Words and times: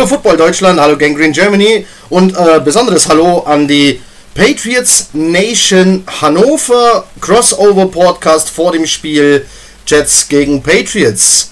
Hallo 0.00 0.08
Football 0.08 0.38
Deutschland, 0.38 0.80
hallo 0.80 0.96
Gangrene 0.96 1.30
Germany 1.30 1.84
und 2.08 2.34
äh, 2.34 2.58
besonderes 2.64 3.06
Hallo 3.06 3.40
an 3.40 3.68
die 3.68 4.00
Patriots 4.34 5.10
Nation 5.12 6.04
Hannover 6.22 7.04
Crossover 7.20 7.84
Podcast 7.84 8.48
vor 8.48 8.72
dem 8.72 8.86
Spiel 8.86 9.44
Jets 9.86 10.26
gegen 10.26 10.62
Patriots. 10.62 11.50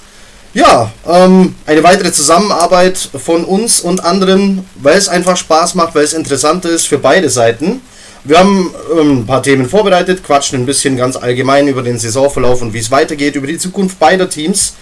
Ja, 0.55 0.91
ähm, 1.07 1.57
eine 1.67 1.83
weitere 1.83 2.11
Zusammenarbeit 2.11 2.97
von 3.23 3.45
uns 3.45 3.83
und 3.83 4.03
anderen, 4.03 4.65
weil 4.77 4.97
es 4.97 5.11
einfach 5.11 5.37
Spaß 5.37 5.75
macht, 5.75 5.95
weil 5.95 6.05
es 6.05 6.15
interessant 6.15 6.65
ist 6.65 6.87
für 6.87 6.97
beide 6.97 7.29
Seiten. 7.29 7.83
Wir 8.25 8.39
haben 8.39 8.75
ähm, 8.99 9.19
ein 9.19 9.27
paar 9.27 9.43
Themen 9.43 9.69
vorbereitet, 9.69 10.25
quatschen 10.25 10.61
ein 10.61 10.65
bisschen 10.65 10.97
ganz 10.97 11.17
allgemein 11.17 11.69
über 11.69 11.83
den 11.83 11.99
Saisonverlauf 11.99 12.63
und 12.63 12.73
wie 12.73 12.79
es 12.79 12.91
weitergeht, 12.91 13.37
über 13.37 13.47
die 13.47 13.59
Zukunft 13.59 13.99
beider 13.99 14.31
Teams. 14.31 14.73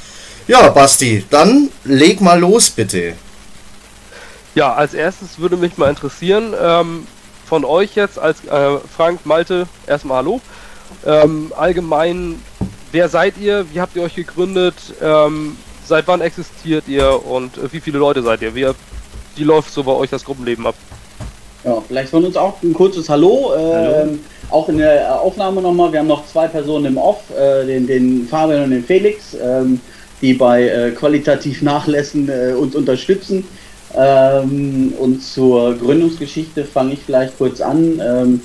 Ja, 0.46 0.68
Basti, 0.68 1.24
dann 1.30 1.70
leg 1.82 2.20
mal 2.20 2.38
los, 2.38 2.70
bitte. 2.70 3.14
Ja, 4.56 4.72
als 4.72 4.94
erstes 4.94 5.38
würde 5.38 5.58
mich 5.58 5.76
mal 5.76 5.90
interessieren, 5.90 6.54
ähm, 6.58 7.06
von 7.44 7.62
euch 7.66 7.94
jetzt 7.94 8.18
als 8.18 8.42
äh, 8.46 8.78
Frank, 8.96 9.26
Malte, 9.26 9.66
erstmal 9.86 10.16
Hallo. 10.16 10.40
Ähm, 11.04 11.52
allgemein, 11.54 12.40
wer 12.90 13.10
seid 13.10 13.36
ihr? 13.36 13.66
Wie 13.70 13.82
habt 13.82 13.94
ihr 13.96 14.02
euch 14.02 14.14
gegründet? 14.14 14.74
Ähm, 15.02 15.58
seit 15.84 16.08
wann 16.08 16.22
existiert 16.22 16.88
ihr 16.88 17.26
und 17.26 17.58
äh, 17.58 17.70
wie 17.70 17.80
viele 17.80 17.98
Leute 17.98 18.22
seid 18.22 18.40
ihr? 18.40 18.54
Wie, 18.54 18.66
wie 19.34 19.44
läuft 19.44 19.74
so 19.74 19.84
bei 19.84 19.92
euch 19.92 20.08
das 20.08 20.24
Gruppenleben 20.24 20.66
ab? 20.66 20.74
Ja, 21.62 21.82
vielleicht 21.86 22.08
von 22.08 22.24
uns 22.24 22.38
auch 22.38 22.62
ein 22.62 22.72
kurzes 22.72 23.10
Hallo. 23.10 23.52
Hallo. 23.54 24.04
Ähm, 24.04 24.20
auch 24.48 24.70
in 24.70 24.78
der 24.78 25.20
Aufnahme 25.20 25.60
nochmal, 25.60 25.92
wir 25.92 25.98
haben 25.98 26.06
noch 26.06 26.26
zwei 26.26 26.48
Personen 26.48 26.86
im 26.86 26.96
Off, 26.96 27.24
äh, 27.38 27.66
den, 27.66 27.86
den 27.86 28.26
Fabian 28.26 28.64
und 28.64 28.70
den 28.70 28.84
Felix. 28.84 29.34
Ähm, 29.34 29.82
die 30.22 30.34
bei 30.34 30.68
äh, 30.68 30.90
qualitativ 30.92 31.62
Nachlässen 31.62 32.28
äh, 32.28 32.52
uns 32.52 32.74
unterstützen. 32.74 33.44
Ähm, 33.96 34.92
und 34.98 35.22
zur 35.22 35.74
Gründungsgeschichte 35.74 36.64
fange 36.64 36.94
ich 36.94 37.00
vielleicht 37.00 37.38
kurz 37.38 37.60
an, 37.60 38.00
ähm, 38.04 38.40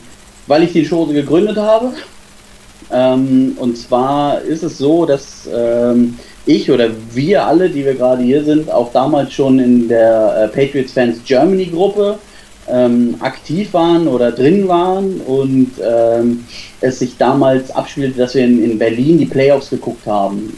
weil 0.47 0.63
ich 0.63 0.71
die 0.71 0.87
Chose 0.87 1.13
gegründet 1.13 1.57
habe. 1.57 1.91
Ähm, 2.91 3.55
und 3.57 3.77
zwar 3.77 4.41
ist 4.41 4.63
es 4.63 4.77
so, 4.77 5.05
dass 5.05 5.47
ähm, 5.53 6.17
ich 6.45 6.71
oder 6.71 6.89
wir 7.11 7.45
alle, 7.45 7.69
die 7.69 7.85
wir 7.85 7.95
gerade 7.95 8.23
hier 8.23 8.43
sind, 8.43 8.71
auch 8.71 8.91
damals 8.91 9.33
schon 9.33 9.59
in 9.59 9.87
der 9.87 10.43
äh, 10.43 10.47
Patriots 10.47 10.93
Fans 10.93 11.19
Germany 11.25 11.65
Gruppe 11.67 12.17
ähm, 12.69 13.15
aktiv 13.19 13.73
waren 13.73 14.07
oder 14.07 14.31
drin 14.31 14.67
waren 14.67 15.19
und 15.21 15.71
ähm, 15.83 16.45
es 16.79 16.99
sich 16.99 17.17
damals 17.17 17.71
abspielte, 17.71 18.17
dass 18.17 18.35
wir 18.35 18.45
in, 18.45 18.63
in 18.63 18.79
Berlin 18.79 19.17
die 19.19 19.25
Playoffs 19.25 19.69
geguckt 19.69 20.05
haben. 20.05 20.53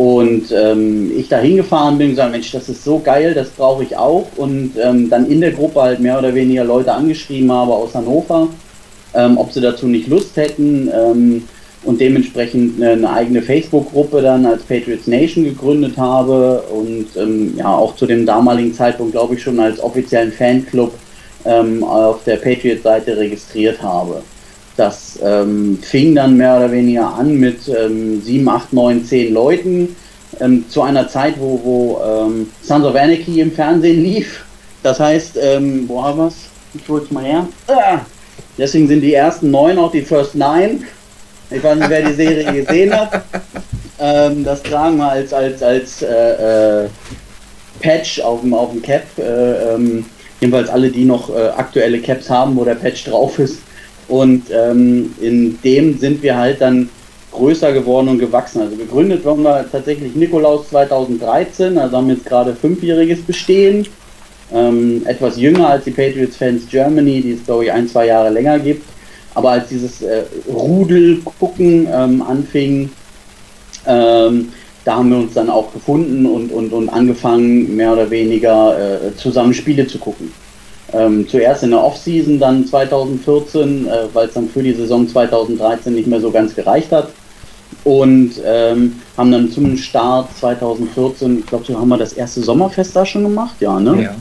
Und 0.00 0.50
ähm, 0.50 1.12
ich 1.14 1.28
da 1.28 1.40
hingefahren 1.40 1.98
bin 1.98 2.06
und 2.06 2.12
gesagt, 2.14 2.32
Mensch, 2.32 2.50
das 2.52 2.70
ist 2.70 2.84
so 2.84 3.00
geil, 3.00 3.34
das 3.34 3.50
brauche 3.50 3.82
ich 3.82 3.98
auch. 3.98 4.26
Und 4.36 4.72
ähm, 4.82 5.10
dann 5.10 5.30
in 5.30 5.42
der 5.42 5.50
Gruppe 5.50 5.82
halt 5.82 6.00
mehr 6.00 6.18
oder 6.18 6.34
weniger 6.34 6.64
Leute 6.64 6.90
angeschrieben 6.90 7.52
habe 7.52 7.74
aus 7.74 7.94
Hannover, 7.94 8.48
ähm, 9.12 9.36
ob 9.36 9.52
sie 9.52 9.60
dazu 9.60 9.86
nicht 9.86 10.08
Lust 10.08 10.38
hätten. 10.38 10.88
Ähm, 10.90 11.42
und 11.82 12.00
dementsprechend 12.00 12.82
eine, 12.82 12.92
eine 12.92 13.12
eigene 13.12 13.42
Facebook-Gruppe 13.42 14.22
dann 14.22 14.46
als 14.46 14.62
Patriots 14.62 15.06
Nation 15.06 15.44
gegründet 15.44 15.98
habe 15.98 16.62
und 16.72 17.08
ähm, 17.18 17.52
ja 17.58 17.68
auch 17.68 17.94
zu 17.94 18.06
dem 18.06 18.24
damaligen 18.24 18.72
Zeitpunkt, 18.72 19.12
glaube 19.12 19.34
ich, 19.34 19.42
schon 19.42 19.60
als 19.60 19.80
offiziellen 19.80 20.32
Fanclub 20.32 20.94
ähm, 21.44 21.84
auf 21.84 22.24
der 22.24 22.36
Patriots-Seite 22.36 23.18
registriert 23.18 23.82
habe. 23.82 24.22
Das 24.80 25.18
ähm, 25.22 25.78
fing 25.82 26.14
dann 26.14 26.38
mehr 26.38 26.56
oder 26.56 26.72
weniger 26.72 27.12
an 27.12 27.36
mit 27.36 27.68
ähm, 27.68 28.22
7, 28.22 28.48
8, 28.48 28.72
9, 28.72 29.04
10 29.04 29.34
Leuten 29.34 29.94
ähm, 30.40 30.64
zu 30.70 30.80
einer 30.80 31.06
Zeit, 31.06 31.34
wo, 31.38 31.60
wo 31.62 32.00
ähm, 32.02 32.48
Sons 32.62 32.86
of 32.86 32.94
Anarchy 32.94 33.42
im 33.42 33.52
Fernsehen 33.52 34.02
lief. 34.02 34.42
Das 34.82 34.98
heißt, 34.98 35.36
ähm, 35.38 35.84
wo 35.86 36.02
haben 36.02 36.18
wir 36.18 36.28
es? 36.28 36.46
Ich 36.72 36.88
hol's 36.88 37.10
mal 37.10 37.22
her. 37.22 37.46
Ah, 37.66 37.98
deswegen 38.56 38.88
sind 38.88 39.02
die 39.02 39.12
ersten 39.12 39.50
neun 39.50 39.78
auch 39.78 39.92
die 39.92 40.00
First 40.00 40.34
Nine. 40.34 40.78
Ich 41.50 41.62
weiß 41.62 41.78
nicht, 41.78 41.90
wer 41.90 42.02
die 42.02 42.14
Serie 42.14 42.50
gesehen 42.64 42.98
hat. 42.98 43.22
Ähm, 43.98 44.44
das 44.44 44.62
tragen 44.62 44.96
wir 44.96 45.10
als, 45.10 45.34
als, 45.34 45.62
als 45.62 46.00
äh, 46.00 46.84
äh, 46.84 46.88
Patch 47.82 48.18
auf 48.22 48.40
dem, 48.40 48.54
auf 48.54 48.70
dem 48.70 48.80
Cap. 48.80 49.02
Äh, 49.18 49.74
ähm, 49.74 50.06
jedenfalls 50.40 50.70
alle, 50.70 50.88
die 50.88 51.04
noch 51.04 51.28
äh, 51.28 51.48
aktuelle 51.48 52.00
Caps 52.00 52.30
haben, 52.30 52.56
wo 52.56 52.64
der 52.64 52.76
Patch 52.76 53.04
drauf 53.04 53.38
ist. 53.38 53.58
Und 54.10 54.46
ähm, 54.50 55.14
in 55.20 55.56
dem 55.62 55.96
sind 55.96 56.20
wir 56.22 56.36
halt 56.36 56.60
dann 56.60 56.90
größer 57.30 57.72
geworden 57.72 58.08
und 58.08 58.18
gewachsen. 58.18 58.60
Also 58.60 58.76
gegründet 58.76 59.24
wurden 59.24 59.44
wir 59.44 59.64
tatsächlich 59.70 60.16
Nikolaus 60.16 60.68
2013, 60.70 61.78
also 61.78 61.96
haben 61.96 62.10
jetzt 62.10 62.26
gerade 62.26 62.54
fünfjähriges 62.54 63.22
Bestehen. 63.22 63.86
Ähm, 64.52 65.02
etwas 65.06 65.38
jünger 65.38 65.70
als 65.70 65.84
die 65.84 65.92
Patriots 65.92 66.36
Fans 66.36 66.64
Germany, 66.68 67.20
die 67.20 67.32
es 67.32 67.44
glaube 67.44 67.66
ich 67.66 67.72
ein, 67.72 67.86
zwei 67.86 68.06
Jahre 68.06 68.30
länger 68.30 68.58
gibt. 68.58 68.84
Aber 69.34 69.50
als 69.50 69.68
dieses 69.68 70.02
äh, 70.02 70.24
Rudel 70.52 71.22
ähm, 71.40 72.22
anfing, 72.22 72.90
ähm, 73.86 74.48
da 74.84 74.96
haben 74.96 75.10
wir 75.10 75.18
uns 75.18 75.34
dann 75.34 75.50
auch 75.50 75.72
gefunden 75.72 76.26
und, 76.26 76.50
und, 76.50 76.72
und 76.72 76.88
angefangen, 76.88 77.76
mehr 77.76 77.92
oder 77.92 78.10
weniger 78.10 78.76
äh, 79.06 79.14
zusammen 79.14 79.54
Spiele 79.54 79.86
zu 79.86 79.98
gucken. 79.98 80.32
Ähm, 80.92 81.28
zuerst 81.28 81.62
in 81.62 81.70
der 81.70 81.82
Offseason, 81.82 82.38
dann 82.38 82.66
2014, 82.66 83.86
äh, 83.86 83.90
weil 84.12 84.28
es 84.28 84.34
dann 84.34 84.48
für 84.48 84.62
die 84.62 84.72
Saison 84.72 85.06
2013 85.08 85.94
nicht 85.94 86.08
mehr 86.08 86.20
so 86.20 86.30
ganz 86.30 86.54
gereicht 86.54 86.90
hat. 86.92 87.10
Und 87.84 88.32
ähm, 88.44 89.00
haben 89.16 89.32
dann 89.32 89.50
zum 89.50 89.76
Start 89.76 90.28
2014, 90.38 91.38
ich 91.40 91.46
glaube, 91.46 91.64
so 91.64 91.78
haben 91.78 91.88
wir 91.88 91.96
das 91.96 92.12
erste 92.12 92.40
Sommerfest 92.40 92.94
da 92.94 93.06
schon 93.06 93.22
gemacht, 93.22 93.54
ja, 93.60 93.78
ne? 93.78 94.02
Ja. 94.02 94.14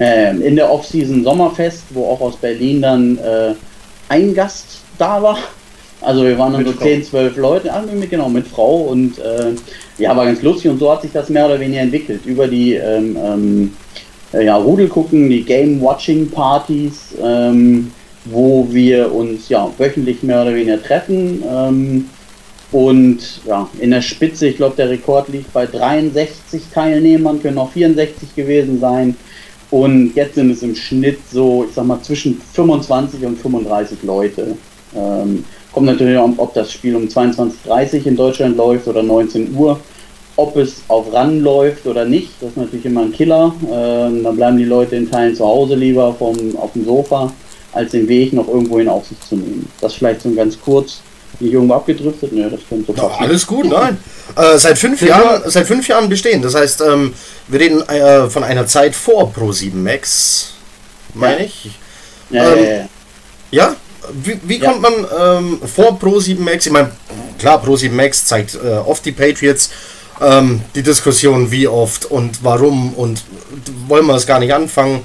Ähm, 0.00 0.42
in 0.42 0.56
der 0.56 0.70
Offseason 0.70 1.24
Sommerfest, 1.24 1.84
wo 1.90 2.06
auch 2.06 2.20
aus 2.20 2.36
Berlin 2.36 2.82
dann 2.82 3.18
äh, 3.18 3.54
ein 4.08 4.34
Gast 4.34 4.80
da 4.98 5.22
war. 5.22 5.38
Also 6.00 6.24
wir 6.24 6.38
waren 6.38 6.52
dann 6.52 6.62
mit 6.62 6.72
so 6.72 6.78
Frau. 6.78 6.84
10, 6.84 7.04
12 7.04 7.36
Leute, 7.36 7.72
ah, 7.72 7.82
mit, 7.92 8.10
genau, 8.10 8.28
mit 8.28 8.46
Frau 8.46 8.82
und 8.82 9.18
äh, 9.18 9.54
ja, 9.98 10.16
war 10.16 10.26
ganz 10.26 10.42
lustig 10.42 10.70
und 10.70 10.78
so 10.78 10.92
hat 10.92 11.02
sich 11.02 11.10
das 11.12 11.28
mehr 11.28 11.46
oder 11.46 11.58
weniger 11.58 11.80
entwickelt. 11.80 12.24
Über 12.24 12.46
die 12.46 12.74
ähm, 12.74 13.16
ähm, 13.16 13.64
äh, 13.64 14.07
ja, 14.32 14.56
Rudel 14.56 14.88
gucken, 14.88 15.30
die 15.30 15.44
Game-Watching-Partys, 15.44 17.14
ähm, 17.22 17.92
wo 18.26 18.66
wir 18.70 19.12
uns 19.14 19.48
ja 19.48 19.70
wöchentlich 19.78 20.22
mehr 20.22 20.42
oder 20.42 20.54
weniger 20.54 20.82
treffen. 20.82 21.42
Ähm, 21.50 22.04
und 22.70 23.40
ja, 23.46 23.68
in 23.80 23.90
der 23.90 24.02
Spitze, 24.02 24.48
ich 24.48 24.56
glaube, 24.56 24.76
der 24.76 24.90
Rekord 24.90 25.28
liegt 25.28 25.52
bei 25.52 25.64
63 25.64 26.62
Teilnehmern, 26.72 27.40
können 27.40 27.56
auch 27.56 27.70
64 27.72 28.34
gewesen 28.34 28.78
sein. 28.80 29.16
Und 29.70 30.14
jetzt 30.14 30.34
sind 30.34 30.50
es 30.50 30.62
im 30.62 30.74
Schnitt 30.74 31.18
so, 31.30 31.64
ich 31.68 31.74
sag 31.74 31.86
mal, 31.86 32.00
zwischen 32.02 32.40
25 32.52 33.24
und 33.24 33.38
35 33.38 34.02
Leute. 34.02 34.56
Ähm, 34.94 35.44
kommt 35.72 35.86
natürlich 35.86 36.18
auch, 36.18 36.30
ob 36.36 36.54
das 36.54 36.72
Spiel 36.72 36.96
um 36.96 37.04
22.30 37.04 38.00
Uhr 38.00 38.06
in 38.06 38.16
Deutschland 38.16 38.56
läuft 38.56 38.86
oder 38.88 39.02
19 39.02 39.54
Uhr 39.54 39.78
ob 40.38 40.56
es 40.56 40.82
auf 40.86 41.12
Run 41.12 41.40
läuft 41.40 41.84
oder 41.84 42.04
nicht, 42.04 42.30
das 42.40 42.50
ist 42.50 42.56
natürlich 42.56 42.86
immer 42.86 43.02
ein 43.02 43.12
Killer. 43.12 43.52
Ähm, 43.72 44.22
dann 44.22 44.36
bleiben 44.36 44.56
die 44.56 44.64
Leute 44.64 44.94
in 44.94 45.10
Teilen 45.10 45.34
zu 45.34 45.44
Hause 45.44 45.74
lieber 45.74 46.14
vom, 46.14 46.56
auf 46.56 46.72
dem 46.74 46.84
Sofa, 46.84 47.32
als 47.72 47.90
den 47.90 48.06
Weg 48.06 48.32
noch 48.32 48.46
irgendwo 48.46 48.78
in 48.78 48.88
Aufsicht 48.88 49.20
zu 49.28 49.34
nehmen. 49.34 49.68
Das 49.80 49.94
vielleicht 49.94 50.22
so 50.22 50.30
ganz 50.30 50.56
kurz. 50.60 51.00
Nicht 51.40 51.52
irgendwo 51.52 51.74
abgedriftet? 51.74 52.32
Ne, 52.32 52.48
das 52.48 52.60
könnte 52.68 52.92
so. 52.92 53.02
Ja, 53.02 53.08
alles 53.18 53.44
gut, 53.44 53.68
nein. 53.68 53.98
Äh, 54.36 54.58
seit, 54.58 54.78
fünf 54.78 55.02
Jahren, 55.02 55.42
seit 55.50 55.66
fünf 55.66 55.88
Jahren 55.88 56.08
bestehen. 56.08 56.40
Das 56.40 56.54
heißt, 56.54 56.82
ähm, 56.82 57.14
wir 57.48 57.58
reden 57.58 57.82
äh, 57.88 58.30
von 58.30 58.44
einer 58.44 58.66
Zeit 58.66 58.94
vor 58.94 59.32
Pro7 59.36 59.74
Max, 59.74 60.52
meine 61.14 61.40
ja. 61.40 61.44
ich. 61.46 61.70
Ja, 62.30 62.54
ähm, 62.54 62.64
ja, 63.50 63.68
ja, 63.68 63.76
Wie, 64.22 64.38
wie 64.44 64.58
kommt 64.60 64.82
man 64.82 64.92
ähm, 65.20 65.60
vor 65.66 65.98
Pro7 66.00 66.38
Max? 66.38 66.64
Ich 66.64 66.72
meine, 66.72 66.92
klar, 67.40 67.60
Pro7 67.62 67.90
Max 67.90 68.24
zeigt 68.24 68.54
äh, 68.54 68.76
oft 68.76 69.04
die 69.04 69.12
Patriots 69.12 69.70
ähm, 70.20 70.60
die 70.74 70.82
Diskussion, 70.82 71.50
wie 71.50 71.68
oft 71.68 72.06
und 72.06 72.42
warum 72.42 72.94
und 72.94 73.22
wollen 73.86 74.06
wir 74.06 74.14
es 74.14 74.26
gar 74.26 74.40
nicht 74.40 74.52
anfangen. 74.52 75.02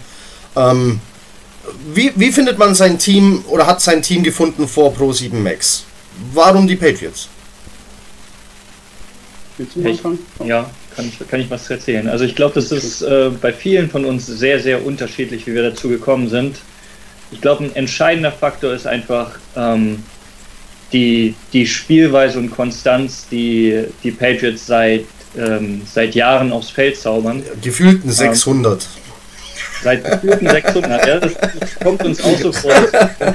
Ähm, 0.56 1.00
wie, 1.94 2.12
wie 2.16 2.32
findet 2.32 2.58
man 2.58 2.76
sein 2.76 2.98
Team 2.98 3.44
oder 3.48 3.66
hat 3.66 3.82
sein 3.82 4.02
Team 4.02 4.24
gefunden 4.24 4.68
vor 4.68 4.94
Pro 4.94 5.12
7 5.12 5.42
Max? 5.42 5.86
Warum 6.34 6.68
die 6.68 6.76
Patriots? 6.76 7.30
Ich, 9.58 10.02
ja, 10.46 10.70
kann 10.96 11.08
ich, 11.08 11.28
kann 11.28 11.40
ich 11.40 11.50
was 11.50 11.70
erzählen. 11.70 12.08
Also 12.08 12.26
ich 12.26 12.36
glaube, 12.36 12.56
das 12.56 12.72
ist 12.72 13.02
äh, 13.02 13.30
bei 13.42 13.54
vielen 13.54 13.90
von 13.90 14.06
uns 14.06 14.26
sehr, 14.26 14.60
sehr 14.60 14.86
unterschiedlich, 14.86 15.46
wie 15.48 15.54
wir 15.54 15.64
dazu 15.64 15.90
gekommen 15.90 16.30
sind. 16.30 16.58
Ich 17.32 17.42
glaube, 17.42 17.64
ein 17.64 17.76
entscheidender 17.76 18.32
Faktor 18.32 18.74
ist 18.74 18.88
einfach 18.88 19.32
ähm, 19.56 20.04
die, 20.94 21.36
die 21.52 21.66
Spielweise 21.66 22.40
und 22.40 22.52
Konstanz, 22.52 23.28
die 23.30 23.86
die 24.04 24.12
Patriots 24.12 24.68
seit, 24.68 25.06
ähm, 25.38 25.82
seit 25.92 26.16
Jahren 26.16 26.52
aufs 26.52 26.70
Feld 26.70 26.98
zaubern. 26.98 27.44
Gefühlten 27.62 28.12
600. 28.12 28.84
Ähm, 28.84 28.88
seit 29.84 30.04
gefühlten 30.04 30.50
600, 30.50 31.08
ja, 31.08 31.20
das, 31.20 31.34
das, 31.60 31.76
kommt 31.84 32.04
uns 32.04 32.24
auch 32.24 32.38
so 32.38 32.52
vor. 32.52 32.72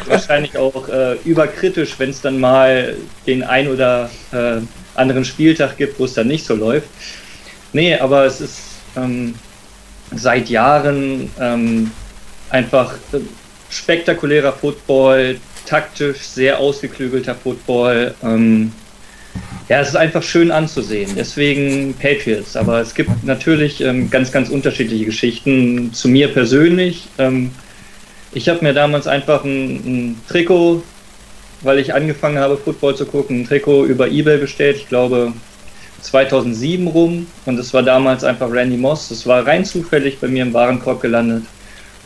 wahrscheinlich 0.07 0.57
auch 0.57 0.89
äh, 0.89 1.17
überkritisch, 1.25 1.99
wenn 1.99 2.11
es 2.11 2.21
dann 2.21 2.39
mal 2.39 2.97
den 3.27 3.43
ein 3.43 3.69
oder 3.69 4.09
äh, 4.33 4.61
anderen 4.95 5.25
Spieltag 5.25 5.77
gibt, 5.77 5.99
wo 5.99 6.05
es 6.05 6.15
dann 6.15 6.29
nicht 6.29 6.47
so 6.47 6.55
läuft. 6.55 6.89
Nee, 7.73 7.97
aber 7.97 8.25
es 8.25 8.41
ist 8.41 8.59
ähm, 8.97 9.35
seit 10.15 10.49
Jahren 10.49 11.31
ähm, 11.39 11.91
einfach 12.51 12.95
äh, 13.13 13.19
spektakulärer 13.71 14.53
Football, 14.53 15.39
taktisch 15.69 16.19
sehr 16.21 16.59
ausgeklügelter 16.59 17.35
Football. 17.35 18.15
Ähm, 18.23 18.73
ja, 19.69 19.81
es 19.81 19.89
ist 19.89 19.97
einfach 19.97 20.23
schön 20.23 20.51
anzusehen. 20.51 21.13
Deswegen 21.17 21.95
Patriots. 21.95 22.57
Aber 22.57 22.81
es 22.81 22.95
gibt 22.95 23.25
natürlich 23.25 23.81
ähm, 23.83 24.11
ganz, 24.11 24.33
ganz 24.33 24.49
unterschiedliche 24.49 25.05
Geschichten. 25.05 25.93
Zu 25.93 26.09
mir 26.09 26.29
persönlich. 26.29 27.09
Ähm, 27.19 27.51
ich 28.33 28.49
habe 28.49 28.65
mir 28.65 28.73
damals 28.73 29.07
einfach 29.07 29.45
ein, 29.45 29.77
ein, 29.77 30.21
Trikot, 30.29 30.83
weil 31.61 31.79
ich 31.79 31.95
angefangen 31.95 32.39
habe, 32.39 32.57
Football 32.57 32.97
zu 32.97 33.07
gucken, 33.07 33.41
ein 33.41 33.47
Trikot 33.47 33.85
über 33.85 34.09
Ebay 34.09 34.39
bestellt. 34.39 34.77
Ich 34.77 34.89
glaube 34.89 35.35
2007 36.01 36.87
rum. 36.87 37.27
Und 37.45 37.59
es 37.59 37.75
war 37.75 37.83
damals 37.83 38.25
einfach 38.25 38.51
Randy 38.51 38.79
Moss. 38.79 39.11
Das 39.11 39.27
war 39.27 39.47
rein 39.47 39.67
zufällig 39.67 40.19
bei 40.19 40.29
mir 40.29 40.45
im 40.45 40.55
Warenkorb 40.55 41.03
gelandet. 41.03 41.45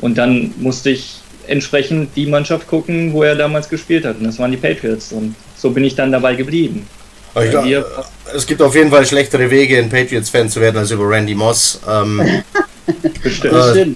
Und 0.00 0.18
dann 0.18 0.52
musste 0.58 0.90
ich 0.90 1.21
entsprechend 1.46 2.16
die 2.16 2.26
Mannschaft 2.26 2.66
gucken, 2.66 3.12
wo 3.12 3.22
er 3.22 3.34
damals 3.34 3.68
gespielt 3.68 4.04
hat. 4.04 4.18
Und 4.18 4.24
das 4.24 4.38
waren 4.38 4.50
die 4.50 4.56
Patriots. 4.56 5.12
Und 5.12 5.34
so 5.56 5.70
bin 5.70 5.84
ich 5.84 5.94
dann 5.94 6.12
dabei 6.12 6.34
geblieben. 6.34 6.86
Glaub, 7.34 7.66
es 8.34 8.46
gibt 8.46 8.60
auf 8.60 8.74
jeden 8.74 8.90
Fall 8.90 9.06
schlechtere 9.06 9.50
Wege, 9.50 9.78
ein 9.78 9.88
Patriots-Fan 9.88 10.50
zu 10.50 10.60
werden, 10.60 10.76
als 10.76 10.90
über 10.90 11.08
Randy 11.08 11.34
Moss. 11.34 11.80
Ähm, 11.88 12.42
Bestimmt. 13.22 13.54
Äh, 13.54 13.86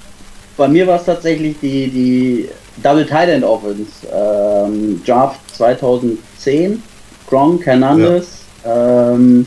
Bei 0.57 0.69
mir 0.69 0.87
war 0.87 0.99
es 0.99 1.05
tatsächlich 1.05 1.57
die, 1.61 1.89
die 1.89 2.49
Double 2.83 3.07
Tight 3.07 3.29
End 3.29 3.45
Offense. 3.45 3.91
Ähm, 4.11 5.03
Draft 5.05 5.41
2010, 5.55 6.83
Gronk, 7.29 7.67
Hernandez 7.67 8.45
ja. 8.65 9.13
ähm, 9.13 9.47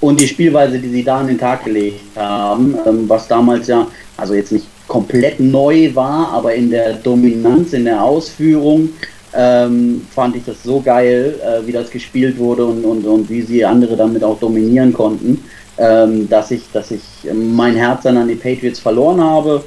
und 0.00 0.20
die 0.20 0.26
Spielweise, 0.26 0.78
die 0.78 0.88
sie 0.88 1.04
da 1.04 1.18
an 1.18 1.28
den 1.28 1.38
Tag 1.38 1.64
gelegt 1.64 2.16
haben, 2.16 2.76
ähm, 2.86 3.08
was 3.08 3.28
damals 3.28 3.68
ja, 3.68 3.86
also 4.16 4.34
jetzt 4.34 4.50
nicht 4.50 4.66
komplett 4.92 5.40
neu 5.40 5.94
war, 5.94 6.28
aber 6.34 6.54
in 6.54 6.70
der 6.70 6.92
Dominanz, 6.92 7.72
in 7.72 7.86
der 7.86 8.04
Ausführung 8.04 8.90
ähm, 9.34 10.06
fand 10.14 10.36
ich 10.36 10.44
das 10.44 10.62
so 10.62 10.82
geil, 10.82 11.40
äh, 11.42 11.66
wie 11.66 11.72
das 11.72 11.90
gespielt 11.90 12.36
wurde 12.36 12.66
und, 12.66 12.84
und, 12.84 13.06
und 13.06 13.30
wie 13.30 13.40
sie 13.40 13.64
andere 13.64 13.96
damit 13.96 14.22
auch 14.22 14.38
dominieren 14.38 14.92
konnten, 14.92 15.42
ähm, 15.78 16.28
dass, 16.28 16.50
ich, 16.50 16.64
dass 16.74 16.90
ich 16.90 17.00
mein 17.32 17.74
Herz 17.74 18.02
dann 18.02 18.18
an 18.18 18.28
die 18.28 18.34
Patriots 18.34 18.80
verloren 18.80 19.22
habe. 19.22 19.64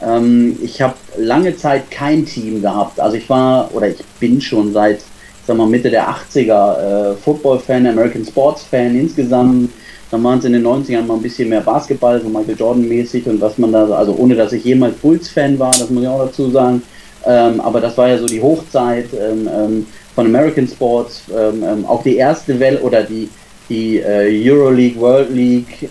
Ähm, 0.00 0.56
ich 0.62 0.80
habe 0.80 0.94
lange 1.16 1.56
Zeit 1.56 1.90
kein 1.90 2.24
Team 2.24 2.62
gehabt. 2.62 3.00
Also 3.00 3.16
ich 3.16 3.28
war, 3.28 3.74
oder 3.74 3.88
ich 3.88 3.98
bin 4.20 4.40
schon 4.40 4.72
seit 4.72 5.00
sag 5.44 5.56
mal, 5.56 5.66
Mitte 5.66 5.90
der 5.90 6.08
80er 6.08 6.76
äh, 6.76 7.14
Football-Fan, 7.16 7.84
American 7.84 8.24
Sports-Fan 8.24 8.94
insgesamt. 8.94 9.70
Dann 10.10 10.24
waren 10.24 10.38
es 10.38 10.44
in 10.44 10.54
den 10.54 10.66
90ern 10.66 11.02
mal 11.02 11.14
ein 11.14 11.22
bisschen 11.22 11.50
mehr 11.50 11.60
Basketball, 11.60 12.20
so 12.20 12.28
Michael 12.28 12.56
Jordan-mäßig 12.58 13.26
und 13.26 13.40
was 13.40 13.58
man 13.58 13.72
da, 13.72 13.88
also 13.90 14.14
ohne 14.14 14.34
dass 14.34 14.52
ich 14.52 14.64
jemals 14.64 14.96
Bulls-Fan 14.96 15.58
war, 15.58 15.72
das 15.72 15.90
muss 15.90 16.02
ich 16.02 16.08
auch 16.08 16.24
dazu 16.24 16.50
sagen. 16.50 16.82
Ähm, 17.26 17.60
aber 17.60 17.80
das 17.80 17.98
war 17.98 18.08
ja 18.08 18.16
so 18.16 18.26
die 18.26 18.40
Hochzeit 18.40 19.08
ähm, 19.12 19.48
ähm 19.52 19.86
von 20.14 20.26
American 20.26 20.66
Sports, 20.66 21.22
ähm, 21.30 21.62
ähm, 21.62 21.86
auch 21.86 22.02
die 22.02 22.16
erste 22.16 22.58
Welle 22.58 22.80
oder 22.80 23.04
die, 23.04 23.28
die 23.68 23.98
äh, 23.98 24.28
Euroleague, 24.50 25.00
World 25.00 25.30
League 25.30 25.88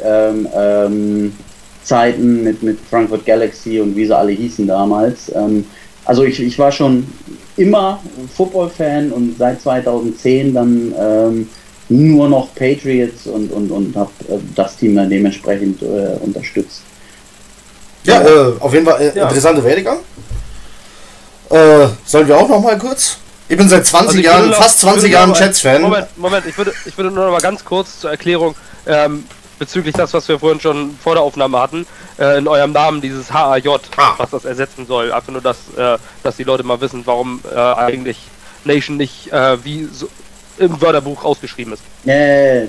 Zeiten 1.81 2.43
mit, 2.43 2.61
mit 2.61 2.77
Frankfurt 2.89 3.25
Galaxy 3.25 3.79
und 3.79 3.95
wie 3.95 4.05
sie 4.05 4.17
alle 4.17 4.33
hießen 4.33 4.67
damals. 4.67 5.31
also 6.03 6.25
ich, 6.25 6.41
ich 6.41 6.59
war 6.59 6.73
schon 6.73 7.07
immer 7.55 8.01
Football-Fan 8.35 9.13
und 9.13 9.37
seit 9.37 9.61
2010 9.61 10.53
dann 10.53 11.47
nur 11.89 12.27
noch 12.27 12.53
Patriots 12.53 13.27
und, 13.27 13.51
und, 13.51 13.71
und 13.71 13.95
habe 13.95 14.11
äh, 14.29 14.37
das 14.55 14.75
Team 14.77 14.95
dann 14.95 15.09
dementsprechend 15.09 15.81
äh, 15.81 16.17
unterstützt. 16.19 16.81
Ja, 18.03 18.21
äh, 18.21 18.53
auf 18.59 18.73
jeden 18.73 18.85
Fall 18.85 19.01
äh, 19.01 19.17
ja. 19.17 19.23
interessante 19.23 19.63
Werdegang. 19.63 19.99
Äh, 21.49 21.87
sollen 22.05 22.27
wir 22.27 22.37
auch 22.37 22.49
noch 22.49 22.61
mal 22.61 22.77
kurz? 22.77 23.17
Ich 23.49 23.57
bin 23.57 23.69
seit 23.69 23.85
20 23.85 24.17
also 24.17 24.19
Jahren, 24.19 24.49
noch, 24.49 24.57
fast 24.57 24.79
20 24.81 25.11
Jahren 25.11 25.33
Jets-Fan. 25.33 25.81
Moment, 25.81 26.17
Moment, 26.17 26.45
ich 26.45 26.57
würde, 26.57 26.73
ich 26.85 26.97
würde 26.97 27.11
nur 27.11 27.25
noch 27.25 27.31
mal 27.31 27.41
ganz 27.41 27.63
kurz 27.63 28.01
zur 28.01 28.11
Erklärung 28.11 28.55
ähm, 28.85 29.23
bezüglich 29.57 29.95
das, 29.95 30.13
was 30.13 30.27
wir 30.27 30.39
vorhin 30.39 30.59
schon 30.59 30.97
vor 31.01 31.15
der 31.15 31.23
Aufnahme 31.23 31.59
hatten, 31.59 31.87
äh, 32.19 32.37
in 32.37 32.47
eurem 32.47 32.73
Namen 32.73 32.99
dieses 32.99 33.31
HAJ, 33.31 33.69
ah. 33.95 34.13
was 34.17 34.31
das 34.31 34.43
ersetzen 34.43 34.85
soll. 34.85 35.13
Einfach 35.13 35.31
nur, 35.31 35.41
dass, 35.41 35.57
äh, 35.77 35.97
dass 36.23 36.35
die 36.35 36.43
Leute 36.43 36.63
mal 36.63 36.81
wissen, 36.81 37.03
warum 37.05 37.39
äh, 37.49 37.57
eigentlich 37.57 38.19
Nation 38.65 38.97
nicht 38.97 39.31
äh, 39.31 39.63
wie 39.63 39.87
so 39.91 40.09
im 40.59 40.81
Wörterbuch 40.81 41.23
ausgeschrieben 41.23 41.73
ist. 41.73 41.83
Ja, 42.05 42.13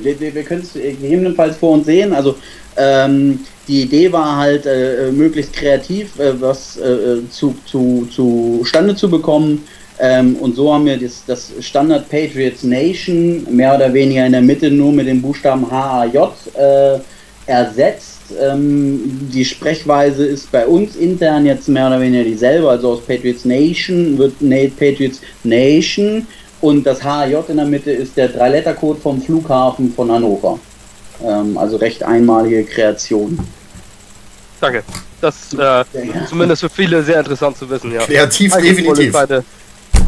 wir, 0.02 0.19
wir, 0.19 0.35
wir 0.35 0.43
können 0.43 0.62
es 0.62 0.73
gegebenenfalls 0.73 1.56
vor 1.56 1.73
uns 1.73 1.87
sehen. 1.87 2.12
Also 2.12 2.37
ähm, 2.76 3.40
die 3.67 3.82
Idee 3.82 4.11
war 4.12 4.37
halt, 4.37 4.67
äh, 4.67 5.11
möglichst 5.12 5.52
kreativ 5.52 6.19
äh, 6.19 6.40
was 6.40 6.76
äh, 6.79 7.29
zu, 7.31 7.55
zu, 7.67 8.08
zustande 8.11 8.94
zu 8.94 9.11
bekommen. 9.11 9.64
Ähm, 10.00 10.37
und 10.37 10.55
so 10.55 10.73
haben 10.73 10.87
wir 10.87 10.96
das, 10.96 11.25
das, 11.26 11.52
Standard 11.61 12.08
Patriots 12.08 12.62
Nation 12.62 13.46
mehr 13.50 13.75
oder 13.75 13.93
weniger 13.93 14.25
in 14.26 14.32
der 14.32 14.43
Mitte 14.43 14.70
nur 14.70 14.93
mit 14.93 15.08
dem 15.08 15.20
Buchstaben 15.20 15.69
HAJ 15.69 16.17
äh, 16.55 16.99
ersetzt. 17.46 18.19
Ähm, 18.40 19.29
die 19.32 19.44
Sprechweise 19.44 20.25
ist 20.25 20.52
bei 20.52 20.66
uns 20.66 20.95
intern 20.95 21.47
jetzt 21.47 21.68
mehr 21.68 21.88
oder 21.88 22.00
weniger 22.00 22.23
dieselbe. 22.23 22.68
Also 22.68 22.92
aus 22.92 23.00
Patriots 23.00 23.45
Nation 23.45 24.16
wird 24.18 24.35
Patriots 24.78 25.21
Nation 25.42 26.26
und 26.60 26.84
das 26.84 27.02
HAJ 27.02 27.36
in 27.48 27.56
der 27.56 27.66
Mitte 27.66 27.90
ist 27.90 28.16
der 28.16 28.28
Dreilettercode 28.28 29.00
vom 29.00 29.22
Flughafen 29.22 29.92
von 29.94 30.10
Hannover. 30.10 30.58
Ähm, 31.24 31.56
also 31.56 31.76
recht 31.76 32.02
einmalige 32.02 32.64
Kreation. 32.64 33.38
Danke. 34.60 34.82
Das 35.20 35.52
äh, 35.52 35.56
ja, 35.56 35.84
zumindest 36.28 36.62
für 36.62 36.70
viele 36.70 37.02
sehr 37.02 37.18
interessant 37.18 37.56
zu 37.58 37.68
wissen, 37.68 37.92
ja. 37.92 38.00
Kreativ, 38.02 38.54
Eigentlich 38.54 38.76
definitiv. 38.76 39.12
Deine, 39.12 39.44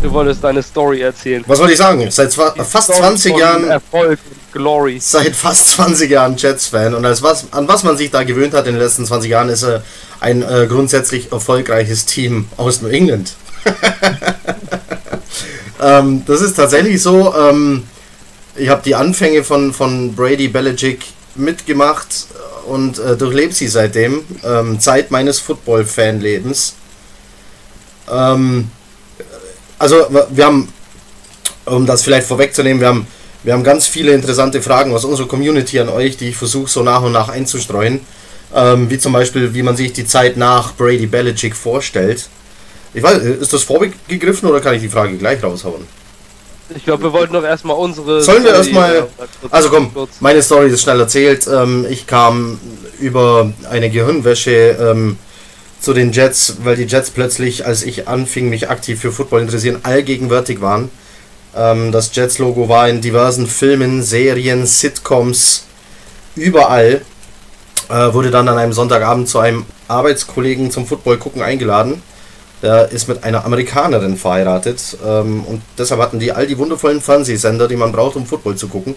du 0.03 0.11
wolltest 0.13 0.43
deine 0.45 0.63
Story 0.63 1.01
erzählen. 1.01 1.43
Was 1.49 1.59
wollte 1.59 1.73
ich 1.73 1.79
sagen? 1.79 2.09
Seit 2.11 2.33
fast 2.33 2.95
20 2.95 3.37
Jahren. 3.37 3.69
Erfolg, 3.69 4.21
Glory. 4.53 4.99
Seit 5.01 5.35
fast 5.35 5.69
20 5.71 6.11
Jahren 6.11 6.37
Jets-Fan. 6.37 6.95
Und 6.95 7.05
als 7.05 7.23
was, 7.23 7.53
an 7.53 7.67
was 7.67 7.83
man 7.83 7.97
sich 7.97 8.11
da 8.11 8.23
gewöhnt 8.23 8.55
hat 8.55 8.67
in 8.67 8.75
den 8.75 8.83
letzten 8.83 9.05
20 9.05 9.31
Jahren, 9.31 9.49
ist 9.49 9.65
äh, 9.65 9.81
ein 10.21 10.43
äh, 10.43 10.67
grundsätzlich 10.69 11.33
erfolgreiches 11.33 12.07
Team 12.07 12.47
aus 12.57 12.83
New 12.83 12.89
England. 12.89 13.35
ähm, 15.81 16.23
das 16.27 16.41
ist 16.41 16.55
tatsächlich 16.55 17.03
so. 17.03 17.35
Ähm, 17.35 17.85
ich 18.57 18.69
habe 18.69 18.83
die 18.85 18.95
Anfänge 18.95 19.45
von, 19.45 19.73
von 19.73 20.15
Brady 20.15 20.49
Belichick 20.49 21.05
mitgemacht 21.35 22.27
und 22.67 22.99
äh, 22.99 23.17
durchlebe 23.17 23.53
sie 23.53 23.69
seitdem. 23.69 24.23
Ähm, 24.45 24.81
Zeit 24.81 25.11
meines 25.11 25.39
Football-Fanlebens. 25.41 26.75
Ähm, 28.11 28.71
also 29.79 30.07
wir 30.31 30.45
haben, 30.45 30.73
um 31.65 31.87
das 31.87 32.03
vielleicht 32.03 32.27
vorwegzunehmen, 32.27 32.81
wir 32.81 32.89
haben, 32.89 33.07
wir 33.43 33.55
haben 33.55 33.65
ganz 33.65 33.87
viele 33.87 34.13
interessante 34.13 34.61
Fragen 34.61 34.93
aus 34.93 35.05
unserer 35.05 35.29
Community 35.29 35.81
an 35.81 35.89
euch, 35.89 36.17
die 36.17 36.29
ich 36.29 36.37
versuche 36.37 36.71
so 36.71 36.83
nach 36.83 37.03
und 37.03 37.13
nach 37.13 37.29
einzustreuen. 37.29 38.01
Ähm, 38.55 38.91
wie 38.91 38.99
zum 38.99 39.13
Beispiel, 39.13 39.55
wie 39.55 39.63
man 39.63 39.77
sich 39.77 39.93
die 39.93 40.05
Zeit 40.05 40.37
nach 40.37 40.75
Brady 40.75 41.07
Belichick 41.07 41.57
vorstellt. 41.57 42.29
Ich 42.93 43.03
weiß, 43.03 43.19
ist 43.19 43.53
das 43.53 43.63
vorgegriffen 43.63 44.49
oder 44.49 44.61
kann 44.61 44.75
ich 44.75 44.83
die 44.83 44.89
Frage 44.89 45.17
gleich 45.17 45.43
raushauen? 45.43 45.87
Ich 46.75 46.85
glaube, 46.85 47.05
wir 47.05 47.13
wollten 47.13 47.35
doch 47.35 47.45
erstmal 47.45 47.77
unsere. 47.77 48.23
Sollen 48.23 48.45
wir 48.45 48.53
erstmal. 48.53 49.09
Also 49.51 49.71
komm, 49.71 49.91
meine 50.21 50.43
Story 50.43 50.69
ist 50.69 50.83
schnell 50.83 51.01
erzählt. 51.01 51.49
Ähm, 51.53 51.87
ich 51.89 52.07
kam 52.07 52.61
über 53.01 53.53
eine 53.71 53.91
Gehirnwäsche 53.91 54.77
ähm, 54.81 55.19
zu 55.81 55.93
den 55.93 56.13
Jets, 56.13 56.59
weil 56.63 56.77
die 56.77 56.85
Jets 56.85 57.11
plötzlich, 57.11 57.67
als 57.67 57.83
ich 57.83 58.07
anfing, 58.07 58.49
mich 58.49 58.71
aktiv 58.71 59.01
für 59.01 59.11
Football 59.11 59.43
interessieren, 59.43 59.81
allgegenwärtig 59.83 60.61
waren. 60.61 60.91
Ähm, 61.57 61.91
das 61.91 62.15
Jets-Logo 62.15 62.69
war 62.69 62.89
in 62.89 63.01
diversen 63.01 63.47
Filmen, 63.47 64.03
Serien, 64.03 64.67
Sitcoms, 64.67 65.65
überall. 66.37 67.03
Äh, 67.89 68.13
wurde 68.13 68.31
dann 68.31 68.49
an 68.49 68.59
einem 68.59 68.73
Sonntagabend 68.73 69.29
zu 69.29 69.41
einem 69.41 69.67
Arbeitskollegen 69.89 70.71
zum 70.71 70.87
Football 70.87 71.17
gucken 71.17 71.43
eingeladen 71.43 72.03
der 72.63 72.91
ist 72.91 73.09
mit 73.09 73.25
einer 73.25 73.45
Amerikanerin 73.45 74.17
verheiratet 74.17 74.97
ähm, 75.07 75.45
und 75.45 75.63
deshalb 75.79 76.01
hatten 76.01 76.19
die 76.19 76.33
all 76.33 76.47
die 76.47 76.59
wundervollen 76.59 77.01
Fernsehsender, 77.01 77.69
die 77.69 77.77
man 77.77 77.93
braucht, 77.93 78.17
um 78.17 78.27
Football 78.27 78.57
zu 78.57 78.69
gucken. 78.69 78.95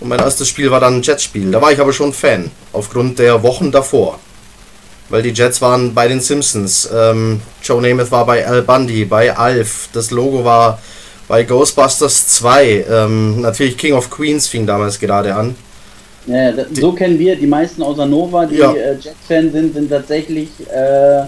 Und 0.00 0.08
mein 0.08 0.18
erstes 0.18 0.48
Spiel 0.48 0.70
war 0.70 0.80
dann 0.80 0.96
ein 0.96 1.02
Jetspiel. 1.02 1.50
Da 1.50 1.60
war 1.60 1.72
ich 1.72 1.80
aber 1.80 1.92
schon 1.92 2.12
Fan, 2.12 2.50
aufgrund 2.72 3.18
der 3.18 3.42
Wochen 3.42 3.72
davor. 3.72 4.18
Weil 5.08 5.22
die 5.22 5.30
Jets 5.30 5.62
waren 5.62 5.94
bei 5.94 6.08
den 6.08 6.20
Simpsons. 6.20 6.88
Ähm, 6.92 7.40
Joe 7.62 7.80
Namath 7.80 8.10
war 8.10 8.26
bei 8.26 8.46
Al 8.46 8.62
Bundy, 8.62 9.04
bei 9.04 9.34
Alf. 9.36 9.88
Das 9.92 10.10
Logo 10.10 10.44
war 10.44 10.80
bei 11.28 11.44
Ghostbusters 11.44 12.28
2. 12.28 12.86
Ähm, 12.90 13.40
natürlich 13.40 13.78
King 13.78 13.94
of 13.94 14.10
Queens 14.10 14.48
fing 14.48 14.66
damals 14.66 14.98
gerade 14.98 15.34
an. 15.34 15.54
Ja, 16.26 16.52
so 16.72 16.92
kennen 16.92 17.18
wir 17.20 17.36
die 17.36 17.46
meisten 17.46 17.82
aus 17.82 17.98
Hannover, 17.98 18.46
die 18.46 18.56
ja. 18.56 18.72
äh, 18.72 18.94
Jets-Fans 18.94 19.52
sind, 19.52 19.74
sind 19.74 19.88
tatsächlich 19.88 20.48
äh, 20.68 21.22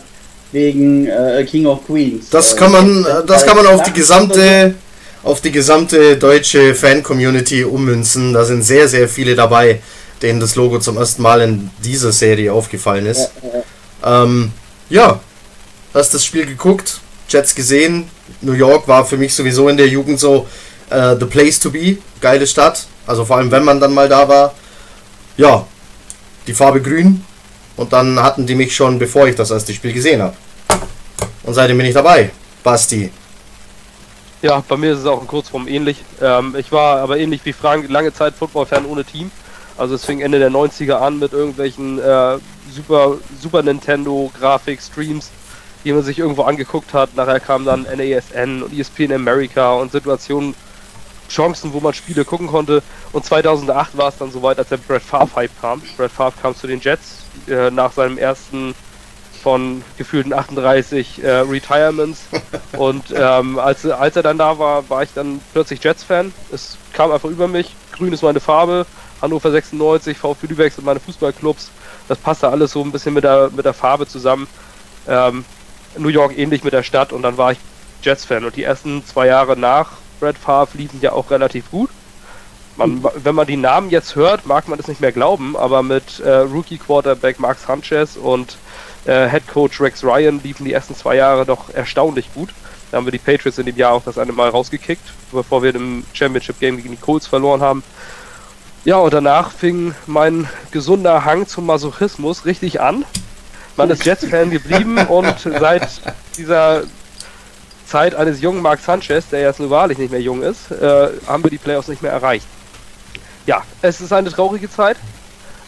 wegen 0.52 1.07
äh, 1.07 1.45
King 1.45 1.67
of 1.67 1.87
Queens. 1.87 2.31
Das 2.31 2.57
kann 2.57 2.73
man, 2.73 3.05
äh, 3.05 3.26
das 3.26 3.45
kann 3.45 3.57
man 3.57 3.67
auf 3.67 3.83
die 3.83 3.93
gesamte, 3.93 4.75
auf 5.23 5.40
die 5.40 5.52
gesamte 5.52 6.17
deutsche 6.17 6.75
Fan-Community 6.75 7.64
ummünzen. 7.64 8.33
Da 8.33 8.45
sind 8.45 8.62
sehr, 8.62 8.88
sehr 8.88 9.09
viele 9.09 9.35
dabei. 9.35 9.81
denen 10.23 10.40
das 10.40 10.57
Logo 10.57 10.78
zum 10.78 10.97
ersten 10.97 11.23
Mal 11.23 11.40
in 11.43 11.71
dieser 11.85 12.12
Serie 12.12 12.52
aufgefallen 12.52 13.07
ist. 13.07 13.31
Ja, 14.02 14.25
ähm, 14.25 14.52
ja 14.88 15.21
hast 15.95 16.14
das 16.14 16.25
Spiel 16.25 16.47
geguckt, 16.47 17.00
Jets 17.28 17.55
gesehen. 17.55 18.11
New 18.40 18.52
York 18.52 18.88
war 18.88 19.05
für 19.05 19.17
mich 19.17 19.35
sowieso 19.35 19.69
in 19.69 19.76
der 19.76 19.88
Jugend 19.88 20.21
so 20.21 20.47
uh, 20.90 21.17
the 21.19 21.26
place 21.26 21.59
to 21.59 21.71
be. 21.71 21.99
Geile 22.21 22.47
Stadt. 22.47 22.87
Also 23.07 23.25
vor 23.25 23.37
allem, 23.37 23.50
wenn 23.50 23.64
man 23.64 23.81
dann 23.81 23.95
mal 23.95 24.09
da 24.09 24.28
war. 24.28 24.55
Ja, 25.37 25.67
die 26.47 26.55
Farbe 26.55 26.83
grün. 26.83 27.25
Und 27.78 27.92
dann 27.92 28.20
hatten 28.20 28.44
die 28.44 28.56
mich 28.56 28.75
schon, 28.75 28.99
bevor 28.99 29.28
ich 29.28 29.37
das 29.37 29.52
erste 29.52 29.73
Spiel 29.73 29.92
gesehen 29.92 30.20
habe. 30.20 30.35
Und 31.44 31.54
seitdem 31.54 31.78
bin 31.78 31.87
ich 31.87 31.94
dabei. 31.94 32.30
Basti. 32.62 33.11
Ja, 34.42 34.62
bei 34.68 34.76
mir 34.76 34.92
ist 34.92 34.99
es 34.99 35.06
auch 35.06 35.20
in 35.20 35.28
Kurzform 35.28 35.68
ähnlich. 35.68 36.04
Ähm, 36.20 36.56
ich 36.58 36.70
war 36.73 36.99
aber 36.99 37.18
ähnlich 37.18 37.40
wie 37.44 37.52
Frank 37.52 37.88
lange 37.88 38.12
Zeit 38.12 38.35
Football-Fan 38.35 38.85
ohne 38.85 39.04
Team. 39.04 39.30
Also 39.76 39.94
es 39.94 40.04
fing 40.04 40.20
Ende 40.20 40.40
der 40.40 40.50
90er 40.50 40.94
an 40.94 41.20
mit 41.20 41.32
irgendwelchen 41.32 42.00
äh, 42.00 42.38
Super, 42.68 43.16
Super 43.40 43.62
Nintendo 43.62 44.30
Grafik-Streams, 44.38 45.30
die 45.85 45.92
man 45.92 46.02
sich 46.02 46.18
irgendwo 46.18 46.42
angeguckt 46.42 46.92
hat. 46.92 47.14
Nachher 47.14 47.38
kam 47.38 47.64
dann 47.64 47.85
NASN 47.85 48.64
und 48.64 48.76
ESPN 48.76 49.12
America 49.12 49.75
und 49.75 49.92
Situationen, 49.92 50.54
Chancen, 51.30 51.73
wo 51.73 51.78
man 51.78 51.94
Spiele 51.94 52.25
gucken 52.25 52.49
konnte. 52.49 52.82
Und 53.12 53.25
2008 53.25 53.97
war 53.97 54.08
es 54.08 54.18
dann 54.18 54.32
soweit, 54.32 54.58
als 54.58 54.68
der 54.68 54.78
Brad 54.78 55.02
Favre 55.02 55.37
Hype 55.37 55.61
kam. 55.61 55.80
Brad 55.97 56.11
Favre 56.11 56.35
kam 56.42 56.56
zu 56.56 56.66
den 56.66 56.80
Jets 56.80 57.27
äh, 57.49 57.71
nach 57.71 57.92
seinem 57.92 58.18
ersten 58.18 58.75
von 59.42 59.83
gefühlten 59.97 60.33
38 60.33 61.23
äh, 61.23 61.30
Retirements. 61.40 62.25
Und 62.76 63.04
ähm, 63.14 63.59
als, 63.59 63.87
als 63.87 64.16
er 64.16 64.23
dann 64.23 64.38
da 64.38 64.59
war, 64.59 64.88
war 64.90 65.02
ich 65.02 65.11
dann 65.14 65.40
plötzlich 65.52 65.83
Jets-Fan. 65.83 66.33
Es 66.52 66.76
kam 66.92 67.12
einfach 67.12 67.28
über 67.28 67.49
mich. 67.49 67.75
Grün 67.92 68.12
ist 68.12 68.23
meine 68.23 68.40
Farbe. 68.40 68.87
Hannover 69.21 69.50
96, 69.50 70.16
VfB 70.16 70.47
Lübeck 70.47 70.73
sind 70.73 70.85
meine 70.85 71.00
Fußballclubs. 71.00 71.71
Das 72.07 72.18
passte 72.18 72.49
alles 72.49 72.73
so 72.73 72.83
ein 72.83 72.92
bisschen 72.92 73.14
mit 73.14 73.25
der, 73.25 73.50
mit 73.54 73.64
der 73.64 73.75
Farbe 73.75 74.07
zusammen. 74.07 74.47
Ähm, 75.09 75.45
New 75.97 76.09
York 76.09 76.38
ähnlich 76.38 76.62
mit 76.62 76.73
der 76.73 76.83
Stadt 76.83 77.12
und 77.12 77.23
dann 77.23 77.37
war 77.37 77.52
ich 77.52 77.59
Jets-Fan. 78.02 78.45
Und 78.45 78.57
die 78.57 78.62
ersten 78.62 79.04
zwei 79.04 79.26
Jahre 79.26 79.57
nach 79.57 79.92
Brad 80.21 80.38
Favre 80.38 80.76
liefen 80.78 81.00
ja 81.00 81.12
auch 81.12 81.30
relativ 81.30 81.71
gut. 81.71 81.90
Man, 82.78 83.04
wenn 83.25 83.35
man 83.35 83.47
die 83.47 83.56
Namen 83.56 83.90
jetzt 83.90 84.14
hört, 84.14 84.47
mag 84.47 84.68
man 84.68 84.78
es 84.78 84.87
nicht 84.87 85.00
mehr 85.00 85.11
glauben, 85.11 85.56
aber 85.56 85.82
mit 85.82 86.20
äh, 86.20 86.30
Rookie-Quarterback 86.30 87.40
Mark 87.40 87.58
Sanchez 87.58 88.16
und 88.16 88.56
äh, 89.04 89.28
Head 89.28 89.49
Coach 89.49 89.80
Rex 89.80 90.04
Ryan 90.04 90.40
liefen 90.44 90.64
die 90.64 90.73
ersten 90.73 90.94
zwei 90.94 91.16
Jahre 91.16 91.44
doch 91.44 91.75
erstaunlich 91.75 92.32
gut. 92.32 92.50
Da 92.90 92.97
haben 92.97 93.04
wir 93.04 93.11
die 93.11 93.18
Patriots 93.18 93.58
in 93.58 93.66
dem 93.66 93.76
Jahr 93.76 93.92
auch 93.94 94.04
das 94.04 94.16
eine 94.16 94.30
Mal 94.30 94.49
rausgekickt, 94.49 95.02
bevor 95.32 95.64
wir 95.64 95.75
im 95.75 96.04
Championship 96.12 96.61
Game 96.61 96.76
gegen 96.76 96.90
die 96.90 96.97
Colts 96.97 97.26
verloren 97.26 97.61
haben. 97.62 97.82
Ja, 98.85 98.99
und 98.99 99.12
danach 99.12 99.50
fing 99.50 99.92
mein 100.06 100.49
gesunder 100.70 101.25
Hang 101.25 101.49
zum 101.49 101.66
Masochismus 101.66 102.47
richtig 102.47 102.80
an. 102.80 103.04
Man 103.76 103.90
ist 103.90 104.04
Jets-Fan 104.04 104.50
geblieben 104.50 104.99
und 105.08 105.35
seit 105.40 105.88
dieser 106.37 106.85
Zeit 107.87 108.14
eines 108.14 108.40
jungen 108.40 108.62
Mark 108.62 108.78
Sanchez, 108.80 109.28
der 109.30 109.40
jetzt 109.40 109.58
nur 109.58 109.70
wahrlich 109.70 109.99
nicht 109.99 110.12
mehr 110.12 110.20
jung 110.23 110.42
ist, 110.42 110.70
äh, 110.70 111.08
haben 111.26 111.42
wir 111.42 111.50
die 111.50 111.58
Playoffs 111.58 111.88
nicht 111.88 112.02
mehr 112.02 112.12
erreicht. 112.12 112.47
Ja, 113.49 113.62
es 113.81 114.02
ist 114.02 114.12
eine 114.12 114.31
traurige 114.31 114.71
Zeit. 114.71 114.99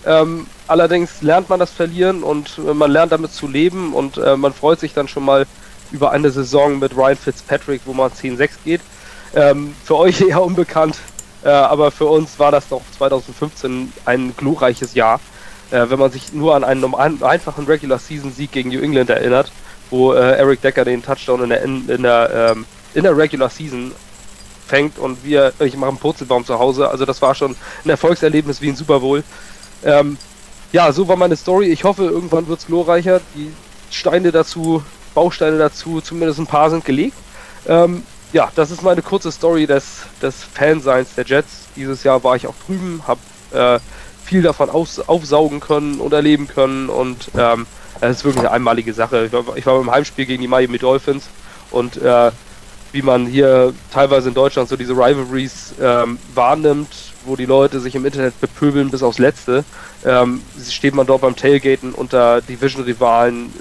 Ähm, 0.04 0.46
allerdings 0.66 1.22
lernt 1.22 1.48
man 1.48 1.58
das 1.58 1.70
Verlieren 1.70 2.22
und 2.22 2.58
äh, 2.58 2.74
man 2.74 2.90
lernt 2.90 3.10
damit 3.10 3.32
zu 3.32 3.48
leben 3.48 3.94
und 3.94 4.18
äh, 4.18 4.36
man 4.36 4.52
freut 4.52 4.78
sich 4.78 4.92
dann 4.92 5.08
schon 5.08 5.24
mal 5.24 5.46
über 5.90 6.10
eine 6.10 6.30
Saison 6.30 6.78
mit 6.78 6.94
Ryan 6.94 7.16
Fitzpatrick, 7.16 7.80
wo 7.86 7.94
man 7.94 8.10
10-6 8.10 8.50
geht. 8.66 8.82
Ähm, 9.34 9.74
für 9.82 9.96
euch 9.96 10.20
eher 10.28 10.42
unbekannt, 10.42 10.98
äh, 11.42 11.48
aber 11.48 11.90
für 11.90 12.04
uns 12.04 12.38
war 12.38 12.52
das 12.52 12.68
doch 12.68 12.82
2015 12.98 13.94
ein 14.04 14.34
glorreiches 14.36 14.92
Jahr. 14.92 15.18
Äh, 15.70 15.88
wenn 15.88 15.98
man 15.98 16.12
sich 16.12 16.34
nur 16.34 16.54
an 16.54 16.64
einen 16.64 16.84
einfachen 17.22 17.64
Regular 17.64 17.98
Season 17.98 18.30
Sieg 18.30 18.52
gegen 18.52 18.68
New 18.68 18.82
England 18.82 19.08
erinnert, 19.08 19.50
wo 19.88 20.12
äh, 20.12 20.36
Eric 20.36 20.60
Decker 20.60 20.84
den 20.84 21.02
Touchdown 21.02 21.44
in 21.44 21.48
der, 21.48 21.62
in, 21.62 21.88
in 21.88 22.02
der, 22.02 22.52
ähm, 22.52 22.66
in 22.92 23.04
der 23.04 23.16
Regular 23.16 23.48
Season 23.48 23.92
fängt 24.70 24.98
und 24.98 25.24
wir, 25.24 25.52
ich 25.58 25.76
mache 25.76 25.90
einen 25.90 25.98
Purzelbaum 25.98 26.46
zu 26.46 26.58
Hause. 26.58 26.88
Also 26.88 27.04
das 27.04 27.20
war 27.20 27.34
schon 27.34 27.56
ein 27.84 27.90
Erfolgserlebnis 27.90 28.62
wie 28.62 28.68
ein 28.68 28.76
Super 28.76 29.00
Bowl. 29.00 29.22
Ähm, 29.84 30.16
ja, 30.72 30.92
so 30.92 31.08
war 31.08 31.16
meine 31.16 31.36
Story. 31.36 31.66
Ich 31.66 31.82
hoffe, 31.84 32.04
irgendwann 32.04 32.46
wird 32.46 32.60
es 32.60 32.66
glorreicher. 32.66 33.20
Die 33.34 33.52
Steine 33.90 34.30
dazu, 34.30 34.82
Bausteine 35.14 35.58
dazu, 35.58 36.00
zumindest 36.00 36.38
ein 36.38 36.46
paar 36.46 36.70
sind 36.70 36.84
gelegt. 36.84 37.16
Ähm, 37.66 38.04
ja, 38.32 38.50
das 38.54 38.70
ist 38.70 38.82
meine 38.82 39.02
kurze 39.02 39.32
Story 39.32 39.66
des, 39.66 40.02
des 40.22 40.36
Fanseins 40.44 41.16
der 41.16 41.24
Jets. 41.26 41.66
Dieses 41.74 42.04
Jahr 42.04 42.22
war 42.22 42.36
ich 42.36 42.46
auch 42.46 42.54
drüben, 42.64 43.02
habe 43.08 43.20
äh, 43.52 43.80
viel 44.24 44.42
davon 44.42 44.70
aus, 44.70 45.00
aufsaugen 45.00 45.58
können 45.58 46.00
und 46.00 46.12
erleben 46.12 46.46
können 46.46 46.88
und 46.88 47.30
ähm, 47.36 47.66
es 48.00 48.18
ist 48.18 48.24
wirklich 48.24 48.40
eine 48.40 48.52
einmalige 48.52 48.94
Sache. 48.94 49.26
Ich 49.26 49.32
war, 49.32 49.56
ich 49.56 49.66
war 49.66 49.76
beim 49.76 49.90
Heimspiel 49.90 50.26
gegen 50.26 50.40
die 50.40 50.48
Miami 50.48 50.78
Dolphins 50.78 51.24
und 51.72 51.96
äh, 51.96 52.30
wie 52.92 53.02
man 53.02 53.26
hier 53.26 53.72
teilweise 53.92 54.28
in 54.28 54.34
Deutschland 54.34 54.68
so 54.68 54.76
diese 54.76 54.92
Rivalries 54.92 55.74
ähm, 55.80 56.18
wahrnimmt, 56.34 56.88
wo 57.24 57.36
die 57.36 57.46
Leute 57.46 57.80
sich 57.80 57.94
im 57.94 58.04
Internet 58.04 58.40
bepöbeln 58.40 58.90
bis 58.90 59.02
aufs 59.02 59.18
Letzte, 59.18 59.64
ähm, 60.04 60.42
steht 60.68 60.94
man 60.94 61.06
dort 61.06 61.20
beim 61.20 61.36
Tailgaten 61.36 61.92
unter 61.92 62.40
Division-Rivalen, 62.40 63.52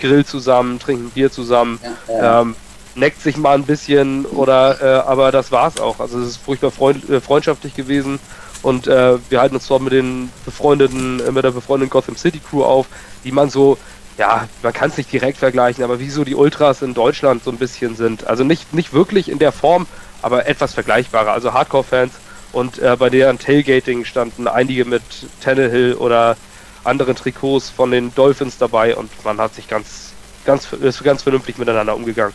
grillt 0.00 0.28
zusammen, 0.28 0.78
trinkt 0.78 1.04
ein 1.04 1.10
Bier 1.10 1.30
zusammen, 1.30 1.78
ja, 1.82 2.14
ja. 2.14 2.40
Ähm, 2.40 2.56
neckt 2.96 3.20
sich 3.20 3.36
mal 3.36 3.54
ein 3.54 3.64
bisschen 3.64 4.24
oder 4.24 4.80
äh, 4.80 5.08
aber 5.08 5.32
das 5.32 5.50
war's 5.50 5.80
auch. 5.80 6.00
Also 6.00 6.20
es 6.20 6.28
ist 6.28 6.36
furchtbar 6.36 6.70
freund, 6.70 7.08
äh, 7.10 7.20
freundschaftlich 7.20 7.74
gewesen 7.74 8.20
und 8.62 8.86
äh, 8.86 9.18
wir 9.28 9.40
halten 9.40 9.56
uns 9.56 9.66
dort 9.66 9.82
mit 9.82 9.92
den 9.92 10.30
befreundeten, 10.44 11.20
äh, 11.20 11.32
mit 11.32 11.44
der 11.44 11.50
befreundeten 11.50 11.90
Gotham 11.90 12.16
City 12.16 12.40
Crew 12.40 12.62
auf, 12.62 12.86
die 13.24 13.32
man 13.32 13.50
so 13.50 13.78
ja, 14.18 14.48
man 14.62 14.72
kann 14.72 14.90
es 14.90 14.96
nicht 14.96 15.12
direkt 15.12 15.38
vergleichen, 15.38 15.82
aber 15.82 15.98
wie 15.98 16.10
so 16.10 16.24
die 16.24 16.34
Ultras 16.34 16.82
in 16.82 16.94
Deutschland 16.94 17.42
so 17.42 17.50
ein 17.50 17.58
bisschen 17.58 17.96
sind. 17.96 18.26
Also 18.26 18.44
nicht, 18.44 18.72
nicht 18.72 18.92
wirklich 18.92 19.28
in 19.28 19.38
der 19.38 19.52
Form, 19.52 19.86
aber 20.22 20.46
etwas 20.46 20.74
vergleichbarer. 20.74 21.32
Also 21.32 21.52
Hardcore-Fans 21.52 22.12
und 22.52 22.78
äh, 22.78 22.96
bei 22.96 23.10
deren 23.10 23.38
Tailgating 23.38 24.04
standen 24.04 24.46
einige 24.46 24.84
mit 24.84 25.02
Tannehill 25.42 25.94
oder 25.94 26.36
anderen 26.84 27.16
Trikots 27.16 27.70
von 27.70 27.90
den 27.90 28.14
Dolphins 28.14 28.58
dabei 28.58 28.94
und 28.94 29.10
man 29.24 29.38
hat 29.38 29.54
sich 29.54 29.68
ganz, 29.68 30.12
ganz, 30.44 30.72
ist 30.72 31.02
ganz 31.02 31.22
vernünftig 31.22 31.58
miteinander 31.58 31.96
umgegangen. 31.96 32.34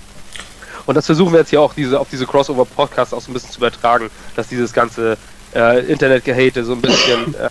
Und 0.85 0.95
das 0.95 1.05
versuchen 1.05 1.31
wir 1.31 1.39
jetzt 1.39 1.49
hier 1.49 1.61
auch 1.61 1.73
diese, 1.73 1.99
auf 1.99 2.09
diese 2.09 2.25
Crossover-Podcasts 2.25 3.13
auch 3.13 3.21
so 3.21 3.31
ein 3.31 3.33
bisschen 3.33 3.51
zu 3.51 3.59
übertragen, 3.59 4.09
dass 4.35 4.47
dieses 4.47 4.73
ganze 4.73 5.17
äh, 5.55 5.85
Internet-Gehate 5.85 6.65
so 6.65 6.73
ein 6.73 6.81
bisschen 6.81 7.35
äh, 7.35 7.49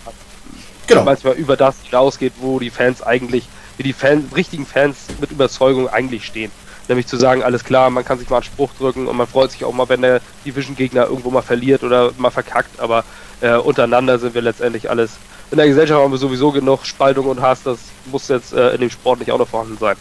genau. 0.87 1.03
manchmal 1.03 1.33
über 1.35 1.55
das 1.55 1.75
hinausgeht, 1.83 2.33
wo 2.39 2.59
die 2.59 2.69
Fans 2.69 3.01
eigentlich 3.01 3.47
wie 3.79 3.83
die 3.83 3.93
Fan, 3.93 4.29
richtigen 4.35 4.65
Fans 4.65 4.97
mit 5.21 5.31
Überzeugung 5.31 5.87
eigentlich 5.87 6.25
stehen. 6.25 6.51
Nämlich 6.89 7.07
zu 7.07 7.15
sagen, 7.15 7.43
alles 7.43 7.63
klar, 7.63 7.89
man 7.89 8.03
kann 8.03 8.19
sich 8.19 8.29
mal 8.29 8.37
einen 8.37 8.43
Spruch 8.43 8.71
drücken 8.77 9.07
und 9.07 9.15
man 9.15 9.25
freut 9.25 9.51
sich 9.51 9.63
auch 9.63 9.71
mal, 9.71 9.87
wenn 9.87 10.01
der 10.01 10.19
Division-Gegner 10.45 11.05
irgendwo 11.05 11.31
mal 11.31 11.41
verliert 11.41 11.83
oder 11.83 12.11
mal 12.17 12.29
verkackt, 12.29 12.77
aber 12.81 13.05
äh, 13.39 13.55
untereinander 13.55 14.19
sind 14.19 14.33
wir 14.35 14.41
letztendlich 14.41 14.89
alles. 14.89 15.11
In 15.49 15.57
der 15.57 15.67
Gesellschaft 15.67 16.01
haben 16.01 16.11
wir 16.11 16.17
sowieso 16.17 16.51
genug 16.51 16.85
Spaltung 16.85 17.27
und 17.27 17.41
Hass, 17.41 17.63
das 17.63 17.79
muss 18.11 18.27
jetzt 18.27 18.51
äh, 18.51 18.71
in 18.71 18.81
dem 18.81 18.89
Sport 18.89 19.19
nicht 19.19 19.31
auch 19.31 19.37
noch 19.37 19.47
vorhanden 19.47 19.77
sein. 19.77 19.95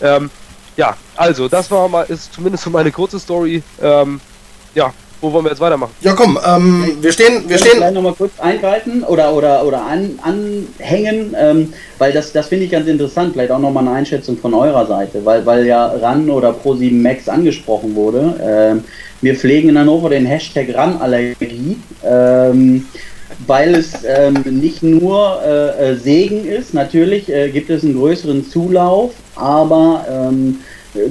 Ähm, 0.00 0.28
ja, 0.76 0.96
also, 1.14 1.46
das 1.46 1.70
war 1.70 1.88
mal, 1.88 2.02
ist 2.02 2.34
zumindest 2.34 2.64
so 2.64 2.70
meine 2.70 2.90
kurze 2.90 3.20
Story. 3.20 3.62
Ähm, 3.80 4.20
ja, 4.74 4.92
wo 5.24 5.32
wollen 5.32 5.46
wir 5.46 5.50
jetzt 5.50 5.60
weitermachen? 5.60 5.92
Ja, 6.02 6.12
komm, 6.12 6.38
ähm, 6.46 6.98
wir 7.00 7.10
stehen, 7.10 7.48
wir 7.48 7.58
stehen. 7.58 7.76
Vielleicht 7.76 7.94
nochmal 7.94 8.12
kurz 8.12 8.38
eingreifen 8.38 9.02
oder, 9.02 9.34
oder, 9.34 9.64
oder 9.66 9.82
an, 9.86 10.18
anhängen, 10.22 11.34
ähm, 11.36 11.72
weil 11.98 12.12
das, 12.12 12.32
das 12.32 12.48
finde 12.48 12.66
ich 12.66 12.70
ganz 12.70 12.86
interessant. 12.86 13.32
Vielleicht 13.32 13.50
auch 13.50 13.58
nochmal 13.58 13.86
eine 13.86 13.96
Einschätzung 13.96 14.36
von 14.36 14.52
eurer 14.52 14.86
Seite, 14.86 15.24
weil, 15.24 15.44
weil 15.46 15.66
ja 15.66 15.86
RAN 15.86 16.28
oder 16.28 16.50
Pro7 16.50 17.00
Max 17.00 17.28
angesprochen 17.28 17.94
wurde. 17.94 18.38
Ähm, 18.40 18.84
wir 19.22 19.34
pflegen 19.34 19.70
in 19.70 19.78
Hannover 19.78 20.10
den 20.10 20.26
Hashtag 20.26 20.74
RAN-Allergie. 20.74 21.78
Ähm, 22.04 22.86
weil 23.46 23.74
es 23.74 24.04
ähm, 24.06 24.42
nicht 24.44 24.82
nur 24.82 25.40
äh, 25.44 25.92
äh, 25.92 25.96
Segen 25.96 26.46
ist, 26.46 26.72
natürlich 26.72 27.28
äh, 27.28 27.50
gibt 27.50 27.68
es 27.70 27.82
einen 27.82 27.94
größeren 27.94 28.48
Zulauf, 28.48 29.12
aber 29.34 30.06
ähm, 30.08 30.60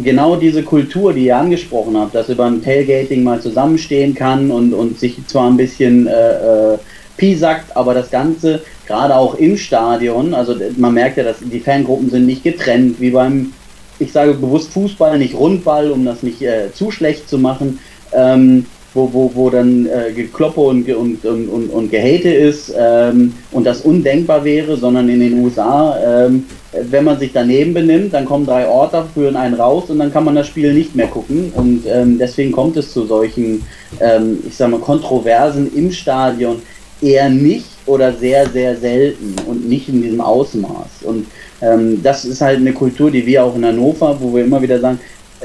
genau 0.04 0.36
diese 0.36 0.64
Kultur, 0.64 1.14
die 1.14 1.26
ihr 1.26 1.38
angesprochen 1.38 1.98
habt, 1.98 2.16
dass 2.16 2.30
über 2.30 2.46
ein 2.46 2.64
Tailgating 2.64 3.24
mal 3.24 3.42
zusammenstehen 3.42 4.16
kann 4.16 4.52
und, 4.52 4.74
und 4.74 5.00
sich 5.00 5.18
zwar 5.28 5.50
ein 5.50 5.58
bisschen 5.58 6.08
äh, 6.08 6.74
äh, 6.74 6.78
piesackt, 7.18 7.76
aber 7.76 7.94
das 7.94 8.10
Ganze 8.10 8.62
gerade 8.88 9.16
auch 9.16 9.36
im 9.36 9.58
Stadion, 9.58 10.34
also 10.34 10.56
man 10.78 10.94
merkt 10.94 11.18
ja, 11.18 11.24
dass 11.24 11.38
die 11.40 11.60
Fangruppen 11.60 12.10
sind 12.10 12.26
nicht 12.26 12.44
getrennt, 12.44 13.00
wie 13.00 13.12
beim, 13.12 13.54
ich 14.00 14.12
sage 14.12 14.34
bewusst 14.34 14.72
Fußball, 14.74 15.18
nicht 15.18 15.36
Rundball, 15.36 15.92
um 15.92 16.06
das 16.06 16.24
nicht 16.24 16.42
äh, 16.42 16.72
zu 16.74 16.92
schlecht 16.92 17.30
zu 17.30 17.38
machen. 17.38 17.80
Ähm, 18.14 18.66
wo, 18.94 19.12
wo, 19.12 19.32
wo 19.34 19.50
dann 19.50 19.88
äh, 19.88 20.12
Gekloppe 20.14 20.62
und, 20.62 20.88
und, 20.90 21.26
und, 21.26 21.50
und, 21.50 21.70
und 21.70 21.90
Gehate 21.90 22.30
ist 22.30 22.72
ähm, 22.78 23.34
und 23.52 23.66
das 23.66 23.82
undenkbar 23.82 24.44
wäre, 24.44 24.78
sondern 24.78 25.10
in 25.10 25.20
den 25.20 25.44
USA, 25.44 25.98
ähm, 26.06 26.46
wenn 26.90 27.04
man 27.04 27.20
sich 27.20 27.32
daneben 27.34 27.74
benimmt, 27.74 28.14
dann 28.14 28.26
kommen 28.26 28.46
drei 28.46 28.68
Orte, 28.68 29.06
führen 29.14 29.36
einen 29.36 29.56
raus 29.56 29.90
und 29.90 30.00
dann 30.00 30.12
kann 30.12 30.26
man 30.26 30.36
das 30.36 30.48
Spiel 30.48 30.74
nicht 30.74 30.96
mehr 30.96 31.08
gucken. 31.08 31.52
Und 31.56 31.84
ähm, 31.88 32.18
deswegen 32.18 32.52
kommt 32.52 32.78
es 32.78 32.92
zu 32.92 33.06
solchen, 33.06 33.64
ähm, 34.00 34.40
ich 34.48 34.56
sag 34.56 34.70
mal, 34.72 34.80
Kontroversen 34.80 35.72
im 35.76 35.92
Stadion. 35.92 36.62
eher 37.02 37.30
nicht 37.30 37.66
oder 37.86 38.14
sehr, 38.14 38.50
sehr 38.50 38.78
selten 38.78 39.36
und 39.46 39.68
nicht 39.68 39.90
in 39.90 40.02
diesem 40.02 40.22
Ausmaß. 40.22 41.04
Und 41.04 41.28
ähm, 41.62 42.02
das 42.02 42.26
ist 42.26 42.42
halt 42.42 42.60
eine 42.60 42.74
Kultur, 42.74 43.12
die 43.12 43.26
wir 43.26 43.44
auch 43.44 43.56
in 43.56 43.66
Hannover, 43.66 44.18
wo 44.20 44.34
wir 44.34 44.44
immer 44.46 44.62
wieder 44.62 44.80
sagen, 44.80 45.00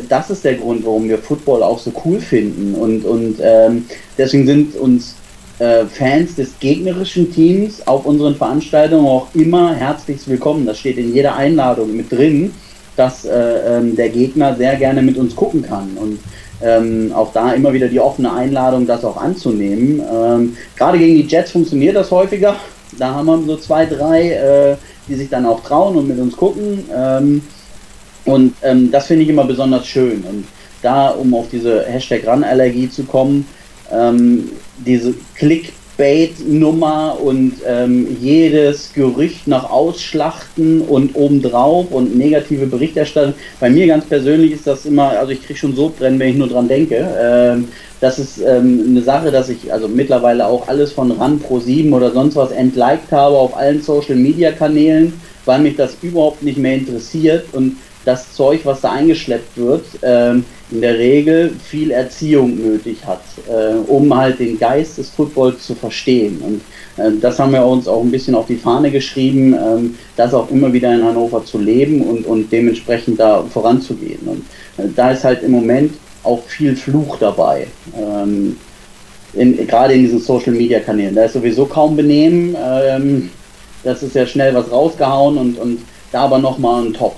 das 0.08 0.30
ist 0.30 0.44
der 0.44 0.54
Grund, 0.54 0.86
warum 0.86 1.08
wir 1.08 1.18
Football 1.18 1.62
auch 1.62 1.78
so 1.78 1.92
cool 2.04 2.20
finden. 2.20 2.74
Und, 2.74 3.04
und 3.04 3.36
ähm, 3.42 3.86
deswegen 4.16 4.46
sind 4.46 4.76
uns 4.76 5.16
äh, 5.58 5.86
Fans 5.86 6.36
des 6.36 6.58
gegnerischen 6.58 7.32
Teams 7.32 7.86
auf 7.86 8.06
unseren 8.06 8.36
Veranstaltungen 8.36 9.06
auch 9.06 9.28
immer 9.34 9.74
herzlich 9.74 10.26
willkommen. 10.26 10.66
Das 10.66 10.78
steht 10.78 10.98
in 10.98 11.14
jeder 11.14 11.34
Einladung 11.36 11.96
mit 11.96 12.12
drin, 12.12 12.52
dass 12.96 13.24
äh, 13.24 13.78
ähm, 13.78 13.96
der 13.96 14.08
Gegner 14.08 14.54
sehr 14.56 14.76
gerne 14.76 15.02
mit 15.02 15.16
uns 15.16 15.34
gucken 15.34 15.62
kann. 15.62 15.96
Und 15.96 16.20
ähm, 16.60 17.12
auch 17.14 17.32
da 17.32 17.52
immer 17.52 17.72
wieder 17.72 17.88
die 17.88 18.00
offene 18.00 18.32
Einladung, 18.32 18.86
das 18.86 19.04
auch 19.04 19.16
anzunehmen. 19.16 20.00
Ähm, 20.12 20.56
Gerade 20.76 20.98
gegen 20.98 21.14
die 21.14 21.26
Jets 21.26 21.52
funktioniert 21.52 21.96
das 21.96 22.10
häufiger. 22.10 22.56
Da 22.98 23.14
haben 23.14 23.26
wir 23.26 23.38
so 23.46 23.56
zwei, 23.56 23.86
drei, 23.86 24.30
äh, 24.30 24.76
die 25.06 25.14
sich 25.14 25.28
dann 25.28 25.46
auch 25.46 25.62
trauen 25.62 25.96
und 25.96 26.08
mit 26.08 26.18
uns 26.18 26.36
gucken. 26.36 26.84
Ähm, 26.94 27.42
und 28.24 28.54
ähm, 28.62 28.90
das 28.90 29.06
finde 29.06 29.22
ich 29.22 29.28
immer 29.28 29.44
besonders 29.44 29.86
schön. 29.86 30.22
Und 30.28 30.44
da, 30.82 31.10
um 31.10 31.32
auf 31.34 31.48
diese 31.50 31.84
Hashtag-Ran-Allergie 31.84 32.90
zu 32.90 33.04
kommen, 33.04 33.46
ähm, 33.92 34.50
diese 34.78 35.14
Clickbait-Nummer 35.36 37.18
und 37.20 37.54
ähm, 37.66 38.16
jedes 38.20 38.92
Gerücht 38.92 39.46
nach 39.46 39.70
Ausschlachten 39.70 40.82
und 40.82 41.14
obendrauf 41.14 41.90
und 41.90 42.16
negative 42.16 42.66
Berichterstattung. 42.66 43.34
Bei 43.60 43.70
mir 43.70 43.86
ganz 43.86 44.04
persönlich 44.04 44.52
ist 44.52 44.66
das 44.66 44.86
immer, 44.86 45.10
also 45.10 45.32
ich 45.32 45.42
kriege 45.42 45.58
schon 45.58 45.74
so 45.74 45.92
brennen, 45.96 46.18
wenn 46.18 46.30
ich 46.30 46.36
nur 46.36 46.48
dran 46.48 46.68
denke. 46.68 47.08
Ähm, 47.20 47.68
das 48.00 48.18
ist 48.18 48.38
ähm, 48.38 48.84
eine 48.90 49.02
Sache, 49.02 49.30
dass 49.32 49.48
ich 49.48 49.72
also 49.72 49.88
mittlerweile 49.88 50.46
auch 50.46 50.68
alles 50.68 50.92
von 50.92 51.10
RAN 51.10 51.40
Pro 51.40 51.58
7 51.58 51.92
oder 51.92 52.12
sonst 52.12 52.36
was 52.36 52.52
entliked 52.52 53.10
habe 53.10 53.36
auf 53.36 53.56
allen 53.56 53.82
Social 53.82 54.14
Media 54.14 54.52
Kanälen, 54.52 55.12
weil 55.44 55.60
mich 55.60 55.76
das 55.76 55.96
überhaupt 56.02 56.42
nicht 56.42 56.58
mehr 56.58 56.74
interessiert 56.74 57.46
und 57.52 57.76
das 58.08 58.32
Zeug, 58.32 58.60
was 58.64 58.80
da 58.80 58.92
eingeschleppt 58.92 59.58
wird, 59.58 59.84
ähm, 60.02 60.42
in 60.70 60.80
der 60.80 60.98
Regel 60.98 61.52
viel 61.62 61.90
Erziehung 61.90 62.56
nötig 62.56 63.04
hat, 63.04 63.20
äh, 63.48 63.74
um 63.86 64.16
halt 64.16 64.38
den 64.38 64.58
Geist 64.58 64.96
des 64.96 65.10
Footballs 65.10 65.66
zu 65.66 65.74
verstehen. 65.74 66.40
Und 66.40 67.04
äh, 67.04 67.20
das 67.20 67.38
haben 67.38 67.52
wir 67.52 67.66
uns 67.66 67.86
auch 67.86 68.00
ein 68.00 68.10
bisschen 68.10 68.34
auf 68.34 68.46
die 68.46 68.56
Fahne 68.56 68.90
geschrieben, 68.90 69.52
ähm, 69.52 69.94
das 70.16 70.32
auch 70.32 70.50
immer 70.50 70.72
wieder 70.72 70.94
in 70.94 71.04
Hannover 71.04 71.44
zu 71.44 71.58
leben 71.58 72.00
und, 72.00 72.24
und 72.24 72.50
dementsprechend 72.50 73.20
da 73.20 73.42
voranzugehen. 73.42 74.20
Und 74.24 74.44
äh, 74.82 74.88
da 74.96 75.10
ist 75.10 75.24
halt 75.24 75.42
im 75.42 75.50
Moment 75.50 75.92
auch 76.24 76.42
viel 76.44 76.76
Fluch 76.76 77.18
dabei. 77.18 77.66
Ähm, 77.94 78.56
in, 79.34 79.66
gerade 79.66 79.92
in 79.92 80.00
diesen 80.00 80.20
Social 80.20 80.54
Media 80.54 80.80
Kanälen. 80.80 81.14
Da 81.14 81.24
ist 81.24 81.34
sowieso 81.34 81.66
kaum 81.66 81.94
Benehmen. 81.94 82.56
Ähm, 82.58 83.28
das 83.84 84.02
ist 84.02 84.14
ja 84.14 84.26
schnell 84.26 84.54
was 84.54 84.72
rausgehauen 84.72 85.36
und, 85.36 85.58
und 85.58 85.80
da 86.10 86.22
aber 86.22 86.38
nochmal 86.38 86.84
ein 86.86 86.94
Top. 86.94 87.16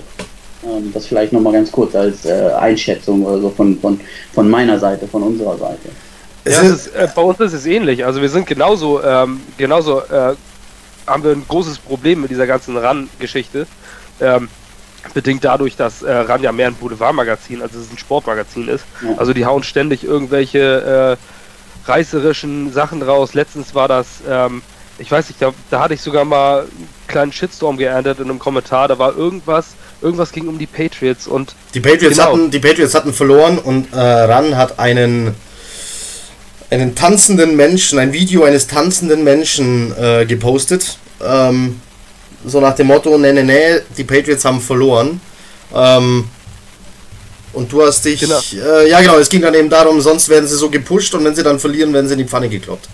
Ähm, 0.63 0.91
das 0.93 1.07
vielleicht 1.07 1.33
nochmal 1.33 1.53
ganz 1.53 1.71
kurz 1.71 1.95
als 1.95 2.25
äh, 2.25 2.51
Einschätzung 2.59 3.25
oder 3.25 3.39
so 3.39 3.49
von, 3.49 3.77
von, 3.79 3.99
von 4.33 4.49
meiner 4.49 4.77
Seite, 4.79 5.07
von 5.07 5.23
unserer 5.23 5.57
Seite. 5.57 5.89
Ja, 6.45 6.61
ist, 6.61 6.87
äh, 6.87 7.07
bei 7.13 7.21
uns 7.21 7.39
ist 7.39 7.53
es 7.53 7.65
ähnlich. 7.65 8.05
Also 8.05 8.21
wir 8.21 8.29
sind 8.29 8.47
genauso, 8.47 9.03
ähm, 9.03 9.41
genauso 9.57 9.99
äh, 10.01 10.35
haben 11.07 11.23
wir 11.23 11.31
ein 11.31 11.45
großes 11.47 11.79
Problem 11.79 12.21
mit 12.21 12.31
dieser 12.31 12.47
ganzen 12.47 12.77
RAN-Geschichte. 12.77 13.67
Ähm, 14.19 14.47
bedingt 15.13 15.43
dadurch, 15.43 15.75
dass 15.75 16.03
äh, 16.03 16.11
RAN 16.11 16.43
ja 16.43 16.51
mehr 16.51 16.67
ein 16.67 16.75
Boulevardmagazin, 16.75 17.61
als 17.61 17.73
es 17.73 17.91
ein 17.91 17.97
Sportmagazin 17.97 18.67
ist. 18.67 18.85
Ja. 19.01 19.17
Also 19.17 19.33
die 19.33 19.45
hauen 19.45 19.63
ständig 19.63 20.03
irgendwelche 20.03 21.17
äh, 21.17 21.89
reißerischen 21.89 22.71
Sachen 22.71 23.01
raus. 23.01 23.33
Letztens 23.33 23.73
war 23.73 23.87
das, 23.87 24.21
ähm, 24.29 24.61
ich 24.99 25.11
weiß 25.11 25.29
nicht, 25.29 25.41
da, 25.41 25.53
da 25.69 25.81
hatte 25.81 25.95
ich 25.95 26.01
sogar 26.01 26.25
mal 26.25 26.61
einen 26.61 26.89
kleinen 27.07 27.31
Shitstorm 27.31 27.77
geerntet 27.77 28.19
in 28.19 28.29
einem 28.29 28.39
Kommentar. 28.39 28.87
Da 28.87 28.99
war 28.99 29.17
irgendwas, 29.17 29.75
irgendwas 30.01 30.31
ging 30.31 30.47
um 30.47 30.57
die 30.57 30.67
Patriots 30.67 31.27
und 31.27 31.55
die 31.73 31.79
Patriots 31.79 32.17
genau. 32.17 32.29
hatten 32.29 32.51
die 32.51 32.59
Patriots 32.59 32.93
hatten 32.93 33.13
verloren 33.13 33.57
und 33.59 33.93
äh, 33.93 33.97
Ran 33.97 34.57
hat 34.57 34.79
einen 34.79 35.35
einen 36.71 36.95
tanzenden 36.95 37.55
Menschen, 37.55 37.99
ein 37.99 38.13
Video 38.13 38.43
eines 38.43 38.67
tanzenden 38.67 39.23
Menschen 39.23 39.93
äh, 39.97 40.25
gepostet. 40.25 40.97
Ähm, 41.21 41.81
so 42.45 42.59
nach 42.61 42.75
dem 42.75 42.87
Motto, 42.87 43.17
nee, 43.17 43.33
nee, 43.33 43.43
nee, 43.43 43.81
die 43.97 44.05
Patriots 44.05 44.45
haben 44.45 44.61
verloren. 44.61 45.19
Ähm, 45.75 46.25
und 47.53 47.71
du 47.71 47.85
hast 47.85 48.03
dich. 48.05 48.21
Genau. 48.21 48.39
Äh, 48.53 48.89
ja, 48.89 49.01
genau, 49.01 49.17
es 49.17 49.29
ging 49.29 49.41
dann 49.41 49.53
eben 49.53 49.69
darum, 49.69 49.99
sonst 49.99 50.29
werden 50.29 50.47
sie 50.47 50.55
so 50.55 50.69
gepusht 50.69 51.13
und 51.13 51.25
wenn 51.25 51.35
sie 51.35 51.43
dann 51.43 51.59
verlieren, 51.59 51.93
werden 51.93 52.07
sie 52.07 52.13
in 52.13 52.19
die 52.19 52.25
Pfanne 52.25 52.47
gekloppt. 52.47 52.87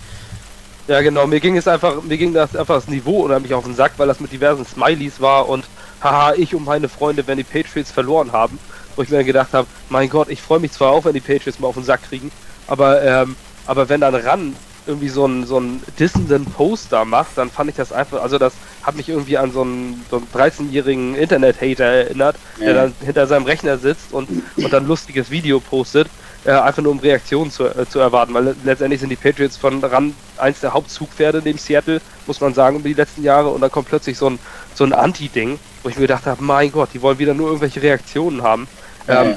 Ja, 0.88 1.02
genau, 1.02 1.28
mir 1.28 1.40
ging 1.40 1.58
es 1.58 1.68
einfach, 1.68 2.02
mir 2.02 2.18
ging 2.18 2.34
das 2.34 2.56
einfach 2.56 2.76
das 2.76 2.88
Niveau 2.88 3.26
unheimlich 3.26 3.54
auf 3.54 3.66
den 3.66 3.76
Sack, 3.76 3.94
weil 3.98 4.08
das 4.08 4.20
mit 4.20 4.32
diversen 4.32 4.66
Smileys 4.66 5.20
war 5.20 5.48
und 5.48 5.66
haha, 6.02 6.34
ich 6.34 6.54
und 6.56 6.66
meine 6.66 6.90
Freunde, 6.90 7.26
wenn 7.28 7.38
die 7.38 7.44
Patriots 7.44 7.92
verloren 7.92 8.32
haben. 8.32 8.60
Wo 8.96 9.04
ich 9.04 9.10
mir 9.10 9.24
gedacht 9.24 9.54
habe, 9.54 9.68
mein 9.90 10.10
Gott, 10.10 10.30
ich 10.30 10.42
freue 10.42 10.60
mich 10.60 10.72
zwar 10.72 10.92
auch, 10.92 11.06
wenn 11.06 11.14
die 11.14 11.20
Patriots 11.20 11.60
mal 11.60 11.68
auf 11.68 11.76
den 11.76 11.84
Sack 11.84 12.04
kriegen, 12.04 12.32
aber, 12.66 13.04
ähm, 13.04 13.36
aber 13.68 13.90
wenn 13.90 14.02
dann 14.02 14.16
ran 14.16 14.56
irgendwie 14.88 15.10
so 15.10 15.26
einen 15.26 15.46
so 15.46 15.58
einen 15.58 15.84
dissenden 16.00 16.46
Poster 16.46 17.06
macht, 17.06 17.38
dann 17.38 17.52
fand 17.52 17.70
ich 17.70 17.76
das 17.76 17.92
einfach, 17.92 18.22
also 18.22 18.38
das 18.38 18.54
hat 18.82 18.96
mich 18.96 19.10
irgendwie 19.10 19.38
an 19.38 19.52
so 19.52 19.62
einen, 19.62 20.04
so 20.10 20.18
einen 20.18 20.28
13-jährigen 20.34 21.16
Internet-Hater 21.16 21.84
erinnert, 21.84 22.38
ja. 22.58 22.66
der 22.66 22.74
dann 22.74 22.94
hinter 23.04 23.28
seinem 23.28 23.46
Rechner 23.46 23.78
sitzt 23.78 24.14
und, 24.14 24.30
und 24.56 24.74
dann 24.74 24.88
lustiges 24.88 25.30
Video 25.30 25.60
postet, 25.60 26.08
äh, 26.46 26.52
einfach 26.52 26.82
nur 26.82 26.94
um 26.94 27.00
Reaktionen 27.00 27.52
zu, 27.52 27.66
äh, 27.66 27.88
zu 27.88 28.00
erwarten, 28.00 28.34
weil 28.34 28.56
letztendlich 28.64 29.02
sind 29.02 29.10
die 29.10 29.18
Patriots 29.18 29.58
von 29.58 29.84
ran 29.84 30.16
eins 30.38 30.62
der 30.62 30.74
Hauptzugpferde 30.74 31.42
neben 31.44 31.58
Seattle, 31.58 32.02
muss 32.26 32.40
man 32.40 32.54
sagen, 32.54 32.78
über 32.78 32.88
die 32.88 32.96
letzten 32.96 33.24
Jahre 33.24 33.50
und 33.50 33.62
dann 33.62 33.72
kommt 33.72 33.90
plötzlich 33.90 34.18
so 34.18 34.30
ein, 34.30 34.40
so 34.74 34.86
ein 34.86 34.94
Anti-Ding, 34.94 35.60
wo 35.88 35.90
ich 35.90 35.96
mir 35.96 36.02
gedacht 36.02 36.26
habe, 36.26 36.44
mein 36.44 36.70
Gott, 36.70 36.90
die 36.94 37.02
wollen 37.02 37.18
wieder 37.18 37.34
nur 37.34 37.48
irgendwelche 37.48 37.82
Reaktionen 37.82 38.44
haben. 38.44 38.68
Ähm, 39.08 39.36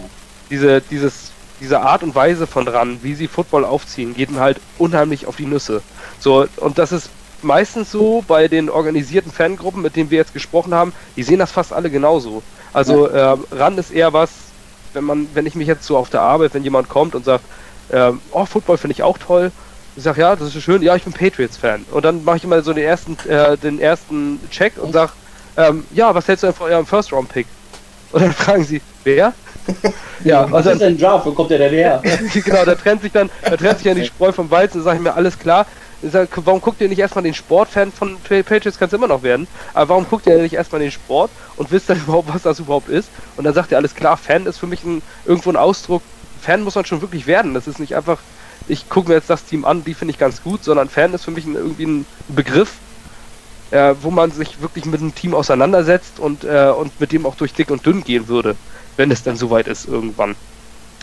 diese, 0.51 0.81
dieses, 0.81 1.31
diese 1.61 1.81
Art 1.81 2.03
und 2.03 2.17
Weise 2.17 2.49
von 2.49 2.67
dran, 2.67 2.99
wie 3.03 3.15
sie 3.15 3.29
Football 3.29 3.65
aufziehen, 3.65 4.15
geht 4.15 4.33
mir 4.33 4.41
halt 4.41 4.59
unheimlich 4.77 5.27
auf 5.27 5.37
die 5.37 5.47
Nüsse. 5.47 5.81
So, 6.19 6.49
und 6.57 6.77
das 6.77 6.91
ist 6.91 7.09
meistens 7.43 7.93
so 7.93 8.25
bei 8.27 8.49
den 8.49 8.69
organisierten 8.69 9.31
Fangruppen, 9.31 9.81
mit 9.81 9.95
denen 9.95 10.11
wir 10.11 10.19
jetzt 10.19 10.35
gesprochen 10.35 10.75
haben, 10.75 10.93
die 11.15 11.23
sehen 11.23 11.39
das 11.39 11.53
fast 11.53 11.73
alle 11.73 11.89
genauso. 11.89 12.43
Also 12.73 13.07
äh, 13.07 13.37
RAN 13.53 13.79
ist 13.79 13.93
eher 13.93 14.13
was, 14.13 14.31
wenn 14.93 15.05
man, 15.05 15.29
wenn 15.35 15.47
ich 15.47 15.55
mich 15.55 15.69
jetzt 15.69 15.85
so 15.85 15.97
auf 15.97 16.11
der 16.11 16.23
Arbeit, 16.23 16.53
wenn 16.55 16.65
jemand 16.65 16.89
kommt 16.89 17.15
und 17.15 17.25
sagt, 17.25 17.45
äh, 17.91 18.11
oh, 18.33 18.45
Football 18.45 18.77
finde 18.77 18.95
ich 18.95 19.05
auch 19.05 19.19
toll, 19.19 19.53
ich 19.95 20.03
sage, 20.03 20.21
ja, 20.21 20.35
das 20.35 20.53
ist 20.53 20.65
schön, 20.65 20.83
ja, 20.83 20.97
ich 20.97 21.05
bin 21.05 21.13
Patriots-Fan. 21.13 21.85
Und 21.93 22.05
dann 22.05 22.25
mache 22.25 22.39
ich 22.39 22.45
immer 22.45 22.61
so 22.63 22.73
den 22.73 22.83
ersten, 22.83 23.17
äh, 23.29 23.57
den 23.57 23.81
ersten 23.81 24.41
Check 24.51 24.77
und 24.79 24.93
sage, 24.93 25.13
ähm, 25.57 25.85
ja, 25.93 26.15
was 26.15 26.29
hältst 26.29 26.43
du 26.43 26.49
denn 26.49 26.57
von 26.57 26.71
eurem 26.71 26.87
First-Round-Pick? 26.87 27.47
Und 28.13 28.23
dann 28.23 28.33
fragen 28.33 28.65
sie, 28.65 28.81
wer? 29.05 29.33
ja, 30.25 30.51
was 30.51 30.67
ist 30.67 30.81
denn 30.81 30.99
Draft? 30.99 31.27
Wo 31.27 31.33
kommt 31.33 31.51
der 31.51 31.59
denn 31.59 31.73
her? 31.73 32.03
genau, 32.45 32.65
da 32.65 32.75
trennt 32.75 33.03
sich 33.03 33.13
dann, 33.13 33.31
da 33.43 33.57
trennt 33.57 33.79
sich 33.79 33.85
dann 33.85 33.97
die 33.97 34.07
Spreu 34.07 34.33
vom 34.33 34.51
Weizen, 34.51 34.83
sage 34.83 34.97
ich 34.97 35.03
mir, 35.03 35.15
alles 35.15 35.39
klar. 35.39 35.67
Sag, 36.03 36.31
warum 36.47 36.63
guckt 36.63 36.81
ihr 36.81 36.89
nicht 36.89 36.99
erstmal 36.99 37.25
den 37.25 37.35
Sportfan 37.35 37.93
von 37.93 38.17
Patriots, 38.21 38.79
kann 38.79 38.89
es 38.89 38.95
immer 38.95 39.07
noch 39.07 39.23
werden, 39.23 39.47
aber 39.75 39.91
warum 39.91 40.09
guckt 40.09 40.27
ihr 40.27 40.39
nicht 40.39 40.55
erstmal 40.55 40.81
den 40.81 40.91
Sport 40.91 41.31
und 41.57 41.71
wisst 41.71 41.91
dann 41.91 41.99
überhaupt, 42.07 42.33
was 42.33 42.43
das 42.43 42.59
überhaupt 42.59 42.89
ist? 42.89 43.11
Und 43.37 43.45
dann 43.45 43.53
sagt 43.53 43.71
ihr, 43.71 43.77
alles 43.77 43.95
klar, 43.95 44.17
Fan 44.17 44.47
ist 44.47 44.57
für 44.57 44.67
mich 44.67 44.83
ein, 44.83 45.03
irgendwo 45.27 45.51
ein 45.51 45.57
Ausdruck, 45.57 46.03
Fan 46.41 46.63
muss 46.63 46.75
man 46.75 46.87
schon 46.87 47.03
wirklich 47.03 47.27
werden, 47.27 47.53
das 47.53 47.69
ist 47.69 47.79
nicht 47.79 47.97
einfach, 47.97 48.19
ich 48.67 48.89
gucke 48.89 49.11
mir 49.11 49.17
jetzt 49.17 49.29
das 49.29 49.45
Team 49.45 49.67
an, 49.67 49.85
die 49.85 49.93
finde 49.93 50.13
ich 50.13 50.19
ganz 50.19 50.43
gut, 50.43 50.65
sondern 50.65 50.89
Fan 50.89 51.13
ist 51.13 51.25
für 51.25 51.33
mich 51.33 51.45
ein, 51.45 51.55
irgendwie 51.55 51.85
ein 51.85 52.07
Begriff, 52.29 52.77
äh, 53.71 53.95
wo 54.03 54.11
man 54.11 54.31
sich 54.33 54.61
wirklich 54.61 54.85
mit 54.85 55.01
einem 55.01 55.15
Team 55.15 55.35
auseinandersetzt 55.35 56.19
und, 56.19 56.45
äh, 56.45 56.73
und 56.77 56.99
mit 57.01 57.13
dem 57.13 57.27
auch 57.27 57.37
durch 57.37 57.53
dick 57.53 57.71
und 57.71 57.85
dünn 57.87 58.05
gehen 58.05 58.29
würde, 58.29 58.57
wenn 58.97 59.11
es 59.11 59.23
dann 59.23 59.37
soweit 59.37 59.69
ist 59.69 59.87
irgendwann. 59.87 60.35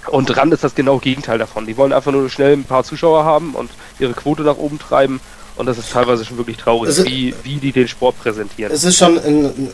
Und 0.08 0.36
RAN 0.36 0.52
ist 0.52 0.64
das 0.64 0.76
genau 0.76 1.00
Gegenteil 1.00 1.38
davon. 1.38 1.66
Die 1.66 1.76
wollen 1.78 1.92
einfach 1.92 2.12
nur 2.12 2.30
schnell 2.30 2.54
ein 2.54 2.64
paar 2.64 2.84
Zuschauer 2.84 3.26
haben 3.26 3.56
und 3.56 3.70
ihre 4.00 4.14
Quote 4.14 4.44
nach 4.44 4.58
oben 4.58 4.80
treiben. 4.80 5.20
Und 5.56 5.66
das 5.66 5.78
ist 5.78 5.92
teilweise 5.92 6.24
schon 6.24 6.38
wirklich 6.38 6.58
traurig, 6.58 6.90
ist, 6.90 7.06
wie, 7.06 7.34
wie 7.44 7.58
die 7.58 7.72
den 7.72 7.88
Sport 7.88 8.20
präsentieren. 8.20 8.72
Es 8.72 8.84
ist 8.84 8.98
schon, 8.98 9.18
ein, 9.18 9.70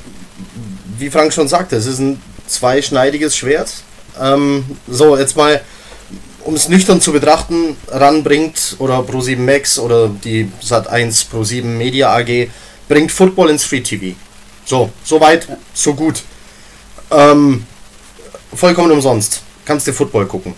wie 0.97 1.09
Frank 1.09 1.33
schon 1.33 1.47
sagte, 1.47 1.75
es 1.75 1.85
ist 1.85 1.99
ein 1.99 2.21
zweischneidiges 2.47 3.35
Schwert. 3.35 3.69
Ähm, 4.19 4.63
so, 4.87 5.17
jetzt 5.17 5.35
mal, 5.35 5.61
um 6.45 6.55
es 6.55 6.69
nüchtern 6.69 7.01
zu 7.01 7.11
betrachten, 7.11 7.75
RAN 7.89 8.23
bringt, 8.23 8.77
oder 8.79 8.99
Pro7 8.99 9.39
Max 9.39 9.77
oder 9.77 10.07
die 10.07 10.49
Sat1 10.63 11.25
Pro7 11.29 11.63
Media 11.63 12.15
AG, 12.15 12.49
bringt 12.93 13.11
Football 13.11 13.49
ins 13.49 13.63
Free 13.63 13.81
TV. 13.81 14.15
So, 14.65 14.91
so 15.03 15.19
weit, 15.19 15.47
so 15.73 15.95
gut. 15.95 16.21
Ähm, 17.09 17.65
vollkommen 18.53 18.91
umsonst. 18.91 19.41
Kannst 19.65 19.87
du 19.87 19.93
Football 19.93 20.27
gucken. 20.27 20.53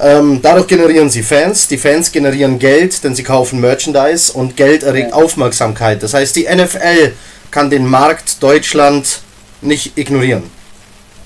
Ähm, 0.00 0.40
dadurch 0.40 0.66
generieren 0.68 1.10
sie 1.10 1.22
Fans. 1.22 1.68
Die 1.68 1.76
Fans 1.76 2.10
generieren 2.10 2.58
Geld, 2.58 3.04
denn 3.04 3.14
sie 3.14 3.22
kaufen 3.22 3.60
Merchandise 3.60 4.32
und 4.32 4.56
Geld 4.56 4.84
erregt 4.84 5.10
ja. 5.10 5.16
Aufmerksamkeit. 5.16 6.02
Das 6.02 6.14
heißt, 6.14 6.34
die 6.36 6.44
NFL 6.44 7.12
kann 7.50 7.68
den 7.68 7.86
Markt 7.86 8.42
Deutschland 8.42 9.20
nicht 9.60 9.98
ignorieren, 9.98 10.44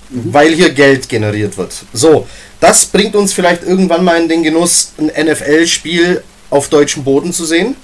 mhm. 0.09 0.35
weil 0.35 0.53
hier 0.53 0.71
Geld 0.71 1.09
generiert 1.09 1.57
wird. 1.59 1.75
So, 1.93 2.27
das 2.59 2.87
bringt 2.87 3.15
uns 3.15 3.33
vielleicht 3.33 3.63
irgendwann 3.63 4.03
mal 4.03 4.21
in 4.21 4.29
den 4.29 4.43
Genuss, 4.43 4.95
ein 4.99 5.13
NFL-Spiel 5.27 6.25
auf 6.51 6.69
deutschem 6.69 7.05
Boden 7.05 7.33
zu 7.33 7.45
sehen. 7.45 7.77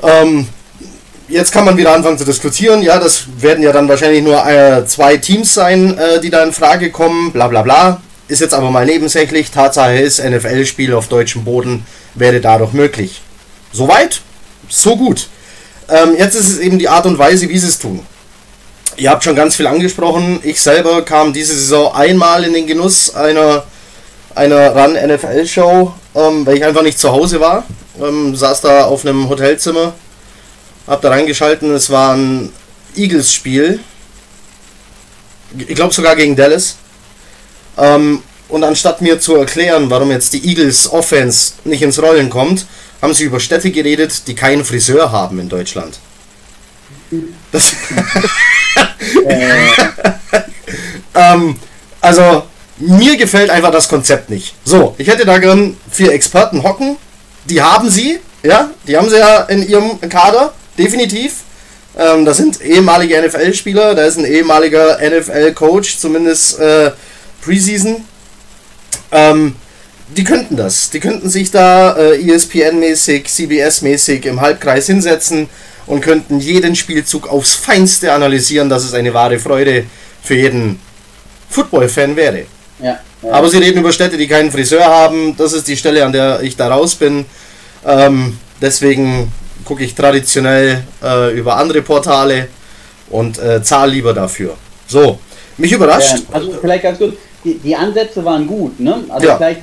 Ähm, 0.00 0.46
jetzt 1.30 1.52
kann 1.52 1.64
man 1.64 1.76
wieder 1.76 1.94
anfangen 1.94 2.18
zu 2.18 2.24
diskutieren. 2.24 2.82
Ja, 2.82 2.98
das 2.98 3.24
werden 3.38 3.62
ja 3.62 3.72
dann 3.72 3.88
wahrscheinlich 3.88 4.22
nur 4.22 4.44
äh, 4.46 4.84
zwei 4.86 5.16
Teams 5.16 5.54
sein, 5.54 5.96
äh, 5.96 6.20
die 6.20 6.30
da 6.30 6.42
in 6.42 6.52
Frage 6.52 6.90
kommen. 6.90 7.32
Bla 7.32 7.48
bla 7.48 7.62
bla. 7.62 8.02
Ist 8.28 8.40
jetzt 8.40 8.54
aber 8.54 8.70
mal 8.70 8.86
nebensächlich. 8.86 9.50
Tatsache 9.50 9.98
ist, 9.98 10.22
NFL-Spiel 10.22 10.94
auf 10.94 11.08
deutschem 11.08 11.44
Boden 11.44 11.86
wäre 12.14 12.40
dadurch 12.40 12.72
möglich. 12.72 13.22
Soweit, 13.72 14.20
so 14.68 14.96
gut. 14.96 15.28
Ähm, 15.88 16.14
jetzt 16.16 16.34
ist 16.34 16.48
es 16.48 16.58
eben 16.58 16.78
die 16.78 16.88
Art 16.88 17.06
und 17.06 17.18
Weise, 17.18 17.48
wie 17.48 17.58
sie 17.58 17.66
es 17.66 17.78
tun. 17.78 18.06
Ihr 18.96 19.10
habt 19.10 19.24
schon 19.24 19.34
ganz 19.34 19.56
viel 19.56 19.66
angesprochen. 19.66 20.40
Ich 20.42 20.60
selber 20.60 21.02
kam 21.02 21.32
diese 21.32 21.54
Saison 21.54 21.94
einmal 21.94 22.44
in 22.44 22.52
den 22.52 22.66
Genuss 22.66 23.14
einer, 23.14 23.64
einer 24.34 24.76
Run-NFL-Show, 24.76 25.92
ähm, 26.14 26.46
weil 26.46 26.58
ich 26.58 26.64
einfach 26.64 26.82
nicht 26.82 26.98
zu 26.98 27.10
Hause 27.10 27.40
war. 27.40 27.64
Ähm, 28.00 28.36
saß 28.36 28.60
da 28.60 28.84
auf 28.84 29.04
einem 29.04 29.28
Hotelzimmer, 29.28 29.94
hab 30.86 31.02
da 31.02 31.10
reingeschalten. 31.10 31.74
Es 31.74 31.90
war 31.90 32.14
ein 32.14 32.52
Eagles-Spiel. 32.96 33.80
Ich 35.56 35.74
glaube 35.74 35.94
sogar 35.94 36.16
gegen 36.16 36.36
Dallas. 36.36 36.76
Ähm, 37.76 38.22
und 38.48 38.64
anstatt 38.64 39.00
mir 39.00 39.20
zu 39.20 39.36
erklären, 39.36 39.90
warum 39.90 40.10
jetzt 40.10 40.32
die 40.32 40.46
Eagles 40.46 40.90
Offense 40.92 41.52
nicht 41.64 41.82
ins 41.82 42.02
Rollen 42.02 42.30
kommt, 42.30 42.66
haben 43.00 43.14
sie 43.14 43.24
über 43.24 43.40
Städte 43.40 43.70
geredet, 43.70 44.26
die 44.26 44.34
keinen 44.34 44.64
Friseur 44.64 45.12
haben 45.12 45.38
in 45.38 45.48
Deutschland. 45.48 45.98
Das 47.52 47.72
ähm, 51.14 51.56
also, 52.00 52.44
mir 52.78 53.16
gefällt 53.16 53.50
einfach 53.50 53.72
das 53.72 53.88
Konzept 53.88 54.30
nicht. 54.30 54.54
So, 54.64 54.94
ich 54.98 55.08
hätte 55.08 55.24
da 55.24 55.38
gern 55.38 55.76
vier 55.90 56.12
Experten 56.12 56.62
hocken. 56.62 56.96
Die 57.44 57.60
haben 57.60 57.90
sie, 57.90 58.20
ja, 58.42 58.70
die 58.86 58.96
haben 58.96 59.08
sie 59.08 59.18
ja 59.18 59.42
in 59.42 59.66
ihrem 59.68 60.00
Kader, 60.00 60.52
definitiv. 60.80 61.34
Ähm, 61.98 62.24
das 62.24 62.38
sind 62.38 62.60
ehemalige 62.60 63.20
NFL-Spieler, 63.20 63.94
da 63.94 64.04
ist 64.04 64.18
ein 64.18 64.24
ehemaliger 64.24 64.98
NFL-Coach, 64.98 65.98
zumindest 65.98 66.58
äh, 66.58 66.92
Preseason. 67.42 68.04
Ähm, 69.12 69.56
die 70.16 70.24
könnten 70.24 70.56
das. 70.56 70.90
Die 70.90 71.00
könnten 71.00 71.28
sich 71.28 71.50
da 71.50 71.96
äh, 71.96 72.20
ESPN-mäßig, 72.20 73.26
CBS-mäßig 73.26 74.26
im 74.26 74.40
Halbkreis 74.40 74.86
hinsetzen 74.86 75.48
und 75.86 76.00
könnten 76.00 76.40
jeden 76.40 76.74
Spielzug 76.76 77.28
aufs 77.28 77.54
Feinste 77.54 78.12
analysieren, 78.12 78.68
dass 78.68 78.84
es 78.84 78.94
eine 78.94 79.12
wahre 79.14 79.38
Freude 79.38 79.84
für 80.22 80.34
jeden 80.34 80.80
Football-Fan 81.48 82.16
wäre. 82.16 82.46
Ja, 82.80 82.98
ja. 83.22 83.32
Aber 83.32 83.50
sie 83.50 83.58
reden 83.58 83.80
über 83.80 83.92
Städte, 83.92 84.16
die 84.16 84.28
keinen 84.28 84.50
Friseur 84.50 84.84
haben. 84.84 85.36
Das 85.36 85.52
ist 85.52 85.68
die 85.68 85.76
Stelle, 85.76 86.04
an 86.04 86.12
der 86.12 86.40
ich 86.42 86.56
da 86.56 86.68
raus 86.68 86.94
bin. 86.94 87.24
Ähm, 87.84 88.38
deswegen 88.60 89.32
gucke 89.70 89.84
ich 89.84 89.94
traditionell 89.94 90.82
äh, 91.00 91.38
über 91.38 91.56
andere 91.56 91.80
Portale 91.80 92.48
und 93.08 93.38
äh, 93.38 93.62
zahle 93.62 93.92
lieber 93.92 94.12
dafür. 94.12 94.56
So, 94.88 95.20
mich 95.58 95.70
überrascht. 95.70 96.16
Ja, 96.16 96.34
also 96.34 96.54
vielleicht 96.60 96.82
ganz 96.82 96.98
kurz, 96.98 97.14
die, 97.44 97.54
die 97.54 97.76
Ansätze 97.76 98.24
waren 98.24 98.48
gut, 98.48 98.80
ne? 98.80 99.04
Also 99.08 99.28
ja. 99.28 99.36
vielleicht 99.36 99.60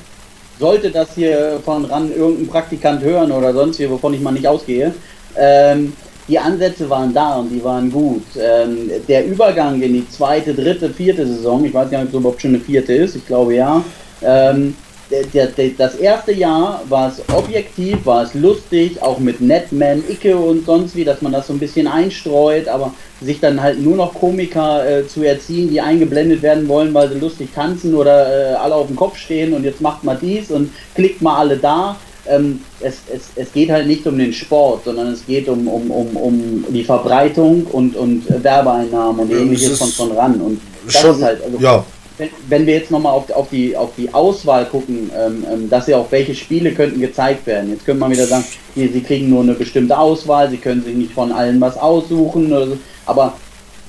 sollte 0.57 0.91
das 0.91 1.09
hier 1.13 1.59
von 1.65 1.83
ran 1.83 2.09
irgendein 2.09 2.47
Praktikant 2.47 3.01
hören 3.01 3.33
oder 3.33 3.51
sonst 3.51 3.79
wie, 3.79 3.89
wovon 3.89 4.13
ich 4.13 4.21
mal 4.21 4.31
nicht 4.31 4.47
ausgehe. 4.47 4.93
Ähm, 5.35 5.91
die 6.29 6.39
Ansätze 6.39 6.89
waren 6.89 7.13
da 7.13 7.35
und 7.35 7.49
die 7.49 7.61
waren 7.61 7.91
gut. 7.91 8.23
Ähm, 8.39 8.89
der 9.09 9.25
Übergang 9.25 9.81
in 9.81 9.91
die 9.91 10.09
zweite, 10.09 10.53
dritte, 10.53 10.89
vierte 10.89 11.27
Saison, 11.27 11.65
ich 11.65 11.73
weiß 11.73 11.91
gar 11.91 11.97
nicht, 11.97 12.07
ob 12.07 12.13
es 12.13 12.19
überhaupt 12.21 12.41
schon 12.41 12.55
eine 12.55 12.63
vierte 12.63 12.93
ist, 12.93 13.17
ich 13.17 13.27
glaube 13.27 13.55
ja. 13.55 13.83
Ähm, 14.21 14.73
der, 15.11 15.47
der, 15.47 15.69
das 15.77 15.95
erste 15.95 16.33
Jahr 16.33 16.81
war 16.89 17.09
es 17.09 17.21
objektiv, 17.33 18.05
war 18.05 18.23
es 18.23 18.33
lustig, 18.33 19.01
auch 19.01 19.19
mit 19.19 19.41
Netman, 19.41 20.03
Icke 20.09 20.35
und 20.35 20.65
sonst 20.65 20.95
wie, 20.95 21.03
dass 21.03 21.21
man 21.21 21.31
das 21.31 21.47
so 21.47 21.53
ein 21.53 21.59
bisschen 21.59 21.87
einstreut, 21.87 22.67
aber 22.67 22.93
sich 23.21 23.39
dann 23.39 23.61
halt 23.61 23.81
nur 23.81 23.95
noch 23.95 24.13
Komiker 24.13 24.87
äh, 24.87 25.07
zu 25.07 25.23
erziehen, 25.23 25.69
die 25.69 25.81
eingeblendet 25.81 26.41
werden 26.41 26.67
wollen, 26.67 26.93
weil 26.93 27.09
sie 27.09 27.19
lustig 27.19 27.49
tanzen 27.53 27.95
oder 27.95 28.51
äh, 28.51 28.55
alle 28.55 28.75
auf 28.75 28.87
dem 28.87 28.95
Kopf 28.95 29.17
stehen 29.17 29.53
und 29.53 29.63
jetzt 29.63 29.81
macht 29.81 30.03
mal 30.03 30.17
dies 30.21 30.51
und 30.51 30.71
klickt 30.93 31.21
mal 31.21 31.37
alle 31.37 31.57
da 31.57 31.97
ähm, 32.29 32.61
es, 32.79 32.97
es, 33.13 33.29
es 33.35 33.51
geht 33.51 33.69
halt 33.69 33.87
nicht 33.87 34.05
um 34.05 34.17
den 34.17 34.33
Sport, 34.33 34.85
sondern 34.85 35.07
es 35.07 35.25
geht 35.25 35.47
um, 35.47 35.67
um, 35.67 35.89
um, 35.91 36.15
um 36.17 36.65
die 36.69 36.83
Verbreitung 36.83 37.65
und, 37.67 37.95
und 37.95 38.23
Werbeeinnahmen 38.43 39.21
und 39.21 39.31
ähnliches 39.31 39.77
von, 39.77 39.89
von 39.89 40.11
ran. 40.11 40.41
Und 40.41 40.61
das 40.85 41.01
schon, 41.01 41.15
ist 41.15 41.23
halt, 41.23 41.43
also, 41.43 41.57
ja. 41.59 41.85
Wenn, 42.17 42.29
wenn 42.49 42.65
wir 42.65 42.75
jetzt 42.75 42.91
nochmal 42.91 43.13
auf, 43.13 43.29
auf, 43.31 43.49
die, 43.49 43.75
auf 43.75 43.91
die 43.97 44.13
Auswahl 44.13 44.65
gucken, 44.65 45.11
ähm, 45.15 45.45
ähm, 45.51 45.69
dass 45.69 45.87
ja 45.87 45.97
auch 45.97 46.11
welche 46.11 46.35
Spiele 46.35 46.71
könnten 46.71 46.99
gezeigt 46.99 47.45
werden. 47.45 47.71
Jetzt 47.71 47.85
könnte 47.85 47.99
man 47.99 48.11
wieder 48.11 48.25
sagen, 48.25 48.45
hier, 48.75 48.91
sie 48.91 49.01
kriegen 49.01 49.29
nur 49.29 49.43
eine 49.43 49.53
bestimmte 49.53 49.97
Auswahl, 49.97 50.49
sie 50.49 50.57
können 50.57 50.83
sich 50.83 50.95
nicht 50.95 51.11
von 51.11 51.31
allen 51.31 51.61
was 51.61 51.77
aussuchen 51.77 52.51
oder 52.51 52.67
so. 52.67 52.77
Aber 53.05 53.33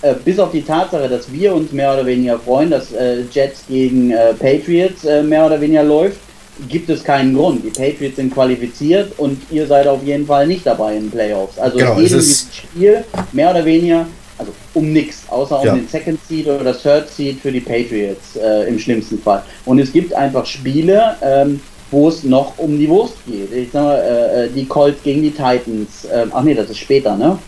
äh, 0.03 0.14
bis 0.25 0.38
auf 0.38 0.53
die 0.53 0.62
Tatsache, 0.62 1.09
dass 1.09 1.33
wir 1.33 1.55
uns 1.55 1.73
mehr 1.73 1.93
oder 1.95 2.07
weniger 2.07 2.38
freuen, 2.38 2.71
dass 2.71 2.93
äh, 2.93 3.23
Jets 3.33 3.64
gegen 3.69 4.11
äh, 4.11 4.35
Patriots 4.35 5.05
äh, 5.05 5.23
mehr 5.23 5.47
oder 5.47 5.61
weniger 5.61 5.83
läuft, 5.83 6.19
gibt 6.69 6.91
es 6.91 7.05
keinen 7.05 7.35
Grund. 7.35 7.64
Die 7.64 7.71
Patriots 7.71 8.17
sind 8.17 8.35
qualifiziert 8.35 9.12
und 9.19 9.41
ihr 9.51 9.67
seid 9.67 9.87
auf 9.87 10.03
jeden 10.05 10.27
Fall 10.27 10.47
nicht 10.47 10.67
dabei 10.67 10.97
in 10.97 11.05
den 11.05 11.11
Playoffs. 11.11 11.59
Also 11.59 11.79
genau, 11.79 11.95
dieses 11.95 12.49
Spiel 12.53 13.05
mehr 13.33 13.51
oder 13.51 13.64
weniger, 13.64 14.07
also 14.38 14.53
um 14.74 14.92
nichts, 14.92 15.24
außer 15.29 15.61
ja. 15.64 15.72
um 15.72 15.81
den 15.81 15.88
Second 15.88 16.18
Seed 16.27 16.46
oder 16.46 16.77
Third 16.77 17.09
Seed 17.09 17.40
für 17.40 17.53
die 17.53 17.61
Patriots 17.61 18.37
äh, 18.37 18.68
im 18.68 18.79
schlimmsten 18.79 19.18
Fall. 19.18 19.42
Und 19.64 19.79
es 19.79 19.92
gibt 19.92 20.12
einfach 20.14 20.46
Spiele, 20.46 21.16
ähm, 21.22 21.61
wo 21.90 22.09
es 22.09 22.22
noch 22.24 22.59
um 22.59 22.79
die 22.79 22.88
Wurst 22.88 23.16
geht. 23.27 23.53
Ich 23.53 23.70
sag 23.72 23.83
mal, 23.83 23.98
äh, 23.98 24.44
äh 24.44 24.48
die 24.51 24.66
Colts 24.66 25.03
gegen 25.03 25.22
die 25.22 25.31
Titans. 25.31 26.07
Ähm, 26.12 26.31
ach 26.33 26.42
nee, 26.42 26.55
das 26.55 26.70
ist 26.70 26.79
später, 26.79 27.16
ne? 27.16 27.38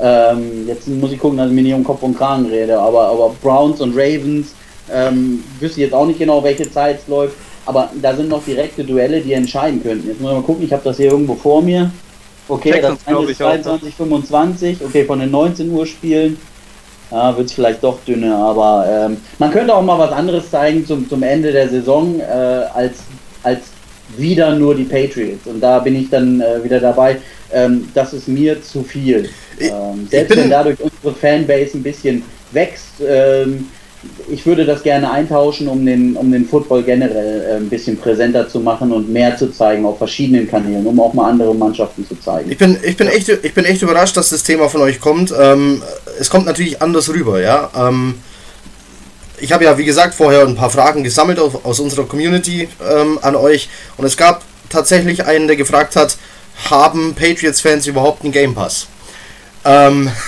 Ähm, 0.00 0.66
jetzt 0.66 0.88
muss 0.88 1.12
ich 1.12 1.18
gucken, 1.18 1.38
dass 1.38 1.48
ich 1.48 1.54
mir 1.54 1.62
nicht 1.62 1.74
um 1.74 1.84
Kopf 1.84 2.02
und 2.02 2.16
Kragen 2.16 2.46
rede, 2.46 2.78
aber, 2.78 3.06
aber 3.08 3.34
Browns 3.40 3.80
und 3.80 3.92
Ravens, 3.94 4.54
ähm, 4.92 5.42
wüsste 5.60 5.80
ich 5.80 5.86
jetzt 5.86 5.94
auch 5.94 6.06
nicht 6.06 6.18
genau, 6.18 6.42
welche 6.42 6.70
Zeit 6.70 6.98
es 7.00 7.08
läuft. 7.08 7.36
Aber 7.66 7.90
da 8.02 8.14
sind 8.14 8.28
noch 8.28 8.44
direkte 8.44 8.84
Duelle, 8.84 9.20
die 9.20 9.32
entscheiden 9.32 9.82
könnten. 9.82 10.08
Jetzt 10.08 10.20
muss 10.20 10.32
ich 10.32 10.36
mal 10.36 10.42
gucken, 10.42 10.64
ich 10.64 10.72
habe 10.72 10.82
das 10.84 10.98
hier 10.98 11.10
irgendwo 11.10 11.34
vor 11.34 11.62
mir. 11.62 11.90
Okay, 12.48 12.72
Texans, 12.72 13.00
das 13.04 13.16
eine 13.16 13.30
ist 13.30 13.38
22, 13.38 13.94
25. 13.94 14.84
Okay, 14.84 15.04
von 15.04 15.18
den 15.20 15.30
19 15.30 15.70
Uhr 15.70 15.86
Spielen 15.86 16.38
ja, 17.10 17.36
wird 17.36 17.46
es 17.46 17.52
vielleicht 17.52 17.82
doch 17.82 17.98
dünner. 18.04 18.36
Aber 18.36 18.86
ähm, 18.88 19.16
man 19.38 19.50
könnte 19.50 19.74
auch 19.74 19.82
mal 19.82 19.98
was 19.98 20.12
anderes 20.12 20.50
zeigen 20.50 20.84
zum, 20.86 21.08
zum 21.08 21.22
Ende 21.22 21.52
der 21.52 21.68
Saison 21.68 22.20
äh, 22.20 22.22
als, 22.22 22.98
als 23.42 23.60
wieder 24.16 24.54
nur 24.54 24.74
die 24.74 24.84
Patriots. 24.84 25.46
Und 25.46 25.60
da 25.60 25.78
bin 25.78 25.96
ich 25.96 26.10
dann 26.10 26.40
äh, 26.40 26.62
wieder 26.62 26.80
dabei. 26.80 27.18
Ähm, 27.52 27.88
das 27.94 28.12
ist 28.12 28.28
mir 28.28 28.60
zu 28.62 28.82
viel. 28.82 29.28
Ähm, 29.60 30.08
selbst 30.10 30.36
wenn 30.36 30.50
dadurch 30.50 30.78
unsere 30.80 31.14
Fanbase 31.14 31.78
ein 31.78 31.82
bisschen 31.82 32.22
wächst, 32.52 33.00
ähm, 33.06 33.68
ich 34.28 34.44
würde 34.46 34.64
das 34.64 34.82
gerne 34.82 35.10
eintauschen, 35.10 35.68
um 35.68 35.84
den, 35.84 36.16
um 36.16 36.30
den 36.30 36.46
Football 36.46 36.82
generell 36.82 37.42
äh, 37.42 37.56
ein 37.56 37.68
bisschen 37.68 37.96
präsenter 37.96 38.48
zu 38.48 38.60
machen 38.60 38.92
und 38.92 39.10
mehr 39.10 39.36
zu 39.36 39.52
zeigen 39.52 39.84
auf 39.84 39.98
verschiedenen 39.98 40.48
Kanälen, 40.48 40.86
um 40.86 40.98
auch 41.00 41.12
mal 41.12 41.30
andere 41.30 41.54
Mannschaften 41.54 42.06
zu 42.06 42.14
zeigen. 42.20 42.50
Ich 42.50 42.58
bin, 42.58 42.78
ich 42.82 42.96
bin, 42.96 43.08
echt, 43.08 43.28
ich 43.28 43.54
bin 43.54 43.64
echt 43.64 43.82
überrascht, 43.82 44.16
dass 44.16 44.30
das 44.30 44.42
Thema 44.42 44.68
von 44.68 44.80
euch 44.82 45.00
kommt. 45.00 45.32
Ähm, 45.38 45.82
es 46.18 46.30
kommt 46.30 46.46
natürlich 46.46 46.80
anders 46.80 47.08
rüber, 47.08 47.40
ja. 47.40 47.70
Ähm, 47.76 48.14
ich 49.38 49.52
habe 49.52 49.64
ja, 49.64 49.76
wie 49.76 49.84
gesagt, 49.84 50.14
vorher 50.14 50.46
ein 50.46 50.54
paar 50.54 50.70
Fragen 50.70 51.04
gesammelt 51.04 51.38
auf, 51.38 51.64
aus 51.64 51.80
unserer 51.80 52.04
Community 52.04 52.68
ähm, 52.90 53.18
an 53.20 53.36
euch 53.36 53.68
und 53.96 54.04
es 54.04 54.16
gab 54.16 54.42
tatsächlich 54.68 55.26
einen, 55.26 55.48
der 55.48 55.56
gefragt 55.56 55.96
hat, 55.96 56.16
haben 56.70 57.14
Patriots-Fans 57.14 57.86
überhaupt 57.86 58.22
einen 58.22 58.32
Game 58.32 58.54
Pass? 58.54 58.86
Ähm 59.64 60.10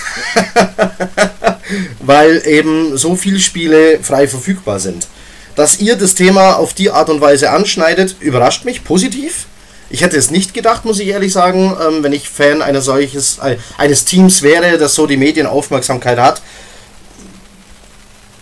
weil 1.99 2.41
eben 2.45 2.97
so 2.97 3.15
viele 3.15 3.39
Spiele 3.39 3.99
frei 4.01 4.27
verfügbar 4.27 4.79
sind. 4.79 5.07
Dass 5.55 5.79
ihr 5.79 5.95
das 5.95 6.15
Thema 6.15 6.53
auf 6.53 6.73
die 6.73 6.91
Art 6.91 7.09
und 7.09 7.21
Weise 7.21 7.49
anschneidet, 7.49 8.15
überrascht 8.19 8.65
mich 8.65 8.83
positiv. 8.83 9.47
Ich 9.89 10.01
hätte 10.01 10.17
es 10.17 10.31
nicht 10.31 10.53
gedacht, 10.53 10.85
muss 10.85 10.99
ich 10.99 11.07
ehrlich 11.07 11.31
sagen, 11.31 11.75
ähm, 11.85 12.03
wenn 12.03 12.13
ich 12.13 12.29
Fan 12.29 12.61
eines 12.61 12.85
solches, 12.85 13.39
äh, 13.39 13.57
eines 13.77 14.05
Teams 14.05 14.41
wäre, 14.41 14.77
das 14.77 14.95
so 14.95 15.07
die 15.07 15.17
Medienaufmerksamkeit 15.17 16.19
hat. 16.19 16.41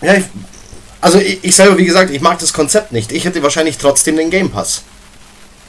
Ja, 0.02 0.16
ich, 0.16 0.24
also 1.02 1.20
ich, 1.20 1.40
ich, 1.44 1.56
selber, 1.56 1.78
wie 1.78 1.86
gesagt, 1.86 2.10
ich 2.10 2.22
mag 2.22 2.40
das 2.40 2.52
Konzept 2.52 2.92
nicht. 2.92 3.12
Ich 3.12 3.26
hätte 3.26 3.42
wahrscheinlich 3.44 3.78
trotzdem 3.78 4.18
den 4.18 4.32
Game 4.32 4.50
Pass. 4.50 4.84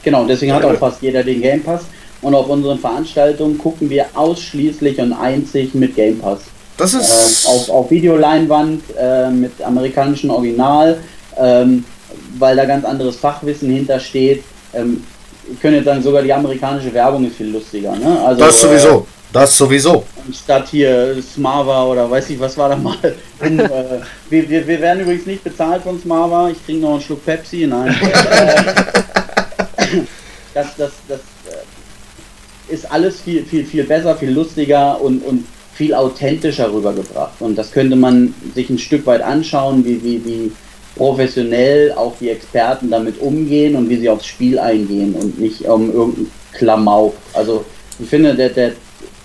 Genau, 0.03 0.25
deswegen 0.25 0.53
hat 0.53 0.63
auch 0.63 0.77
fast 0.77 1.01
jeder 1.01 1.23
den 1.23 1.41
Game 1.41 1.63
Pass. 1.63 1.81
Und 2.21 2.33
auf 2.33 2.49
unseren 2.49 2.79
Veranstaltungen 2.79 3.57
gucken 3.57 3.89
wir 3.89 4.07
ausschließlich 4.13 4.99
und 4.99 5.13
einzig 5.13 5.73
mit 5.75 5.95
Game 5.95 6.19
Pass. 6.19 6.39
Das 6.77 6.93
ist. 6.93 7.45
Äh, 7.45 7.49
auf, 7.49 7.69
auf 7.69 7.91
Videoleinwand 7.91 8.83
äh, 8.97 9.29
mit 9.29 9.61
amerikanischem 9.61 10.29
Original, 10.29 10.97
ähm, 11.37 11.83
weil 12.37 12.55
da 12.55 12.65
ganz 12.65 12.85
anderes 12.85 13.17
Fachwissen 13.17 13.69
hintersteht. 13.71 14.43
Ähm, 14.73 15.03
ich 15.51 15.59
könnte 15.59 15.83
sagen, 15.83 16.01
sogar 16.01 16.21
die 16.21 16.33
amerikanische 16.33 16.93
Werbung 16.93 17.25
ist 17.25 17.37
viel 17.37 17.47
lustiger. 17.47 17.95
Ne? 17.95 18.19
Also, 18.25 18.41
das 18.41 18.61
sowieso. 18.61 18.99
Äh, 18.99 19.03
das 19.33 19.57
sowieso. 19.57 20.05
Statt 20.33 20.69
hier 20.69 21.21
Smava 21.21 21.85
oder 21.85 22.09
weiß 22.09 22.29
ich, 22.29 22.39
was 22.39 22.57
war 22.57 22.69
da 22.69 22.75
mal. 22.75 22.95
In, 23.41 23.59
äh, 23.59 23.99
wir, 24.29 24.49
wir, 24.49 24.65
wir 24.67 24.81
werden 24.81 25.01
übrigens 25.01 25.25
nicht 25.25 25.43
bezahlt 25.43 25.83
von 25.83 25.99
Smava. 25.99 26.49
Ich 26.49 26.57
trinke 26.65 26.81
noch 26.81 26.93
einen 26.93 27.01
Schluck 27.01 27.25
Pepsi. 27.25 27.67
Nein. 27.67 27.95
das, 30.53 30.67
das, 30.77 30.91
das 31.07 31.19
ist 32.69 32.91
alles 32.91 33.21
viel, 33.21 33.43
viel, 33.45 33.65
viel 33.65 33.83
besser, 33.83 34.15
viel 34.15 34.31
lustiger 34.31 34.99
und, 35.01 35.23
und 35.23 35.45
viel 35.73 35.93
authentischer 35.93 36.73
rübergebracht. 36.73 37.39
Und 37.39 37.55
das 37.55 37.71
könnte 37.71 37.95
man 37.95 38.33
sich 38.55 38.69
ein 38.69 38.79
Stück 38.79 39.05
weit 39.05 39.21
anschauen, 39.21 39.85
wie, 39.85 40.03
wie, 40.03 40.25
wie 40.25 40.51
professionell 40.95 41.93
auch 41.93 42.13
die 42.19 42.29
Experten 42.29 42.89
damit 42.89 43.21
umgehen 43.21 43.75
und 43.75 43.89
wie 43.89 43.97
sie 43.97 44.09
aufs 44.09 44.25
Spiel 44.25 44.57
eingehen 44.57 45.13
und 45.13 45.39
nicht 45.39 45.65
um 45.65 45.93
irgendein 45.93 46.31
Klamauk. 46.53 47.15
Also 47.33 47.63
ich 47.99 48.09
finde, 48.09 48.33
der, 48.35 48.49
der, 48.49 48.71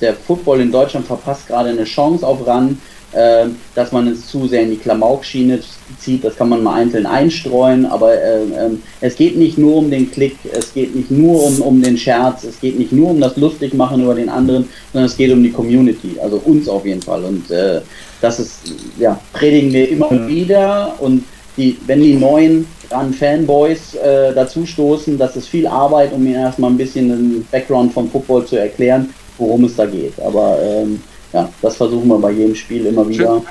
der 0.00 0.14
Football 0.14 0.60
in 0.60 0.70
Deutschland 0.70 1.06
verpasst 1.06 1.48
gerade 1.48 1.70
eine 1.70 1.84
Chance 1.84 2.26
auf 2.26 2.46
ran, 2.46 2.78
äh, 3.12 3.46
dass 3.74 3.92
man 3.92 4.08
es 4.08 4.26
zu 4.26 4.46
sehr 4.46 4.62
in 4.62 4.70
die 4.70 4.76
Klamaukschiene 4.76 5.60
zieht. 5.98 6.24
Das 6.24 6.36
kann 6.36 6.48
man 6.48 6.62
mal 6.62 6.74
einzeln 6.74 7.06
einstreuen, 7.06 7.86
aber 7.86 8.14
äh, 8.14 8.42
äh, 8.42 8.70
es 9.00 9.16
geht 9.16 9.36
nicht 9.36 9.58
nur 9.58 9.76
um 9.76 9.90
den 9.90 10.10
Klick, 10.10 10.36
es 10.52 10.72
geht 10.72 10.94
nicht 10.94 11.10
nur 11.10 11.44
um, 11.44 11.60
um 11.60 11.82
den 11.82 11.96
Scherz, 11.96 12.44
es 12.44 12.60
geht 12.60 12.78
nicht 12.78 12.92
nur 12.92 13.10
um 13.10 13.20
das 13.20 13.36
Lustigmachen 13.36 14.02
über 14.02 14.14
den 14.14 14.28
anderen, 14.28 14.68
sondern 14.92 15.06
es 15.06 15.16
geht 15.16 15.32
um 15.32 15.42
die 15.42 15.52
Community, 15.52 16.16
also 16.22 16.40
uns 16.44 16.68
auf 16.68 16.86
jeden 16.86 17.02
Fall. 17.02 17.24
Und 17.24 17.50
äh, 17.50 17.80
das 18.20 18.40
ist, 18.40 18.60
ja, 18.98 19.20
predigen 19.32 19.72
wir 19.72 19.88
immer 19.90 20.28
wieder 20.28 20.94
und 21.00 21.24
die, 21.56 21.76
wenn 21.86 22.00
die 22.00 22.14
neuen 22.14 22.66
an 22.90 23.12
Fanboys 23.12 23.94
äh, 23.94 24.32
dazustoßen, 24.34 25.18
das 25.18 25.36
ist 25.36 25.48
viel 25.48 25.66
Arbeit, 25.66 26.12
um 26.12 26.26
ihnen 26.26 26.36
erstmal 26.36 26.70
ein 26.70 26.76
bisschen 26.76 27.08
den 27.08 27.46
Background 27.50 27.92
vom 27.92 28.10
Football 28.10 28.46
zu 28.46 28.56
erklären, 28.56 29.12
worum 29.38 29.64
es 29.64 29.76
da 29.76 29.86
geht. 29.86 30.20
Aber 30.20 30.58
ähm, 30.62 31.02
ja, 31.32 31.48
das 31.60 31.76
versuchen 31.76 32.08
wir 32.08 32.18
bei 32.18 32.30
jedem 32.30 32.54
Spiel 32.54 32.86
immer 32.86 33.08
wieder. 33.08 33.42
Schön, 33.42 33.46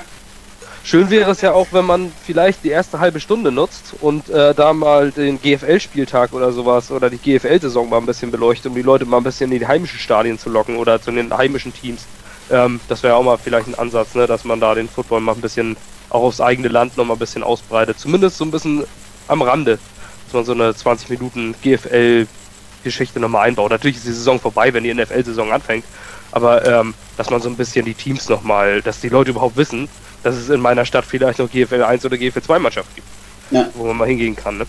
schön 0.84 1.10
wäre 1.10 1.30
es 1.30 1.40
ja 1.40 1.52
auch, 1.52 1.68
wenn 1.72 1.84
man 1.84 2.12
vielleicht 2.24 2.64
die 2.64 2.70
erste 2.70 3.00
halbe 3.00 3.20
Stunde 3.20 3.50
nutzt 3.50 3.94
und 4.00 4.28
äh, 4.28 4.54
da 4.54 4.72
mal 4.72 5.10
den 5.10 5.40
GFL-Spieltag 5.40 6.32
oder 6.32 6.52
sowas 6.52 6.90
oder 6.90 7.10
die 7.10 7.18
GFL-Saison 7.18 7.88
mal 7.88 7.98
ein 7.98 8.06
bisschen 8.06 8.30
beleuchtet, 8.30 8.66
um 8.66 8.74
die 8.74 8.82
Leute 8.82 9.04
mal 9.04 9.18
ein 9.18 9.24
bisschen 9.24 9.50
in 9.52 9.58
die 9.58 9.66
heimischen 9.66 9.98
Stadien 9.98 10.38
zu 10.38 10.50
locken 10.50 10.76
oder 10.76 11.00
zu 11.00 11.10
den 11.10 11.36
heimischen 11.36 11.72
Teams. 11.74 12.06
Ähm, 12.50 12.80
das 12.88 13.02
wäre 13.02 13.16
auch 13.16 13.22
mal 13.22 13.38
vielleicht 13.38 13.68
ein 13.68 13.74
Ansatz, 13.74 14.14
ne, 14.14 14.26
dass 14.26 14.44
man 14.44 14.60
da 14.60 14.74
den 14.74 14.88
Football 14.88 15.20
mal 15.20 15.34
ein 15.34 15.40
bisschen 15.40 15.76
auch 16.10 16.22
aufs 16.22 16.40
eigene 16.40 16.68
Land 16.68 16.96
noch 16.96 17.04
mal 17.04 17.14
ein 17.14 17.18
bisschen 17.18 17.42
ausbreitet. 17.42 17.98
Zumindest 17.98 18.36
so 18.36 18.44
ein 18.44 18.50
bisschen 18.50 18.84
am 19.28 19.42
Rande, 19.42 19.78
dass 20.26 20.34
man 20.34 20.44
so 20.44 20.52
eine 20.52 20.74
20 20.74 21.08
Minuten 21.08 21.54
GFL-Geschichte 21.62 23.18
nochmal 23.18 23.48
einbaut. 23.48 23.70
Natürlich 23.70 23.96
ist 23.96 24.06
die 24.06 24.12
Saison 24.12 24.38
vorbei, 24.38 24.72
wenn 24.74 24.84
die 24.84 24.92
NFL-Saison 24.92 25.52
anfängt, 25.52 25.84
aber 26.32 26.66
ähm, 26.66 26.94
dass 27.16 27.30
man 27.30 27.40
so 27.40 27.48
ein 27.48 27.56
bisschen 27.56 27.84
die 27.84 27.94
Teams 27.94 28.28
nochmal, 28.28 28.82
dass 28.82 29.00
die 29.00 29.08
Leute 29.08 29.30
überhaupt 29.30 29.56
wissen, 29.56 29.88
dass 30.22 30.34
es 30.34 30.48
in 30.48 30.60
meiner 30.60 30.84
Stadt 30.84 31.04
vielleicht 31.04 31.38
noch 31.38 31.50
GFL 31.50 31.82
1 31.82 32.04
oder 32.04 32.16
GFL 32.16 32.42
2 32.42 32.58
Mannschaft 32.58 32.94
gibt, 32.94 33.06
ja. 33.50 33.68
wo 33.74 33.86
man 33.86 33.96
mal 33.96 34.08
hingehen 34.08 34.34
kann. 34.34 34.58
Ne? 34.58 34.66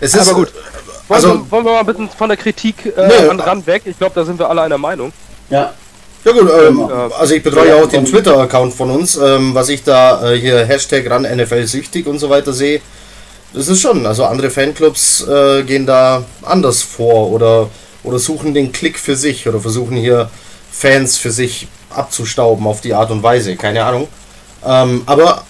Es 0.00 0.14
ist, 0.14 0.28
aber 0.28 0.40
gut. 0.40 0.52
Also, 1.08 1.28
wollen, 1.28 1.40
wir, 1.40 1.50
wollen 1.50 1.64
wir 1.64 1.72
mal 1.72 1.80
ein 1.80 1.86
bisschen 1.86 2.08
von 2.08 2.28
der 2.28 2.38
Kritik 2.38 2.86
äh, 2.86 3.08
nee, 3.08 3.28
an 3.28 3.38
Rand 3.38 3.66
weg? 3.66 3.82
Ich 3.84 3.98
glaube, 3.98 4.14
da 4.14 4.24
sind 4.24 4.38
wir 4.38 4.48
alle 4.48 4.62
einer 4.62 4.78
Meinung. 4.78 5.12
Ja. 5.50 5.74
Ja 6.24 6.32
gut, 6.32 6.50
ähm, 6.50 6.90
also 7.18 7.34
ich 7.34 7.42
betreue 7.42 7.68
ja 7.68 7.74
auch 7.76 7.86
den 7.86 8.06
Twitter-Account 8.06 8.72
von 8.72 8.90
uns, 8.90 9.14
ähm, 9.14 9.54
was 9.54 9.68
ich 9.68 9.82
da 9.82 10.32
äh, 10.32 10.40
hier 10.40 10.64
Hashtag 10.64 11.10
ran 11.10 11.24
NFL 11.24 11.66
süchtig 11.66 12.06
und 12.06 12.18
so 12.18 12.30
weiter 12.30 12.54
sehe. 12.54 12.80
Das 13.52 13.68
ist 13.68 13.82
schon, 13.82 14.06
also 14.06 14.24
andere 14.24 14.48
Fanclubs 14.48 15.26
äh, 15.28 15.64
gehen 15.64 15.84
da 15.84 16.24
anders 16.40 16.82
vor 16.82 17.30
oder, 17.30 17.68
oder 18.02 18.18
suchen 18.18 18.54
den 18.54 18.72
Klick 18.72 18.98
für 18.98 19.16
sich 19.16 19.46
oder 19.46 19.60
versuchen 19.60 19.98
hier 19.98 20.30
Fans 20.76 21.16
für 21.16 21.30
sich 21.30 21.68
abzustauben 21.90 22.66
auf 22.66 22.80
die 22.80 22.94
Art 22.94 23.10
und 23.10 23.22
Weise, 23.22 23.56
keine 23.56 23.84
Ahnung. 23.84 24.08
Ähm, 24.66 25.02
aber 25.06 25.44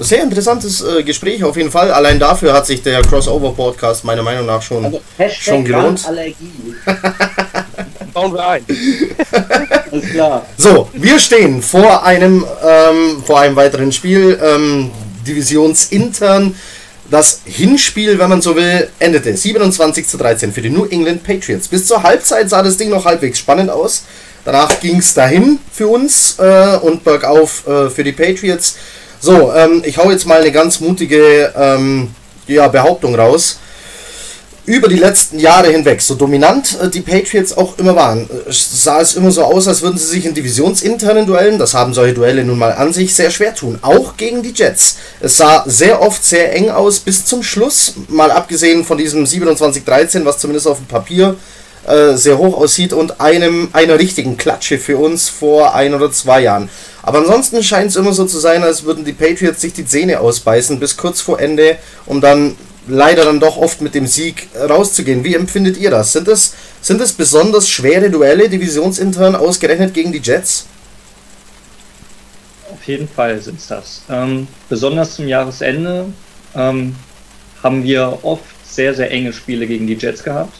sehr 0.00 0.22
interessantes 0.22 0.82
äh, 0.82 1.02
Gespräch 1.02 1.44
auf 1.44 1.56
jeden 1.56 1.70
Fall. 1.70 1.92
Allein 1.92 2.18
dafür 2.18 2.52
hat 2.52 2.66
sich 2.66 2.82
der 2.82 3.02
Crossover 3.02 3.52
Podcast 3.52 4.04
meiner 4.04 4.22
Meinung 4.22 4.46
nach 4.46 4.60
schon, 4.60 4.84
also 4.84 5.00
schon 5.40 5.64
gelohnt. 5.64 6.04
Allergie. 6.06 6.74
Bauen 8.12 8.32
wir 8.32 8.48
ein. 8.48 8.64
Alles 9.92 10.10
klar. 10.10 10.46
So, 10.56 10.88
wir 10.92 11.18
stehen 11.20 11.62
vor 11.62 12.04
einem, 12.04 12.44
ähm, 12.64 13.22
vor 13.24 13.40
einem 13.40 13.54
weiteren 13.54 13.92
Spiel, 13.92 14.38
ähm, 14.42 14.90
divisionsintern. 15.26 16.56
Das 17.10 17.40
Hinspiel, 17.44 18.18
wenn 18.18 18.28
man 18.28 18.42
so 18.42 18.54
will, 18.56 18.88
endete 18.98 19.34
27 19.34 20.06
zu 20.06 20.18
13 20.18 20.52
für 20.52 20.60
die 20.60 20.70
New 20.70 20.84
England 20.86 21.22
Patriots. 21.22 21.68
Bis 21.68 21.86
zur 21.86 22.02
Halbzeit 22.02 22.50
sah 22.50 22.62
das 22.62 22.76
Ding 22.76 22.90
noch 22.90 23.04
halbwegs 23.04 23.38
spannend 23.38 23.70
aus. 23.70 24.04
Danach 24.48 24.80
ging 24.80 24.96
es 24.96 25.12
dahin 25.12 25.58
für 25.70 25.88
uns 25.88 26.36
äh, 26.38 26.78
und 26.78 27.04
bergauf 27.04 27.66
äh, 27.66 27.90
für 27.90 28.02
die 28.02 28.12
Patriots. 28.12 28.76
So, 29.20 29.52
ähm, 29.52 29.82
ich 29.84 29.98
hau 29.98 30.10
jetzt 30.10 30.24
mal 30.24 30.40
eine 30.40 30.50
ganz 30.50 30.80
mutige 30.80 31.52
ähm, 31.54 32.08
ja, 32.46 32.66
Behauptung 32.68 33.14
raus 33.14 33.58
über 34.64 34.88
die 34.88 34.96
letzten 34.96 35.38
Jahre 35.38 35.68
hinweg, 35.68 36.00
so 36.00 36.14
dominant 36.14 36.78
äh, 36.80 36.88
die 36.88 37.02
Patriots 37.02 37.58
auch 37.58 37.76
immer 37.76 37.94
waren, 37.94 38.22
äh, 38.22 38.50
sah 38.50 39.02
es 39.02 39.16
immer 39.16 39.30
so 39.30 39.44
aus, 39.44 39.68
als 39.68 39.82
würden 39.82 39.98
sie 39.98 40.06
sich 40.06 40.24
in 40.24 40.32
divisionsinternen 40.32 41.26
Duellen, 41.26 41.58
das 41.58 41.74
haben 41.74 41.92
solche 41.92 42.14
Duelle 42.14 42.42
nun 42.42 42.56
mal 42.56 42.72
an 42.72 42.94
sich, 42.94 43.14
sehr 43.14 43.30
schwer 43.30 43.54
tun. 43.54 43.78
Auch 43.82 44.16
gegen 44.16 44.42
die 44.42 44.54
Jets. 44.54 44.96
Es 45.20 45.36
sah 45.36 45.62
sehr 45.66 46.00
oft 46.00 46.24
sehr 46.24 46.54
eng 46.54 46.70
aus 46.70 47.00
bis 47.00 47.26
zum 47.26 47.42
Schluss, 47.42 47.96
mal 48.08 48.30
abgesehen 48.30 48.86
von 48.86 48.96
diesem 48.96 49.24
27-13, 49.24 50.24
was 50.24 50.38
zumindest 50.38 50.66
auf 50.66 50.78
dem 50.78 50.86
Papier 50.86 51.36
äh, 51.88 52.16
sehr 52.16 52.38
hoch 52.38 52.56
aussieht 52.56 52.92
und 52.92 53.20
einem 53.20 53.68
einer 53.72 53.98
richtigen 53.98 54.36
Klatsche 54.36 54.78
für 54.78 54.98
uns 54.98 55.28
vor 55.28 55.74
ein 55.74 55.94
oder 55.94 56.10
zwei 56.12 56.40
Jahren. 56.40 56.68
Aber 57.02 57.18
ansonsten 57.18 57.62
scheint 57.62 57.90
es 57.90 57.96
immer 57.96 58.12
so 58.12 58.26
zu 58.26 58.38
sein, 58.38 58.62
als 58.62 58.84
würden 58.84 59.04
die 59.04 59.12
Patriots 59.12 59.60
sich 59.60 59.72
die 59.72 59.86
Zähne 59.86 60.20
ausbeißen 60.20 60.78
bis 60.78 60.96
kurz 60.96 61.20
vor 61.20 61.40
Ende, 61.40 61.76
um 62.06 62.20
dann 62.20 62.56
leider 62.88 63.24
dann 63.24 63.40
doch 63.40 63.56
oft 63.56 63.80
mit 63.80 63.94
dem 63.94 64.06
Sieg 64.06 64.48
rauszugehen. 64.56 65.24
Wie 65.24 65.34
empfindet 65.34 65.76
ihr 65.76 65.90
das? 65.90 66.12
Sind 66.12 66.28
es, 66.28 66.54
sind 66.80 67.00
es 67.00 67.12
besonders 67.12 67.68
schwere 67.68 68.10
Duelle, 68.10 68.48
divisionsintern 68.48 69.36
ausgerechnet 69.36 69.94
gegen 69.94 70.12
die 70.12 70.20
Jets? 70.20 70.66
Auf 72.70 72.84
jeden 72.84 73.08
Fall 73.08 73.40
sind 73.40 73.58
es 73.58 73.66
das. 73.66 74.02
Ähm, 74.10 74.46
besonders 74.68 75.14
zum 75.14 75.28
Jahresende 75.28 76.06
ähm, 76.54 76.94
haben 77.62 77.82
wir 77.82 78.18
oft 78.22 78.44
sehr, 78.64 78.94
sehr 78.94 79.10
enge 79.10 79.32
Spiele 79.32 79.66
gegen 79.66 79.86
die 79.86 79.94
Jets 79.94 80.22
gehabt, 80.22 80.54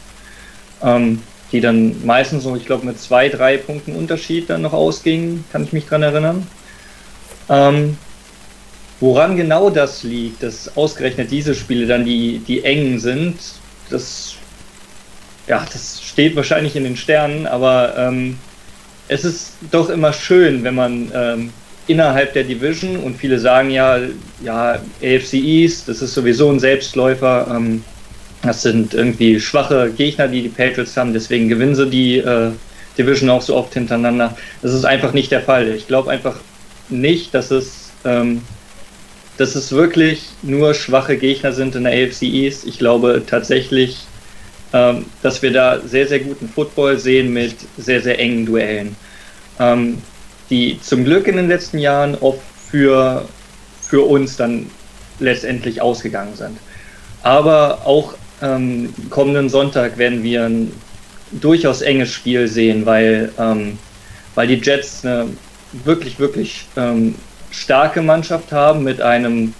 ähm, 0.82 1.22
die 1.52 1.60
dann 1.60 2.04
meistens 2.04 2.44
so, 2.44 2.54
ich 2.56 2.66
glaube, 2.66 2.86
mit 2.86 3.00
zwei, 3.00 3.28
drei 3.28 3.56
Punkten 3.56 3.94
Unterschied 3.94 4.50
dann 4.50 4.62
noch 4.62 4.72
ausgingen, 4.72 5.44
kann 5.50 5.64
ich 5.64 5.72
mich 5.72 5.86
dran 5.86 6.02
erinnern. 6.02 6.46
Ähm, 7.48 7.96
Woran 9.00 9.36
genau 9.36 9.70
das 9.70 10.02
liegt, 10.02 10.42
dass 10.42 10.76
ausgerechnet 10.76 11.30
diese 11.30 11.54
Spiele 11.54 11.86
dann 11.86 12.04
die, 12.04 12.40
die 12.40 12.64
engen 12.64 12.98
sind, 12.98 13.36
das, 13.90 14.34
ja, 15.46 15.64
das 15.72 16.02
steht 16.02 16.34
wahrscheinlich 16.34 16.74
in 16.74 16.82
den 16.82 16.96
Sternen, 16.96 17.46
aber 17.46 17.96
ähm, 17.96 18.38
es 19.06 19.24
ist 19.24 19.52
doch 19.70 19.88
immer 19.88 20.12
schön, 20.12 20.64
wenn 20.64 20.74
man 20.74 21.12
ähm, 21.14 21.52
innerhalb 21.86 22.32
der 22.32 22.42
Division 22.42 22.96
und 22.96 23.16
viele 23.16 23.38
sagen 23.38 23.70
ja, 23.70 24.00
ja, 24.42 24.80
AFC 25.00 25.34
East, 25.34 25.88
das 25.88 26.02
ist 26.02 26.14
sowieso 26.14 26.50
ein 26.50 26.58
Selbstläufer, 26.58 27.46
ähm, 27.54 27.84
das 28.42 28.62
sind 28.62 28.94
irgendwie 28.94 29.40
schwache 29.40 29.90
Gegner, 29.90 30.28
die 30.28 30.42
die 30.42 30.48
Patriots 30.48 30.96
haben, 30.96 31.12
deswegen 31.12 31.48
gewinnen 31.48 31.74
sie 31.74 31.90
die 31.90 32.18
äh, 32.18 32.50
Division 32.96 33.30
auch 33.30 33.42
so 33.42 33.56
oft 33.56 33.74
hintereinander. 33.74 34.36
Das 34.62 34.72
ist 34.72 34.84
einfach 34.84 35.12
nicht 35.12 35.30
der 35.30 35.40
Fall. 35.40 35.68
Ich 35.68 35.86
glaube 35.86 36.10
einfach 36.10 36.36
nicht, 36.88 37.34
dass 37.34 37.50
es 37.50 37.90
ähm, 38.04 38.42
dass 39.38 39.54
es 39.54 39.72
wirklich 39.72 40.24
nur 40.42 40.74
schwache 40.74 41.16
Gegner 41.16 41.52
sind 41.52 41.76
in 41.76 41.84
der 41.84 41.92
AFC 41.92 42.22
East. 42.22 42.66
Ich 42.66 42.78
glaube 42.78 43.22
tatsächlich, 43.24 43.98
ähm, 44.72 45.06
dass 45.22 45.40
wir 45.42 45.52
da 45.52 45.80
sehr, 45.80 46.08
sehr 46.08 46.18
guten 46.18 46.48
Football 46.48 46.98
sehen 46.98 47.32
mit 47.32 47.54
sehr, 47.78 48.02
sehr 48.02 48.18
engen 48.18 48.44
Duellen. 48.44 48.96
Ähm, 49.60 50.02
die 50.50 50.80
zum 50.82 51.04
Glück 51.04 51.28
in 51.28 51.36
den 51.36 51.48
letzten 51.48 51.78
Jahren 51.78 52.16
oft 52.16 52.40
für, 52.70 53.28
für 53.80 54.02
uns 54.02 54.36
dann 54.36 54.70
letztendlich 55.20 55.80
ausgegangen 55.80 56.34
sind. 56.34 56.58
Aber 57.22 57.86
auch 57.86 58.14
ähm, 58.42 58.92
kommenden 59.10 59.48
Sonntag 59.48 59.98
werden 59.98 60.22
wir 60.22 60.44
ein 60.44 60.72
durchaus 61.32 61.82
enges 61.82 62.12
Spiel 62.12 62.48
sehen, 62.48 62.86
weil, 62.86 63.32
ähm, 63.38 63.78
weil 64.34 64.46
die 64.46 64.54
Jets 64.54 65.04
eine 65.04 65.28
wirklich, 65.84 66.18
wirklich 66.18 66.66
ähm, 66.76 67.14
starke 67.50 68.02
Mannschaft 68.02 68.52
haben 68.52 68.84
mit 68.84 69.00
einem 69.00 69.54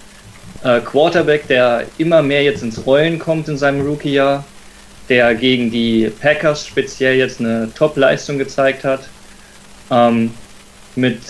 äh, 0.63 0.81
Quarterback, 0.81 1.47
der 1.49 1.85
immer 1.99 2.23
mehr 2.23 2.43
jetzt 2.43 2.63
ins 2.63 2.85
Rollen 2.87 3.19
kommt 3.19 3.49
in 3.49 3.57
seinem 3.57 3.87
Rookie-Jahr, 3.87 4.45
der 5.09 5.35
gegen 5.35 5.71
die 5.71 6.11
Packers 6.21 6.67
speziell 6.67 7.17
jetzt 7.17 7.41
eine 7.41 7.71
Top-Leistung 7.75 8.39
gezeigt 8.39 8.85
hat, 8.85 9.09
ähm, 9.91 10.33
mit 10.97 11.21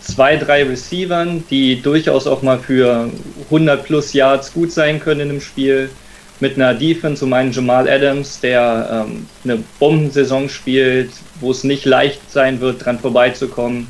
zwei, 0.00 0.36
drei 0.36 0.64
Receivern, 0.64 1.44
die 1.50 1.80
durchaus 1.80 2.26
auch 2.26 2.42
mal 2.42 2.58
für 2.58 3.10
100 3.46 3.84
plus 3.84 4.12
Yards 4.12 4.52
gut 4.52 4.70
sein 4.70 5.00
können 5.00 5.20
in 5.20 5.28
dem 5.28 5.40
Spiel, 5.40 5.90
mit 6.40 6.56
einer 6.56 6.74
Defense 6.74 7.24
um 7.24 7.32
einen 7.32 7.52
Jamal 7.52 7.88
Adams, 7.88 8.40
der 8.40 9.06
ähm, 9.06 9.26
eine 9.44 9.62
Bombensaison 9.78 10.48
spielt, 10.48 11.10
wo 11.40 11.50
es 11.50 11.64
nicht 11.64 11.84
leicht 11.84 12.20
sein 12.30 12.60
wird, 12.60 12.84
dran 12.84 12.98
vorbeizukommen. 12.98 13.86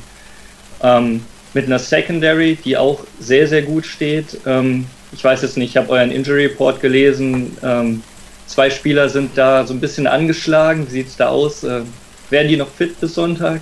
Ähm, 0.81 1.21
mit 1.53 1.65
einer 1.65 1.79
Secondary, 1.79 2.57
die 2.63 2.77
auch 2.77 2.99
sehr, 3.19 3.47
sehr 3.47 3.63
gut 3.63 3.85
steht. 3.85 4.37
Ähm, 4.45 4.85
ich 5.11 5.23
weiß 5.23 5.41
jetzt 5.41 5.57
nicht, 5.57 5.71
ich 5.71 5.77
habe 5.77 5.89
euren 5.89 6.11
Injury 6.11 6.45
Report 6.45 6.79
gelesen. 6.81 7.57
Ähm, 7.63 8.03
zwei 8.45 8.69
Spieler 8.69 9.09
sind 9.09 9.37
da 9.37 9.65
so 9.65 9.73
ein 9.73 9.79
bisschen 9.79 10.07
angeschlagen. 10.07 10.87
Wie 10.87 10.91
sieht 10.91 11.07
es 11.07 11.17
da 11.17 11.29
aus? 11.29 11.63
Äh, 11.63 11.81
Werden 12.29 12.47
die 12.47 12.57
noch 12.57 12.69
fit 12.69 12.99
bis 12.99 13.15
Sonntag? 13.15 13.61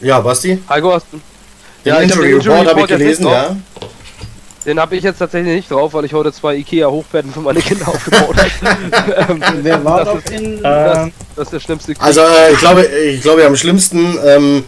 Ja, 0.00 0.20
Basti? 0.20 0.58
Heiko, 0.68 0.94
hast 0.94 1.06
du? 1.10 1.20
Den 1.84 1.94
Ja, 1.94 2.00
Injury 2.00 2.32
Injury 2.32 2.58
Report 2.58 2.68
habe 2.68 2.80
ich 2.80 2.86
gelesen, 2.86 3.26
ja. 3.26 3.56
Den 4.66 4.80
habe 4.80 4.96
ich 4.96 5.04
jetzt 5.04 5.18
tatsächlich 5.18 5.54
nicht 5.54 5.70
drauf, 5.70 5.94
weil 5.94 6.04
ich 6.04 6.12
heute 6.12 6.32
zwei 6.32 6.56
Ikea-Hochbetten 6.56 7.32
für 7.32 7.40
meine 7.40 7.60
Kinder 7.60 7.88
aufgebaut 7.88 8.36
habe. 8.36 9.30
ähm, 9.32 9.42
Wer 9.62 9.84
war 9.84 10.04
das, 10.04 10.14
das 10.14 10.24
ist, 10.24 10.40
in. 10.40 10.62
das, 10.62 10.98
Ähm, 10.98 11.12
das 11.36 11.44
ist 11.44 11.52
der 11.52 11.60
schlimmste 11.60 11.94
Krieg. 11.94 12.02
Also 12.02 12.20
äh, 12.20 12.52
ich 12.52 12.58
glaube, 12.58 12.84
ich 12.84 13.22
glaube 13.22 13.46
am 13.46 13.56
schlimmsten 13.56 14.18
ähm, 14.26 14.64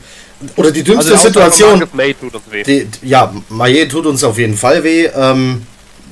oder 0.56 0.70
die 0.70 0.82
dümmste 0.82 1.12
von 1.12 1.20
Situation. 1.20 1.84
May 1.92 2.14
tut 2.14 2.34
uns 2.34 2.44
weh. 2.50 2.62
Die, 2.62 2.88
ja, 3.02 3.32
Maillet 3.48 3.90
tut 3.90 4.06
uns 4.06 4.24
auf 4.24 4.38
jeden 4.38 4.56
Fall 4.56 4.82
weh. 4.84 5.06
Ähm, 5.06 5.66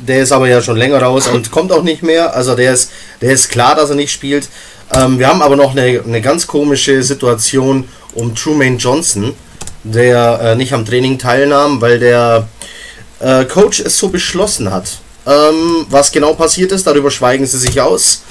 der 0.06 0.22
ist 0.22 0.32
aber 0.32 0.48
ja 0.48 0.60
schon 0.60 0.76
länger 0.76 1.02
raus 1.02 1.26
und 1.28 1.50
kommt 1.50 1.72
auch 1.72 1.82
nicht 1.82 2.02
mehr. 2.02 2.34
Also 2.34 2.54
der 2.54 2.72
ist, 2.72 2.92
der 3.20 3.32
ist 3.32 3.48
klar, 3.48 3.74
dass 3.74 3.90
er 3.90 3.96
nicht 3.96 4.12
spielt. 4.12 4.48
Ähm, 4.94 5.18
wir 5.18 5.28
haben 5.28 5.42
aber 5.42 5.56
noch 5.56 5.72
eine, 5.72 6.02
eine 6.04 6.20
ganz 6.20 6.46
komische 6.46 7.02
Situation 7.02 7.88
um 8.14 8.34
Trumaine 8.34 8.76
Johnson, 8.76 9.34
der 9.82 10.40
äh, 10.42 10.54
nicht 10.56 10.72
am 10.72 10.84
Training 10.84 11.18
teilnahm, 11.18 11.80
weil 11.80 11.98
der 11.98 12.48
äh, 13.20 13.44
Coach 13.44 13.80
es 13.80 13.98
so 13.98 14.08
beschlossen 14.08 14.72
hat. 14.72 14.98
Ähm, 15.26 15.86
was 15.90 16.10
genau 16.12 16.34
passiert 16.34 16.72
ist, 16.72 16.86
darüber 16.86 17.10
schweigen 17.10 17.46
sie 17.46 17.58
sich 17.58 17.80
aus. 17.80 18.22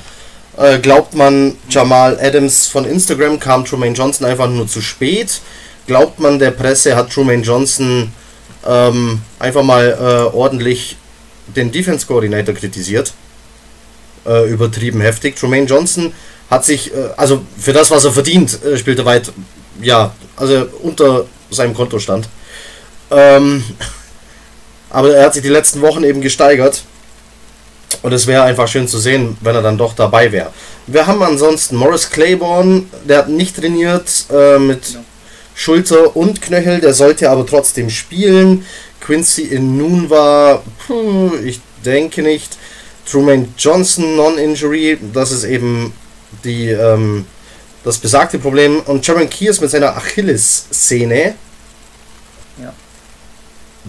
Äh, 0.58 0.80
glaubt 0.80 1.14
man, 1.14 1.56
Jamal 1.70 2.20
Adams 2.20 2.68
von 2.68 2.86
Instagram 2.86 3.40
kam 3.40 3.66
Trumaine 3.66 3.96
Johnson 3.96 4.26
einfach 4.26 4.50
nur 4.50 4.68
zu 4.68 4.82
spät? 4.82 5.42
Glaubt 5.86 6.20
man, 6.20 6.40
der 6.40 6.52
Presse 6.52 6.96
hat 6.96 7.12
Trumaine 7.12 7.44
Johnson 7.44 8.12
ähm, 8.66 9.22
einfach 9.40 9.64
mal 9.64 9.98
äh, 10.00 10.36
ordentlich 10.36 10.98
den 11.56 11.72
Defense 11.72 12.08
Coordinator 12.08 12.56
kritisiert? 12.56 13.14
Äh, 14.26 14.50
übertrieben 14.50 15.00
heftig. 15.02 15.36
Trumaine 15.36 15.68
Johnson 15.68 16.12
hat 16.50 16.66
sich, 16.66 16.94
äh, 16.94 17.10
also 17.16 17.42
für 17.58 17.74
das, 17.74 17.92
was 17.92 18.06
er 18.06 18.12
verdient, 18.12 18.64
äh, 18.64 18.78
spielt 18.78 18.98
er 18.98 19.06
weit, 19.06 19.32
ja, 19.82 20.12
also 20.36 20.68
unter 20.82 21.26
seinem 21.52 21.74
Kontostand. 21.74 22.28
Ähm, 23.12 23.64
aber 24.90 25.16
er 25.16 25.26
hat 25.26 25.34
sich 25.34 25.44
die 25.44 25.50
letzten 25.50 25.82
Wochen 25.82 26.04
eben 26.04 26.22
gesteigert. 26.22 26.84
Und 28.02 28.12
es 28.14 28.28
wäre 28.28 28.44
einfach 28.44 28.68
schön 28.68 28.88
zu 28.88 29.00
sehen, 29.00 29.38
wenn 29.42 29.56
er 29.56 29.62
dann 29.62 29.78
doch 29.78 29.94
dabei 29.94 30.32
wäre. 30.32 30.52
Wir 30.88 31.08
haben 31.08 31.24
ansonsten 31.24 31.76
Morris 31.78 32.10
Claiborne, 32.10 32.84
der 33.08 33.20
hat 33.20 33.30
nicht 33.30 33.56
trainiert 33.58 34.26
äh, 34.32 34.60
mit 34.60 34.94
Ja. 34.94 35.00
Schulter 35.56 36.16
und 36.16 36.42
Knöchel, 36.42 36.80
der 36.82 36.94
sollte 36.94 37.30
aber 37.32 37.46
trotzdem 37.46 37.90
spielen. 37.90 38.66
Quincy 39.02 39.44
in 39.44 39.78
Nun 39.78 40.10
war, 40.10 40.64
puh, 40.86 41.32
ich 41.44 41.60
denke 41.84 42.22
nicht. 42.22 42.58
Truman 43.10 43.54
Johnson 43.58 44.16
Non-Injury, 44.18 45.00
das 45.14 45.32
ist 45.32 45.46
eben 45.46 45.94
die, 46.44 46.70
ähm, 46.70 47.26
das 47.84 47.98
besagte 47.98 48.38
Problem. 48.38 48.82
Und 48.82 49.08
Jaron 49.08 49.30
Kears 49.30 49.60
mit 49.60 49.72
seiner 49.72 49.96
Achilles-Szene. 49.98 51.36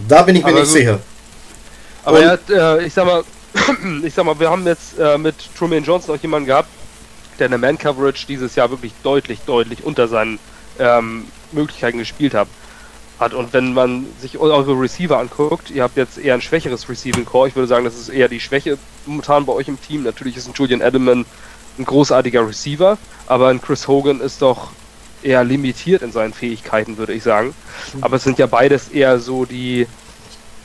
Ja. 0.07 0.17
Da 0.17 0.21
bin 0.23 0.35
ich 0.35 0.43
mir 0.43 0.49
Aber 0.49 0.59
nicht 0.59 0.69
gut. 0.69 0.77
sicher. 0.77 0.99
Aber 2.03 2.19
er 2.21 2.31
hat, 2.31 2.49
äh, 2.49 2.85
ich 2.85 2.93
sag 2.93 3.05
mal, 3.05 3.23
ich 4.03 4.13
sag 4.13 4.25
mal, 4.25 4.39
wir 4.39 4.49
haben 4.49 4.65
jetzt 4.65 4.97
äh, 4.99 5.17
mit 5.17 5.35
Truman 5.57 5.83
Johnson 5.83 6.15
auch 6.15 6.21
jemanden 6.21 6.47
gehabt, 6.47 6.69
der 7.37 7.45
in 7.47 7.51
der 7.51 7.59
Man-Coverage 7.59 8.25
dieses 8.27 8.55
Jahr 8.55 8.69
wirklich 8.69 8.93
deutlich, 9.03 9.39
deutlich 9.45 9.83
unter 9.83 10.07
seinen 10.07 10.39
ähm, 10.77 11.25
Möglichkeiten 11.51 11.97
gespielt 11.97 12.33
hat. 12.33 12.47
hat. 13.19 13.33
Und 13.33 13.53
wenn 13.53 13.73
man 13.73 14.05
sich 14.21 14.37
eure 14.37 14.79
Receiver 14.79 15.17
anguckt, 15.17 15.71
ihr 15.71 15.83
habt 15.83 15.97
jetzt 15.97 16.17
eher 16.17 16.33
ein 16.33 16.41
schwächeres 16.41 16.89
Receiving 16.89 17.25
Core. 17.25 17.49
Ich 17.49 17.55
würde 17.55 17.67
sagen, 17.67 17.85
das 17.85 17.97
ist 17.97 18.09
eher 18.09 18.27
die 18.27 18.39
Schwäche 18.39 18.77
momentan 19.05 19.45
bei 19.45 19.53
euch 19.53 19.67
im 19.67 19.81
Team. 19.81 20.03
Natürlich 20.03 20.37
ist 20.37 20.47
ein 20.47 20.53
Julian 20.53 20.81
Edelman 20.81 21.25
ein 21.77 21.85
großartiger 21.85 22.47
Receiver, 22.47 22.97
aber 23.27 23.47
ein 23.47 23.61
Chris 23.61 23.87
Hogan 23.87 24.19
ist 24.21 24.41
doch 24.41 24.71
eher 25.23 25.43
limitiert 25.43 26.01
in 26.01 26.11
seinen 26.11 26.33
Fähigkeiten, 26.33 26.97
würde 26.97 27.13
ich 27.13 27.23
sagen. 27.23 27.53
Aber 28.01 28.17
es 28.17 28.23
sind 28.23 28.39
ja 28.39 28.47
beides 28.47 28.89
eher 28.89 29.19
so 29.19 29.45
die, 29.45 29.87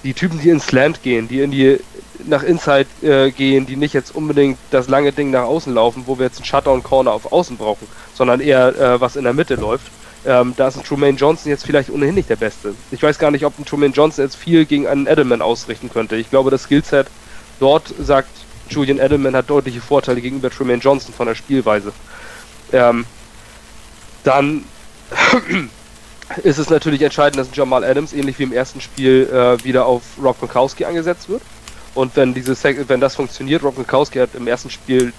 die 0.03 0.15
Typen, 0.15 0.41
die 0.41 0.51
ins 0.51 0.67
Slant 0.67 1.03
gehen, 1.03 1.29
die 1.29 1.41
in 1.41 1.51
die 1.51 1.79
nach 2.27 2.43
Inside 2.43 2.87
äh, 3.03 3.31
gehen, 3.31 3.67
die 3.67 3.77
nicht 3.77 3.93
jetzt 3.93 4.15
unbedingt 4.15 4.59
das 4.71 4.89
lange 4.89 5.13
Ding 5.13 5.31
nach 5.31 5.45
außen 5.45 5.75
laufen, 5.75 6.05
wo 6.07 6.19
wir 6.19 6.27
jetzt 6.27 6.39
einen 6.39 6.47
Shutdown-Corner 6.47 7.13
auf 7.13 7.33
Außen 7.33 7.57
brauchen, 7.57 7.87
sondern 8.15 8.41
eher 8.41 8.69
äh, 8.77 9.01
was 9.01 9.17
in 9.17 9.25
der 9.25 9.35
Mitte 9.35 9.57
läuft. 9.57 9.91
Ähm, 10.27 10.55
da 10.57 10.69
ist 10.69 10.77
ein 10.77 10.85
Trumaine 10.85 11.19
Johnson 11.19 11.51
jetzt 11.51 11.67
vielleicht 11.67 11.91
ohnehin 11.91 12.15
nicht 12.15 12.31
der 12.31 12.37
Beste. 12.37 12.75
Ich 12.91 13.03
weiß 13.03 13.19
gar 13.19 13.31
nicht, 13.31 13.45
ob 13.45 13.59
ein 13.59 13.67
Trumaine 13.67 13.93
Johnson 13.93 14.25
jetzt 14.25 14.37
viel 14.37 14.65
gegen 14.65 14.87
einen 14.87 15.07
Edelman 15.07 15.43
ausrichten 15.43 15.91
könnte. 15.91 16.17
Ich 16.17 16.31
glaube, 16.31 16.51
das 16.51 16.63
Skillset 16.63 17.09
dort 17.61 17.93
sagt 17.99 18.31
Julian 18.71 18.99
Edelman 18.99 19.37
hat 19.37 19.51
deutliche 19.51 19.83
Vorteile 19.83 20.23
gegenüber 20.23 20.51
Trumaine 20.51 20.81
Johnson 20.81 21.13
von 21.13 21.27
der 21.27 21.35
Spielweise. 21.35 21.93
Ähm, 22.73 23.05
dann 24.25 24.65
ist 26.43 26.59
es 26.59 26.71
natürlich 26.71 27.03
entscheidend, 27.03 27.39
dass 27.39 27.55
Jamal 27.55 27.85
Adams 27.85 28.13
ähnlich 28.13 28.39
wie 28.39 28.45
im 28.45 28.53
ersten 28.53 28.81
Spiel 28.81 29.29
äh, 29.33 29.63
wieder 29.65 29.87
auf 29.87 30.03
Rob 30.23 30.39
Gronkowski 30.41 30.85
angesetzt 30.85 31.29
wird. 31.29 31.43
Und 31.95 32.17
wenn 32.17 32.35
diese 32.35 32.57
wenn 32.89 33.01
das 33.01 33.15
funktioniert, 33.15 33.63
Rob 33.63 33.77
Gronkowski 33.77 34.19
hat 34.19 34.35
im 34.35 34.49
ersten 34.49 34.71
Spiel 34.71 35.13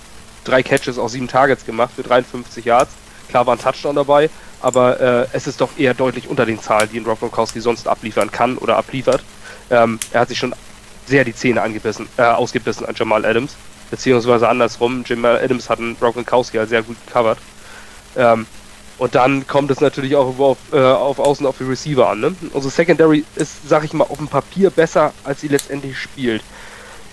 drei 0.43 0.61
Catches 0.61 0.99
aus 0.99 1.13
sieben 1.13 1.27
Targets 1.27 1.65
gemacht 1.65 1.91
für 1.95 2.03
53 2.03 2.65
Yards. 2.65 2.91
Klar 3.29 3.47
war 3.47 3.55
ein 3.55 3.59
Touchdown 3.59 3.95
dabei, 3.95 4.29
aber 4.61 4.99
äh, 4.99 5.27
es 5.31 5.47
ist 5.47 5.61
doch 5.61 5.77
eher 5.77 5.93
deutlich 5.93 6.27
unter 6.27 6.45
den 6.45 6.59
Zahlen, 6.59 6.89
die 6.91 6.99
ein 6.99 7.05
Rob 7.05 7.19
Gronkowski 7.19 7.61
sonst 7.61 7.87
abliefern 7.87 8.31
kann 8.31 8.57
oder 8.57 8.77
abliefert. 8.77 9.23
Ähm, 9.69 9.99
er 10.11 10.21
hat 10.21 10.29
sich 10.29 10.37
schon 10.37 10.53
sehr 11.07 11.23
die 11.23 11.33
Zähne 11.35 11.61
angebissen, 11.61 12.07
äh, 12.17 12.23
ausgebissen 12.23 12.85
an 12.85 12.95
Jamal 12.95 13.25
Adams, 13.25 13.55
beziehungsweise 13.89 14.47
andersrum. 14.47 15.03
Jamal 15.05 15.39
Adams 15.41 15.69
hat 15.69 15.79
einen 15.79 15.95
Rob 16.01 16.13
Gronkowski 16.15 16.57
halt 16.57 16.69
sehr 16.69 16.83
gut 16.83 16.97
gecovert. 17.05 17.39
Ähm, 18.15 18.45
und 18.97 19.15
dann 19.15 19.45
kommt 19.47 19.71
es 19.71 19.81
natürlich 19.81 20.15
auch 20.15 20.37
auf, 20.39 20.57
äh, 20.71 20.77
auf 20.79 21.19
Außen 21.19 21.45
auf 21.45 21.57
die 21.57 21.65
Receiver 21.65 22.09
an. 22.09 22.19
Ne? 22.21 22.35
Unsere 22.53 22.71
Secondary 22.71 23.25
ist, 23.35 23.67
sag 23.67 23.83
ich 23.83 23.93
mal, 23.93 24.05
auf 24.05 24.17
dem 24.17 24.27
Papier 24.27 24.69
besser, 24.69 25.13
als 25.23 25.41
sie 25.41 25.47
letztendlich 25.47 25.97
spielt. 25.97 26.41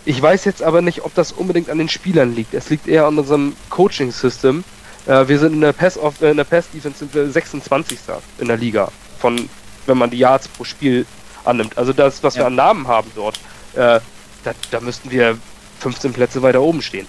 Ich 0.04 0.20
weiß 0.20 0.44
jetzt 0.44 0.62
aber 0.62 0.82
nicht, 0.82 1.04
ob 1.04 1.14
das 1.14 1.32
unbedingt 1.32 1.70
an 1.70 1.78
den 1.78 1.88
Spielern 1.88 2.34
liegt. 2.34 2.54
Es 2.54 2.70
liegt 2.70 2.88
eher 2.88 3.06
an 3.06 3.18
unserem 3.18 3.54
Coaching-System. 3.70 4.64
Äh, 5.06 5.28
wir 5.28 5.38
sind 5.38 5.54
in 5.54 5.60
der 5.60 5.74
äh, 5.80 6.30
in 6.30 6.36
der 6.36 6.44
Pass 6.44 6.70
Defense 6.70 6.98
sind 7.00 7.14
wir 7.14 7.28
26. 7.30 7.98
in 8.38 8.48
der 8.48 8.56
Liga 8.56 8.90
von 9.22 9.48
wenn 9.86 9.98
man 9.98 10.10
die 10.10 10.18
Yards 10.18 10.48
pro 10.48 10.64
Spiel 10.64 11.06
annimmt. 11.44 11.76
Also 11.78 11.92
das, 11.92 12.22
was 12.22 12.34
wir 12.34 12.42
Ja. 12.42 12.46
an 12.48 12.54
Namen 12.54 12.88
haben 12.88 13.10
dort, 13.14 13.36
äh, 13.74 14.00
da, 14.44 14.52
da 14.70 14.80
müssten 14.80 15.10
wir 15.10 15.38
15 15.80 16.12
Plätze 16.12 16.42
weiter 16.42 16.60
oben 16.60 16.82
stehen. 16.82 17.06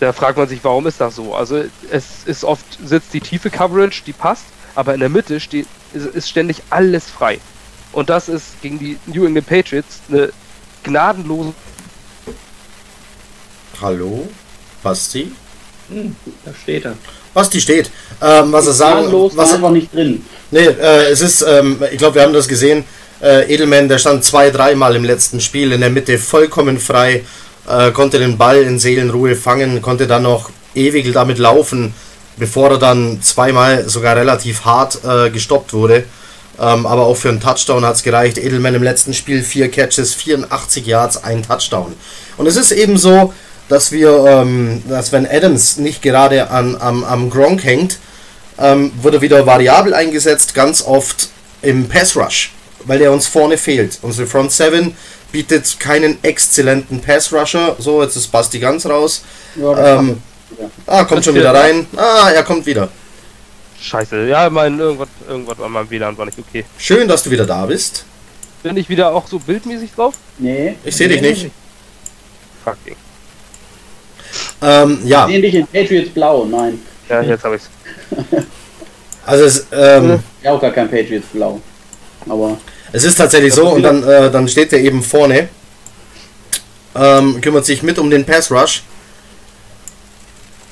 Da 0.00 0.12
fragt 0.12 0.38
man 0.38 0.48
sich, 0.48 0.60
warum 0.62 0.86
ist 0.86 1.00
das 1.00 1.16
so? 1.16 1.34
Also 1.34 1.62
es 1.90 2.24
ist 2.24 2.42
oft 2.42 2.64
sitzt 2.84 3.12
die 3.12 3.20
tiefe 3.20 3.50
Coverage, 3.50 4.02
die 4.06 4.12
passt, 4.12 4.44
aber 4.74 4.94
in 4.94 5.00
der 5.00 5.10
Mitte 5.10 5.40
steht 5.40 5.66
ist, 5.92 6.06
ist 6.06 6.28
ständig 6.28 6.62
alles 6.70 7.04
frei. 7.04 7.38
Und 7.92 8.08
das 8.08 8.28
ist 8.28 8.60
gegen 8.62 8.78
die 8.78 8.96
New 9.06 9.26
England 9.26 9.46
Patriots 9.46 10.00
eine 10.08 10.30
gnadenlose 10.84 11.52
Hallo? 13.80 14.28
Basti? 14.82 15.32
Hm, 15.88 16.14
da 16.44 16.52
steht 16.62 16.84
er. 16.84 16.96
Basti 17.32 17.60
steht. 17.60 17.90
Ähm, 18.20 18.52
was 18.52 18.66
er 18.66 18.72
sagen. 18.72 19.12
War 19.12 19.36
Was, 19.36 19.54
einfach 19.54 19.70
nicht 19.70 19.92
drin. 19.94 20.24
nee, 20.50 20.66
äh, 20.66 21.10
es 21.10 21.20
ist, 21.20 21.42
ähm, 21.42 21.82
ich 21.90 21.98
glaube, 21.98 22.16
wir 22.16 22.22
haben 22.22 22.32
das 22.32 22.48
gesehen. 22.48 22.84
Äh, 23.22 23.52
Edelman, 23.52 23.88
der 23.88 23.98
stand 23.98 24.24
zwei, 24.24 24.50
dreimal 24.50 24.96
im 24.96 25.04
letzten 25.04 25.40
Spiel 25.40 25.72
in 25.72 25.80
der 25.80 25.90
Mitte 25.90 26.18
vollkommen 26.18 26.78
frei, 26.78 27.24
äh, 27.70 27.90
konnte 27.92 28.18
den 28.18 28.36
Ball 28.36 28.62
in 28.62 28.78
Seelenruhe 28.78 29.36
fangen, 29.36 29.80
konnte 29.82 30.06
dann 30.06 30.22
noch 30.24 30.50
ewig 30.74 31.12
damit 31.12 31.38
laufen, 31.38 31.94
bevor 32.36 32.70
er 32.70 32.78
dann 32.78 33.22
zweimal 33.22 33.88
sogar 33.88 34.16
relativ 34.16 34.64
hart 34.64 35.00
äh, 35.04 35.30
gestoppt 35.30 35.72
wurde. 35.72 36.04
Ähm, 36.60 36.84
aber 36.84 37.06
auch 37.06 37.16
für 37.16 37.30
einen 37.30 37.40
Touchdown 37.40 37.84
hat 37.86 37.96
es 37.96 38.02
gereicht. 38.02 38.36
Edelman 38.36 38.74
im 38.74 38.82
letzten 38.82 39.14
Spiel 39.14 39.42
vier 39.42 39.70
Catches, 39.70 40.14
84 40.14 40.86
Yards, 40.86 41.24
ein 41.24 41.42
Touchdown. 41.42 41.94
Und 42.36 42.46
es 42.46 42.56
ist 42.56 42.70
eben 42.72 42.98
so, 42.98 43.32
dass 43.68 43.92
wir, 43.92 44.24
ähm, 44.26 44.82
dass 44.88 45.12
wenn 45.12 45.26
Adams 45.26 45.78
nicht 45.78 46.02
gerade 46.02 46.50
an, 46.50 46.76
am, 46.80 47.04
am 47.04 47.30
Gronk 47.30 47.64
hängt, 47.64 47.98
ähm, 48.58 48.92
wurde 49.00 49.22
wieder 49.22 49.46
variabel 49.46 49.94
eingesetzt, 49.94 50.54
ganz 50.54 50.82
oft 50.82 51.28
im 51.62 51.88
Pass 51.88 52.14
Rush, 52.16 52.52
weil 52.84 52.98
der 52.98 53.12
uns 53.12 53.26
vorne 53.26 53.56
fehlt. 53.56 53.98
Unsere 54.02 54.26
Front 54.26 54.52
7 54.52 54.94
bietet 55.32 55.78
keinen 55.78 56.22
exzellenten 56.22 57.00
Pass 57.00 57.32
Rusher. 57.32 57.76
So, 57.78 58.02
jetzt 58.02 58.16
ist 58.16 58.28
Basti 58.28 58.58
ganz 58.58 58.86
raus. 58.86 59.22
Ja, 59.56 59.98
Ähm. 59.98 60.22
Ah, 60.86 61.04
kommt 61.04 61.24
schon 61.24 61.34
wieder 61.34 61.54
rein. 61.54 61.86
Ah, 61.96 62.30
er 62.30 62.42
kommt 62.42 62.66
wieder. 62.66 62.88
Scheiße. 63.80 64.26
Ja, 64.26 64.50
mein 64.50 64.78
irgendwas, 64.78 65.08
irgendwas 65.28 65.60
an 65.60 65.72
meinem 65.72 65.88
WLAN 65.88 66.18
war 66.18 66.26
nicht 66.26 66.38
okay. 66.38 66.64
Schön, 66.76 67.08
dass 67.08 67.22
du 67.22 67.30
wieder 67.30 67.46
da 67.46 67.64
bist. 67.66 68.04
Bin 68.62 68.76
ich 68.76 68.88
wieder 68.88 69.14
auch 69.14 69.26
so 69.26 69.38
bildmäßig 69.38 69.92
drauf? 69.94 70.14
Nee. 70.38 70.76
Ich 70.84 70.96
sehe 70.96 71.08
dich 71.08 71.22
nicht. 71.22 71.50
Fucking. 72.64 72.96
Ähm, 74.62 74.98
ja, 75.04 75.26
Ich 75.26 75.32
sehe 75.32 75.40
dich 75.42 75.54
in 75.54 75.66
Patriots 75.66 76.10
Blau, 76.10 76.44
nein. 76.44 76.80
Ja, 77.08 77.22
jetzt 77.22 77.42
habe 77.42 77.56
ich's. 77.56 77.70
also 79.26 79.44
es, 79.44 79.66
ähm, 79.72 80.22
Ja, 80.42 80.52
auch 80.52 80.60
gar 80.60 80.72
kein 80.72 80.90
Patriots 80.90 81.28
Blau. 81.32 81.60
Aber 82.28 82.58
es 82.92 83.04
ist 83.04 83.16
tatsächlich 83.16 83.54
so 83.54 83.68
und 83.68 83.82
dann, 83.82 84.02
äh, 84.02 84.30
dann 84.30 84.48
steht 84.48 84.72
er 84.72 84.80
eben 84.80 85.02
vorne, 85.02 85.48
ähm, 86.94 87.40
kümmert 87.40 87.66
sich 87.66 87.82
mit 87.82 87.98
um 87.98 88.10
den 88.10 88.24
Pass 88.24 88.50
Rush 88.50 88.82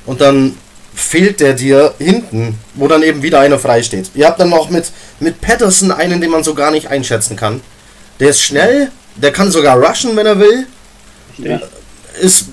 und 0.06 0.20
dann 0.20 0.56
fehlt 0.94 1.40
der 1.40 1.54
dir 1.54 1.94
hinten, 1.98 2.58
wo 2.74 2.88
dann 2.88 3.02
eben 3.02 3.22
wieder 3.22 3.40
einer 3.40 3.58
frei 3.58 3.82
steht. 3.82 4.10
Ihr 4.14 4.26
habt 4.26 4.40
dann 4.40 4.50
noch 4.50 4.68
mit, 4.68 4.86
mit 5.20 5.40
Patterson 5.40 5.92
einen, 5.92 6.20
den 6.20 6.30
man 6.30 6.42
so 6.42 6.54
gar 6.54 6.72
nicht 6.72 6.88
einschätzen 6.88 7.36
kann. 7.36 7.60
Der 8.18 8.30
ist 8.30 8.42
schnell, 8.42 8.90
der 9.14 9.32
kann 9.32 9.52
sogar 9.52 9.78
rushen, 9.78 10.16
wenn 10.16 10.26
er 10.26 10.40
will. 10.40 10.66
Ja. 11.38 11.60
Ist 12.20 12.46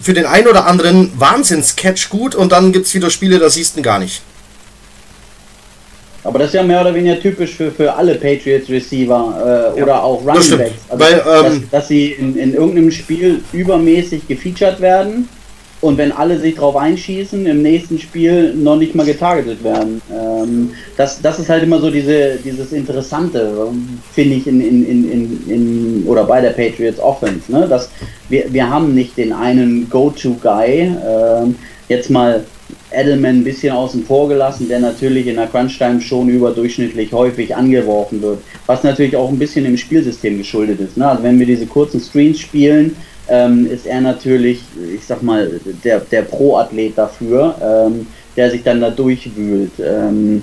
für 0.00 0.14
den 0.14 0.24
einen 0.24 0.48
oder 0.48 0.66
anderen 0.66 1.12
Wahnsinns-Catch 1.20 2.08
gut 2.08 2.34
und 2.34 2.52
dann 2.52 2.72
gibt 2.72 2.86
es 2.86 2.94
wieder 2.94 3.10
Spiele, 3.10 3.38
da 3.38 3.50
siehst 3.50 3.74
du 3.74 3.80
ihn 3.80 3.82
gar 3.82 3.98
nicht. 3.98 4.22
Aber 6.22 6.38
das 6.38 6.48
ist 6.48 6.54
ja 6.54 6.62
mehr 6.62 6.80
oder 6.82 6.94
weniger 6.94 7.18
typisch 7.18 7.54
für, 7.54 7.70
für 7.70 7.94
alle 7.94 8.14
Patriots 8.16 8.68
Receiver 8.68 9.72
äh, 9.74 9.78
Ja, 9.78 9.84
oder 9.84 10.04
auch 10.04 10.20
Running. 10.26 10.58
Backs. 10.58 10.72
Also, 10.88 11.04
Weil, 11.04 11.14
ähm, 11.14 11.44
dass, 11.44 11.70
dass 11.70 11.88
sie 11.88 12.12
in, 12.12 12.36
in 12.36 12.54
irgendeinem 12.54 12.90
Spiel 12.90 13.40
übermäßig 13.52 14.28
gefeatured 14.28 14.80
werden 14.80 15.28
und 15.80 15.96
wenn 15.96 16.12
alle 16.12 16.38
sich 16.38 16.56
drauf 16.56 16.76
einschießen, 16.76 17.46
im 17.46 17.62
nächsten 17.62 17.98
Spiel 17.98 18.54
noch 18.54 18.76
nicht 18.76 18.94
mal 18.94 19.06
getargetet 19.06 19.64
werden. 19.64 20.02
Ähm, 20.12 20.72
das, 20.96 21.22
das 21.22 21.38
ist 21.38 21.48
halt 21.48 21.62
immer 21.62 21.80
so 21.80 21.90
diese, 21.90 22.36
dieses 22.44 22.72
Interessante, 22.72 23.50
ähm, 23.68 23.98
finde 24.12 24.36
ich, 24.36 24.46
in, 24.46 24.60
in, 24.60 24.84
in, 24.84 25.10
in, 25.10 25.50
in, 25.50 26.04
oder 26.06 26.24
bei 26.24 26.42
der 26.42 26.50
Patriots 26.50 27.00
Offense. 27.00 27.50
Ne? 27.50 27.66
Dass 27.66 27.90
wir, 28.28 28.52
wir 28.52 28.68
haben 28.68 28.94
nicht 28.94 29.16
den 29.16 29.32
einen 29.32 29.88
Go-To-Guy. 29.88 30.96
Ähm, 31.06 31.54
jetzt 31.88 32.10
mal 32.10 32.44
Edelman 32.92 33.36
ein 33.36 33.44
bisschen 33.44 33.72
außen 33.72 34.04
vor 34.04 34.28
gelassen, 34.28 34.68
der 34.68 34.80
natürlich 34.80 35.26
in 35.26 35.36
der 35.36 35.46
Crunch-Time 35.46 36.00
schon 36.00 36.28
überdurchschnittlich 36.28 37.12
häufig 37.12 37.54
angeworfen 37.54 38.20
wird. 38.22 38.38
Was 38.66 38.82
natürlich 38.82 39.16
auch 39.16 39.28
ein 39.28 39.38
bisschen 39.38 39.64
im 39.64 39.76
Spielsystem 39.76 40.38
geschuldet 40.38 40.80
ist. 40.80 40.96
Ne? 40.96 41.08
Also 41.08 41.22
wenn 41.22 41.38
wir 41.38 41.46
diese 41.46 41.66
kurzen 41.66 42.00
Screens 42.00 42.40
spielen, 42.40 42.96
ähm, 43.28 43.70
ist 43.70 43.86
er 43.86 44.00
natürlich, 44.00 44.60
ich 44.94 45.04
sag 45.04 45.22
mal, 45.22 45.60
der, 45.84 46.00
der 46.00 46.22
Pro-Athlet 46.22 46.98
dafür, 46.98 47.54
ähm, 47.62 48.06
der 48.36 48.50
sich 48.50 48.62
dann 48.62 48.80
da 48.80 48.90
durchwühlt. 48.90 49.72
Ähm, 49.78 50.42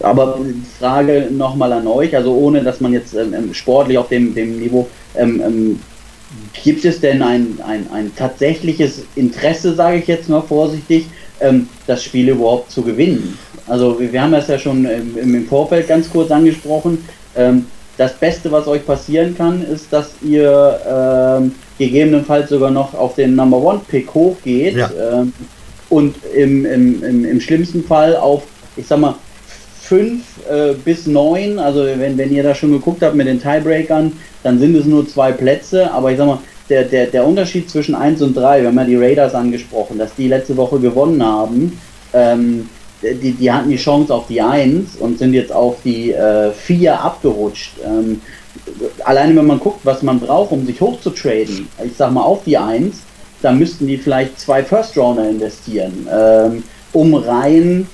aber 0.00 0.38
Frage 0.78 1.28
nochmal 1.30 1.72
an 1.72 1.86
euch, 1.86 2.14
also 2.16 2.32
ohne 2.34 2.62
dass 2.62 2.80
man 2.80 2.92
jetzt 2.92 3.14
ähm, 3.14 3.52
sportlich 3.52 3.98
auf 3.98 4.08
dem, 4.08 4.34
dem 4.34 4.58
Niveau, 4.58 4.88
ähm, 5.16 5.42
ähm, 5.44 5.80
gibt 6.62 6.84
es 6.84 7.00
denn 7.00 7.22
ein, 7.22 7.58
ein, 7.66 7.86
ein 7.92 8.12
tatsächliches 8.16 9.02
Interesse, 9.16 9.74
sage 9.74 9.98
ich 9.98 10.06
jetzt 10.06 10.28
mal 10.28 10.40
vorsichtig, 10.40 11.06
ähm, 11.42 11.68
das 11.86 12.04
Spiel 12.04 12.28
überhaupt 12.28 12.70
zu 12.70 12.82
gewinnen? 12.82 13.38
Also 13.66 13.98
wir, 13.98 14.12
wir 14.12 14.22
haben 14.22 14.32
das 14.32 14.48
ja 14.48 14.58
schon 14.58 14.84
im, 14.84 15.34
im 15.34 15.46
Vorfeld 15.46 15.88
ganz 15.88 16.10
kurz 16.10 16.30
angesprochen. 16.30 17.04
Ähm, 17.36 17.66
das 17.98 18.14
Beste, 18.14 18.50
was 18.50 18.66
euch 18.66 18.84
passieren 18.86 19.36
kann, 19.36 19.62
ist, 19.62 19.92
dass 19.92 20.12
ihr 20.22 20.80
ähm, 20.88 21.52
gegebenenfalls 21.78 22.48
sogar 22.48 22.70
noch 22.70 22.94
auf 22.94 23.14
den 23.14 23.34
Number 23.34 23.58
One 23.58 23.80
Pick 23.86 24.12
hochgeht 24.14 24.76
Ja. 24.76 24.90
ähm, 25.12 25.32
und 25.90 26.16
im, 26.34 26.64
im, 26.64 27.04
im, 27.04 27.24
im 27.26 27.40
schlimmsten 27.40 27.84
Fall 27.84 28.16
auf, 28.16 28.44
ich 28.76 28.86
sag 28.86 28.98
mal, 28.98 29.14
fünf 29.82 30.22
äh, 30.50 30.72
bis 30.72 31.06
neun, 31.06 31.58
also 31.58 31.84
wenn, 31.84 32.16
wenn 32.16 32.32
ihr 32.32 32.42
da 32.42 32.54
schon 32.54 32.72
geguckt 32.72 33.02
habt 33.02 33.14
mit 33.14 33.26
den 33.26 33.42
Tiebreakern, 33.42 34.12
dann 34.42 34.58
sind 34.58 34.74
es 34.74 34.86
nur 34.86 35.06
zwei 35.06 35.32
Plätze, 35.32 35.92
aber 35.92 36.10
ich 36.10 36.16
sag 36.16 36.26
mal, 36.26 36.38
der, 36.72 36.84
der, 36.84 37.06
der 37.06 37.26
Unterschied 37.26 37.68
zwischen 37.68 37.94
1 37.94 38.22
und 38.22 38.34
3, 38.34 38.62
wir 38.62 38.68
haben 38.68 38.78
ja 38.78 38.84
die 38.84 38.96
Raiders 38.96 39.34
angesprochen, 39.34 39.98
dass 39.98 40.14
die 40.14 40.28
letzte 40.28 40.56
Woche 40.56 40.78
gewonnen 40.78 41.22
haben, 41.22 41.78
ähm, 42.14 42.68
die, 43.02 43.32
die 43.32 43.52
hatten 43.52 43.68
die 43.68 43.76
Chance 43.76 44.14
auf 44.14 44.26
die 44.26 44.40
1 44.40 44.96
und 44.96 45.18
sind 45.18 45.34
jetzt 45.34 45.52
auf 45.52 45.76
die 45.84 46.12
äh, 46.12 46.50
4 46.50 46.98
abgerutscht. 46.98 47.74
Ähm, 47.84 48.22
alleine 49.04 49.36
wenn 49.36 49.46
man 49.46 49.60
guckt, 49.60 49.80
was 49.84 50.02
man 50.02 50.18
braucht, 50.18 50.52
um 50.52 50.64
sich 50.64 50.80
hochzutraden, 50.80 51.68
ich 51.84 51.92
sag 51.96 52.12
mal 52.12 52.22
auf 52.22 52.44
die 52.44 52.56
1, 52.56 53.02
dann 53.42 53.58
müssten 53.58 53.86
die 53.86 53.98
vielleicht 53.98 54.40
zwei 54.40 54.62
First 54.62 54.96
Rounder 54.96 55.28
investieren, 55.28 56.06
ähm, 56.10 56.62
um 56.92 57.14
rein 57.14 57.86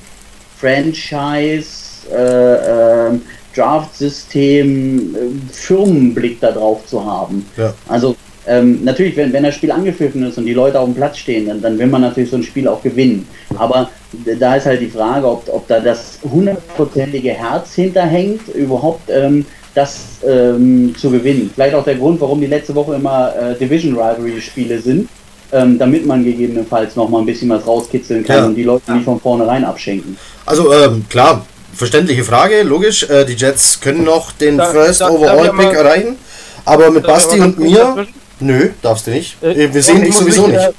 Franchise, 0.56 2.06
äh, 2.12 3.08
ähm, 3.08 3.22
Draft-System, 3.56 5.16
äh, 5.16 5.52
Firmenblick 5.52 6.40
da 6.40 6.52
drauf 6.52 6.86
zu 6.86 7.04
haben. 7.04 7.46
Ja. 7.56 7.74
Also 7.88 8.14
ähm, 8.48 8.82
natürlich, 8.84 9.16
wenn, 9.16 9.32
wenn 9.32 9.42
das 9.42 9.54
Spiel 9.54 9.70
angepfiffen 9.70 10.22
ist 10.24 10.38
und 10.38 10.46
die 10.46 10.54
Leute 10.54 10.78
auf 10.80 10.86
dem 10.86 10.94
Platz 10.94 11.18
stehen, 11.18 11.46
dann, 11.46 11.60
dann 11.62 11.78
will 11.78 11.86
man 11.86 12.00
natürlich 12.02 12.30
so 12.30 12.36
ein 12.36 12.42
Spiel 12.42 12.66
auch 12.68 12.82
gewinnen. 12.82 13.26
Aber 13.56 13.90
da 14.38 14.56
ist 14.56 14.66
halt 14.66 14.80
die 14.80 14.88
Frage, 14.88 15.26
ob, 15.28 15.48
ob 15.52 15.66
da 15.68 15.80
das 15.80 16.18
hundertprozentige 16.30 17.30
Herz 17.30 17.74
hinterhängt, 17.74 18.48
überhaupt 18.54 19.08
ähm, 19.10 19.44
das 19.74 19.98
ähm, 20.26 20.94
zu 20.98 21.10
gewinnen. 21.10 21.50
Vielleicht 21.54 21.74
auch 21.74 21.84
der 21.84 21.94
Grund, 21.96 22.20
warum 22.20 22.40
die 22.40 22.46
letzte 22.46 22.74
Woche 22.74 22.94
immer 22.94 23.32
äh, 23.36 23.54
Division 23.58 23.92
Rivalry 23.94 24.40
Spiele 24.40 24.80
sind, 24.80 25.08
ähm, 25.52 25.78
damit 25.78 26.04
man 26.06 26.24
gegebenenfalls 26.24 26.96
noch 26.96 27.08
mal 27.08 27.20
ein 27.20 27.26
bisschen 27.26 27.48
was 27.50 27.66
rauskitzeln 27.66 28.24
kann 28.24 28.36
Ja. 28.38 28.46
und 28.46 28.54
die 28.54 28.64
Leute 28.64 28.92
nicht 28.92 29.04
von 29.04 29.20
vornherein 29.20 29.64
abschenken. 29.64 30.16
Also 30.46 30.72
ähm, 30.72 31.04
klar, 31.08 31.44
verständliche 31.74 32.24
Frage, 32.24 32.62
logisch. 32.62 33.08
Äh, 33.08 33.24
die 33.24 33.34
Jets 33.34 33.80
können 33.80 34.04
noch 34.04 34.32
den 34.32 34.58
Da- 34.58 34.66
First 34.66 35.00
da- 35.00 35.10
Overall 35.10 35.44
Pick 35.50 35.54
mal- 35.54 35.74
erreichen, 35.74 36.16
aber 36.64 36.90
mit 36.90 37.04
Basti 37.04 37.40
und 37.40 37.58
mir, 37.58 37.76
dazwischen? 37.78 38.14
Nö, 38.40 38.70
darfst 38.82 39.06
du 39.06 39.10
nicht. 39.10 39.42
Äh, 39.42 39.72
Wir 39.72 39.82
sehen 39.82 39.98
ich 39.98 40.08
dich 40.08 40.16
sowieso 40.16 40.42
mich, 40.46 40.56
nicht. 40.56 40.68
äh, 40.68 40.72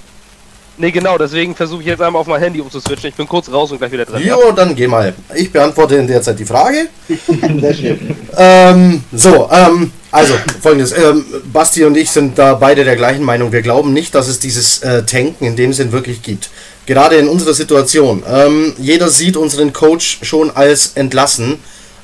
Nee, 0.82 0.92
genau, 0.92 1.18
deswegen 1.18 1.54
versuche 1.56 1.82
ich 1.82 1.88
jetzt 1.88 2.02
einmal 2.02 2.22
auf 2.22 2.28
mein 2.28 2.40
Handy 2.40 2.62
umzuswitchen. 2.62 3.10
Ich 3.10 3.16
bin 3.16 3.28
kurz 3.28 3.52
raus 3.52 3.70
und 3.70 3.80
gleich 3.80 3.92
wieder 3.92 4.06
drin. 4.06 4.26
Jo, 4.26 4.54
dann 4.56 4.74
geh 4.74 4.88
mal. 4.88 5.14
Ich 5.36 5.52
beantworte 5.52 5.96
in 5.98 6.08
der 6.08 6.22
Zeit 6.22 6.40
die 6.40 6.46
Frage. 6.46 6.88
Sehr 7.60 7.74
schön. 7.74 8.16
Ähm, 8.38 9.04
so, 9.12 9.50
ähm, 9.52 9.92
also 10.10 10.36
folgendes. 10.62 10.94
Ähm, 10.98 11.26
Basti 11.52 11.84
und 11.84 11.98
ich 11.98 12.10
sind 12.10 12.40
da 12.40 12.54
beide 12.54 12.86
der 12.86 12.96
gleichen 12.96 13.26
Meinung. 13.26 13.52
Wir 13.52 13.62
glauben 13.62 13.92
nicht, 13.92 14.16
dass 14.16 14.30
es 14.30 14.40
dieses 14.40 14.82
äh, 14.82 15.04
Tanken 15.04 15.44
in 15.44 15.58
dem 15.58 15.74
Sinn 15.74 15.92
wirklich 15.92 16.22
gibt. 16.22 16.50
Gerade 16.86 17.18
in 17.18 17.28
unserer 17.28 17.54
Situation. 17.54 18.24
Ähm, 18.26 18.74
jeder 18.78 19.10
sieht 19.10 19.36
unseren 19.36 19.74
Coach 19.74 20.20
schon 20.22 20.50
als 20.50 20.94
entlassen. 20.96 21.60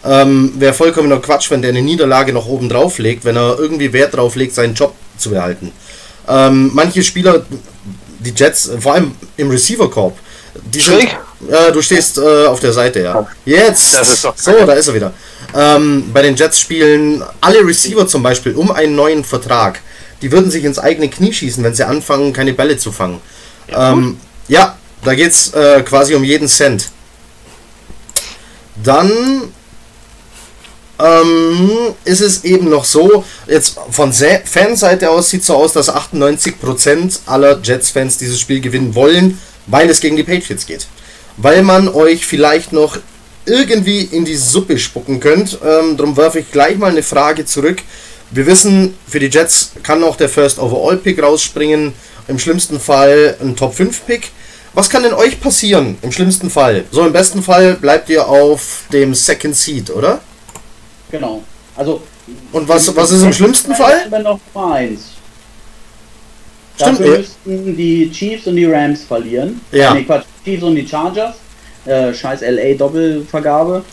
Ähm, 0.05 0.53
Wäre 0.57 0.73
vollkommener 0.73 1.19
Quatsch, 1.19 1.49
wenn 1.49 1.61
der 1.61 1.69
eine 1.69 1.81
Niederlage 1.81 2.31
noch 2.31 2.47
oben 2.47 2.69
drauf 2.69 2.99
legt, 2.99 3.25
wenn 3.25 3.35
er 3.35 3.57
irgendwie 3.57 3.91
Wert 3.91 4.15
drauf 4.15 4.35
legt, 4.35 4.53
seinen 4.53 4.75
Job 4.75 4.93
zu 5.17 5.31
behalten. 5.31 5.71
Ähm, 6.27 6.71
manche 6.73 7.03
Spieler, 7.03 7.45
die 8.19 8.33
Jets, 8.35 8.71
vor 8.79 8.93
allem 8.93 9.15
im 9.37 9.49
Receiver-Korb, 9.49 10.17
die 10.63 10.79
sind, 10.79 11.03
äh, 11.49 11.71
du 11.71 11.81
stehst 11.81 12.17
äh, 12.17 12.45
auf 12.45 12.59
der 12.59 12.71
Seite, 12.71 13.01
ja. 13.01 13.27
Jetzt! 13.45 13.93
Das 13.93 14.13
ist 14.13 14.23
doch 14.23 14.37
so, 14.37 14.51
da 14.65 14.73
ist 14.73 14.87
er 14.87 14.93
wieder. 14.93 15.13
Ähm, 15.53 16.09
bei 16.13 16.21
den 16.21 16.35
Jets 16.35 16.59
spielen 16.59 17.23
alle 17.41 17.65
Receiver 17.65 18.07
zum 18.07 18.23
Beispiel 18.23 18.53
um 18.53 18.71
einen 18.71 18.95
neuen 18.95 19.23
Vertrag. 19.23 19.81
Die 20.21 20.31
würden 20.31 20.49
sich 20.49 20.63
ins 20.63 20.79
eigene 20.79 21.09
Knie 21.09 21.33
schießen, 21.33 21.63
wenn 21.63 21.73
sie 21.73 21.85
anfangen, 21.85 22.31
keine 22.31 22.53
Bälle 22.53 22.77
zu 22.77 22.91
fangen. 22.91 23.19
Ja, 23.69 23.91
ähm, 23.91 24.17
ja 24.47 24.77
da 25.03 25.13
geht's 25.13 25.53
äh, 25.53 25.81
quasi 25.83 26.15
um 26.15 26.23
jeden 26.23 26.47
Cent. 26.47 26.89
Dann 28.83 29.11
ähm, 30.99 31.69
ist 32.05 32.21
es 32.21 32.43
eben 32.43 32.69
noch 32.69 32.85
so, 32.85 33.23
jetzt 33.47 33.77
von 33.91 34.11
Se- 34.11 34.41
Fanseite 34.45 35.09
aus 35.09 35.29
sieht 35.29 35.41
es 35.41 35.47
so 35.47 35.55
aus, 35.55 35.73
dass 35.73 35.89
98% 35.89 37.19
aller 37.25 37.59
Jets-Fans 37.61 38.17
dieses 38.17 38.39
Spiel 38.39 38.61
gewinnen 38.61 38.95
wollen, 38.95 39.39
weil 39.67 39.89
es 39.89 39.99
gegen 39.99 40.15
die 40.15 40.23
Patriots 40.23 40.65
geht. 40.65 40.87
Weil 41.37 41.63
man 41.63 41.89
euch 41.89 42.25
vielleicht 42.25 42.71
noch 42.73 42.97
irgendwie 43.45 44.01
in 44.01 44.25
die 44.25 44.35
Suppe 44.37 44.77
spucken 44.79 45.19
könnt. 45.19 45.59
Ähm, 45.63 45.97
darum 45.97 46.15
werfe 46.17 46.39
ich 46.39 46.51
gleich 46.51 46.77
mal 46.77 46.91
eine 46.91 47.03
Frage 47.03 47.45
zurück. 47.45 47.81
Wir 48.31 48.45
wissen, 48.47 48.95
für 49.07 49.19
die 49.19 49.27
Jets 49.27 49.71
kann 49.83 50.03
auch 50.03 50.15
der 50.15 50.29
First 50.29 50.57
Overall 50.59 50.97
Pick 50.97 51.21
rausspringen. 51.21 51.93
Im 52.27 52.39
schlimmsten 52.39 52.79
Fall 52.79 53.37
ein 53.41 53.55
Top 53.55 53.75
5 53.75 54.05
Pick. 54.07 54.31
Was 54.73 54.89
kann 54.89 55.03
denn 55.03 55.13
euch 55.13 55.39
passieren 55.39 55.97
im 56.01 56.11
schlimmsten 56.11 56.49
Fall? 56.49 56.85
So 56.91 57.05
im 57.05 57.13
besten 57.13 57.43
Fall 57.43 57.75
bleibt 57.75 58.09
ihr 58.09 58.27
auf 58.27 58.83
dem 58.91 59.13
Second 59.13 59.55
Seed, 59.55 59.89
oder? 59.91 60.21
Genau. 61.17 61.43
Also 61.77 62.01
Und 62.51 62.67
was, 62.67 62.95
was 62.95 63.11
ist 63.11 63.23
im 63.23 63.33
schlimmsten 63.33 63.73
Fall? 63.73 64.07
Wir 64.09 64.19
noch 64.19 64.39
1. 64.53 65.01
Stimmt, 66.75 66.91
Dafür 66.91 67.05
ja. 67.05 67.17
müssten 67.19 67.77
die 67.77 68.11
Chiefs 68.11 68.47
und 68.47 68.57
die 68.57 68.65
Rams 68.65 69.03
verlieren. 69.03 69.61
Ja. 69.71 69.93
Nee, 69.93 70.03
Quatsch, 70.03 70.25
Chiefs 70.43 70.63
und 70.63 70.75
die 70.75 70.87
Chargers. 70.87 71.35
Äh, 71.85 72.13
scheiß 72.13 72.41
LA 72.41 72.73
Doppelvergabe. 72.73 73.83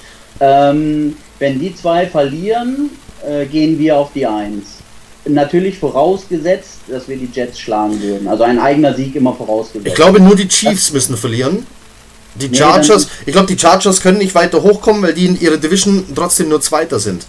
Ähm, 0.41 1.17
wenn 1.39 1.61
die 1.61 1.75
zwei 1.75 2.07
verlieren, 2.07 2.91
äh, 3.25 3.47
gehen 3.47 3.79
wir 3.79 3.97
auf 3.99 4.13
die 4.15 4.27
1. 4.27 4.65
Natürlich 5.27 5.79
vorausgesetzt, 5.79 6.79
dass 6.89 7.07
wir 7.09 7.17
die 7.17 7.29
Jets 7.33 7.61
schlagen 7.61 8.01
würden. 8.03 8.27
Also 8.27 8.43
ein 8.43 8.59
eigener 8.59 8.95
Sieg 8.95 9.15
immer 9.15 9.35
vorausgesetzt. 9.35 9.87
Ich 9.87 9.95
glaube, 9.95 10.19
nur 10.19 10.35
die 10.35 10.49
Chiefs 10.49 10.93
müssen 10.93 11.17
verlieren. 11.17 11.65
Die 12.35 12.49
Nee, 12.49 12.57
Chargers, 12.57 12.89
dann- 13.07 13.13
ich 13.27 13.33
glaube, 13.33 13.47
die 13.55 13.59
Chargers 13.59 14.01
können 14.01 14.19
nicht 14.19 14.35
weiter 14.35 14.63
hochkommen, 14.63 15.03
weil 15.03 15.13
die 15.15 15.27
in 15.27 15.41
ihrer 15.41 15.57
Division 15.59 16.05
trotzdem 16.15 16.49
nur 16.49 16.61
Zweiter 16.61 16.99
sind. 16.99 17.27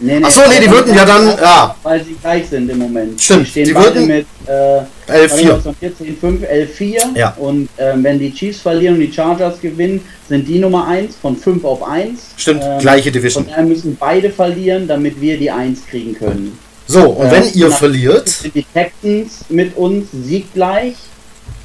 Nee, 0.00 0.20
Ach 0.24 0.30
so, 0.30 0.40
nee, 0.48 0.60
die 0.60 0.70
würden 0.70 0.92
ja 0.94 1.04
dann- 1.04 1.28
ja. 1.40 1.74
Weil 1.84 2.04
sie 2.04 2.16
gleich 2.20 2.48
sind 2.48 2.68
im 2.68 2.78
Moment. 2.78 3.20
Stimmt, 3.20 3.46
Die 3.46 3.50
stehen 3.50 3.64
die 3.66 3.74
würden- 3.76 4.06
mit 4.08 4.26
äh, 4.46 4.80
11-4. 5.06 5.62
14, 5.78 6.16
5, 6.16 6.42
11, 6.42 6.74
4. 6.74 7.00
Ja. 7.14 7.30
Und 7.38 7.68
ähm, 7.78 8.02
wenn 8.02 8.18
die 8.18 8.32
Chiefs 8.34 8.60
verlieren 8.60 8.94
und 8.96 9.00
die 9.02 9.12
Chargers 9.12 9.60
gewinnen, 9.60 10.00
sind 10.28 10.48
die 10.48 10.58
Nummer 10.58 10.88
1 10.88 11.14
von 11.22 11.36
5 11.36 11.64
auf 11.64 11.82
1. 11.88 12.20
Stimmt, 12.36 12.62
Ähm, 12.64 12.80
gleiche 12.80 13.12
Division. 13.12 13.44
Und 13.44 13.50
daher 13.52 13.64
müssen 13.64 13.96
beide 13.98 14.30
verlieren, 14.30 14.88
damit 14.88 15.20
wir 15.20 15.38
die 15.38 15.50
1 15.50 15.86
kriegen 15.88 16.14
können. 16.14 16.58
So, 16.88 17.10
und 17.10 17.26
äh, 17.26 17.30
wenn 17.30 17.52
ihr 17.54 17.68
nach- 17.68 17.78
verliert, 17.78 18.28
Sind 18.28 18.54
die 18.56 18.66
Texans 18.74 19.44
mit 19.48 19.76
uns 19.76 20.08
sieggleich, 20.12 20.94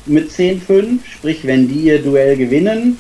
mit 0.10 0.32
10-5, 0.32 1.00
sprich 1.18 1.46
wenn 1.46 1.68
die 1.68 1.82
ihr 1.82 2.02
Duell 2.02 2.36
gewinnen 2.36 3.00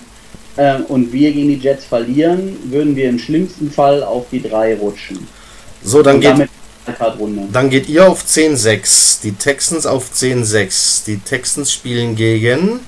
äh, 0.55 0.75
und 0.87 1.11
wir 1.11 1.31
gegen 1.31 1.49
die 1.49 1.55
Jets 1.55 1.85
verlieren, 1.85 2.57
würden 2.65 2.95
wir 2.95 3.09
im 3.09 3.19
schlimmsten 3.19 3.71
Fall 3.71 4.03
auf 4.03 4.25
die 4.31 4.41
3 4.41 4.75
rutschen. 4.77 5.27
So, 5.83 6.03
dann 6.03 6.15
Und 6.15 6.21
geht, 6.21 6.49
dann 7.53 7.69
geht 7.69 7.87
ihr 7.89 8.09
auf 8.09 8.23
10-6. 8.23 9.21
Die 9.23 9.31
Texans 9.33 9.85
auf 9.85 10.11
10-6. 10.13 11.05
Die 11.05 11.17
Texans 11.17 11.71
spielen 11.71 12.15
gegen 12.15 12.79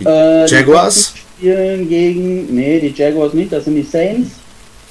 die 0.00 0.04
Äh, 0.04 0.46
die 0.46 0.54
Jaguars. 0.54 0.94
Texans 0.94 1.18
spielen 1.38 1.88
gegen. 1.88 2.54
Nee, 2.54 2.80
die 2.80 2.94
Jaguars 2.96 3.32
nicht, 3.34 3.52
das 3.52 3.64
sind 3.64 3.76
die 3.76 3.82
Saints. 3.82 4.30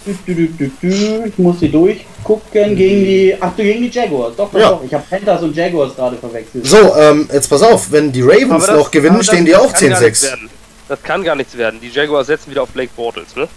Ich 0.08 1.38
muss 1.38 1.60
sie 1.60 1.70
durchgucken. 1.70 2.76
Gegen 2.76 3.06
die. 3.06 3.36
Ach 3.40 3.52
du, 3.56 3.64
gegen 3.64 3.82
die 3.84 3.90
Jaguars. 3.90 4.36
Doch, 4.36 4.52
doch, 4.52 4.60
Ja. 4.60 4.70
doch. 4.72 4.84
Ich 4.84 4.94
habe 4.94 5.04
Panthers 5.10 5.42
und 5.44 5.56
Jaguars 5.56 5.96
gerade 5.96 6.18
verwechselt. 6.18 6.66
So, 6.66 6.96
ähm, 6.96 7.28
jetzt 7.32 7.50
pass 7.50 7.62
auf, 7.62 7.92
wenn 7.92 8.12
die 8.12 8.22
Ravens 8.22 8.66
das- 8.66 8.76
noch 8.76 8.92
gewinnen, 8.92 9.24
stehen 9.24 9.46
die 9.46 9.56
auch 9.56 9.72
kann 9.74 9.90
gar 9.90 10.02
nichts 10.02 10.22
10-6. 10.22 10.24
werden. 10.32 10.50
Das 10.88 11.04
kann 11.04 11.24
gar 11.24 11.36
nichts 11.36 11.58
werden. 11.58 11.80
Die 11.82 11.90
Jaguars 11.90 12.28
setzen 12.28 12.52
wieder 12.52 12.64
auf 12.64 12.70
Blake 12.70 12.92
Bortles, 12.96 13.36
ne? 13.36 13.48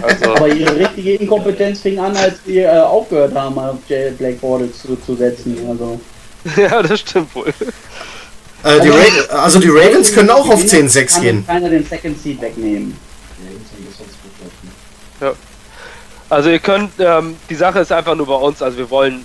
Also, 0.00 0.24
Aber 0.36 0.48
ihre 0.48 0.76
richtige 0.76 1.14
Inkompetenz 1.14 1.80
fing 1.80 1.98
an, 1.98 2.16
als 2.16 2.34
sie 2.46 2.58
äh, 2.58 2.68
aufgehört 2.68 3.34
haben, 3.34 3.58
auf 3.58 3.78
J 3.88 4.16
Black 4.18 4.40
Bortles 4.40 4.80
zu, 4.82 4.96
zu 4.96 5.14
setzen. 5.16 5.56
Also. 5.68 6.00
ja, 6.60 6.82
das 6.82 7.00
stimmt 7.00 7.34
wohl. 7.34 7.48
Äh, 8.64 8.80
die 8.80 8.90
also 9.30 9.58
die 9.58 9.68
Ravens 9.68 10.12
können 10.12 10.30
auch 10.30 10.48
auf 10.48 10.62
Gewinnen 10.62 10.88
10-6 10.88 11.12
kann 11.14 11.22
gehen. 11.22 11.46
keiner 11.46 11.68
den 11.68 11.84
Second 11.84 12.22
Seed 12.22 12.40
wegnehmen. 12.40 12.96
Also 16.32 16.48
ihr 16.48 16.60
könnt, 16.60 16.92
ähm, 16.98 17.36
die 17.50 17.54
Sache 17.54 17.80
ist 17.80 17.92
einfach 17.92 18.14
nur 18.14 18.26
bei 18.26 18.34
uns, 18.34 18.62
also 18.62 18.78
wir 18.78 18.88
wollen, 18.88 19.22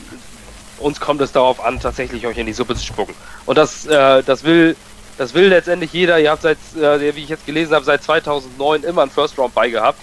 uns 0.78 1.00
kommt 1.00 1.22
es 1.22 1.32
darauf 1.32 1.64
an, 1.64 1.80
tatsächlich 1.80 2.28
euch 2.28 2.38
in 2.38 2.46
die 2.46 2.52
Suppe 2.52 2.76
zu 2.76 2.86
spucken. 2.86 3.16
Und 3.46 3.58
das, 3.58 3.86
äh, 3.86 4.22
das 4.24 4.44
will, 4.44 4.76
das 5.18 5.34
will 5.34 5.48
letztendlich 5.48 5.94
jeder. 5.94 6.20
Ihr 6.20 6.32
habt 6.32 6.42
seit, 6.42 6.58
äh, 6.76 7.16
wie 7.16 7.24
ich 7.24 7.30
jetzt 7.30 7.46
gelesen 7.46 7.74
habe, 7.74 7.86
seit 7.86 8.04
2009 8.04 8.84
immer 8.84 9.04
einen 9.04 9.12
First 9.12 9.38
Round 9.38 9.56
bei 9.56 9.70
gehabt. 9.70 10.02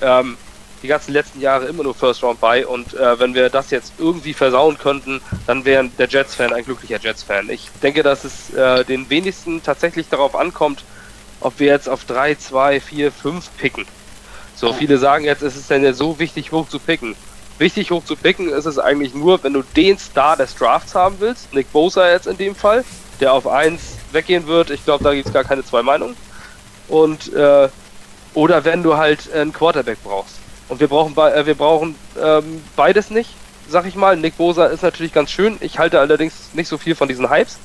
Ähm, 0.00 0.36
die 0.84 0.86
ganzen 0.86 1.12
letzten 1.12 1.40
Jahre 1.40 1.64
immer 1.64 1.82
nur 1.82 1.92
First 1.92 2.22
Round 2.22 2.40
bei 2.40 2.64
und 2.64 2.94
äh, 2.94 3.18
wenn 3.18 3.34
wir 3.34 3.50
das 3.50 3.72
jetzt 3.72 3.94
irgendwie 3.98 4.32
versauen 4.32 4.78
könnten, 4.78 5.20
dann 5.48 5.64
wäre 5.64 5.88
der 5.98 6.06
Jets-Fan 6.06 6.52
ein 6.52 6.64
glücklicher 6.64 7.00
Jets-Fan. 7.00 7.50
Ich 7.50 7.68
denke, 7.82 8.04
dass 8.04 8.22
es 8.22 8.54
äh, 8.54 8.84
den 8.84 9.10
wenigsten 9.10 9.60
tatsächlich 9.64 10.08
darauf 10.08 10.36
ankommt, 10.36 10.84
ob 11.40 11.58
wir 11.58 11.66
jetzt 11.66 11.88
auf 11.88 12.04
3, 12.04 12.36
2, 12.36 12.80
4, 12.80 13.10
5 13.10 13.50
picken. 13.56 13.86
So, 14.56 14.72
viele 14.72 14.98
sagen 14.98 15.24
jetzt, 15.24 15.42
ist 15.42 15.56
es 15.56 15.66
denn 15.66 15.82
jetzt 15.82 15.98
so 15.98 16.18
wichtig, 16.18 16.52
hoch 16.52 16.68
zu 16.68 16.78
picken. 16.78 17.16
Wichtig 17.58 17.90
hoch 17.90 18.04
zu 18.04 18.16
picken 18.16 18.48
ist 18.48 18.66
es 18.66 18.78
eigentlich 18.78 19.14
nur, 19.14 19.42
wenn 19.42 19.52
du 19.52 19.62
den 19.76 19.98
Star 19.98 20.36
des 20.36 20.54
Drafts 20.54 20.94
haben 20.94 21.16
willst, 21.20 21.52
Nick 21.54 21.72
Bosa 21.72 22.10
jetzt 22.10 22.26
in 22.26 22.36
dem 22.36 22.54
Fall, 22.54 22.84
der 23.20 23.32
auf 23.32 23.46
1 23.46 23.80
weggehen 24.12 24.46
wird. 24.46 24.70
Ich 24.70 24.84
glaube, 24.84 25.04
da 25.04 25.14
gibt 25.14 25.26
es 25.26 25.32
gar 25.32 25.44
keine 25.44 25.64
zwei 25.64 25.82
Meinungen. 25.82 26.16
Und, 26.88 27.32
äh, 27.32 27.68
oder 28.34 28.64
wenn 28.64 28.82
du 28.82 28.96
halt 28.96 29.32
einen 29.32 29.52
Quarterback 29.52 29.98
brauchst. 30.02 30.36
Und 30.68 30.80
wir 30.80 30.88
brauchen, 30.88 31.16
äh, 31.16 31.46
wir 31.46 31.54
brauchen 31.54 31.94
ähm, 32.20 32.62
beides 32.74 33.10
nicht, 33.10 33.30
sag 33.68 33.86
ich 33.86 33.94
mal. 33.94 34.16
Nick 34.16 34.36
Bosa 34.36 34.66
ist 34.66 34.82
natürlich 34.82 35.12
ganz 35.12 35.30
schön. 35.30 35.56
Ich 35.60 35.78
halte 35.78 36.00
allerdings 36.00 36.50
nicht 36.54 36.68
so 36.68 36.78
viel 36.78 36.94
von 36.94 37.08
diesen 37.08 37.30
Hypes. 37.30 37.58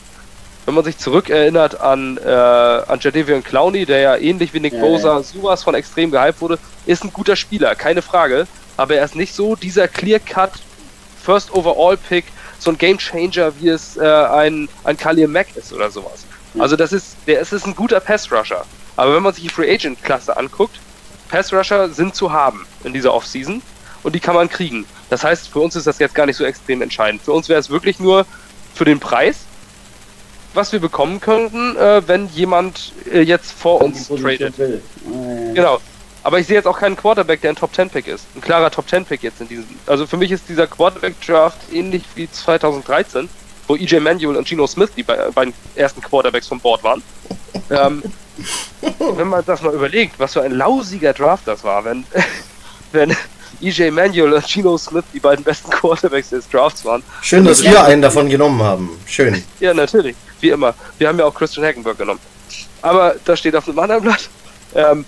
Wenn 0.66 0.76
man 0.76 0.84
sich 0.84 0.98
zurückerinnert 0.98 1.80
an, 1.80 2.18
äh, 2.18 2.30
an 2.30 3.00
Jadavion 3.00 3.44
Clowney, 3.44 3.86
der 3.86 4.00
ja 4.00 4.18
ähnlich 4.18 4.54
wie 4.54 4.60
Nick 4.60 4.74
Ja, 4.74 4.80
Bosa 4.80 5.24
sowas 5.24 5.64
von 5.64 5.74
extrem 5.74 6.12
gehypt 6.12 6.42
wurde, 6.42 6.60
ist 6.86 7.04
ein 7.04 7.12
guter 7.12 7.36
Spieler, 7.36 7.76
keine 7.76 8.02
Frage. 8.02 8.48
Aber 8.78 8.96
er 8.96 9.04
ist 9.04 9.16
nicht 9.16 9.34
so 9.34 9.56
dieser 9.56 9.88
Clear-Cut 9.88 10.52
First 11.24 11.54
Overall 11.54 11.98
Pick, 11.98 12.26
so 12.60 12.72
ein 12.72 12.78
Game 12.78 12.98
Changer, 12.98 13.52
wie 13.60 13.70
es 13.70 13.98
äh, 13.98 14.06
ein, 14.06 14.70
ein 14.84 14.98
Khalil 14.98 15.28
Mack 15.28 15.48
ist 15.56 15.74
oder 15.74 15.90
sowas. 15.90 16.26
Also 16.58 16.76
das 16.76 16.92
ist, 16.94 17.16
der 17.28 17.42
es 17.42 17.54
ist 17.54 17.66
ein 17.66 17.76
guter 17.76 18.00
Pass 18.00 18.32
Rusher. 18.32 18.66
Aber 18.96 19.16
wenn 19.16 19.24
man 19.24 19.34
sich 19.34 19.44
die 19.44 19.50
Free 19.50 19.72
Agent 19.74 20.04
Klasse 20.04 20.36
anguckt, 20.36 20.80
Pass 21.30 21.54
Rusher 21.54 21.90
sind 21.90 22.16
zu 22.16 22.32
haben 22.32 22.66
in 22.84 22.94
dieser 22.94 23.14
Offseason 23.14 23.62
und 24.04 24.16
die 24.16 24.20
kann 24.20 24.36
man 24.36 24.50
kriegen. 24.50 24.86
Das 25.10 25.24
heißt, 25.24 25.50
für 25.50 25.60
uns 25.60 25.76
ist 25.76 25.88
das 25.88 26.00
jetzt 26.00 26.16
gar 26.16 26.26
nicht 26.26 26.38
so 26.38 26.44
extrem 26.44 26.82
entscheidend. 26.82 27.22
Für 27.22 27.34
uns 27.34 27.50
wäre 27.50 27.60
es 27.60 27.70
wirklich 27.70 28.00
nur 28.00 28.26
für 28.74 28.86
den 28.86 29.00
Preis, 29.00 29.46
was 30.54 30.72
wir 30.72 30.80
bekommen 30.80 31.20
könnten, 31.20 31.76
äh, 31.78 32.02
wenn 32.08 32.28
jemand 32.30 32.94
äh, 33.12 33.22
jetzt 33.22 33.52
vor 33.52 33.82
uns 33.82 34.08
tradet. 34.08 34.58
will. 34.58 34.82
Ja. 35.06 35.54
Genau. 35.54 35.80
Aber 36.22 36.38
ich 36.40 36.48
sehe 36.48 36.58
jetzt 36.58 36.66
auch 36.68 36.78
keinen 36.78 36.98
Quarterback, 36.98 37.40
der 37.42 37.52
ein 37.52 37.56
Top 37.56 37.74
10 37.74 37.90
Pick 37.90 38.08
ist. 38.08 38.26
Ein 38.36 38.42
klarer 38.42 38.70
Top 38.70 38.90
10 38.90 39.06
Pick 39.06 39.24
jetzt 39.24 39.40
in 39.40 39.48
diesem. 39.48 39.66
Also 39.86 40.06
für 40.06 40.18
mich 40.18 40.32
ist 40.32 40.50
dieser 40.50 40.68
Quarterback 40.68 41.16
Draft 41.26 41.58
ähnlich 41.72 42.04
wie 42.16 42.30
2013, 42.30 43.30
wo 43.68 43.76
EJ 43.78 44.00
Manuel 44.02 44.36
und 44.36 44.46
Geno 44.48 44.68
Smith 44.68 44.90
die 44.98 45.04
be- 45.04 45.32
beiden 45.34 45.54
ersten 45.76 46.02
Quarterbacks 46.02 46.48
vom 46.48 46.60
Board 46.60 46.84
waren. 46.84 47.02
ähm, 47.70 48.04
wenn 49.16 49.28
man 49.30 49.46
das 49.46 49.62
mal 49.62 49.74
überlegt, 49.74 50.20
was 50.20 50.34
für 50.34 50.42
ein 50.42 50.52
lausiger 50.52 51.14
Draft 51.14 51.48
das 51.48 51.64
war, 51.64 51.86
wenn, 51.86 52.04
wenn 52.92 53.16
EJ 53.62 53.92
Manuel 53.92 54.34
und 54.34 54.46
Geno 54.48 54.78
Smith 54.78 55.04
die 55.14 55.20
beiden 55.20 55.44
besten 55.44 55.70
Quarterbacks 55.70 56.30
des 56.30 56.50
Drafts 56.50 56.86
waren. 56.86 57.04
Schön, 57.22 57.44
dass 57.46 57.64
wir 57.64 57.84
einen 57.84 58.02
davon 58.02 58.30
genommen 58.30 58.62
haben. 58.64 58.90
Schön. 59.06 59.44
Ja, 59.60 59.74
natürlich. 59.74 60.16
Wie 60.40 60.50
immer. 60.50 60.74
Wir 60.98 61.08
haben 61.08 61.20
ja 61.20 61.26
auch 61.26 61.34
Christian 61.36 61.66
Hackenberg 61.66 61.98
genommen. 61.98 62.20
Aber 62.82 63.16
das 63.26 63.40
steht 63.40 63.56
auf 63.56 63.68
einem 63.68 63.80
anderen 63.80 64.04
Blatt. 64.04 64.30
Ähm, 64.74 65.04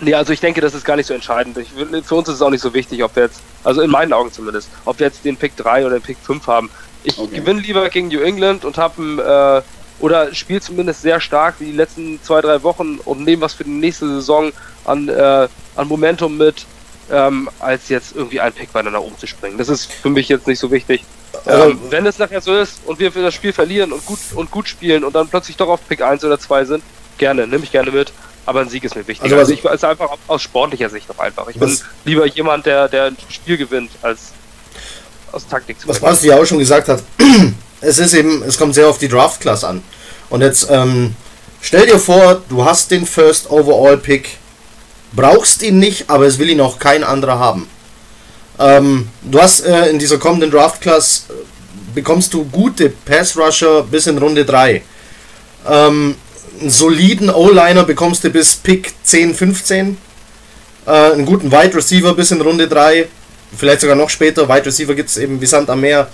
nee, 0.00 0.14
also 0.14 0.32
ich 0.32 0.40
denke, 0.40 0.60
das 0.60 0.74
ist 0.74 0.84
gar 0.84 0.96
nicht 0.96 1.06
so 1.06 1.14
entscheidend. 1.14 1.58
Ich, 1.58 1.68
für 2.04 2.14
uns 2.14 2.28
ist 2.28 2.36
es 2.36 2.42
auch 2.42 2.50
nicht 2.50 2.60
so 2.60 2.72
wichtig, 2.72 3.02
ob 3.02 3.16
wir 3.16 3.24
jetzt, 3.24 3.40
also 3.64 3.80
in 3.80 3.90
meinen 3.90 4.12
Augen 4.12 4.30
zumindest, 4.32 4.68
ob 4.84 4.98
wir 5.00 5.06
jetzt 5.06 5.24
den 5.24 5.36
Pick 5.36 5.56
3 5.56 5.86
oder 5.86 5.98
den 5.98 6.02
Pick 6.02 6.18
5 6.22 6.46
haben. 6.46 6.70
Ich 7.02 7.18
Okay. 7.18 7.40
gewinne 7.40 7.60
lieber 7.60 7.88
gegen 7.90 8.08
New 8.08 8.20
England 8.20 8.64
und 8.64 8.78
habe 8.78 9.62
äh, 9.64 10.02
oder 10.02 10.34
spiele 10.34 10.60
zumindest 10.60 11.02
sehr 11.02 11.20
stark 11.20 11.56
die 11.58 11.72
letzten 11.72 12.20
zwei, 12.22 12.40
drei 12.40 12.62
Wochen 12.62 12.98
und 13.04 13.24
nehme 13.24 13.42
was 13.42 13.54
für 13.54 13.64
die 13.64 13.70
nächste 13.70 14.06
Saison 14.08 14.52
an, 14.84 15.08
äh, 15.08 15.48
an 15.76 15.88
Momentum 15.88 16.36
mit, 16.36 16.66
ähm, 17.10 17.48
als 17.58 17.88
jetzt 17.88 18.14
irgendwie 18.14 18.36
nach 18.38 19.00
oben 19.00 19.18
zu 19.18 19.26
springen. 19.26 19.58
Das 19.58 19.68
ist 19.68 19.90
für 19.90 20.10
mich 20.10 20.28
jetzt 20.28 20.46
nicht 20.46 20.58
so 20.58 20.70
wichtig. 20.70 21.04
Also- 21.44 21.70
ähm, 21.70 21.80
wenn 21.90 22.06
es 22.06 22.18
nachher 22.18 22.40
so 22.40 22.54
ist 22.54 22.80
und 22.86 22.98
wir 22.98 23.12
für 23.12 23.22
das 23.22 23.34
Spiel 23.34 23.52
verlieren 23.52 23.92
und 23.92 24.04
gut 24.06 24.18
und 24.34 24.50
gut 24.50 24.68
spielen 24.68 25.04
und 25.04 25.14
dann 25.14 25.28
plötzlich 25.28 25.56
doch 25.56 25.68
auf 25.68 25.80
Pick 25.88 26.00
1 26.02 26.24
oder 26.24 26.38
2 26.38 26.64
sind, 26.64 26.82
gerne, 27.18 27.46
nehme 27.46 27.64
ich 27.64 27.72
gerne 27.72 27.90
mit. 27.90 28.12
Aber 28.46 28.60
ein 28.60 28.68
Sieg 28.68 28.84
ist 28.84 28.94
mir 28.94 29.06
wichtig. 29.06 29.24
Also 29.24 29.36
Also, 29.36 29.52
ich 29.52 29.64
ist 29.64 29.84
einfach 29.84 30.10
aus 30.26 30.42
sportlicher 30.42 30.90
Sicht 30.90 31.10
auch 31.10 31.18
einfach. 31.18 31.48
Ich 31.48 31.58
bin 31.58 31.78
lieber 32.04 32.26
jemand, 32.26 32.66
der, 32.66 32.88
der 32.88 33.06
ein 33.06 33.16
Spiel 33.30 33.56
gewinnt, 33.56 33.90
als 34.02 34.32
aus 35.32 35.46
Taktik 35.46 35.80
zu 35.80 35.88
Was. 35.88 35.98
Basti 35.98 36.28
ja 36.28 36.36
auch 36.38 36.44
schon 36.44 36.58
gesagt 36.58 36.88
hat, 36.88 37.02
es 37.80 37.98
ist 37.98 38.12
eben, 38.14 38.42
es 38.42 38.58
kommt 38.58 38.74
sehr 38.74 38.88
auf 38.88 38.98
die 38.98 39.08
Draft-Class 39.08 39.64
an. 39.64 39.82
Und 40.30 40.42
jetzt 40.42 40.68
ähm, 40.70 41.14
stell 41.60 41.86
dir 41.86 41.98
vor, 41.98 42.42
du 42.48 42.64
hast 42.64 42.90
den 42.90 43.06
First 43.06 43.50
Overall 43.50 43.96
Pick, 43.96 44.36
brauchst 45.14 45.62
ihn 45.62 45.78
nicht, 45.78 46.10
aber 46.10 46.26
es 46.26 46.38
will 46.38 46.50
ihn 46.50 46.60
auch 46.60 46.78
kein 46.78 47.04
anderer 47.04 47.38
haben. 47.38 47.68
Ähm, 48.58 49.08
du 49.22 49.40
hast 49.40 49.60
äh, 49.60 49.88
in 49.88 49.98
dieser 49.98 50.18
kommenden 50.18 50.50
Draft-Class 50.50 51.26
äh, 51.28 51.32
bekommst 51.94 52.32
du 52.34 52.44
gute 52.44 52.90
Pass-Rusher 52.90 53.82
bis 53.82 54.06
in 54.06 54.18
Runde 54.18 54.44
3. 54.44 54.82
Ähm, 55.68 56.16
einen 56.60 56.70
soliden 56.70 57.30
O-Liner 57.30 57.84
bekommst 57.84 58.22
du 58.22 58.30
bis 58.30 58.54
Pick 58.54 58.94
10, 59.02 59.34
15. 59.34 59.96
Äh, 60.86 60.90
einen 60.90 61.26
guten 61.26 61.50
Wide 61.50 61.74
Receiver 61.74 62.14
bis 62.14 62.30
in 62.30 62.40
Runde 62.40 62.68
3 62.68 63.08
vielleicht 63.56 63.80
sogar 63.80 63.96
noch 63.96 64.10
später. 64.10 64.48
Wide 64.48 64.66
Receiver 64.66 64.94
gibt 64.94 65.08
es 65.08 65.16
eben 65.16 65.40
wie 65.40 65.46
Sand 65.46 65.70
am 65.70 65.80
Meer. 65.80 66.08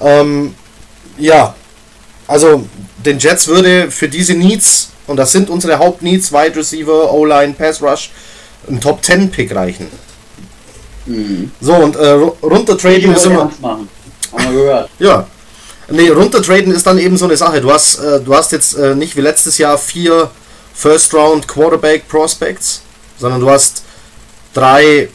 Ähm, 0.00 0.54
ja, 1.18 1.54
also 2.26 2.66
den 3.04 3.18
Jets 3.18 3.46
würde 3.46 3.90
für 3.90 4.08
diese 4.08 4.34
Needs, 4.34 4.90
und 5.06 5.16
das 5.16 5.32
sind 5.32 5.48
unsere 5.48 5.78
Hauptneeds, 5.78 6.32
Wide 6.32 6.56
Receiver, 6.56 7.12
O-Line, 7.12 7.54
Pass 7.54 7.80
Rush, 7.80 8.10
ein 8.68 8.80
Top 8.80 9.04
10 9.04 9.30
Pick 9.30 9.54
reichen. 9.54 9.88
Mhm. 11.06 11.50
So, 11.60 11.74
und 11.74 11.96
äh, 11.96 11.98
ru- 12.14 12.34
runtertraden 12.42 13.14
ist 13.14 13.26
immer. 13.26 13.40
ernst 13.42 13.60
machen. 13.60 13.88
Haben 14.32 14.44
wir 14.44 14.52
gehört. 14.62 14.90
Ja. 14.98 15.26
Nee, 15.88 16.08
runtertraden 16.08 16.72
ist 16.72 16.84
dann 16.84 16.98
eben 16.98 17.16
so 17.16 17.26
eine 17.26 17.36
Sache. 17.36 17.60
Du 17.60 17.70
hast, 17.72 18.00
äh, 18.00 18.20
du 18.20 18.34
hast 18.34 18.50
jetzt 18.50 18.74
äh, 18.76 18.96
nicht 18.96 19.16
wie 19.16 19.20
letztes 19.20 19.56
Jahr 19.58 19.78
vier 19.78 20.30
First 20.74 21.14
Round 21.14 21.46
Quarterback 21.46 22.08
Prospects, 22.08 22.82
sondern 23.18 23.40
du 23.40 23.48
hast 23.48 23.84
drei, 24.52 25.08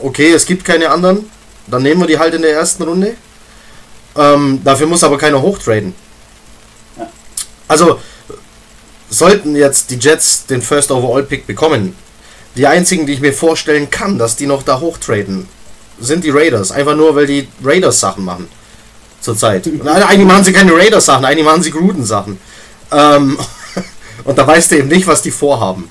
okay, 0.00 0.32
es 0.32 0.44
gibt 0.44 0.64
keine 0.64 0.90
anderen, 0.90 1.30
dann 1.68 1.82
nehmen 1.84 2.00
wir 2.00 2.08
die 2.08 2.18
halt 2.18 2.34
in 2.34 2.42
der 2.42 2.52
ersten 2.52 2.82
Runde. 2.82 3.14
Ähm, 4.16 4.60
dafür 4.64 4.88
muss 4.88 5.04
aber 5.04 5.18
keiner 5.18 5.40
hochtraden. 5.40 5.94
Ja. 6.98 7.08
Also, 7.68 8.00
sollten 9.10 9.54
jetzt 9.54 9.88
die 9.90 9.96
Jets 9.98 10.46
den 10.46 10.60
First 10.62 10.90
Overall 10.90 11.22
Pick 11.22 11.46
bekommen, 11.46 11.94
die 12.58 12.66
einzigen, 12.66 13.06
die 13.06 13.14
ich 13.14 13.20
mir 13.20 13.32
vorstellen 13.32 13.88
kann, 13.88 14.18
dass 14.18 14.36
die 14.36 14.46
noch 14.46 14.62
da 14.62 14.80
hochtraden, 14.80 15.48
sind 16.00 16.24
die 16.24 16.30
Raiders. 16.30 16.72
Einfach 16.72 16.96
nur, 16.96 17.16
weil 17.16 17.26
die 17.26 17.48
Raiders 17.64 18.00
Sachen 18.00 18.24
machen. 18.24 18.48
Zurzeit. 19.20 19.66
Nein, 19.66 20.02
eigentlich 20.02 20.26
machen 20.26 20.44
sie 20.44 20.52
keine 20.52 20.72
Raiders 20.72 21.06
Sachen, 21.06 21.24
eigentlich 21.24 21.44
machen 21.44 21.62
sie 21.62 21.70
Gruden 21.70 22.04
Sachen. 22.04 22.38
Ähm, 22.92 23.38
und 24.24 24.38
da 24.38 24.46
weißt 24.46 24.72
du 24.72 24.76
eben 24.76 24.88
nicht, 24.88 25.06
was 25.06 25.22
die 25.22 25.30
vorhaben. 25.30 25.90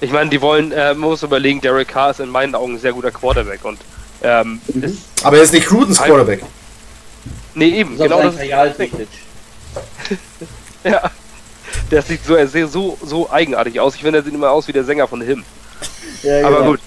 Ich 0.00 0.12
meine, 0.12 0.30
die 0.30 0.40
wollen, 0.40 0.72
äh, 0.72 0.94
man 0.94 1.10
muss 1.10 1.22
überlegen, 1.22 1.60
Derek 1.60 1.88
Carr 1.88 2.10
ist 2.10 2.20
in 2.20 2.28
meinen 2.28 2.54
Augen 2.54 2.74
ein 2.74 2.78
sehr 2.78 2.92
guter 2.92 3.10
Quarterback 3.10 3.64
und 3.64 3.78
ähm, 4.22 4.60
Mhm. 4.72 4.98
Aber 5.22 5.36
er 5.36 5.42
ist 5.42 5.52
nicht 5.52 5.66
Grudens. 5.66 5.98
Quarterback. 5.98 6.42
nee, 7.54 7.68
eben, 7.68 7.96
genau 7.96 8.22
das 8.22 8.36
ja. 10.84 11.10
Der 11.90 12.02
sieht 12.02 12.24
so, 12.24 12.34
er 12.34 12.48
sieht 12.48 12.70
so, 12.70 12.98
so 13.02 13.30
eigenartig 13.30 13.80
aus. 13.80 13.94
Ich 13.94 14.02
finde, 14.02 14.18
er 14.18 14.24
sieht 14.24 14.34
immer 14.34 14.50
aus 14.50 14.68
wie 14.68 14.72
der 14.72 14.84
Sänger 14.84 15.06
von 15.08 15.20
Him. 15.20 15.44
Ja, 16.22 16.46
Aber 16.46 16.58
genau. 16.58 16.70
gut. 16.70 16.80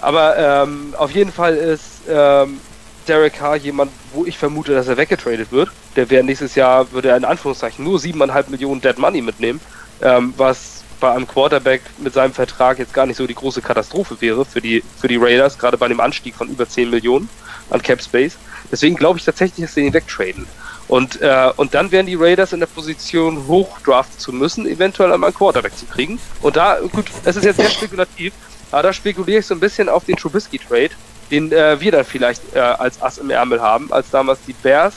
Aber 0.00 0.36
ähm, 0.36 0.94
auf 0.96 1.10
jeden 1.12 1.32
Fall 1.32 1.56
ist 1.56 2.02
ähm, 2.08 2.60
Derek 3.06 3.34
Carr 3.34 3.56
jemand, 3.56 3.92
wo 4.12 4.24
ich 4.24 4.38
vermute, 4.38 4.74
dass 4.74 4.88
er 4.88 4.96
weggetradet 4.96 5.52
wird. 5.52 5.70
Der 5.96 6.10
wäre 6.10 6.24
nächstes 6.24 6.54
Jahr, 6.54 6.90
würde 6.92 7.10
er 7.10 7.16
in 7.16 7.24
Anführungszeichen 7.24 7.84
nur 7.84 7.98
7,5 7.98 8.50
Millionen 8.50 8.80
Dead 8.80 8.98
Money 8.98 9.22
mitnehmen, 9.22 9.60
ähm, 10.00 10.34
was 10.36 10.82
bei 10.98 11.12
einem 11.12 11.26
Quarterback 11.26 11.82
mit 11.98 12.14
seinem 12.14 12.32
Vertrag 12.32 12.78
jetzt 12.78 12.94
gar 12.94 13.06
nicht 13.06 13.16
so 13.16 13.26
die 13.26 13.34
große 13.34 13.60
Katastrophe 13.60 14.20
wäre 14.20 14.44
für 14.44 14.60
die, 14.60 14.84
für 15.00 15.08
die 15.08 15.16
Raiders, 15.16 15.58
gerade 15.58 15.76
bei 15.76 15.88
dem 15.88 16.00
Anstieg 16.00 16.34
von 16.34 16.48
über 16.48 16.68
10 16.68 16.90
Millionen 16.90 17.28
an 17.70 17.82
Cap 17.82 18.00
Space. 18.00 18.36
Deswegen 18.70 18.96
glaube 18.96 19.18
ich 19.18 19.24
tatsächlich, 19.24 19.66
dass 19.66 19.74
sie 19.74 19.86
ihn 19.86 19.92
wegtraden. 19.92 20.46
Und, 20.92 21.22
äh, 21.22 21.50
und 21.56 21.72
dann 21.72 21.90
wären 21.90 22.04
die 22.04 22.16
Raiders 22.16 22.52
in 22.52 22.60
der 22.60 22.66
Position, 22.66 23.46
hochdraften 23.48 24.18
zu 24.18 24.30
müssen, 24.30 24.66
eventuell 24.66 25.10
einmal 25.10 25.28
einen 25.28 25.34
Quarterback 25.34 25.74
zu 25.74 25.86
kriegen. 25.86 26.20
Und 26.42 26.56
da, 26.56 26.80
gut, 26.80 27.06
es 27.24 27.34
ist 27.34 27.46
jetzt 27.46 27.56
sehr 27.56 27.70
spekulativ, 27.70 28.34
aber 28.70 28.82
da 28.82 28.92
spekuliere 28.92 29.38
ich 29.38 29.46
so 29.46 29.54
ein 29.54 29.60
bisschen 29.60 29.88
auf 29.88 30.04
den 30.04 30.16
Trubisky-Trade, 30.16 30.90
den 31.30 31.50
äh, 31.50 31.80
wir 31.80 31.92
dann 31.92 32.04
vielleicht 32.04 32.42
äh, 32.54 32.58
als 32.58 33.00
Ass 33.00 33.16
im 33.16 33.30
Ärmel 33.30 33.62
haben, 33.62 33.90
als 33.90 34.10
damals 34.10 34.40
die 34.46 34.52
Bears 34.52 34.92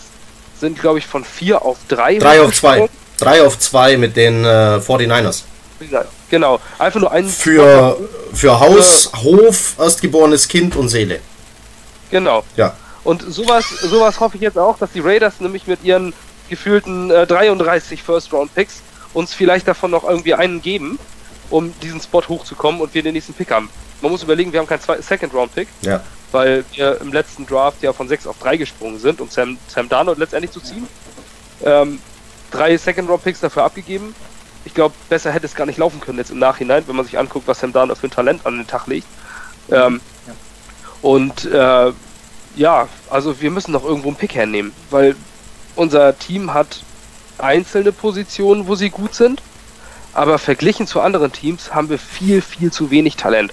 sind, 0.59 0.81
glaube 0.81 0.99
ich, 0.99 1.07
von 1.07 1.23
4 1.23 1.61
auf 1.61 1.77
3. 1.87 2.19
3 2.19 2.41
auf 2.41 2.53
2. 2.53 2.89
3 3.15 3.41
auf 3.43 3.57
2 3.57 3.95
mit 3.95 4.17
den 4.17 4.43
äh, 4.43 4.81
49ers. 4.85 5.43
Genau, 6.29 6.59
einfach 6.77 6.99
nur 6.99 7.13
ein. 7.13 7.25
Für, 7.25 7.97
für 8.33 8.59
Haus, 8.59 9.13
Hof, 9.23 9.75
erstgeborenes 9.79 10.49
Kind 10.49 10.75
und 10.75 10.89
Seele. 10.89 11.21
Genau. 12.11 12.43
Ja. 12.57 12.75
Und 13.05 13.21
sowas, 13.21 13.69
sowas 13.69 14.19
hoffe 14.19 14.35
ich 14.35 14.41
jetzt 14.41 14.57
auch, 14.57 14.77
dass 14.77 14.91
die 14.91 14.99
Raiders 14.99 15.39
nämlich 15.39 15.67
mit 15.67 15.81
ihren 15.83 16.13
gefühlten 16.49 17.09
äh, 17.09 17.25
33 17.25 18.03
First-Round-Picks 18.03 18.81
uns 19.13 19.33
vielleicht 19.33 19.67
davon 19.67 19.91
noch 19.91 20.03
irgendwie 20.03 20.33
einen 20.33 20.61
geben, 20.61 20.99
um 21.49 21.73
diesen 21.79 22.01
Spot 22.01 22.21
hochzukommen 22.27 22.81
und 22.81 22.93
wir 22.93 23.01
den 23.01 23.13
nächsten 23.13 23.33
Pick 23.33 23.51
haben. 23.51 23.69
Man 24.01 24.11
muss 24.11 24.23
überlegen, 24.23 24.51
wir 24.51 24.59
haben 24.59 24.67
keinen 24.67 24.81
Second-Round-Pick. 25.01 25.69
Ja 25.81 26.01
weil 26.35 26.65
wir 26.73 26.99
im 26.99 27.13
letzten 27.13 27.45
Draft 27.45 27.81
ja 27.81 27.93
von 27.93 28.09
6 28.09 28.27
auf 28.27 28.37
3 28.39 28.57
gesprungen 28.57 28.99
sind, 28.99 29.21
um 29.21 29.29
Sam, 29.29 29.57
Sam 29.67 29.87
Darnold 29.87 30.17
letztendlich 30.17 30.51
zu 30.51 30.59
ziehen. 30.59 30.85
Ähm, 31.63 31.99
drei 32.51 32.75
Second-Round-Picks 32.75 33.39
dafür 33.39 33.63
abgegeben. 33.63 34.13
Ich 34.65 34.73
glaube, 34.73 34.93
besser 35.07 35.31
hätte 35.31 35.45
es 35.45 35.55
gar 35.55 35.65
nicht 35.65 35.77
laufen 35.77 36.01
können 36.01 36.17
jetzt 36.17 36.31
im 36.31 36.39
Nachhinein, 36.39 36.83
wenn 36.87 36.95
man 36.95 37.05
sich 37.05 37.17
anguckt, 37.17 37.47
was 37.47 37.59
Sam 37.59 37.71
Darnold 37.71 37.97
für 37.97 38.07
ein 38.07 38.11
Talent 38.11 38.45
an 38.45 38.57
den 38.57 38.67
Tag 38.67 38.87
legt. 38.87 39.07
Ähm, 39.71 40.01
ja. 40.27 40.33
Und 41.01 41.45
äh, 41.45 41.93
ja, 42.55 42.87
also 43.09 43.41
wir 43.41 43.51
müssen 43.51 43.71
noch 43.71 43.83
irgendwo 43.83 44.07
einen 44.09 44.17
Pick 44.17 44.35
hernehmen, 44.35 44.71
weil 44.89 45.15
unser 45.75 46.17
Team 46.17 46.53
hat 46.53 46.83
einzelne 47.37 47.91
Positionen, 47.91 48.67
wo 48.67 48.75
sie 48.75 48.89
gut 48.89 49.13
sind, 49.13 49.41
aber 50.13 50.39
verglichen 50.39 50.87
zu 50.87 51.01
anderen 51.01 51.31
Teams 51.31 51.73
haben 51.73 51.89
wir 51.89 51.99
viel, 51.99 52.41
viel 52.41 52.71
zu 52.71 52.91
wenig 52.91 53.17
Talent. 53.17 53.51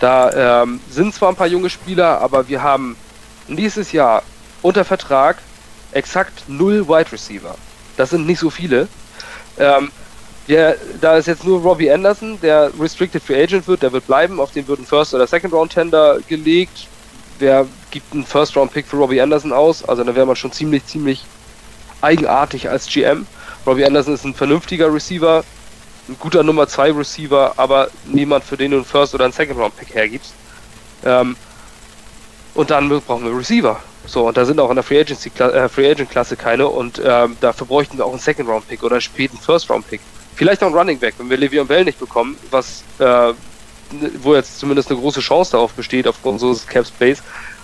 Da 0.00 0.62
ähm, 0.62 0.80
sind 0.90 1.14
zwar 1.14 1.28
ein 1.28 1.36
paar 1.36 1.46
junge 1.46 1.70
Spieler, 1.70 2.20
aber 2.20 2.48
wir 2.48 2.62
haben 2.62 2.96
dieses 3.48 3.92
Jahr 3.92 4.22
unter 4.62 4.84
Vertrag 4.84 5.38
exakt 5.92 6.44
null 6.48 6.88
Wide 6.88 7.12
Receiver. 7.12 7.54
Das 7.96 8.10
sind 8.10 8.26
nicht 8.26 8.38
so 8.38 8.48
viele. 8.48 8.88
Ähm, 9.58 9.90
der, 10.48 10.76
da 11.00 11.16
ist 11.16 11.26
jetzt 11.26 11.44
nur 11.44 11.60
Robbie 11.60 11.90
Anderson, 11.90 12.40
der 12.40 12.72
Restricted 12.80 13.22
Free 13.22 13.42
Agent 13.42 13.68
wird, 13.68 13.82
der 13.82 13.92
wird 13.92 14.06
bleiben, 14.06 14.40
auf 14.40 14.50
den 14.50 14.66
wird 14.66 14.80
ein 14.80 14.86
First- 14.86 15.14
oder 15.14 15.26
Second-Round-Tender 15.26 16.20
gelegt. 16.26 16.88
Wer 17.38 17.66
gibt 17.92 18.12
einen 18.12 18.26
First-Round-Pick 18.26 18.86
für 18.86 18.96
Robbie 18.96 19.20
Anderson 19.20 19.52
aus? 19.52 19.84
Also 19.84 20.02
da 20.02 20.14
wäre 20.16 20.26
man 20.26 20.34
schon 20.34 20.50
ziemlich, 20.50 20.84
ziemlich 20.86 21.24
eigenartig 22.00 22.68
als 22.68 22.86
GM. 22.86 23.26
Robbie 23.64 23.84
Anderson 23.84 24.14
ist 24.14 24.24
ein 24.24 24.34
vernünftiger 24.34 24.92
Receiver, 24.92 25.44
ein 26.08 26.16
guter 26.18 26.42
Nummer 26.42 26.66
2 26.66 26.92
Receiver, 26.92 27.54
aber 27.56 27.88
niemand, 28.06 28.42
für 28.42 28.56
den 28.56 28.72
du 28.72 28.78
einen 28.78 28.86
First- 28.86 29.14
oder 29.14 29.24
einen 29.24 29.32
Second-Round-Pick 29.32 29.94
hergibst. 29.94 30.34
Ähm, 31.04 31.36
und 32.54 32.70
dann 32.70 32.88
brauchen 32.88 33.24
wir 33.24 33.38
Receiver. 33.38 33.78
So, 34.06 34.26
und 34.26 34.36
da 34.36 34.44
sind 34.44 34.58
auch 34.58 34.70
in 34.70 34.74
der 34.74 34.82
Free, 34.82 35.00
Agency, 35.00 35.30
äh, 35.38 35.68
Free 35.68 35.88
Agent 35.88 36.10
Klasse 36.10 36.34
keine 36.36 36.66
und 36.66 37.00
ähm, 37.04 37.36
dafür 37.40 37.68
bräuchten 37.68 37.98
wir 37.98 38.04
auch 38.04 38.10
einen 38.10 38.18
Second 38.18 38.48
Round 38.48 38.66
Pick 38.66 38.82
oder 38.82 39.00
späten 39.00 39.38
First 39.38 39.70
Round 39.70 39.88
Pick. 39.88 40.00
Vielleicht 40.34 40.62
auch 40.62 40.66
einen 40.66 40.76
Running 40.76 40.98
Back, 40.98 41.14
wenn 41.18 41.30
wir 41.30 41.38
Le'Veon 41.38 41.64
Bell 41.64 41.84
nicht 41.84 42.00
bekommen, 42.00 42.36
was 42.50 42.82
äh, 42.98 43.32
wo 44.22 44.34
jetzt 44.34 44.58
zumindest 44.58 44.90
eine 44.90 44.98
große 44.98 45.20
Chance 45.20 45.52
darauf 45.52 45.72
besteht 45.72 46.06
aufgrund 46.08 46.40
so 46.40 46.58
Cap 46.68 46.86
Space. 46.86 47.22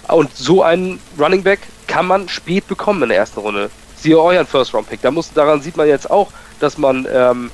Und 0.08 0.34
so 0.36 0.62
einen 0.62 1.00
Running 1.18 1.42
Back 1.42 1.60
kann 1.86 2.06
man 2.06 2.28
spät 2.28 2.66
bekommen 2.66 3.02
in 3.02 3.10
der 3.10 3.18
ersten 3.18 3.40
Runde. 3.40 3.70
Siehe 3.96 4.18
euren 4.18 4.46
First 4.46 4.74
Round 4.74 4.88
Pick. 4.88 5.02
Da 5.02 5.10
muss, 5.10 5.32
daran 5.32 5.60
sieht 5.60 5.76
man 5.76 5.88
jetzt 5.88 6.10
auch, 6.10 6.30
dass 6.60 6.78
man 6.78 7.06
ähm, 7.12 7.50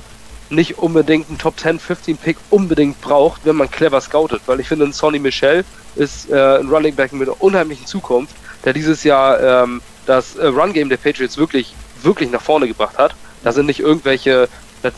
nicht 0.49 0.77
unbedingt 0.77 1.27
einen 1.29 1.37
Top 1.37 1.59
10, 1.59 1.79
15 1.79 2.17
Pick 2.17 2.37
unbedingt 2.49 3.01
braucht, 3.01 3.41
wenn 3.45 3.55
man 3.55 3.69
clever 3.69 3.99
scoutet. 3.99 4.41
Weil 4.45 4.59
ich 4.59 4.67
finde, 4.67 4.85
ein 4.85 4.93
Sonny 4.93 5.19
Michel 5.19 5.65
ist 5.95 6.29
äh, 6.29 6.59
ein 6.59 6.69
Running 6.69 6.95
Back 6.95 7.13
mit 7.13 7.27
einer 7.27 7.41
unheimlichen 7.41 7.85
Zukunft, 7.85 8.35
der 8.63 8.73
dieses 8.73 9.03
Jahr 9.03 9.63
ähm, 9.63 9.81
das 10.05 10.35
äh, 10.35 10.47
Run 10.47 10.73
Game 10.73 10.89
der 10.89 10.97
Patriots 10.97 11.37
wirklich, 11.37 11.73
wirklich 12.03 12.29
nach 12.31 12.41
vorne 12.41 12.67
gebracht 12.67 12.97
hat. 12.97 13.15
Da 13.43 13.51
sind 13.51 13.65
nicht 13.65 13.79
irgendwelche. 13.79 14.47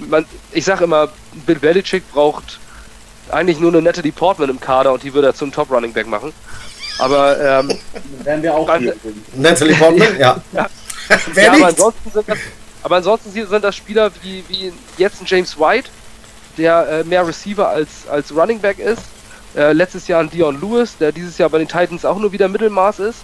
Man, 0.10 0.26
ich 0.52 0.66
sage 0.66 0.84
immer, 0.84 1.10
Bill 1.46 1.60
Belichick 1.60 2.04
braucht 2.12 2.60
eigentlich 3.32 3.60
nur 3.60 3.72
eine 3.72 3.82
nette 3.82 4.02
Deportment 4.02 4.52
im 4.52 4.60
Kader 4.60 4.94
und 4.94 5.04
die 5.04 5.14
würde 5.14 5.30
er 5.30 5.34
zum 5.34 5.52
Top 5.52 5.72
Running 5.72 5.94
Back 5.94 6.08
machen. 6.08 6.34
Aber 7.00 7.40
ähm, 7.40 7.78
werden 8.24 8.44
wir 8.44 8.54
auch 8.54 8.78
hier. 8.78 8.96
Natalie 9.36 9.76
Portman, 9.76 10.08
ja. 10.20 10.42
ja. 10.52 10.68
Wer 11.34 11.44
ja, 11.44 11.54
aber 11.54 11.68
ansonsten 11.68 12.12
sind 12.12 12.28
das, 12.28 12.38
aber 12.84 12.96
ansonsten 12.98 13.32
sind 13.32 13.64
das 13.64 13.76
Spieler 13.76 14.12
wie, 14.22 14.44
wie 14.48 14.74
jetzt 14.98 15.22
ein 15.22 15.26
James 15.26 15.58
White, 15.60 15.90
der 16.58 16.88
äh, 16.88 17.04
mehr 17.04 17.26
Receiver 17.28 17.68
als, 17.68 18.08
als 18.10 18.36
Running 18.36 18.60
Back 18.60 18.80
ist. 18.80 19.02
Äh, 19.56 19.74
letztes 19.74 20.08
Jahr 20.08 20.22
ein 20.22 20.30
Dion 20.30 20.60
Lewis, 20.60 20.98
der 20.98 21.12
dieses 21.12 21.38
Jahr 21.38 21.50
bei 21.50 21.60
den 21.60 21.68
Titans 21.68 22.06
auch 22.06 22.20
nur 22.20 22.32
wieder 22.32 22.48
Mittelmaß 22.48 23.00
ist. 23.00 23.20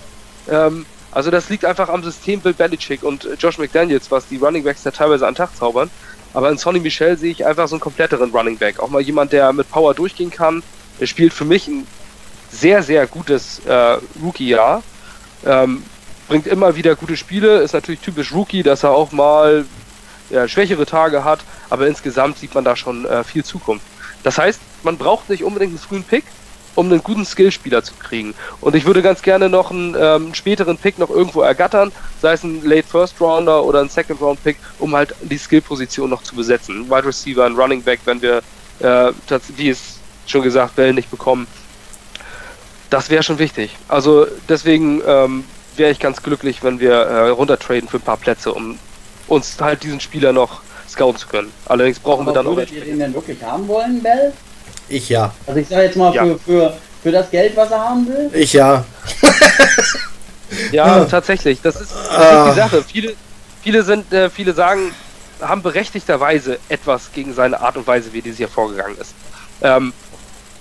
Ähm, 0.50 0.86
also 1.12 1.30
das 1.30 1.50
liegt 1.50 1.64
einfach 1.66 1.90
am 1.90 2.04
System 2.04 2.42
Bill 2.42 2.54
Belichick 2.54 3.04
und 3.04 3.26
äh, 3.26 3.34
Josh 3.36 3.58
McDaniels, 3.58 4.10
was 4.10 4.28
die 4.28 4.38
Running 4.38 4.64
Backs 4.64 4.84
da 4.84 4.92
teilweise 4.92 5.28
an 5.28 5.36
Tag 5.36 5.56
zaubern. 5.56 5.90
Aber 6.34 6.50
in 6.50 6.58
Sonny 6.58 6.80
Michel 6.80 7.18
sehe 7.18 7.32
ich 7.32 7.46
einfach 7.46 7.68
so 7.68 7.76
einen 7.76 7.82
kompletteren 7.82 8.32
Running 8.32 8.58
Back. 8.58 8.80
Auch 8.80 8.90
mal 8.90 9.02
jemand, 9.02 9.32
der 9.32 9.54
mit 9.54 9.70
Power 9.70 9.94
durchgehen 9.94 10.32
kann. 10.32 10.64
Der 11.00 11.06
spielt 11.06 11.34
für 11.34 11.46
mich 11.46 11.68
ein 11.68 11.86
sehr, 12.54 12.84
sehr 12.84 13.08
gutes 13.08 13.60
äh, 13.66 13.98
Rookie-Jahr. 14.22 14.84
Ähm, 15.46 15.84
bringt 16.28 16.48
immer 16.48 16.76
wieder 16.76 16.96
gute 16.96 17.18
Spiele, 17.18 17.60
ist 17.62 17.74
natürlich 17.74 18.00
typisch 18.00 18.32
Rookie, 18.34 18.64
dass 18.64 18.84
er 18.84 18.92
auch 18.92 19.12
mal 19.12 19.66
ja, 20.30 20.48
schwächere 20.48 20.86
Tage 20.86 21.24
hat, 21.24 21.40
aber 21.70 21.88
insgesamt 21.88 22.38
sieht 22.38 22.56
man 22.56 22.64
da 22.64 22.76
schon 22.76 23.06
äh, 23.06 23.24
viel 23.24 23.44
Zukunft. 23.44 23.86
Das 24.24 24.38
heißt, 24.38 24.60
man 24.84 24.98
braucht 24.98 25.30
nicht 25.30 25.44
unbedingt 25.44 25.72
einen 25.72 25.80
frühen 25.80 26.04
Pick, 26.04 26.24
um 26.76 26.90
einen 26.90 27.04
guten 27.04 27.26
Skillspieler 27.26 27.84
zu 27.84 27.94
kriegen. 27.96 28.34
Und 28.62 28.76
ich 28.76 28.86
würde 28.86 29.02
ganz 29.02 29.22
gerne 29.22 29.50
noch 29.50 29.70
einen 29.70 29.96
ähm, 30.00 30.34
späteren 30.34 30.78
Pick 30.78 30.98
noch 30.98 31.10
irgendwo 31.10 31.42
ergattern, 31.42 31.92
sei 32.22 32.34
es 32.34 32.44
ein 32.44 32.64
Late 32.64 32.88
First 32.88 33.20
Rounder 33.20 33.64
oder 33.64 33.82
ein 33.82 33.90
Second 33.90 34.22
Round 34.22 34.44
Pick, 34.44 34.58
um 34.80 34.96
halt 34.96 35.14
die 35.22 35.38
Skillposition 35.38 36.10
noch 36.10 36.24
zu 36.24 36.36
besetzen. 36.36 36.90
Wide 36.90 37.06
Receiver, 37.06 37.46
ein 37.46 37.56
Running 37.56 37.84
Back, 37.84 38.00
wenn 38.06 38.22
wir, 38.22 38.42
äh, 38.80 39.12
wie 39.56 39.70
es 39.70 40.00
schon 40.26 40.42
gesagt, 40.42 40.76
Bell 40.76 40.94
nicht 40.94 41.12
bekommen. 41.12 41.48
Das 42.94 43.10
wäre 43.10 43.24
schon 43.24 43.40
wichtig. 43.40 43.76
Also 43.88 44.28
deswegen 44.48 45.02
ähm, 45.08 45.46
wäre 45.78 45.90
ich 45.90 45.98
ganz 45.98 46.22
glücklich, 46.22 46.64
wenn 46.64 46.80
wir 46.80 46.94
äh, 46.94 47.30
runtertraden 47.30 47.90
für 47.90 47.98
ein 47.98 48.02
paar 48.02 48.18
Plätze, 48.18 48.54
um 48.54 48.78
uns 49.28 49.58
halt 49.60 49.82
diesen 49.82 50.00
Spieler 50.00 50.32
noch 50.32 50.62
scouten 50.88 51.18
zu 51.18 51.28
können. 51.28 51.52
Allerdings 51.66 51.98
brauchen 51.98 52.22
Aber 52.22 52.30
wir 52.30 52.36
dann 52.36 52.46
würdet 52.46 52.70
auch. 52.70 52.72
Würdet 52.72 52.86
ihr 52.86 52.92
den 52.92 53.00
denn 53.00 53.14
wirklich 53.16 53.42
haben 53.42 53.68
wollen, 53.68 54.04
Bell? 54.04 54.32
Ich 54.90 55.10
ja. 55.10 55.34
Also 55.48 55.60
ich 55.60 55.68
sage 55.70 55.86
jetzt 55.86 55.98
mal 55.98 56.14
ja. 56.14 56.24
für, 56.24 56.38
für, 56.38 56.78
für 57.02 57.12
das 57.12 57.32
Geld, 57.32 57.58
was 57.58 57.72
er 57.72 57.80
haben 57.80 58.08
will? 58.08 58.30
Ich 58.32 58.54
ja. 58.54 58.86
ja, 60.72 61.06
tatsächlich. 61.06 61.62
Das 61.64 61.82
ist, 61.82 61.96
das 61.96 62.16
ah. 62.16 62.46
ist 62.46 62.54
die 62.54 62.60
Sache. 62.60 62.84
Viele, 62.84 63.16
viele 63.64 63.82
sind, 63.82 64.14
äh, 64.14 64.30
viele 64.30 64.54
sagen, 64.54 64.92
haben 65.42 65.64
berechtigterweise 65.64 66.60
etwas 66.70 67.12
gegen 67.12 67.34
seine 67.34 67.60
Art 67.60 67.76
und 67.76 67.88
Weise, 67.88 68.14
wie 68.14 68.22
dieses 68.22 68.38
Jahr 68.38 68.52
vorgegangen 68.52 68.98
ist. 69.00 69.16
Ähm, 69.64 69.94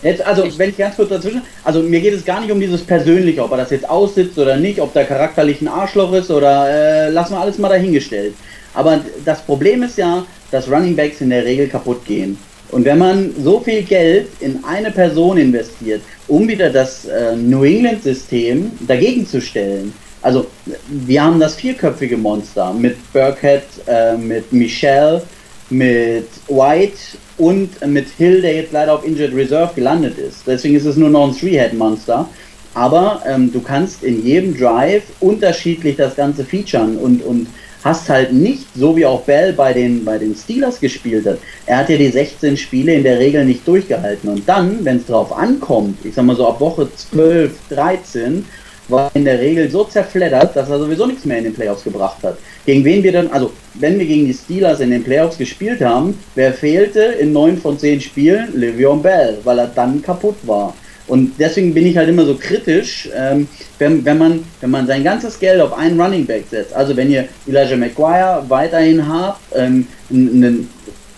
Jetzt, 0.02 0.24
also, 0.26 0.44
ich, 0.44 0.58
wenn 0.58 0.70
ich 0.70 0.76
ganz 0.76 0.96
kurz 0.96 1.10
dazwischen, 1.10 1.42
also 1.62 1.80
mir 1.80 2.00
geht 2.00 2.14
es 2.14 2.24
gar 2.24 2.40
nicht 2.40 2.50
um 2.50 2.58
dieses 2.58 2.82
Persönliche, 2.82 3.42
ob 3.42 3.52
er 3.52 3.58
das 3.58 3.70
jetzt 3.70 3.88
aussitzt 3.88 4.36
oder 4.38 4.56
nicht, 4.56 4.80
ob 4.80 4.92
der 4.92 5.04
charakterlich 5.04 5.60
ein 5.60 5.68
Arschloch 5.68 6.12
ist 6.12 6.30
oder 6.30 6.68
äh, 6.68 7.10
lassen 7.10 7.34
wir 7.34 7.40
alles 7.40 7.58
mal 7.58 7.68
dahingestellt. 7.68 8.34
Aber 8.74 9.00
das 9.24 9.42
Problem 9.42 9.82
ist 9.82 9.98
ja, 9.98 10.24
dass 10.50 10.68
Running 10.68 10.96
Backs 10.96 11.20
in 11.20 11.30
der 11.30 11.44
Regel 11.44 11.68
kaputt 11.68 12.04
gehen. 12.04 12.38
Und 12.70 12.86
wenn 12.86 12.98
man 12.98 13.34
so 13.38 13.60
viel 13.60 13.82
Geld 13.82 14.28
in 14.40 14.64
eine 14.64 14.90
Person 14.90 15.36
investiert, 15.36 16.00
um 16.26 16.48
wieder 16.48 16.70
das 16.70 17.04
äh, 17.04 17.36
New 17.36 17.64
England-System 17.64 18.72
dagegen 18.86 19.26
zu 19.26 19.40
stellen, 19.40 19.92
also 20.22 20.46
wir 20.88 21.22
haben 21.22 21.38
das 21.38 21.56
vierköpfige 21.56 22.16
Monster 22.16 22.72
mit 22.72 22.96
Burkhead, 23.12 23.64
äh, 23.86 24.16
mit 24.16 24.52
Michelle, 24.52 25.22
mit 25.68 26.28
White 26.48 27.18
und 27.38 27.84
mit 27.86 28.08
Hill, 28.16 28.42
der 28.42 28.54
jetzt 28.54 28.72
leider 28.72 28.94
auf 28.94 29.06
Injured 29.06 29.34
Reserve 29.34 29.72
gelandet 29.74 30.18
ist. 30.18 30.42
Deswegen 30.46 30.76
ist 30.76 30.84
es 30.84 30.96
nur 30.96 31.10
noch 31.10 31.28
ein 31.28 31.36
Three-Head-Monster. 31.36 32.28
Aber 32.74 33.22
ähm, 33.26 33.52
du 33.52 33.60
kannst 33.60 34.02
in 34.02 34.24
jedem 34.24 34.56
Drive 34.56 35.02
unterschiedlich 35.20 35.96
das 35.96 36.16
Ganze 36.16 36.44
featuren 36.44 36.96
und, 36.96 37.22
und 37.22 37.46
hast 37.84 38.08
halt 38.08 38.32
nicht, 38.32 38.66
so 38.74 38.96
wie 38.96 39.04
auch 39.04 39.22
Bell 39.22 39.52
bei 39.52 39.72
den, 39.72 40.04
bei 40.04 40.18
den 40.18 40.34
Steelers 40.34 40.80
gespielt 40.80 41.26
hat, 41.26 41.38
er 41.66 41.78
hat 41.78 41.90
ja 41.90 41.96
die 41.96 42.08
16 42.08 42.56
Spiele 42.56 42.94
in 42.94 43.02
der 43.02 43.18
Regel 43.18 43.44
nicht 43.44 43.66
durchgehalten. 43.66 44.30
Und 44.30 44.48
dann, 44.48 44.84
wenn 44.84 44.98
es 44.98 45.06
drauf 45.06 45.36
ankommt, 45.36 45.98
ich 46.04 46.14
sag 46.14 46.24
mal 46.24 46.36
so 46.36 46.48
ab 46.48 46.60
Woche 46.60 46.88
12, 46.94 47.52
13, 47.70 48.44
war 48.88 49.10
in 49.14 49.24
der 49.24 49.40
Regel 49.40 49.70
so 49.70 49.84
zerfleddert, 49.84 50.56
dass 50.56 50.68
er 50.68 50.78
sowieso 50.78 51.06
nichts 51.06 51.24
mehr 51.24 51.38
in 51.38 51.44
den 51.44 51.54
Playoffs 51.54 51.84
gebracht 51.84 52.22
hat. 52.22 52.38
Gegen 52.66 52.84
wen 52.84 53.02
wir 53.02 53.12
dann, 53.12 53.30
also 53.30 53.52
wenn 53.74 53.98
wir 53.98 54.06
gegen 54.06 54.26
die 54.26 54.34
Steelers 54.34 54.80
in 54.80 54.90
den 54.90 55.04
Playoffs 55.04 55.38
gespielt 55.38 55.80
haben, 55.80 56.18
wer 56.34 56.52
fehlte 56.52 57.00
in 57.00 57.32
neun 57.32 57.58
von 57.58 57.78
zehn 57.78 58.00
Spielen? 58.00 58.52
Le'Veon 58.56 59.02
Bell, 59.02 59.38
weil 59.44 59.58
er 59.58 59.68
dann 59.68 60.02
kaputt 60.02 60.36
war. 60.42 60.74
Und 61.08 61.32
deswegen 61.38 61.74
bin 61.74 61.86
ich 61.86 61.96
halt 61.96 62.08
immer 62.08 62.24
so 62.24 62.36
kritisch, 62.36 63.08
ähm, 63.14 63.48
wenn, 63.78 64.04
wenn, 64.04 64.18
man, 64.18 64.44
wenn 64.60 64.70
man 64.70 64.86
sein 64.86 65.02
ganzes 65.02 65.38
Geld 65.38 65.60
auf 65.60 65.76
einen 65.76 66.00
Running 66.00 66.24
Back 66.24 66.44
setzt. 66.48 66.72
Also 66.72 66.96
wenn 66.96 67.10
ihr 67.10 67.28
Elijah 67.46 67.76
McGuire 67.76 68.44
weiterhin 68.48 69.06
habt, 69.06 69.40
ähm, 69.54 69.86
einen 70.10 70.70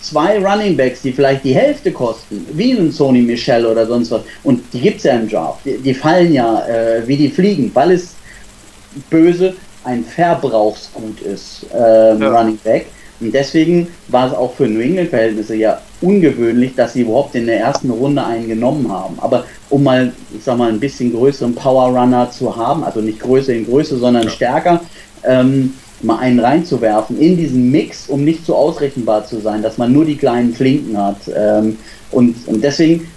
zwei 0.05 0.39
Running 0.39 0.77
Backs, 0.77 1.03
die 1.03 1.13
vielleicht 1.13 1.45
die 1.45 1.55
Hälfte 1.55 1.93
kosten, 1.93 2.47
wie 2.53 2.73
ein 2.73 2.93
Sony 2.93 3.23
Michel 3.23 3.67
oder 3.67 3.87
sonst 3.87 4.11
was, 4.11 4.23
und 4.43 4.63
die 4.73 4.81
gibt 4.81 4.99
es 4.99 5.05
ja 5.05 5.15
im 5.15 5.29
Draft, 5.29 5.65
die, 5.65 5.79
die 5.79 5.95
fallen 5.95 6.33
ja 6.33 6.67
äh, 6.67 7.07
wie 7.07 7.17
die 7.17 7.29
fliegen, 7.29 7.71
weil 7.75 7.93
es 7.93 8.15
böse 9.11 9.55
ein 9.85 10.05
Verbrauchsgut 10.05 11.21
ist, 11.21 11.67
ähm, 11.73 12.23
ja. 12.23 12.31
Running 12.31 12.59
Back. 12.63 12.87
Und 13.21 13.33
deswegen 13.33 13.89
war 14.09 14.29
es 14.29 14.35
auch 14.35 14.55
für 14.55 14.67
New 14.67 14.81
England-Verhältnisse 14.81 15.55
ja 15.55 15.81
ungewöhnlich, 16.01 16.75
dass 16.75 16.95
sie 16.95 17.03
überhaupt 17.03 17.35
in 17.35 17.47
der 17.47 17.61
ersten 17.61 17.91
Runde 17.91 18.25
einen 18.25 18.49
genommen 18.49 18.91
haben. 18.91 19.17
Aber 19.21 19.45
um 19.71 19.85
mal, 19.85 20.13
ich 20.37 20.43
sag 20.43 20.59
mal, 20.59 20.69
ein 20.69 20.81
bisschen 20.81 21.13
größeren 21.13 21.55
Power 21.55 21.97
Runner 21.97 22.31
zu 22.31 22.55
haben, 22.55 22.83
also 22.83 23.01
nicht 23.01 23.21
größer 23.21 23.55
in 23.55 23.67
Größe, 23.67 23.99
sondern 23.99 24.25
ja. 24.25 24.31
stärker, 24.31 24.81
ähm, 25.23 25.75
mal 26.05 26.19
einen 26.19 26.41
reinzuwerfen 26.41 27.19
in 27.19 27.37
diesen 27.37 27.71
Mix, 27.71 28.09
um 28.09 28.25
nicht 28.25 28.45
so 28.47 28.55
ausrechenbar 28.55 29.27
zu 29.27 29.41
sein, 29.41 29.63
dass 29.63 29.79
man 29.79 29.93
nur 29.93 30.05
die 30.05 30.17
kleinen 30.17 30.55
Flinken 30.55 30.97
hat. 30.97 31.17
Ähm, 31.35 31.79
und, 32.11 32.37
und 32.47 32.63
deswegen 32.63 33.09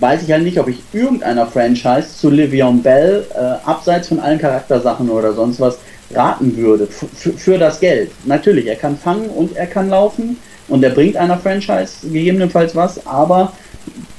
weiß 0.00 0.22
ich 0.22 0.32
halt 0.32 0.42
nicht, 0.42 0.58
ob 0.58 0.68
ich 0.68 0.82
irgendeiner 0.92 1.46
Franchise 1.46 2.08
zu 2.16 2.30
Livion 2.30 2.82
Bell, 2.82 3.24
äh, 3.34 3.68
abseits 3.68 4.08
von 4.08 4.20
allen 4.20 4.38
Charaktersachen 4.38 5.08
oder 5.08 5.32
sonst 5.32 5.60
was, 5.60 5.78
raten 6.12 6.56
würde 6.56 6.86
für 6.86 7.58
das 7.58 7.80
Geld. 7.80 8.10
Natürlich, 8.24 8.66
er 8.66 8.76
kann 8.76 8.96
fangen 8.96 9.28
und 9.30 9.56
er 9.56 9.66
kann 9.66 9.88
laufen 9.88 10.36
und 10.68 10.84
er 10.84 10.90
bringt 10.90 11.16
einer 11.16 11.38
Franchise 11.38 12.06
gegebenenfalls 12.08 12.76
was, 12.76 13.04
aber 13.06 13.52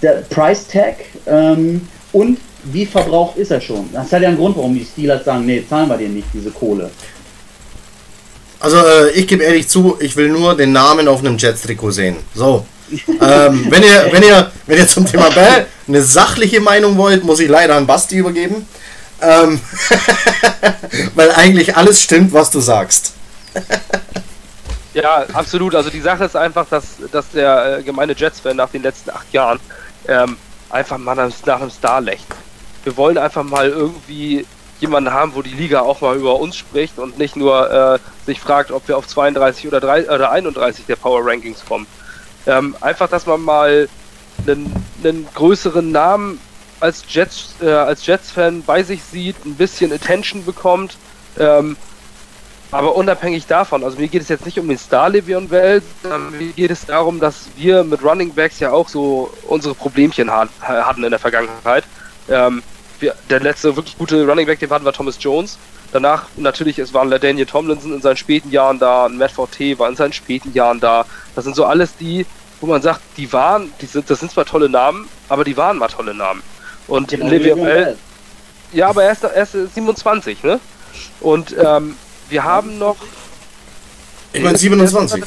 der 0.02 0.24
Price 0.30 0.68
Tag 0.68 0.98
ähm, 1.28 1.82
und 2.12 2.40
wie 2.72 2.86
verbraucht 2.86 3.38
ist 3.38 3.52
er 3.52 3.62
schon? 3.62 3.90
Das 3.94 4.12
hat 4.12 4.22
ja 4.22 4.30
einen 4.30 4.38
Grund, 4.38 4.58
warum 4.58 4.74
die 4.74 4.86
Steelers 4.86 5.24
sagen, 5.26 5.46
nee, 5.46 5.64
zahlen 5.68 5.88
wir 5.88 5.98
dir 5.98 6.10
nicht 6.10 6.28
diese 6.34 6.50
Kohle. 6.50 6.90
Also 8.66 8.78
äh, 8.78 9.12
ich 9.12 9.28
gebe 9.28 9.44
ehrlich 9.44 9.68
zu, 9.68 9.96
ich 10.00 10.16
will 10.16 10.30
nur 10.30 10.58
den 10.58 10.72
Namen 10.72 11.08
auf 11.08 11.20
einem 11.20 11.38
Jets-Trikot 11.38 11.92
sehen. 11.92 12.16
So. 12.34 12.66
ähm, 13.22 13.68
wenn 13.70 13.84
ihr, 13.84 14.08
wenn 14.10 14.24
ihr, 14.24 14.52
wenn 14.66 14.80
ihr 14.80 14.88
zum 14.88 15.06
Thema 15.06 15.30
Bell 15.30 15.68
eine 15.88 16.02
sachliche 16.02 16.60
Meinung 16.62 16.98
wollt, 16.98 17.24
muss 17.24 17.40
ich 17.40 17.48
leider 17.48 17.76
an 17.76 17.86
Basti 17.86 18.18
übergeben. 18.18 18.68
Ähm, 19.22 19.62
weil 21.14 21.32
eigentlich 21.34 21.78
alles 21.78 22.02
stimmt, 22.02 22.34
was 22.34 22.50
du 22.50 22.60
sagst. 22.60 23.14
ja, 24.96 25.28
absolut. 25.34 25.76
Also 25.76 25.92
die 25.92 26.02
Sache 26.02 26.26
ist 26.26 26.36
einfach, 26.36 26.66
dass, 26.68 26.86
dass 27.12 27.30
der 27.30 27.78
äh, 27.78 27.84
gemeine 27.84 28.14
Jets-Fan 28.14 28.58
nach 28.58 28.72
den 28.72 28.82
letzten 28.82 29.12
acht 29.12 29.32
Jahren 29.32 29.60
ähm, 30.08 30.38
einfach 30.72 30.98
mal 30.98 31.14
nach, 31.14 31.30
nach 31.46 31.62
einem 31.62 31.70
Star 31.70 32.02
lächelt. 32.02 32.26
Wir 32.84 32.98
wollen 32.98 33.20
einfach 33.20 33.44
mal 33.44 33.70
irgendwie 33.70 34.44
jemanden 34.80 35.14
haben, 35.14 35.36
wo 35.36 35.42
die 35.42 35.54
Liga 35.54 35.82
auch 35.82 36.02
mal 36.02 36.16
über 36.16 36.40
uns 36.40 36.58
spricht 36.58 37.00
und 37.00 37.18
nicht 37.18 37.36
nur 37.36 37.72
äh, 37.72 38.00
sich 38.26 38.40
fragt, 38.40 38.72
ob 38.72 38.88
wir 38.88 38.98
auf 38.98 39.08
32 39.08 39.68
oder, 39.68 39.80
3, 39.80 40.10
oder 40.10 40.32
31 40.32 40.86
der 40.86 40.96
Power 40.98 41.26
Rankings 41.26 41.66
kommen. 41.66 41.88
Ähm, 42.46 42.76
einfach, 42.82 43.10
dass 43.10 43.26
man 43.26 43.42
mal 43.42 43.88
einen, 44.46 44.72
einen 45.04 45.28
größeren 45.34 45.92
Namen 45.92 46.40
als 46.80 47.04
Jets, 47.08 47.56
äh, 47.62 47.70
als 47.70 48.06
Jets-Fan 48.06 48.64
bei 48.64 48.84
sich 48.84 49.04
sieht, 49.04 49.46
ein 49.46 49.56
bisschen 49.56 49.92
Attention 49.94 50.44
bekommt. 50.46 50.98
Ähm, 51.40 51.78
aber 52.72 52.96
unabhängig 52.96 53.46
davon, 53.46 53.84
also 53.84 53.98
mir 53.98 54.08
geht 54.08 54.22
es 54.22 54.28
jetzt 54.28 54.46
nicht 54.46 54.60
um 54.60 54.68
den 54.68 54.78
Star 54.78 55.10
Levion 55.10 55.50
Welt, 55.50 55.84
sondern 56.02 56.38
mir 56.38 56.52
geht 56.52 56.72
es 56.72 56.86
darum, 56.86 57.20
dass 57.20 57.48
wir 57.56 57.84
mit 57.84 58.04
Running 58.04 58.34
Backs 58.34 58.60
ja 58.60 58.72
auch 58.72 58.90
so 58.90 59.32
unsere 59.48 59.76
Problemchen 59.76 60.30
hatten 60.30 61.04
in 61.04 61.12
der 61.12 61.20
Vergangenheit. 61.20 61.86
Ähm, 62.28 62.64
wir, 63.06 63.16
der 63.30 63.40
letzte 63.40 63.76
wirklich 63.76 63.98
gute 63.98 64.28
Running 64.28 64.48
Back, 64.48 64.60
den 64.60 64.70
wir 64.70 64.76
hatten, 64.76 64.86
war 64.86 64.94
Thomas 64.94 65.18
Jones. 65.20 65.58
Danach 65.92 66.26
natürlich, 66.36 66.80
es 66.80 66.94
waren 66.94 67.10
Daniel 67.10 67.46
Tomlinson 67.46 67.94
in 67.94 68.02
seinen 68.02 68.18
späten 68.18 68.52
Jahren 68.52 68.80
da, 68.80 69.08
Matt 69.08 69.32
Forte 69.32 69.78
war 69.80 69.88
in 69.88 69.96
seinen 69.96 70.14
späten 70.14 70.52
Jahren 70.54 70.80
da. 70.80 71.06
Das 71.36 71.46
sind 71.46 71.56
so 71.56 71.66
alles 71.66 71.96
die, 71.98 72.26
wo 72.60 72.68
man 72.68 72.82
sagt, 72.82 73.02
die 73.18 73.32
waren, 73.32 73.72
die 73.80 73.86
sind, 73.86 74.10
das 74.10 74.20
sind 74.20 74.32
zwar 74.32 74.46
tolle 74.46 74.68
Namen, 74.68 75.08
aber 75.30 75.44
die 75.44 75.56
waren 75.56 75.78
mal 75.78 75.88
tolle 75.88 76.14
Namen. 76.14 76.42
Und 76.88 77.12
Le'Veon 77.12 77.64
Bell, 77.64 77.98
ja, 78.74 78.90
aber 78.90 79.04
er 79.04 79.12
ist, 79.12 79.24
er 79.24 79.44
ist 79.44 79.54
27, 79.76 80.44
ne? 80.44 80.60
Und 81.22 81.56
ähm, 81.58 81.96
wir 82.30 82.44
haben 82.44 82.78
noch. 82.78 82.98
Ich 84.34 84.44
meine 84.44 84.58
27. 84.58 85.24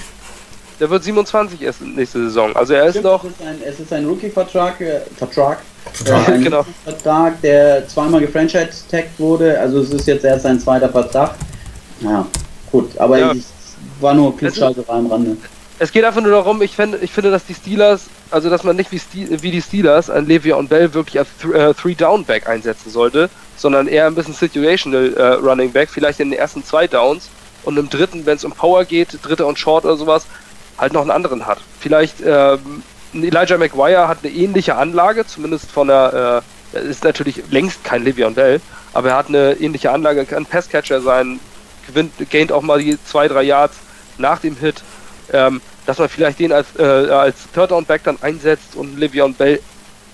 Der 0.81 0.89
wird 0.91 1.03
27 1.03 1.61
erst 1.61 1.83
nächste 1.83 2.21
Saison. 2.25 2.55
Also 2.55 2.75
er 2.75 2.87
ist 2.87 3.03
noch. 3.03 3.25
Es 3.65 3.81
ist 3.81 3.93
ein, 3.93 4.05
ein 4.05 4.09
Rookie-Vertrag. 4.09 4.81
Äh, 4.81 5.01
Vertrag. 5.17 5.59
Vertrag. 5.93 6.29
Äh, 6.29 6.39
genau. 6.39 6.65
Vertrag, 6.85 7.41
der 7.43 7.89
zweimal 7.89 8.21
gefranchise-tagged 8.21 9.19
wurde. 9.19 9.59
Also 9.59 9.81
es 9.81 9.91
ist 9.91 10.07
jetzt 10.07 10.25
erst 10.25 10.45
sein 10.45 10.61
zweiter 10.61 10.89
Vertrag. 10.89 11.35
Ja, 12.01 12.27
gut. 12.71 12.97
Aber 12.99 13.19
ja. 13.19 13.33
ich 13.33 13.45
war 14.01 14.15
nur 14.15 14.37
Klugscheißerei 14.37 14.93
am 14.93 15.07
Rande. 15.07 15.37
Es 15.81 15.93
geht 15.93 16.05
einfach 16.05 16.21
nur 16.21 16.33
darum, 16.33 16.61
ich, 16.61 16.75
find, 16.75 16.97
ich 17.01 17.13
finde, 17.13 17.31
dass 17.31 17.45
die 17.45 17.55
Steelers, 17.55 18.07
also 18.33 18.51
dass 18.51 18.65
man 18.65 18.75
nicht 18.75 18.91
wie, 18.91 18.99
Stil, 18.99 19.43
wie 19.43 19.53
die 19.53 19.63
Steelers 19.63 20.11
ein 20.11 20.29
und 20.53 20.69
Bell 20.69 20.93
wirklich 20.93 21.21
als 21.21 21.29
äh, 21.53 21.73
Three-Down-Back 21.73 22.49
einsetzen 22.49 22.91
sollte, 22.91 23.31
sondern 23.57 23.87
eher 23.87 24.07
ein 24.07 24.15
bisschen 24.17 24.35
Situational 24.35 25.15
äh, 25.15 25.23
Running 25.35 25.71
Back, 25.71 25.89
vielleicht 25.91 26.19
in 26.19 26.31
den 26.31 26.39
ersten 26.39 26.65
zwei 26.65 26.89
Downs 26.89 27.31
und 27.63 27.77
im 27.77 27.89
dritten, 27.89 28.27
wenn 28.27 28.37
es 28.37 28.45
um 28.45 28.53
Power 28.53 28.85
geht, 28.85 29.19
dritter 29.23 29.47
und 29.47 29.59
Short 29.59 29.85
oder 29.85 29.97
sowas, 29.97 30.27
halt 30.79 30.93
noch 30.93 31.03
einen 31.03 31.11
anderen 31.11 31.47
hat. 31.47 31.59
Vielleicht 31.81 32.17
ähm, 32.25 32.83
Elijah 33.13 33.59
McGuire 33.59 34.09
hat 34.09 34.19
eine 34.23 34.33
ähnliche 34.33 34.77
Anlage, 34.77 35.27
zumindest 35.27 35.71
von 35.71 35.89
der, 35.89 36.43
äh, 36.73 36.81
ist 36.89 37.05
natürlich 37.05 37.43
längst 37.51 37.85
kein 37.85 38.07
und 38.07 38.35
Bell, 38.35 38.61
aber 38.93 39.11
er 39.11 39.17
hat 39.17 39.29
eine 39.29 39.55
ähnliche 39.55 39.91
Anlage, 39.91 40.25
kann 40.25 40.47
Passcatcher 40.47 41.01
sein, 41.01 41.41
gewinnt, 41.87 42.13
gaint 42.31 42.53
auch 42.53 42.63
mal 42.63 42.79
die 42.81 42.99
zwei, 43.05 43.29
drei 43.29 43.43
Yards 43.43 43.77
nach 44.19 44.41
dem 44.41 44.57
Hit 44.57 44.83
ähm, 45.33 45.61
dass 45.87 45.99
man 45.99 46.09
vielleicht 46.09 46.39
den 46.39 46.53
als, 46.53 46.67
äh, 46.79 46.83
als 46.83 47.51
Third 47.53 47.71
Down 47.71 47.85
Back 47.85 48.05
dann 48.05 48.19
einsetzt 48.21 48.77
und 48.77 48.99
Le'Veon 48.99 49.35
Bell 49.35 49.61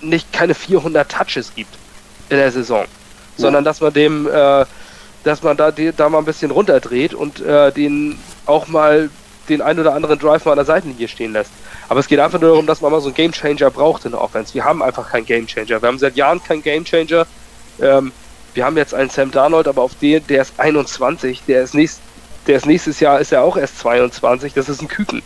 nicht 0.01 0.33
keine 0.33 0.55
400 0.55 1.11
Touches 1.11 1.55
gibt 1.55 1.75
in 2.29 2.37
der 2.37 2.51
Saison, 2.53 2.83
ja. 2.83 2.87
sondern 3.37 3.65
dass 3.65 3.81
man 3.81 3.93
dem, 3.93 4.29
äh, 4.29 4.65
dass 5.25 5.43
man 5.43 5.57
da, 5.57 5.71
die, 5.71 5.93
da 5.93 6.09
mal 6.09 6.19
ein 6.19 6.25
bisschen 6.25 6.51
runterdreht 6.51 7.15
und 7.15 7.41
äh, 7.41 7.73
den 7.73 8.19
auch 8.47 8.69
mal 8.69 9.11
den 9.49 9.62
ein 9.62 9.78
oder 9.78 9.95
anderen 9.95 10.18
Drive 10.18 10.45
mal 10.45 10.53
an 10.53 10.59
der 10.59 10.64
Seitenlinie 10.64 11.09
stehen 11.09 11.32
lässt. 11.32 11.51
Aber 11.88 12.01
es 12.01 12.07
geht 12.07 12.20
einfach 12.20 12.40
nur 12.40 12.51
darum, 12.51 12.66
dass 12.66 12.80
man 12.80 12.92
mal 12.92 13.01
so 13.01 13.09
einen 13.09 13.14
Gamechanger 13.14 13.70
braucht 13.70 14.05
in 14.05 14.12
der 14.12 14.20
Offense. 14.20 14.55
Wir 14.55 14.64
haben 14.64 14.82
einfach 14.82 15.11
keinen 15.11 15.26
Gamechanger. 15.26 15.82
Wir 15.82 15.88
haben 15.88 15.99
seit 15.99 16.16
Jahren 16.16 16.42
keinen 16.42 16.62
Gamechanger. 16.62 17.26
Ähm, 17.80 18.12
wir 18.55 18.64
haben 18.64 18.76
jetzt 18.76 18.95
einen 18.95 19.11
Sam 19.11 19.30
Darnold, 19.30 19.68
aber 19.68 19.82
auf 19.82 19.95
den, 19.97 20.26
der 20.28 20.42
ist 20.42 20.55
21, 20.59 21.42
der 21.47 21.62
ist 21.62 21.74
nächst, 21.74 22.01
der 22.47 22.57
ist 22.57 22.66
nächstes 22.66 23.01
Jahr 23.01 23.20
ist 23.20 23.32
er 23.32 23.42
auch 23.42 23.57
erst 23.57 23.78
22, 23.80 24.53
das 24.53 24.68
ist 24.68 24.80
ein 24.80 24.88
Küken. 24.88 25.22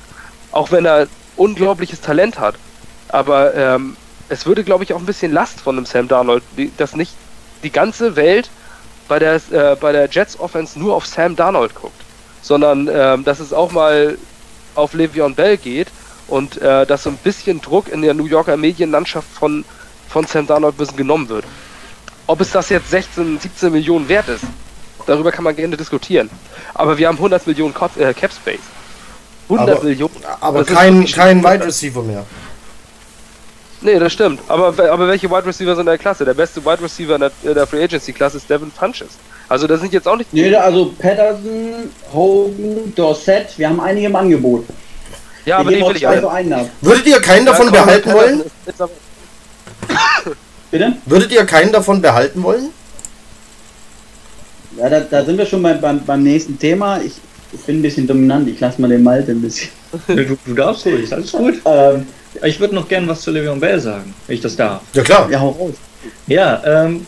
Auch 0.51 0.71
wenn 0.71 0.87
er 0.87 1.09
unglaubliches 1.37 2.01
Talent 2.01 2.39
hat. 2.39 2.55
Aber 3.09 3.55
ähm, 3.55 3.97
es 4.29 4.47
würde, 4.47 4.65
glaube 4.65 4.85
ich, 4.85 4.93
auch 4.93 4.99
ein 4.99 5.07
bisschen 5.07 5.33
Last 5.33 5.61
von 5.61 5.77
dem 5.77 5.87
Sam 5.87 6.09
Darnold, 6.09 6.43
dass 6.77 6.97
nicht 6.97 7.13
die 7.63 7.71
ganze 7.71 8.17
Welt 8.17 8.51
bei 9.09 9.19
der, 9.19 9.37
äh, 9.51 9.77
bei 9.77 9.93
der 9.93 10.09
Jets 10.11 10.39
Offense 10.39 10.79
nur 10.79 10.95
auf 10.95 11.07
Sam 11.07 11.35
Darnold 11.35 11.75
guckt, 11.75 12.01
sondern 12.43 12.89
ähm, 12.93 13.25
dass 13.25 13.41
es 13.41 13.53
auch 13.53 13.73
mal 13.73 14.19
auf 14.75 14.95
Le'Veon 14.95 15.35
Bell 15.35 15.57
geht 15.57 15.89
und 16.29 16.61
äh, 16.61 16.87
dass 16.87 17.03
so 17.03 17.11
ein 17.11 17.17
bisschen 17.17 17.61
Druck 17.61 17.89
in 17.89 18.03
der 18.03 18.15
New 18.15 18.27
Yorker 18.27 18.57
Medienlandschaft 18.57 19.29
von, 19.33 19.65
von 20.09 20.27
Sam 20.27 20.47
Darnold 20.47 20.75
ein 20.75 20.79
bisschen 20.79 20.97
genommen 20.97 21.29
wird. 21.29 21.45
Ob 22.27 22.41
es 22.41 22.51
das 22.51 22.69
jetzt 22.69 22.91
16, 22.91 23.41
17 23.41 23.73
Millionen 23.73 24.09
wert 24.09 24.29
ist, 24.29 24.45
darüber 25.07 25.33
kann 25.33 25.45
man 25.45 25.57
gerne 25.57 25.77
diskutieren. 25.77 26.29
Aber 26.75 26.99
wir 26.99 27.09
haben 27.09 27.17
100 27.17 27.47
Millionen 27.47 27.75
Cap, 27.75 27.97
äh, 27.97 28.13
Cap 28.13 28.33
Space. 28.33 28.61
100 29.49 29.77
aber, 29.77 29.85
Millionen. 29.85 30.15
Aber 30.41 30.65
kein, 30.65 31.07
kein 31.07 31.43
Wide 31.43 31.65
Receiver 31.65 32.03
mehr. 32.03 32.25
Nee, 33.81 33.99
das 33.99 34.13
stimmt. 34.13 34.41
Aber, 34.49 34.69
aber 34.91 35.09
welche 35.09 35.31
Wide 35.31 35.47
Receiver 35.47 35.75
sind 35.75 35.83
in 35.83 35.87
der 35.87 35.99
Klasse? 35.99 36.25
Der 36.25 36.35
beste 36.35 36.65
Wide 36.65 36.83
Receiver 36.83 37.15
in 37.15 37.21
der, 37.21 37.31
in 37.43 37.55
der 37.55 37.67
Free 37.67 37.85
Agency 37.85 38.13
Klasse 38.13 38.39
ist 38.39 38.51
Devin 38.51 38.73
Funches. 38.73 39.19
Also 39.49 39.67
das 39.67 39.81
sind 39.81 39.93
jetzt 39.93 40.09
auch 40.09 40.17
nicht. 40.17 40.33
Nee, 40.33 40.55
also 40.55 40.93
Patterson, 40.99 41.91
Hogan, 42.13 42.93
Dorset, 42.95 43.47
wir 43.57 43.69
haben 43.69 43.81
einige 43.81 44.07
im 44.09 44.17
Angebot. 44.17 44.67
Ja, 45.45 45.59
aber 45.59 45.71
die 45.71 45.81
will 45.81 45.97
ich 45.97 46.07
also 46.07 46.31
Würdet 46.83 47.07
ihr 47.07 47.21
keinen 47.21 47.47
davon 47.47 47.67
ja, 47.67 47.85
behalten 47.85 48.13
wollen? 48.13 48.43
Bitte? 50.71 50.97
Würdet 51.07 51.33
ihr 51.33 51.47
keinen 51.47 51.73
davon 51.73 52.03
behalten 52.03 52.43
wollen? 52.43 52.71
Ja, 54.77 54.91
da, 54.91 55.01
da 55.01 55.25
sind 55.25 55.39
wir 55.39 55.47
schon 55.47 55.63
beim, 55.63 55.81
beim, 55.81 56.05
beim 56.05 56.23
nächsten 56.23 56.59
Thema. 56.59 57.01
Ich, 57.01 57.15
Ich 57.53 57.61
bin 57.61 57.79
ein 57.79 57.83
bisschen 57.83 58.07
dominant, 58.07 58.47
ich 58.49 58.61
lasse 58.61 58.81
mal 58.81 58.89
den 58.89 59.03
Malte 59.03 59.33
ein 59.33 59.41
bisschen. 59.41 59.71
Du, 60.07 60.37
du 60.45 60.55
darfst 60.55 60.85
ruhig, 60.85 61.11
alles 61.11 61.33
gut. 61.33 61.55
Ähm, 61.65 62.07
Ich 62.45 62.61
würde 62.61 62.75
noch 62.75 62.89
gern 62.89 63.09
was 63.09 63.23
zu 63.23 63.31
Le'Veon 63.31 63.61
Bell 63.61 63.81
sagen, 63.81 64.15
wenn 64.27 64.35
ich 64.35 64.43
das 64.43 64.57
darf. 64.57 64.83
Ja 64.93 65.03
klar. 65.03 65.29
ja, 65.31 65.41
hau 65.41 65.51
raus. 65.51 65.75
Ja, 66.27 66.63
ähm, 66.65 67.07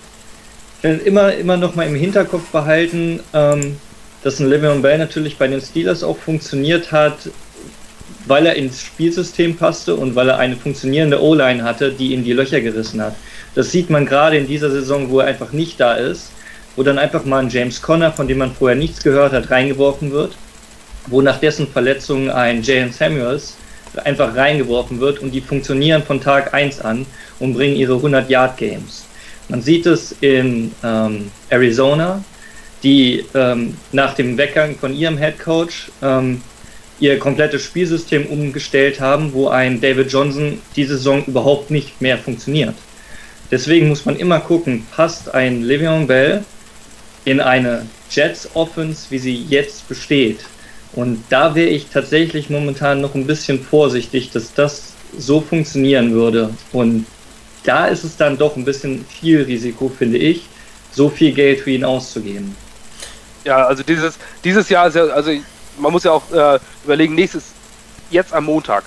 ich 0.79 0.85
will 0.85 1.01
immer, 1.05 1.35
immer 1.35 1.57
noch 1.57 1.75
mal 1.75 1.87
im 1.87 1.95
Hinterkopf 1.95 2.49
behalten, 2.51 3.21
ähm, 3.33 3.77
dass 4.23 4.41
ein 4.41 4.53
Le'Veon 4.53 4.83
Bell 4.83 4.99
natürlich 4.99 5.37
bei 5.37 5.49
den 5.49 5.61
Steelers 5.61 6.03
auch 6.03 6.17
funktioniert 6.17 6.93
hat, 6.93 7.31
weil 8.27 8.47
er 8.47 8.55
ins 8.55 8.83
Spielsystem 8.83 9.57
passte 9.57 9.95
und 9.95 10.15
weil 10.15 10.29
er 10.29 10.39
eine 10.39 10.57
funktionierende 10.57 11.23
O-Line 11.23 11.65
hatte, 11.65 11.93
die 11.93 12.13
ihm 12.13 12.25
die 12.25 12.33
Löcher 12.33 12.61
gerissen 12.61 13.01
hat. 13.01 13.15
Das 13.55 13.71
sieht 13.73 13.91
man 13.91 14.07
gerade 14.07 14.37
in 14.37 14.47
dieser 14.47 14.71
Saison, 14.71 15.11
wo 15.11 15.21
er 15.21 15.27
einfach 15.27 15.53
nicht 15.53 15.81
da 15.81 15.95
ist, 15.95 16.31
wo 16.77 16.83
dann 16.83 16.99
einfach 16.99 17.25
mal 17.25 17.39
ein 17.39 17.49
James 17.49 17.83
Conner, 17.83 18.13
von 18.13 18.29
dem 18.29 18.39
man 18.39 18.55
vorher 18.55 18.77
nichts 18.77 19.03
gehört 19.03 19.33
hat, 19.33 19.51
reingeworfen 19.51 20.13
wird, 20.13 20.37
wo 21.07 21.21
nach 21.23 21.41
dessen 21.41 21.67
Verletzung 21.67 22.31
ein 22.31 22.63
Jalen 22.63 22.93
Samuels 22.93 23.57
einfach 23.97 24.35
reingeworfen 24.37 25.01
wird 25.01 25.21
und 25.21 25.33
die 25.33 25.41
funktionieren 25.41 26.03
von 26.03 26.21
Tag 26.21 26.55
1 26.55 26.81
an 26.81 27.07
und 27.39 27.55
bringen 27.55 27.77
ihre 27.77 27.95
100-Yard-Games. 27.95 29.07
Man 29.49 29.63
sieht 29.63 29.87
es 29.87 30.15
in 30.21 30.73
ähm, 30.85 31.31
Arizona, 31.49 32.23
die 32.83 33.25
ähm, 33.35 33.77
nach 33.93 34.15
dem 34.15 34.39
Weggang 34.39 34.77
von 34.77 34.95
ihrem 34.95 35.19
Head 35.19 35.39
Coach 35.39 35.91
ähm, 36.03 36.41
ihr 37.01 37.19
komplettes 37.19 37.65
Spielsystem 37.65 38.27
umgestellt 38.27 39.01
haben, 39.01 39.33
wo 39.33 39.49
ein 39.49 39.81
David 39.81 40.13
Johnson 40.13 40.61
diese 40.77 40.97
Saison 40.97 41.25
überhaupt 41.27 41.71
nicht 41.71 42.01
mehr 42.01 42.19
funktioniert. 42.19 42.75
Deswegen 43.51 43.89
muss 43.89 44.05
man 44.05 44.17
immer 44.17 44.39
gucken, 44.39 44.87
passt 44.95 45.35
ein 45.35 45.65
Le'Veon 45.65 46.07
Bell 46.07 46.45
in 47.25 47.41
eine 47.41 47.87
Jets 48.11 48.49
Offense, 48.55 49.11
wie 49.11 49.19
sie 49.19 49.35
jetzt 49.49 49.89
besteht. 49.89 50.41
Und 50.93 51.23
da 51.29 51.55
wäre 51.55 51.69
ich 51.69 51.87
tatsächlich 51.87 52.51
momentan 52.51 53.01
noch 53.01 53.15
ein 53.15 53.27
bisschen 53.27 53.63
vorsichtig, 53.63 54.31
dass 54.31 54.53
das 54.55 54.95
so 55.17 55.41
funktionieren 55.41 56.13
würde. 56.13 56.51
Und 56.73 57.07
da 57.65 57.87
ist 57.87 58.05
es 58.05 58.17
dann 58.17 58.37
doch 58.37 58.57
ein 58.57 58.65
bisschen 58.65 59.05
viel 59.07 59.43
Risiko, 59.43 59.89
finde 59.89 60.19
ich, 60.19 60.47
so 60.93 61.09
viel 61.09 61.33
Geld 61.33 61.61
für 61.61 61.71
ihn 61.71 61.85
auszugeben. 61.85 62.57
Ja, 63.45 63.67
also 63.67 63.83
dieses, 63.83 64.19
dieses 64.45 64.69
Jahr 64.69 64.89
ist 64.89 64.97
ja, 64.97 65.05
also 65.05 65.31
man 65.79 65.93
muss 65.93 66.05
ja 66.05 66.13
auch 66.13 66.31
äh, 66.33 66.59
überlegen, 66.85 67.15
nächstes, 67.15 67.45
jetzt 68.11 68.33
am 68.33 68.45
Montag, 68.45 68.85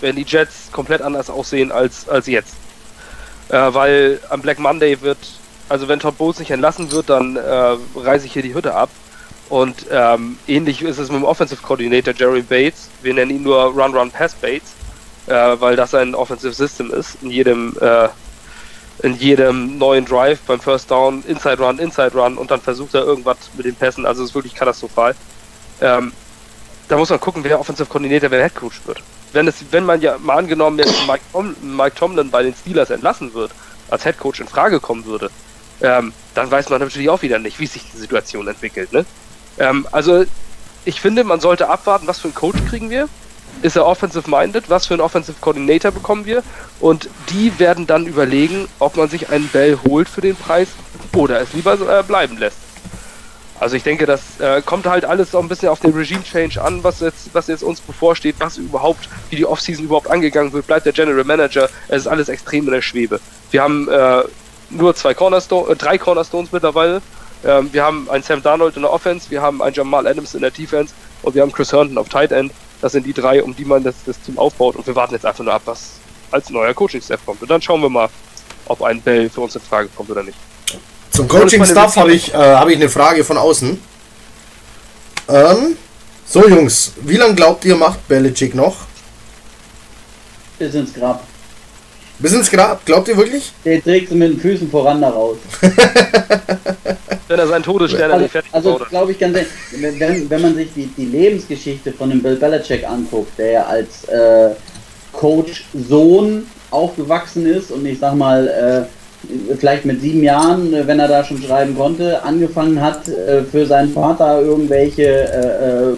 werden 0.00 0.16
die 0.16 0.26
Jets 0.26 0.70
komplett 0.72 1.00
anders 1.00 1.30
aussehen 1.30 1.72
als, 1.72 2.08
als 2.08 2.26
jetzt. 2.26 2.54
Äh, 3.48 3.74
weil 3.74 4.20
am 4.28 4.42
Black 4.42 4.58
Monday 4.58 5.00
wird, 5.00 5.18
also 5.68 5.88
wenn 5.88 6.00
Todd 6.00 6.18
Bowles 6.18 6.38
nicht 6.38 6.50
entlassen 6.50 6.90
wird, 6.92 7.08
dann 7.08 7.36
äh, 7.36 7.76
reiße 7.96 8.26
ich 8.26 8.32
hier 8.32 8.42
die 8.42 8.54
Hütte 8.54 8.74
ab. 8.74 8.90
Und 9.52 9.84
ähm, 9.90 10.38
ähnlich 10.46 10.80
ist 10.80 10.96
es 10.96 11.10
mit 11.10 11.20
dem 11.20 11.24
Offensive 11.24 11.60
Coordinator 11.60 12.14
Jerry 12.14 12.40
Bates. 12.40 12.88
Wir 13.02 13.12
nennen 13.12 13.32
ihn 13.32 13.42
nur 13.42 13.64
Run 13.64 13.94
Run 13.94 14.10
Pass 14.10 14.32
Bates, 14.32 14.72
äh, 15.26 15.60
weil 15.60 15.76
das 15.76 15.94
ein 15.94 16.14
Offensive 16.14 16.54
System 16.54 16.90
ist. 16.90 17.18
In 17.20 17.28
jedem, 17.28 17.76
äh, 17.78 18.08
in 19.02 19.14
jedem 19.14 19.76
neuen 19.76 20.06
Drive 20.06 20.40
beim 20.46 20.58
First 20.58 20.90
Down, 20.90 21.22
Inside 21.28 21.58
Run, 21.58 21.78
Inside 21.78 22.12
Run 22.14 22.38
und 22.38 22.50
dann 22.50 22.62
versucht 22.62 22.94
er 22.94 23.02
irgendwas 23.04 23.36
mit 23.54 23.66
den 23.66 23.74
Pässen. 23.74 24.06
Also 24.06 24.22
es 24.22 24.30
ist 24.30 24.34
wirklich 24.34 24.54
katastrophal. 24.54 25.14
Ähm, 25.82 26.12
da 26.88 26.96
muss 26.96 27.10
man 27.10 27.20
gucken, 27.20 27.44
wer 27.44 27.60
Offensive 27.60 27.90
Coordinator, 27.90 28.30
wer 28.30 28.42
Head 28.42 28.54
Coach 28.54 28.80
wird. 28.86 29.02
Wenn, 29.34 29.46
es, 29.48 29.56
wenn 29.70 29.84
man 29.84 30.00
ja 30.00 30.16
mal 30.16 30.38
angenommen 30.38 30.78
jetzt 30.78 31.06
Mike, 31.06 31.24
Tom, 31.30 31.54
Mike 31.60 31.96
Tomlin 31.96 32.30
bei 32.30 32.42
den 32.42 32.54
Steelers 32.54 32.88
entlassen 32.88 33.34
wird, 33.34 33.50
als 33.90 34.02
Head 34.04 34.18
Coach 34.18 34.40
in 34.40 34.48
Frage 34.48 34.80
kommen 34.80 35.04
würde, 35.04 35.30
ähm, 35.82 36.14
dann 36.32 36.50
weiß 36.50 36.70
man 36.70 36.80
natürlich 36.80 37.10
auch 37.10 37.20
wieder 37.20 37.38
nicht, 37.38 37.58
wie 37.58 37.66
sich 37.66 37.82
die 37.92 37.98
Situation 37.98 38.48
entwickelt. 38.48 38.94
Ne? 38.94 39.04
Ähm, 39.58 39.86
also 39.92 40.24
ich 40.84 41.00
finde, 41.00 41.24
man 41.24 41.40
sollte 41.40 41.68
abwarten, 41.68 42.06
was 42.06 42.20
für 42.20 42.28
einen 42.28 42.34
Coach 42.34 42.58
kriegen 42.68 42.90
wir. 42.90 43.08
Ist 43.62 43.76
er 43.76 43.86
offensive-minded? 43.86 44.68
Was 44.68 44.86
für 44.86 44.94
einen 44.94 45.02
Offensive 45.02 45.36
Coordinator 45.40 45.92
bekommen 45.92 46.24
wir? 46.24 46.42
Und 46.80 47.08
die 47.30 47.58
werden 47.58 47.86
dann 47.86 48.06
überlegen, 48.06 48.66
ob 48.78 48.96
man 48.96 49.08
sich 49.08 49.28
einen 49.28 49.48
Bell 49.48 49.78
holt 49.86 50.08
für 50.08 50.20
den 50.20 50.34
Preis 50.34 50.68
oder 51.14 51.40
es 51.40 51.52
lieber 51.52 51.74
äh, 51.74 52.02
bleiben 52.02 52.38
lässt. 52.38 52.56
Also 53.60 53.76
ich 53.76 53.84
denke, 53.84 54.06
das 54.06 54.40
äh, 54.40 54.60
kommt 54.60 54.86
halt 54.86 55.04
alles 55.04 55.30
so 55.30 55.38
ein 55.38 55.48
bisschen 55.48 55.68
auf 55.68 55.78
den 55.78 55.92
Regime-Change 55.92 56.60
an, 56.60 56.82
was 56.82 56.98
jetzt, 56.98 57.32
was 57.32 57.46
jetzt 57.46 57.62
uns 57.62 57.80
bevorsteht, 57.80 58.34
was 58.40 58.56
überhaupt, 58.56 59.08
wie 59.30 59.36
die 59.36 59.46
Offseason 59.46 59.84
überhaupt 59.84 60.10
angegangen 60.10 60.52
wird, 60.52 60.66
bleibt 60.66 60.84
der 60.84 60.92
General 60.92 61.22
Manager, 61.22 61.68
es 61.86 61.98
ist 61.98 62.06
alles 62.08 62.28
extrem 62.28 62.64
in 62.64 62.72
der 62.72 62.82
Schwebe. 62.82 63.20
Wir 63.52 63.62
haben 63.62 63.88
äh, 63.88 64.22
nur 64.70 64.96
zwei 64.96 65.14
Cornerstone, 65.14 65.70
äh, 65.70 65.76
drei 65.76 65.96
Cornerstones 65.96 66.50
mittlerweile. 66.50 67.02
Ähm, 67.44 67.68
wir 67.72 67.82
haben 67.82 68.08
einen 68.10 68.22
Sam 68.22 68.42
Darnold 68.42 68.76
in 68.76 68.82
der 68.82 68.92
Offense, 68.92 69.30
wir 69.30 69.42
haben 69.42 69.62
einen 69.62 69.74
Jamal 69.74 70.06
Adams 70.06 70.34
in 70.34 70.42
der 70.42 70.50
Defense 70.50 70.94
und 71.22 71.34
wir 71.34 71.42
haben 71.42 71.52
Chris 71.52 71.72
Herndon 71.72 71.98
auf 71.98 72.08
Tight 72.08 72.32
End. 72.32 72.52
Das 72.80 72.92
sind 72.92 73.06
die 73.06 73.12
drei, 73.12 73.42
um 73.42 73.54
die 73.54 73.64
man 73.64 73.82
das, 73.82 73.94
das 74.06 74.20
Team 74.20 74.38
aufbaut 74.38 74.76
und 74.76 74.86
wir 74.86 74.94
warten 74.94 75.14
jetzt 75.14 75.26
einfach 75.26 75.44
nur 75.44 75.52
ab, 75.52 75.62
was 75.64 75.94
als 76.30 76.50
neuer 76.50 76.74
Coaching-Staff 76.74 77.20
kommt. 77.24 77.42
Und 77.42 77.50
dann 77.50 77.60
schauen 77.60 77.80
wir 77.80 77.88
mal, 77.88 78.08
ob 78.66 78.82
ein 78.82 79.00
Bell 79.00 79.28
für 79.28 79.42
uns 79.42 79.54
in 79.54 79.60
Frage 79.60 79.88
kommt 79.94 80.10
oder 80.10 80.22
nicht. 80.22 80.38
Zum 81.10 81.28
Coaching-Staff 81.28 81.96
habe 81.96 82.12
ich, 82.12 82.32
äh, 82.32 82.36
hab 82.36 82.68
ich 82.68 82.76
eine 82.76 82.88
Frage 82.88 83.22
von 83.22 83.36
außen. 83.36 83.78
Ähm, 85.28 85.76
so, 86.26 86.48
Jungs, 86.48 86.92
wie 87.02 87.16
lange 87.16 87.34
glaubt 87.34 87.64
ihr, 87.64 87.76
macht 87.76 88.06
Belichick 88.08 88.54
noch? 88.54 88.76
Bis 90.58 90.74
ins 90.74 90.94
Grab. 90.94 91.24
Bis 92.18 92.32
ins 92.32 92.50
Grab, 92.50 92.84
glaubt 92.86 93.08
ihr 93.08 93.16
wirklich? 93.16 93.52
Der 93.64 93.82
trägt 93.82 94.08
sie 94.08 94.14
mit 94.14 94.32
den 94.32 94.40
Füßen 94.40 94.70
voran 94.70 95.00
da 95.00 95.10
raus. 95.10 95.36
Wenn 97.32 97.38
er 97.38 97.46
seinen 97.46 97.62
Todesstern 97.62 98.12
Also, 98.12 98.28
fertig 98.28 98.52
also 98.52 98.78
glaube 98.90 99.12
ich 99.12 99.18
ganz 99.18 99.36
ehrlich, 99.38 99.50
wenn, 99.98 100.28
wenn- 100.28 100.42
man 100.42 100.54
sich 100.54 100.68
die, 100.76 100.84
die 100.98 101.06
Lebensgeschichte 101.06 101.90
von 101.90 102.10
dem 102.10 102.22
Bill 102.22 102.36
Belichick 102.36 102.86
anguckt, 102.86 103.38
der 103.38 103.50
ja 103.52 103.62
als 103.64 104.04
äh, 104.04 104.50
Coach-Sohn 105.14 106.46
aufgewachsen 106.70 107.46
ist 107.46 107.70
und 107.70 107.86
ich 107.86 107.98
sag 107.98 108.16
mal, 108.16 108.86
äh, 109.48 109.56
vielleicht 109.56 109.86
mit 109.86 110.02
sieben 110.02 110.22
Jahren, 110.22 110.74
äh, 110.74 110.86
wenn 110.86 110.98
er 110.98 111.08
da 111.08 111.24
schon 111.24 111.40
schreiben 111.42 111.74
konnte, 111.74 112.22
angefangen 112.22 112.82
hat, 112.82 113.08
äh, 113.08 113.44
für 113.44 113.64
seinen 113.64 113.94
Vater 113.94 114.42
irgendwelche 114.42 115.02
äh, 115.06 115.92
äh, 115.92 115.96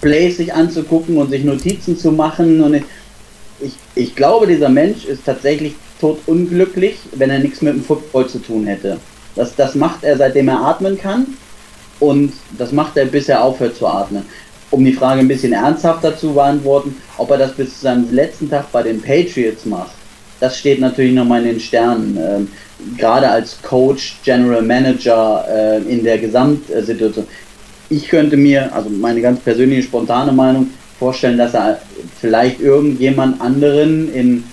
Plays 0.00 0.38
sich 0.38 0.54
anzugucken 0.54 1.18
und 1.18 1.28
sich 1.28 1.44
Notizen 1.44 1.98
zu 1.98 2.12
machen. 2.12 2.62
Und 2.62 2.74
ich, 2.74 2.84
ich, 3.60 3.72
ich 3.94 4.16
glaube, 4.16 4.46
dieser 4.46 4.70
Mensch 4.70 5.04
ist 5.04 5.26
tatsächlich 5.26 5.74
totunglücklich, 6.00 6.96
wenn 7.16 7.28
er 7.28 7.40
nichts 7.40 7.60
mit 7.60 7.74
dem 7.74 7.84
Football 7.84 8.26
zu 8.26 8.38
tun 8.38 8.66
hätte. 8.66 8.96
Das, 9.34 9.54
das 9.54 9.74
macht 9.74 10.04
er, 10.04 10.16
seitdem 10.16 10.48
er 10.48 10.60
atmen 10.60 10.98
kann. 10.98 11.26
Und 12.00 12.32
das 12.58 12.72
macht 12.72 12.96
er, 12.96 13.06
bis 13.06 13.28
er 13.28 13.42
aufhört 13.42 13.76
zu 13.76 13.86
atmen. 13.86 14.24
Um 14.70 14.84
die 14.84 14.92
Frage 14.92 15.20
ein 15.20 15.28
bisschen 15.28 15.52
ernsthafter 15.52 16.16
zu 16.16 16.32
beantworten, 16.34 16.96
ob 17.18 17.30
er 17.30 17.38
das 17.38 17.52
bis 17.52 17.74
zu 17.74 17.82
seinem 17.82 18.12
letzten 18.12 18.50
Tag 18.50 18.72
bei 18.72 18.82
den 18.82 19.00
Patriots 19.00 19.66
macht, 19.66 19.92
das 20.40 20.58
steht 20.58 20.80
natürlich 20.80 21.12
nochmal 21.12 21.42
in 21.42 21.50
den 21.50 21.60
Sternen. 21.60 22.18
Ähm, 22.20 22.48
gerade 22.98 23.28
als 23.28 23.62
Coach, 23.62 24.16
General 24.24 24.60
Manager 24.60 25.44
äh, 25.48 25.78
in 25.82 26.02
der 26.02 26.18
Gesamtsituation. 26.18 27.26
Ich 27.88 28.08
könnte 28.08 28.36
mir, 28.36 28.74
also 28.74 28.90
meine 28.90 29.20
ganz 29.20 29.38
persönliche 29.38 29.84
spontane 29.84 30.32
Meinung, 30.32 30.70
vorstellen, 30.98 31.38
dass 31.38 31.54
er 31.54 31.80
vielleicht 32.20 32.60
irgendjemand 32.60 33.40
anderen 33.40 34.12
in, 34.12 34.44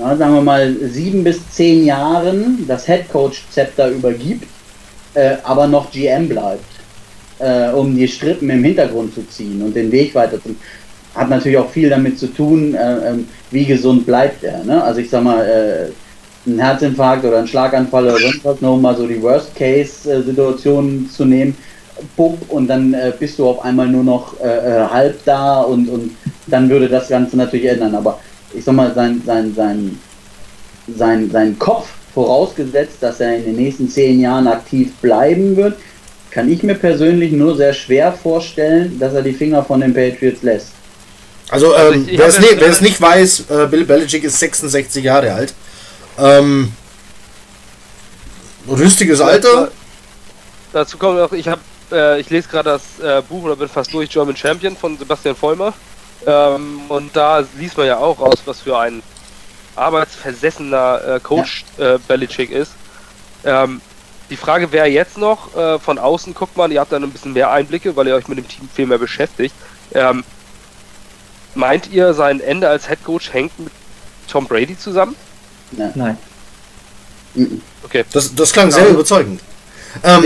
na, 0.00 0.16
sagen 0.16 0.34
wir 0.34 0.42
mal, 0.42 0.74
sieben 0.90 1.22
bis 1.22 1.48
zehn 1.50 1.84
Jahren 1.84 2.64
das 2.66 2.86
Head 2.86 3.10
Coach 3.10 3.44
Zepter 3.50 3.90
übergibt, 3.90 4.48
äh, 5.14 5.36
aber 5.42 5.66
noch 5.66 5.90
GM 5.90 6.28
bleibt, 6.28 6.64
äh, 7.38 7.70
um 7.70 7.94
die 7.94 8.08
Strippen 8.08 8.48
im 8.50 8.64
Hintergrund 8.64 9.14
zu 9.14 9.26
ziehen 9.28 9.60
und 9.62 9.76
den 9.76 9.92
Weg 9.92 10.14
weiter 10.14 10.42
zu. 10.42 10.56
Hat 11.14 11.28
natürlich 11.28 11.58
auch 11.58 11.70
viel 11.70 11.90
damit 11.90 12.18
zu 12.18 12.28
tun, 12.28 12.74
äh, 12.74 13.10
ähm, 13.10 13.28
wie 13.50 13.64
gesund 13.64 14.06
bleibt 14.06 14.42
er. 14.44 14.64
Ne? 14.64 14.82
Also 14.82 15.00
ich 15.00 15.10
sag 15.10 15.22
mal, 15.22 15.44
äh, 15.44 16.48
ein 16.48 16.58
Herzinfarkt 16.58 17.24
oder 17.24 17.38
ein 17.38 17.46
Schlaganfall 17.46 18.04
oder 18.04 18.18
sonst 18.18 18.44
was, 18.44 18.60
nur 18.60 18.72
um 18.72 18.82
mal 18.82 18.96
so 18.96 19.06
die 19.06 19.20
Worst-Case-Situationen 19.20 21.10
zu 21.10 21.26
nehmen, 21.26 21.54
und 22.48 22.66
dann 22.66 22.94
äh, 22.94 23.12
bist 23.18 23.38
du 23.38 23.46
auf 23.46 23.62
einmal 23.62 23.86
nur 23.88 24.04
noch 24.04 24.40
äh, 24.40 24.46
äh, 24.46 24.88
halb 24.88 25.22
da 25.24 25.60
und, 25.60 25.88
und 25.88 26.16
dann 26.46 26.68
würde 26.70 26.88
das 26.88 27.08
Ganze 27.08 27.36
natürlich 27.36 27.66
ändern. 27.66 27.94
Aber 27.94 28.18
ich 28.52 28.64
sag 28.64 28.74
mal, 28.74 28.94
sein, 28.94 29.22
sein, 29.24 29.54
sein, 29.54 29.98
sein, 30.96 31.30
sein 31.30 31.58
Kopf, 31.58 31.88
vorausgesetzt, 32.14 32.96
dass 33.00 33.20
er 33.20 33.36
in 33.36 33.44
den 33.44 33.56
nächsten 33.56 33.88
zehn 33.88 34.20
Jahren 34.20 34.46
aktiv 34.48 34.92
bleiben 35.00 35.56
wird, 35.56 35.76
kann 36.30 36.50
ich 36.50 36.62
mir 36.62 36.74
persönlich 36.74 37.32
nur 37.32 37.56
sehr 37.56 37.72
schwer 37.72 38.12
vorstellen, 38.12 38.98
dass 38.98 39.14
er 39.14 39.22
die 39.22 39.32
Finger 39.32 39.64
von 39.64 39.80
den 39.80 39.94
Patriots 39.94 40.42
lässt. 40.42 40.68
Also, 41.50 41.74
Also 41.74 41.94
ähm, 41.94 42.08
wer, 42.12 42.26
es 42.26 42.38
nicht, 42.38 42.60
wer 42.60 42.68
es 42.68 42.80
nicht 42.80 43.00
weiß, 43.00 43.44
äh, 43.50 43.66
Bill 43.68 43.84
Belichick 43.84 44.22
ist 44.22 44.38
66 44.38 45.02
Jahre 45.02 45.32
alt. 45.32 45.54
Ähm, 46.18 46.72
rüstiges 48.68 49.20
Alter. 49.20 49.70
Dazu 50.72 50.96
kommt 50.98 51.18
noch, 51.18 51.32
ich 51.32 51.48
habe, 51.48 51.60
äh, 51.90 52.20
ich 52.20 52.30
lese 52.30 52.48
gerade 52.48 52.70
das 52.70 53.04
äh, 53.04 53.22
Buch 53.22 53.42
oder 53.42 53.56
bin 53.56 53.68
fast 53.68 53.92
durch 53.92 54.08
German 54.08 54.36
Champion 54.36 54.76
von 54.76 54.96
Sebastian 54.96 55.34
Vollmer. 55.34 55.74
Ähm, 56.26 56.82
und 56.88 57.14
da 57.16 57.44
liest 57.58 57.76
man 57.76 57.86
ja 57.86 57.98
auch 57.98 58.20
raus, 58.20 58.38
was 58.44 58.60
für 58.60 58.78
ein 58.78 59.02
arbeitsversessener 59.76 61.16
äh, 61.16 61.20
Coach 61.20 61.64
äh, 61.78 61.98
Belichick 62.06 62.50
ist. 62.50 62.72
Ähm, 63.44 63.80
die 64.28 64.36
Frage 64.36 64.70
wäre 64.72 64.86
jetzt 64.86 65.18
noch, 65.18 65.56
äh, 65.56 65.78
von 65.78 65.98
außen 65.98 66.34
guckt 66.34 66.56
man, 66.56 66.70
ihr 66.70 66.80
habt 66.80 66.92
dann 66.92 67.02
ein 67.02 67.10
bisschen 67.10 67.32
mehr 67.32 67.50
Einblicke, 67.50 67.96
weil 67.96 68.06
ihr 68.06 68.14
euch 68.14 68.28
mit 68.28 68.38
dem 68.38 68.46
Team 68.46 68.68
viel 68.72 68.86
mehr 68.86 68.98
beschäftigt. 68.98 69.54
Ähm, 69.92 70.24
meint 71.54 71.90
ihr, 71.90 72.14
sein 72.14 72.40
Ende 72.40 72.68
als 72.68 72.88
Head 72.88 73.02
Coach 73.04 73.32
hängt 73.32 73.58
mit 73.58 73.72
Tom 74.28 74.46
Brady 74.46 74.78
zusammen? 74.78 75.16
Nein. 75.72 75.92
Nein. 75.94 76.18
Okay. 77.82 78.04
Das, 78.12 78.34
das 78.34 78.52
klang 78.52 78.70
sehr 78.70 78.88
überzeugend. 78.88 79.40
Ähm, 80.04 80.24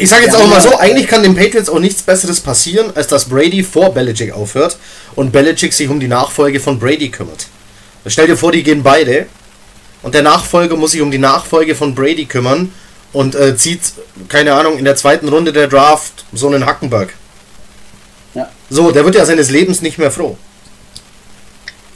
ich 0.00 0.08
sage 0.08 0.24
jetzt 0.24 0.36
auch 0.36 0.46
mal 0.46 0.60
so, 0.60 0.78
eigentlich 0.78 1.08
kann 1.08 1.22
den 1.22 1.34
Patriots 1.34 1.68
auch 1.68 1.78
nichts 1.78 2.02
Besseres 2.02 2.40
passieren, 2.40 2.92
als 2.94 3.08
dass 3.08 3.28
Brady 3.28 3.62
vor 3.62 3.92
Belichick 3.92 4.32
aufhört 4.32 4.76
und 5.14 5.32
Belichick 5.32 5.72
sich 5.72 5.88
um 5.88 6.00
die 6.00 6.08
Nachfolge 6.08 6.60
von 6.60 6.78
Brady 6.78 7.10
kümmert. 7.10 7.46
Stell 8.06 8.26
dir 8.26 8.36
vor, 8.36 8.52
die 8.52 8.62
gehen 8.62 8.82
beide 8.82 9.26
und 10.02 10.14
der 10.14 10.22
Nachfolger 10.22 10.76
muss 10.76 10.92
sich 10.92 11.00
um 11.00 11.10
die 11.10 11.18
Nachfolge 11.18 11.74
von 11.74 11.94
Brady 11.94 12.26
kümmern 12.26 12.72
und 13.12 13.34
äh, 13.34 13.56
zieht, 13.56 13.80
keine 14.28 14.54
Ahnung, 14.54 14.78
in 14.78 14.84
der 14.84 14.96
zweiten 14.96 15.28
Runde 15.28 15.52
der 15.52 15.68
Draft 15.68 16.24
so 16.32 16.48
einen 16.48 16.66
Hackenberg. 16.66 17.14
Ja. 18.34 18.50
So, 18.68 18.90
der 18.90 19.04
wird 19.04 19.14
ja 19.14 19.24
seines 19.24 19.50
Lebens 19.50 19.80
nicht 19.80 19.98
mehr 19.98 20.10
froh. 20.10 20.36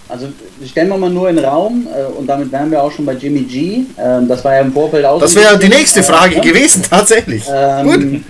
Also 0.08 0.28
stellen 0.66 0.88
wir 0.88 0.96
mal 0.96 1.10
nur 1.10 1.28
in 1.28 1.36
den 1.36 1.44
Raum 1.44 1.86
äh, 1.86 2.04
und 2.18 2.26
damit 2.26 2.50
wären 2.50 2.70
wir 2.70 2.82
auch 2.82 2.90
schon 2.90 3.04
bei 3.04 3.12
Jimmy 3.14 3.40
G. 3.42 3.82
Ähm, 3.98 4.26
das 4.26 4.42
war 4.44 4.54
ja 4.54 4.60
im 4.62 4.72
Vorfeld 4.72 5.04
auch. 5.04 5.20
Das 5.20 5.34
wäre 5.34 5.58
die 5.58 5.68
nächste 5.68 6.00
äh, 6.00 6.02
Frage 6.02 6.36
ne? 6.36 6.40
gewesen, 6.40 6.82
tatsächlich. 6.88 7.44
Gut. 7.44 7.54
Ähm, 7.54 8.24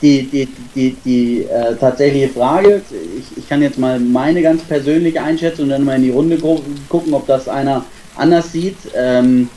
die 0.00 0.22
die, 0.26 0.48
die, 0.74 0.96
die 1.04 1.42
äh, 1.44 1.74
tatsächliche 1.76 2.28
Frage, 2.28 2.82
ich, 3.18 3.36
ich 3.36 3.48
kann 3.48 3.62
jetzt 3.62 3.78
mal 3.78 3.98
meine 3.98 4.40
ganz 4.42 4.62
persönliche 4.62 5.20
Einschätzung 5.20 5.64
und 5.64 5.70
dann 5.70 5.84
mal 5.84 5.96
in 5.96 6.02
die 6.04 6.10
Runde 6.10 6.38
gu- 6.38 6.60
gucken, 6.88 7.14
ob 7.14 7.26
das 7.26 7.48
einer 7.48 7.84
anders 8.16 8.52
sieht. 8.52 8.76
Ähm, 8.96 9.48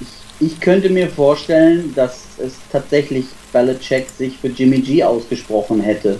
ich, 0.00 0.46
ich 0.52 0.60
könnte 0.60 0.88
mir 0.88 1.08
vorstellen, 1.08 1.92
dass 1.96 2.20
es 2.38 2.54
tatsächlich 2.70 3.26
Belichick 3.52 4.06
sich 4.16 4.34
für 4.40 4.48
Jimmy 4.48 4.78
G 4.78 5.02
ausgesprochen 5.02 5.80
hätte 5.80 6.18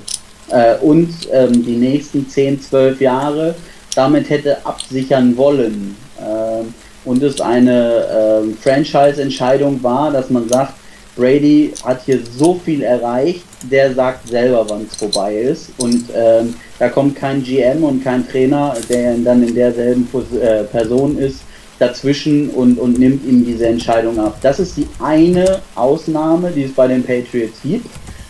äh, 0.51 0.75
und 0.81 1.11
ähm, 1.33 1.65
die 1.65 1.77
nächsten 1.77 2.29
10, 2.29 2.61
12 2.61 3.01
Jahre 3.01 3.55
damit 3.95 4.31
hätte 4.31 4.65
absichern 4.65 5.37
wollen. 5.37 5.97
Ähm, 6.21 6.75
und 7.05 7.23
es 7.23 7.41
eine 7.41 8.07
ähm, 8.13 8.57
Franchise-Entscheidung 8.57 9.83
war, 9.83 10.11
dass 10.13 10.31
man 10.31 10.49
sagt, 10.49 10.75
Brady 11.17 11.73
hat 11.85 12.03
hier 12.05 12.21
so 12.39 12.55
viel 12.65 12.83
erreicht, 12.83 13.45
der 13.71 13.93
sagt 13.93 14.29
selber, 14.29 14.65
wann 14.69 14.87
es 14.91 14.97
vorbei 14.97 15.37
ist. 15.37 15.71
Und 15.79 16.05
ähm, 16.15 16.55
da 16.79 16.89
kommt 16.89 17.17
kein 17.17 17.43
GM 17.43 17.85
und 17.85 18.03
kein 18.03 18.27
Trainer, 18.27 18.75
der 18.89 19.17
dann 19.19 19.47
in 19.47 19.55
derselben 19.55 20.09
äh, 20.41 20.65
Person 20.65 21.19
ist, 21.19 21.41
dazwischen 21.79 22.49
und, 22.51 22.79
und 22.79 22.99
nimmt 22.99 23.27
ihm 23.27 23.45
diese 23.45 23.67
Entscheidung 23.67 24.19
ab. 24.19 24.39
Das 24.41 24.61
ist 24.61 24.77
die 24.77 24.87
eine 25.01 25.61
Ausnahme, 25.75 26.51
die 26.51 26.65
es 26.65 26.73
bei 26.73 26.87
den 26.87 27.03
Patriots 27.03 27.59
gibt. 27.63 27.87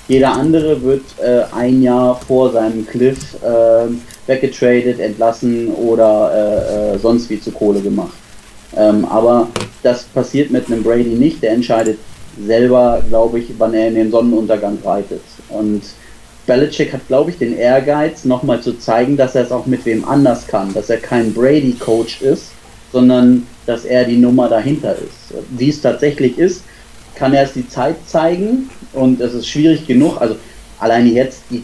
Jeder 0.09 0.33
andere 0.33 0.83
wird 0.83 1.05
äh, 1.23 1.43
ein 1.55 1.83
Jahr 1.83 2.21
vor 2.27 2.51
seinem 2.51 2.87
Cliff 2.87 3.35
äh, 3.43 3.87
weggetradet, 4.27 5.01
entlassen 5.01 5.69
oder 5.69 6.33
äh, 6.33 6.95
äh, 6.95 6.99
sonst 6.99 7.29
wie 7.31 7.41
zu 7.41 7.51
Kohle 7.51 7.81
gemacht. 7.81 8.13
Ähm, 8.77 9.05
aber 9.05 9.49
das 9.83 10.05
passiert 10.05 10.51
mit 10.51 10.67
einem 10.67 10.83
Brady 10.83 11.11
nicht. 11.11 11.43
Der 11.43 11.53
entscheidet 11.53 11.99
selber, 12.47 13.03
glaube 13.09 13.41
ich, 13.41 13.47
wann 13.59 13.75
er 13.75 13.89
in 13.89 13.95
den 13.95 14.11
Sonnenuntergang 14.11 14.79
reitet. 14.85 15.23
Und 15.49 15.83
Belichick 16.47 16.93
hat, 16.93 17.07
glaube 17.09 17.31
ich, 17.31 17.39
den 17.39 17.57
Ehrgeiz, 17.57 18.25
nochmal 18.25 18.61
zu 18.61 18.79
zeigen, 18.79 19.17
dass 19.17 19.35
er 19.35 19.45
es 19.45 19.53
auch 19.53 19.67
mit 19.67 19.85
wem 19.85 20.05
anders 20.05 20.47
kann. 20.47 20.73
Dass 20.73 20.89
er 20.89 20.99
kein 20.99 21.35
Brady-Coach 21.35 22.23
ist, 22.23 22.53
sondern 22.93 23.47
dass 23.67 23.85
er 23.85 24.05
die 24.05 24.17
Nummer 24.17 24.49
dahinter 24.49 24.95
ist. 24.95 25.35
Wie 25.51 25.69
es 25.69 25.81
tatsächlich 25.81 26.39
ist, 26.39 26.63
kann 27.15 27.35
erst 27.35 27.57
die 27.57 27.69
Zeit 27.69 27.97
zeigen 28.07 28.71
und 28.93 29.21
es 29.21 29.35
ist 29.35 29.47
schwierig 29.47 29.87
genug. 29.87 30.21
Also 30.21 30.37
alleine 30.79 31.11
jetzt 31.11 31.43
die 31.51 31.63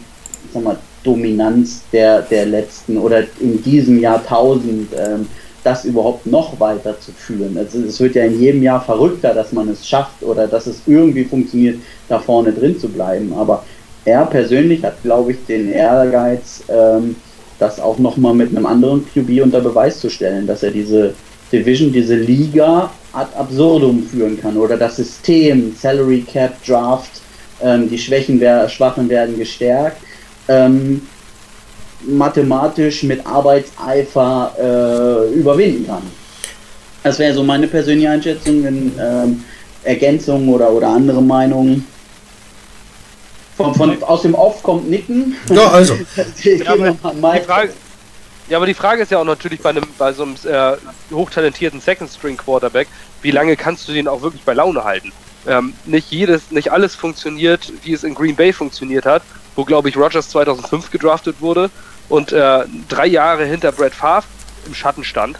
sag 0.52 0.62
mal, 0.62 0.78
Dominanz 1.08 1.82
der, 1.90 2.20
der 2.20 2.44
letzten 2.44 2.98
oder 2.98 3.22
in 3.40 3.62
diesem 3.62 3.98
Jahrtausend 3.98 4.90
ähm, 4.94 5.26
das 5.64 5.86
überhaupt 5.86 6.26
noch 6.26 6.60
weiter 6.60 7.00
zu 7.00 7.12
führen. 7.12 7.56
Also 7.56 7.80
es 7.80 7.98
wird 7.98 8.14
ja 8.14 8.24
in 8.24 8.38
jedem 8.38 8.62
Jahr 8.62 8.82
verrückter, 8.82 9.34
dass 9.34 9.52
man 9.52 9.68
es 9.70 9.88
schafft 9.88 10.22
oder 10.22 10.46
dass 10.46 10.66
es 10.66 10.82
irgendwie 10.86 11.24
funktioniert, 11.24 11.78
da 12.08 12.18
vorne 12.18 12.52
drin 12.52 12.78
zu 12.78 12.88
bleiben. 12.88 13.32
Aber 13.32 13.64
er 14.04 14.26
persönlich 14.26 14.84
hat, 14.84 15.02
glaube 15.02 15.32
ich, 15.32 15.38
den 15.46 15.72
Ehrgeiz, 15.72 16.62
ähm, 16.68 17.16
das 17.58 17.80
auch 17.80 17.98
nochmal 17.98 18.34
mit 18.34 18.54
einem 18.54 18.66
anderen 18.66 19.04
QB 19.06 19.42
unter 19.42 19.60
Beweis 19.60 19.98
zu 19.98 20.10
stellen, 20.10 20.46
dass 20.46 20.62
er 20.62 20.70
diese 20.70 21.14
Division, 21.50 21.90
diese 21.90 22.16
Liga 22.16 22.90
ad 23.12 23.30
absurdum 23.36 24.02
führen 24.02 24.38
kann 24.40 24.56
oder 24.58 24.76
das 24.76 24.96
System, 24.96 25.74
Salary 25.74 26.24
Cap, 26.30 26.62
Draft, 26.64 27.22
ähm, 27.62 27.88
die 27.88 27.98
Schwächen, 27.98 28.38
wer, 28.40 28.68
Schwachen 28.68 29.08
werden 29.08 29.38
gestärkt. 29.38 30.02
Ähm, 30.48 31.02
mathematisch 32.02 33.02
mit 33.02 33.26
Arbeitseifer 33.26 34.52
äh, 34.58 35.34
überwinden 35.34 35.86
kann. 35.86 36.02
Das 37.02 37.18
wäre 37.18 37.34
so 37.34 37.42
meine 37.42 37.66
persönliche 37.66 38.10
Einschätzung, 38.10 38.64
wenn 38.64 38.92
ähm, 38.98 39.44
Ergänzungen 39.82 40.48
oder, 40.48 40.70
oder 40.70 40.88
andere 40.88 41.22
Meinungen. 41.22 41.86
Von, 43.56 43.74
von, 43.74 44.02
aus 44.04 44.22
dem 44.22 44.34
Off 44.34 44.62
kommt 44.62 44.88
Nicken. 44.88 45.36
Ja, 45.50 45.68
also. 45.68 45.98
Aber 46.64 46.96
Frage, 47.40 47.72
ja, 48.48 48.56
aber 48.56 48.66
die 48.66 48.74
Frage 48.74 49.02
ist 49.02 49.10
ja 49.10 49.18
auch 49.18 49.24
natürlich 49.24 49.60
bei 49.60 49.70
einem 49.70 49.84
bei 49.98 50.12
so 50.12 50.22
einem 50.22 50.36
äh, 50.44 50.76
hochtalentierten 51.12 51.80
Second 51.80 52.10
String 52.10 52.36
Quarterback, 52.36 52.88
wie 53.20 53.30
lange 53.30 53.56
kannst 53.56 53.86
du 53.88 53.92
den 53.92 54.08
auch 54.08 54.22
wirklich 54.22 54.42
bei 54.42 54.54
Laune 54.54 54.84
halten? 54.84 55.12
Ähm, 55.46 55.74
nicht 55.84 56.10
jedes, 56.10 56.50
nicht 56.50 56.72
alles 56.72 56.94
funktioniert, 56.94 57.70
wie 57.84 57.92
es 57.92 58.04
in 58.04 58.14
Green 58.14 58.36
Bay 58.36 58.52
funktioniert 58.52 59.04
hat, 59.04 59.22
wo 59.58 59.64
glaube 59.64 59.88
ich 59.88 59.96
Rogers 59.96 60.28
2005 60.28 60.92
gedraftet 60.92 61.40
wurde 61.40 61.68
und 62.08 62.30
äh, 62.30 62.64
drei 62.88 63.06
Jahre 63.06 63.44
hinter 63.44 63.72
Brett 63.72 63.92
Favre 63.92 64.24
im 64.66 64.72
Schatten 64.72 65.02
stand, 65.02 65.36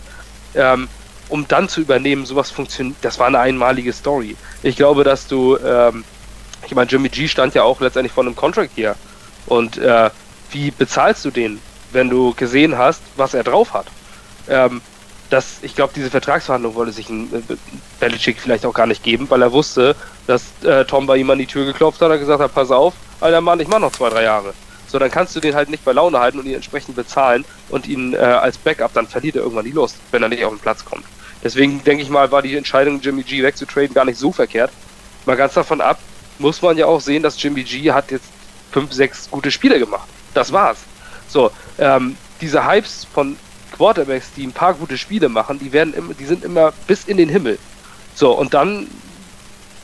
ähm, 0.57 0.89
um 1.29 1.47
dann 1.47 1.69
zu 1.69 1.81
übernehmen, 1.81 2.27
sowas 2.27 2.51
funktioniert. 2.51 2.97
Das 3.03 3.21
war 3.21 3.29
eine 3.29 3.39
einmalige 3.39 3.93
Story. 3.93 4.37
Ich 4.65 4.75
glaube, 4.75 5.05
dass 5.05 5.29
du, 5.29 5.57
ähm, 5.59 6.03
ich 6.67 6.75
meine, 6.75 6.91
Jimmy 6.91 7.11
G 7.11 7.29
stand 7.29 7.55
ja 7.55 7.63
auch 7.63 7.81
letztendlich 7.81 8.13
von 8.13 8.27
einem 8.27 8.35
Contract 8.35 8.73
hier 8.75 8.97
und 9.47 9.79
äh, 9.79 10.11
wie 10.51 10.73
bezahlst 10.73 11.25
du 11.25 11.31
den, 11.31 11.61
wenn 11.93 12.11
du 12.11 12.35
gesehen 12.35 12.77
hast, 12.77 13.03
was 13.15 13.35
er 13.35 13.45
drauf 13.45 13.73
hat? 13.73 13.87
Ähm, 14.49 14.81
das, 15.31 15.59
ich 15.63 15.77
glaube, 15.77 15.93
diese 15.95 16.11
Vertragsverhandlung 16.11 16.75
wollte 16.75 16.91
sich 16.91 17.09
ein 17.09 17.33
äh, 17.33 17.55
Belichick 18.01 18.41
vielleicht 18.41 18.67
auch 18.67 18.75
gar 18.75 18.89
nicht 18.89 19.05
geben, 19.05 19.31
weil 19.31 19.43
er 19.43 19.53
wusste, 19.53 19.95
dass 20.27 20.43
äh, 20.65 20.85
Tom 20.87 21.07
bei 21.07 21.19
ihm 21.19 21.31
an 21.31 21.39
die 21.39 21.47
Tür 21.47 21.67
geklopft 21.67 22.01
hat 22.01 22.11
und 22.11 22.19
gesagt 22.19 22.43
hat, 22.43 22.53
pass 22.53 22.73
auf, 22.73 22.95
alter 23.21 23.41
Mann, 23.41 23.61
ich 23.61 23.69
mach 23.69 23.79
noch 23.79 23.93
zwei, 23.93 24.11
drei 24.11 24.25
Jahre. 24.25 24.55
So, 24.87 24.99
dann 24.99 25.11
kannst 25.11 25.37
du 25.37 25.41
den 25.41 25.55
halt 25.55 25.69
nicht 25.69 25.85
bei 25.85 25.93
Laune 25.93 26.19
halten 26.19 26.39
und 26.39 26.47
ihn 26.47 26.55
entsprechend 26.55 26.97
bezahlen 26.97 27.45
und 27.69 27.87
ihn 27.87 28.15
äh, 28.15 28.19
als 28.19 28.57
Backup, 28.57 28.95
dann 28.95 29.07
verliert 29.07 29.37
er 29.37 29.43
irgendwann 29.43 29.67
die 29.67 29.73
Lust, 29.73 29.97
wenn 30.11 30.23
er 30.23 30.31
nicht 30.31 30.45
auf 30.45 30.53
den 30.53 30.61
Platz 30.61 30.85
kommt. 30.85 31.05
Deswegen 31.45 31.85
denke 31.85 32.03
ich 32.03 32.09
mal, 32.09 32.33
war 32.33 32.43
die 32.43 32.57
Entscheidung, 32.57 33.01
Jimmy 33.01 33.23
G 33.23 33.43
wegzutraden, 33.43 33.95
gar 33.95 34.07
nicht 34.07 34.19
so 34.19 34.33
verkehrt. 34.33 34.71
Mal 35.27 35.37
ganz 35.37 35.55
davon 35.55 35.81
ab, 35.81 35.99
muss 36.39 36.63
man 36.63 36.77
ja 36.79 36.87
auch 36.87 37.01
sehen, 37.01 37.23
dass 37.23 37.41
Jimmy 37.41 37.63
G 37.65 37.93
hat 37.93 38.11
jetzt 38.11 38.27
fünf, 38.73 38.93
sechs 38.93 39.31
gute 39.31 39.51
Spiele 39.51 39.79
gemacht. 39.79 40.09
Das 40.35 40.53
war's. 40.53 40.79
So, 41.29 41.51
ähm, 41.79 42.17
diese 42.41 42.67
Hypes 42.67 43.07
von 43.13 43.37
Quarterbacks, 43.77 44.33
die 44.37 44.47
ein 44.47 44.53
paar 44.53 44.75
gute 44.75 44.97
Spiele 44.97 45.29
machen, 45.29 45.59
die 45.59 45.73
werden 45.73 45.93
immer, 45.95 46.15
die 46.15 46.25
sind 46.25 46.45
immer 46.45 46.73
bis 46.87 47.05
in 47.05 47.19
den 47.19 47.29
Himmel. 47.29 47.59
So, 48.15 48.33
und 48.33 48.55
dann, 48.55 48.89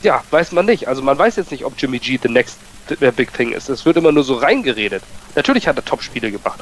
ja, 0.02 0.22
weiß 0.30 0.52
man 0.52 0.66
nicht. 0.66 0.88
Also 0.88 1.02
man 1.02 1.18
weiß 1.18 1.36
jetzt 1.36 1.50
nicht, 1.50 1.64
ob 1.64 1.74
Jimmy 1.76 1.98
G 1.98 2.18
the 2.20 2.28
next 2.28 2.58
the 2.88 3.10
big 3.10 3.32
thing 3.32 3.52
ist. 3.52 3.68
Es 3.68 3.84
wird 3.84 3.96
immer 3.96 4.12
nur 4.12 4.24
so 4.24 4.34
reingeredet. 4.34 5.02
Natürlich 5.34 5.66
hat 5.68 5.76
er 5.76 5.84
Top-Spiele 5.84 6.30
gemacht. 6.30 6.60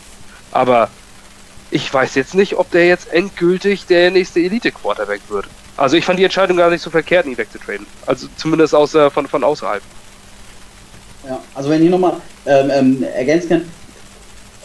Aber 0.50 0.88
ich 1.70 1.92
weiß 1.92 2.14
jetzt 2.14 2.34
nicht, 2.34 2.56
ob 2.56 2.70
der 2.70 2.86
jetzt 2.86 3.12
endgültig 3.12 3.86
der 3.86 4.10
nächste 4.10 4.40
Elite-Quarterback 4.40 5.22
wird. 5.28 5.46
Also 5.76 5.96
ich 5.96 6.04
fand 6.04 6.18
die 6.18 6.24
Entscheidung 6.24 6.58
gar 6.58 6.70
nicht 6.70 6.82
so 6.82 6.90
verkehrt, 6.90 7.26
ihn 7.26 7.38
wegzutraden. 7.38 7.86
Also 8.06 8.28
zumindest 8.36 8.74
außer, 8.74 9.10
von, 9.10 9.26
von 9.26 9.42
außerhalb. 9.42 9.82
Ja, 11.26 11.40
also 11.54 11.70
wenn 11.70 11.82
ich 11.82 11.90
nochmal 11.90 12.16
ähm, 12.46 12.70
ähm, 12.70 13.02
ergänzen 13.14 13.48
kann, 13.48 13.64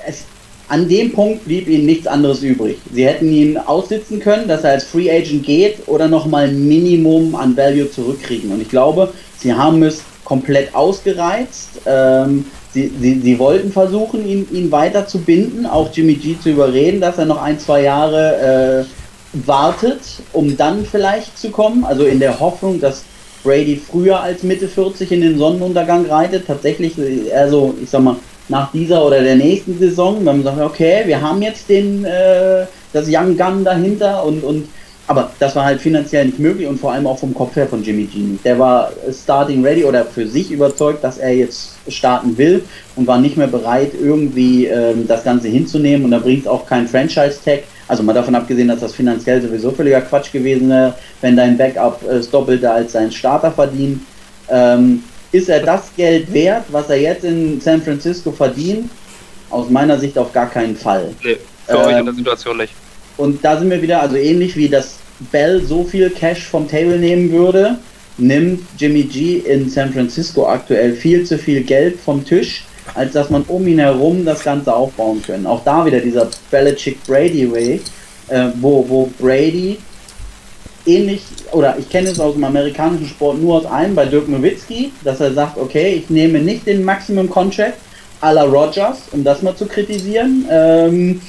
es, 0.05 0.25
an 0.67 0.89
dem 0.89 1.13
Punkt 1.13 1.45
blieb 1.45 1.67
ihnen 1.69 1.85
nichts 1.85 2.07
anderes 2.07 2.41
übrig. 2.41 2.77
Sie 2.91 3.05
hätten 3.05 3.31
ihn 3.31 3.57
aussitzen 3.57 4.19
können, 4.19 4.47
dass 4.49 4.65
er 4.65 4.71
als 4.71 4.83
Free 4.83 5.09
Agent 5.09 5.45
geht 5.45 5.87
oder 5.87 6.09
nochmal 6.09 6.49
ein 6.49 6.67
Minimum 6.67 7.35
an 7.35 7.55
Value 7.55 7.89
zurückkriegen. 7.89 8.51
Und 8.51 8.61
ich 8.61 8.69
glaube, 8.69 9.13
sie 9.37 9.53
haben 9.53 9.81
es 9.83 10.01
komplett 10.27 10.75
ausgereizt. 10.75 11.69
Ähm, 11.85 12.47
sie, 12.73 12.91
sie, 12.99 13.21
sie 13.21 13.39
wollten 13.39 13.71
versuchen, 13.71 14.27
ihn, 14.27 14.45
ihn 14.51 14.69
weiter 14.73 15.07
zu 15.07 15.19
binden, 15.19 15.65
auch 15.65 15.89
Jimmy 15.93 16.15
G 16.15 16.37
zu 16.37 16.49
überreden, 16.49 16.99
dass 16.99 17.17
er 17.17 17.23
noch 17.23 17.41
ein, 17.41 17.57
zwei 17.59 17.83
Jahre 17.83 18.83
äh, 18.83 19.47
wartet, 19.47 20.01
um 20.33 20.57
dann 20.57 20.85
vielleicht 20.85 21.37
zu 21.37 21.49
kommen. 21.49 21.85
Also 21.85 22.03
in 22.03 22.19
der 22.19 22.41
Hoffnung, 22.41 22.81
dass 22.81 23.05
Brady 23.45 23.77
früher 23.77 24.19
als 24.19 24.43
Mitte 24.43 24.67
40 24.67 25.13
in 25.13 25.21
den 25.21 25.37
Sonnenuntergang 25.37 26.05
reitet. 26.07 26.45
Tatsächlich, 26.45 26.95
also 27.33 27.73
ich 27.81 27.89
sag 27.89 28.01
mal, 28.01 28.17
nach 28.49 28.69
dieser 28.73 29.05
oder 29.05 29.21
der 29.21 29.37
nächsten 29.37 29.79
Saison, 29.79 30.17
wenn 30.17 30.25
man 30.25 30.43
sagt, 30.43 30.59
okay, 30.59 31.03
wir 31.05 31.21
haben 31.21 31.41
jetzt 31.41 31.69
den, 31.69 32.03
äh, 32.03 32.65
das 32.91 33.07
Young 33.07 33.37
Gun 33.37 33.63
dahinter 33.63 34.25
und, 34.25 34.43
und 34.43 34.67
aber 35.07 35.31
das 35.39 35.55
war 35.55 35.63
halt 35.63 35.79
finanziell 35.79 36.25
nicht 36.25 36.37
möglich 36.37 36.67
und 36.67 36.79
vor 36.79 36.91
allem 36.91 37.07
auch 37.07 37.17
vom 37.17 37.33
Kopf 37.33 37.55
her 37.55 37.65
von 37.65 37.81
Jimmy 37.81 38.03
G. 38.03 38.37
Der 38.43 38.59
war 38.59 38.91
starting 39.11 39.63
ready 39.63 39.85
oder 39.85 40.03
für 40.03 40.27
sich 40.27 40.51
überzeugt, 40.51 41.01
dass 41.01 41.17
er 41.17 41.33
jetzt 41.33 41.75
starten 41.87 42.37
will 42.37 42.63
und 42.97 43.07
war 43.07 43.17
nicht 43.17 43.37
mehr 43.37 43.47
bereit, 43.47 43.93
irgendwie 43.99 44.65
ähm, 44.65 45.07
das 45.07 45.23
Ganze 45.23 45.47
hinzunehmen. 45.47 46.03
Und 46.03 46.11
da 46.11 46.19
bringt 46.19 46.41
es 46.41 46.47
auch 46.47 46.65
kein 46.65 46.89
Franchise-Tag. 46.89 47.63
Also 47.87 48.03
mal 48.03 48.11
davon 48.11 48.35
abgesehen, 48.35 48.67
dass 48.67 48.81
das 48.81 48.93
finanziell 48.93 49.41
sowieso 49.41 49.71
völliger 49.71 50.01
Quatsch 50.01 50.33
gewesen 50.33 50.69
wäre, 50.69 50.93
wenn 51.21 51.37
dein 51.37 51.57
Backup 51.57 52.03
äh, 52.03 52.15
das 52.15 52.29
Doppelte 52.29 52.69
als 52.69 52.91
sein 52.91 53.09
Starter 53.09 53.51
verdient. 53.51 54.01
Ähm, 54.49 55.03
ist 55.31 55.47
er 55.47 55.61
das 55.61 55.89
Geld 55.95 56.33
wert, 56.33 56.65
was 56.69 56.89
er 56.89 56.99
jetzt 56.99 57.23
in 57.23 57.61
San 57.61 57.81
Francisco 57.81 58.31
verdient? 58.31 58.89
Aus 59.49 59.69
meiner 59.69 59.97
Sicht 59.97 60.17
auf 60.17 60.33
gar 60.33 60.49
keinen 60.49 60.75
Fall. 60.75 61.11
Nee, 61.23 61.37
für 61.65 61.77
ähm, 61.77 61.85
euch 61.85 61.97
in 61.97 62.05
der 62.05 62.13
Situation 62.13 62.57
nicht. 62.57 62.73
Und 63.17 63.43
da 63.43 63.57
sind 63.59 63.69
wir 63.69 63.81
wieder, 63.81 64.01
also 64.01 64.15
ähnlich 64.15 64.55
wie 64.55 64.69
das 64.69 64.95
Bell 65.31 65.63
so 65.63 65.83
viel 65.83 66.09
Cash 66.09 66.45
vom 66.45 66.67
Table 66.67 66.97
nehmen 66.97 67.31
würde, 67.31 67.77
nimmt 68.17 68.61
Jimmy 68.77 69.03
G 69.03 69.37
in 69.37 69.69
San 69.69 69.91
Francisco 69.91 70.47
aktuell 70.47 70.93
viel 70.93 71.23
zu 71.25 71.37
viel 71.37 71.61
Geld 71.61 71.99
vom 71.99 72.23
Tisch, 72.23 72.63
als 72.93 73.13
dass 73.13 73.29
man 73.29 73.43
um 73.43 73.67
ihn 73.67 73.79
herum 73.79 74.25
das 74.25 74.43
Ganze 74.43 74.73
aufbauen 74.73 75.21
können. 75.21 75.45
Auch 75.45 75.63
da 75.63 75.85
wieder 75.85 75.99
dieser 75.99 76.29
Belichick-Brady-Way, 76.51 77.81
äh, 78.29 78.47
wo, 78.59 78.85
wo 78.87 79.11
Brady 79.19 79.77
ähnlich, 80.85 81.21
oder 81.51 81.75
ich 81.77 81.89
kenne 81.89 82.09
es 82.09 82.19
aus 82.19 82.33
dem 82.33 82.43
amerikanischen 82.43 83.07
Sport 83.07 83.41
nur 83.41 83.57
aus 83.57 83.65
einem, 83.65 83.93
bei 83.93 84.05
Dirk 84.05 84.29
Nowitzki, 84.29 84.91
dass 85.03 85.19
er 85.19 85.33
sagt, 85.33 85.57
okay, 85.57 85.95
ich 85.95 86.09
nehme 86.09 86.39
nicht 86.39 86.65
den 86.65 86.83
Maximum 86.83 87.29
Contract 87.29 87.77
à 88.21 88.31
la 88.31 88.43
Rogers, 88.43 88.99
um 89.11 89.23
das 89.23 89.41
mal 89.41 89.55
zu 89.55 89.65
kritisieren, 89.65 90.45
ähm, 90.49 91.21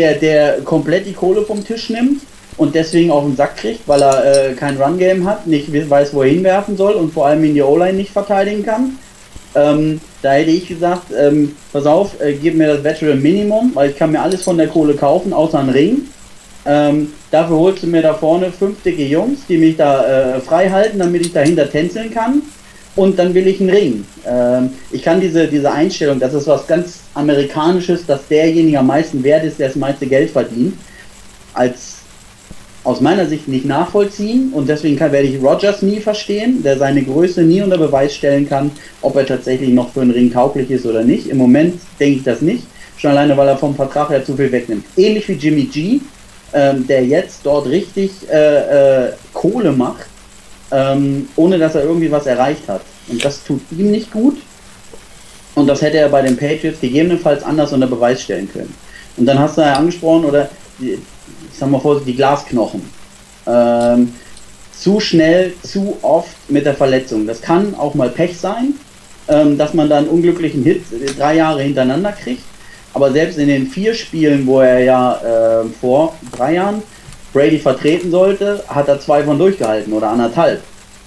der, 0.00 0.14
der 0.14 0.60
komplett 0.62 1.06
die 1.06 1.12
Kohle 1.12 1.42
vom 1.42 1.62
Tisch 1.62 1.90
nimmt 1.90 2.22
und 2.56 2.74
deswegen 2.74 3.10
auch 3.10 3.22
einen 3.22 3.36
Sack 3.36 3.58
kriegt, 3.58 3.86
weil 3.86 4.02
er 4.02 4.50
äh, 4.50 4.54
kein 4.54 4.80
Run-Game 4.80 5.28
hat, 5.28 5.46
nicht 5.46 5.68
weiß, 5.72 6.14
wo 6.14 6.22
er 6.22 6.30
hinwerfen 6.30 6.76
soll 6.76 6.94
und 6.94 7.12
vor 7.12 7.26
allem 7.26 7.44
in 7.44 7.54
die 7.54 7.62
O-Line 7.62 7.98
nicht 7.98 8.12
verteidigen 8.12 8.64
kann. 8.64 8.98
Ähm, 9.54 10.00
da 10.22 10.32
hätte 10.32 10.50
ich 10.50 10.68
gesagt, 10.68 11.12
ähm, 11.18 11.56
pass 11.72 11.84
auf, 11.86 12.20
äh, 12.20 12.34
gib 12.34 12.54
mir 12.54 12.74
das 12.74 12.84
Veteran 12.84 13.20
Minimum, 13.20 13.72
weil 13.74 13.90
ich 13.90 13.96
kann 13.96 14.12
mir 14.12 14.22
alles 14.22 14.42
von 14.42 14.56
der 14.56 14.68
Kohle 14.68 14.94
kaufen, 14.94 15.32
außer 15.32 15.58
einen 15.58 15.70
Ring. 15.70 16.02
Ähm, 16.64 17.12
dafür 17.30 17.56
holst 17.56 17.82
du 17.82 17.86
mir 17.86 18.02
da 18.02 18.14
vorne 18.14 18.52
fünf 18.52 18.82
dicke 18.82 19.04
Jungs, 19.04 19.40
die 19.48 19.58
mich 19.58 19.76
da 19.76 20.36
äh, 20.36 20.40
frei 20.40 20.70
halten, 20.70 20.98
damit 20.98 21.26
ich 21.26 21.32
dahinter 21.32 21.70
tänzeln 21.70 22.12
kann. 22.12 22.42
Und 22.96 23.18
dann 23.18 23.34
will 23.34 23.46
ich 23.46 23.60
einen 23.60 23.70
Ring. 23.70 24.04
Ähm, 24.26 24.70
ich 24.90 25.02
kann 25.02 25.20
diese, 25.20 25.46
diese 25.46 25.70
Einstellung, 25.70 26.18
das 26.18 26.34
ist 26.34 26.46
was 26.46 26.66
ganz 26.66 27.00
Amerikanisches, 27.14 28.04
dass 28.04 28.26
derjenige 28.28 28.78
am 28.78 28.88
meisten 28.88 29.22
wert 29.22 29.44
ist, 29.44 29.58
der 29.58 29.68
das 29.68 29.76
meiste 29.76 30.06
Geld 30.06 30.30
verdient, 30.30 30.74
als 31.54 32.00
aus 32.82 33.00
meiner 33.00 33.26
Sicht 33.26 33.46
nicht 33.46 33.66
nachvollziehen 33.66 34.52
und 34.54 34.68
deswegen 34.68 34.96
kann, 34.96 35.12
werde 35.12 35.28
ich 35.28 35.42
Rogers 35.42 35.82
nie 35.82 36.00
verstehen, 36.00 36.62
der 36.62 36.78
seine 36.78 37.02
Größe 37.02 37.42
nie 37.42 37.60
unter 37.60 37.76
Beweis 37.76 38.14
stellen 38.14 38.48
kann, 38.48 38.70
ob 39.02 39.16
er 39.16 39.26
tatsächlich 39.26 39.70
noch 39.70 39.92
für 39.92 40.00
einen 40.00 40.12
Ring 40.12 40.32
tauglich 40.32 40.70
ist 40.70 40.86
oder 40.86 41.02
nicht. 41.02 41.28
Im 41.28 41.36
Moment 41.36 41.78
denke 41.98 42.18
ich 42.18 42.24
das 42.24 42.40
nicht, 42.40 42.64
schon 42.96 43.10
alleine, 43.10 43.36
weil 43.36 43.48
er 43.48 43.58
vom 43.58 43.74
Vertrag 43.74 44.08
her 44.08 44.24
zu 44.24 44.34
viel 44.34 44.50
wegnimmt. 44.50 44.84
Ähnlich 44.96 45.28
wie 45.28 45.34
Jimmy 45.34 45.64
G, 45.64 46.00
ähm, 46.54 46.86
der 46.86 47.04
jetzt 47.04 47.40
dort 47.44 47.66
richtig 47.68 48.10
äh, 48.32 49.06
äh, 49.06 49.12
Kohle 49.34 49.72
macht, 49.72 50.06
ähm, 50.70 51.28
ohne 51.36 51.58
dass 51.58 51.74
er 51.74 51.84
irgendwie 51.84 52.10
was 52.10 52.26
erreicht 52.26 52.68
hat. 52.68 52.82
Und 53.08 53.24
das 53.24 53.42
tut 53.44 53.60
ihm 53.70 53.90
nicht 53.90 54.10
gut. 54.12 54.38
Und 55.54 55.66
das 55.66 55.82
hätte 55.82 55.98
er 55.98 56.08
bei 56.08 56.22
den 56.22 56.36
Patriots 56.36 56.80
gegebenenfalls 56.80 57.42
anders 57.42 57.72
unter 57.72 57.86
Beweis 57.86 58.22
stellen 58.22 58.50
können. 58.50 58.72
Und 59.16 59.26
dann 59.26 59.38
hast 59.38 59.58
du 59.58 59.62
ja 59.62 59.74
angesprochen, 59.74 60.24
oder 60.24 60.48
ich 60.80 60.98
sag 61.52 61.70
mal 61.70 61.80
vorsichtig, 61.80 62.14
die 62.14 62.16
Glasknochen. 62.16 62.82
Ähm, 63.46 64.14
zu 64.72 65.00
schnell, 65.00 65.52
zu 65.62 65.98
oft 66.02 66.36
mit 66.48 66.64
der 66.64 66.74
Verletzung. 66.74 67.26
Das 67.26 67.42
kann 67.42 67.74
auch 67.74 67.94
mal 67.94 68.08
Pech 68.08 68.38
sein, 68.38 68.74
ähm, 69.28 69.58
dass 69.58 69.74
man 69.74 69.90
dann 69.90 70.04
einen 70.04 70.08
unglücklichen 70.08 70.62
Hit 70.62 70.84
drei 71.18 71.36
Jahre 71.36 71.62
hintereinander 71.62 72.12
kriegt. 72.12 72.42
Aber 72.94 73.12
selbst 73.12 73.38
in 73.38 73.48
den 73.48 73.66
vier 73.66 73.94
Spielen, 73.94 74.46
wo 74.46 74.60
er 74.60 74.80
ja 74.80 75.60
äh, 75.62 75.66
vor 75.80 76.16
drei 76.32 76.54
Jahren 76.54 76.82
Brady 77.32 77.58
vertreten 77.58 78.10
sollte, 78.10 78.62
hat 78.68 78.88
er 78.88 79.00
zwei 79.00 79.22
von 79.22 79.38
durchgehalten 79.38 79.92
oder 79.92 80.10
anderthalb, 80.10 80.60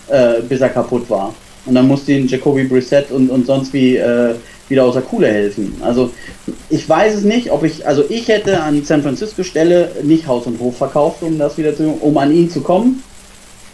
äh, 0.10 0.42
bis 0.48 0.62
er 0.62 0.70
kaputt 0.70 1.10
war. 1.10 1.34
Und 1.66 1.76
dann 1.76 1.88
musste 1.88 2.12
ihn 2.12 2.28
Jacoby 2.28 2.66
Brissett 2.66 3.12
und, 3.12 3.30
und 3.30 3.46
sonst 3.46 3.74
wie 3.74 3.96
äh, 3.98 4.36
wieder 4.70 4.86
aus 4.86 4.94
der 4.94 5.04
Kuhle 5.04 5.28
helfen. 5.28 5.76
Also 5.82 6.12
ich 6.70 6.88
weiß 6.88 7.16
es 7.16 7.24
nicht, 7.24 7.52
ob 7.52 7.64
ich, 7.64 7.86
also 7.88 8.04
ich 8.10 8.28
hätte 8.28 8.62
an 8.62 8.84
San 8.84 9.02
Francisco 9.02 9.44
Stelle 9.44 9.92
nicht 10.04 10.28
Haus 10.28 10.46
und 10.46 10.60
Hof 10.60 10.78
verkauft, 10.78 11.22
um 11.22 11.38
das 11.38 11.58
wieder 11.58 11.76
zu, 11.76 11.98
um 12.02 12.18
an 12.18 12.34
ihn 12.34 12.50
zu 12.50 12.62
kommen. 12.62 13.04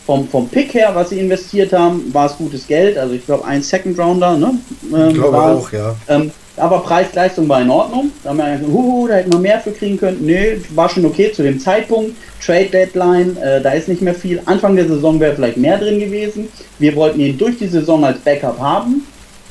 Vom, 0.06 0.28
vom 0.28 0.50
Pick 0.50 0.74
her, 0.74 0.92
was 0.94 1.10
sie 1.10 1.20
investiert 1.20 1.72
haben, 1.72 2.12
war 2.12 2.26
es 2.26 2.38
gutes 2.38 2.66
Geld. 2.66 2.98
Also 2.98 3.14
ich 3.14 3.26
glaube 3.26 3.46
ein 3.46 3.62
Second 3.62 3.98
Rounder, 4.00 4.38
ne? 4.38 4.56
Ähm, 4.92 5.10
ich 5.10 5.14
glaube 5.14 5.38
auch, 5.38 5.72
ja. 5.72 5.96
Ähm, 6.08 6.32
aber 6.58 6.80
Preis-Leistung 6.80 7.48
war 7.48 7.62
in 7.62 7.70
Ordnung. 7.70 8.12
Da 8.24 8.32
haben 8.32 8.38
wir 8.38 8.46
gesagt, 8.46 8.72
huhu, 8.72 9.08
da 9.08 9.16
hätten 9.16 9.32
wir 9.32 9.40
mehr 9.40 9.60
für 9.60 9.72
kriegen 9.72 9.98
können. 9.98 10.26
Nö, 10.26 10.58
war 10.74 10.90
schon 10.90 11.06
okay 11.06 11.32
zu 11.32 11.44
dem 11.44 11.60
Zeitpunkt. 11.60 12.16
Trade 12.44 12.70
Deadline, 12.70 13.38
äh, 13.38 13.62
da 13.62 13.72
ist 13.72 13.88
nicht 13.88 14.02
mehr 14.02 14.16
viel. 14.16 14.42
Anfang 14.46 14.76
der 14.76 14.88
Saison 14.88 15.20
wäre 15.20 15.36
vielleicht 15.36 15.58
mehr 15.58 15.78
drin 15.78 16.00
gewesen. 16.00 16.48
Wir 16.80 16.96
wollten 16.96 17.20
ihn 17.20 17.38
durch 17.38 17.58
die 17.58 17.68
Saison 17.68 18.04
als 18.06 18.20
Backup 18.20 18.60
haben. 18.60 19.06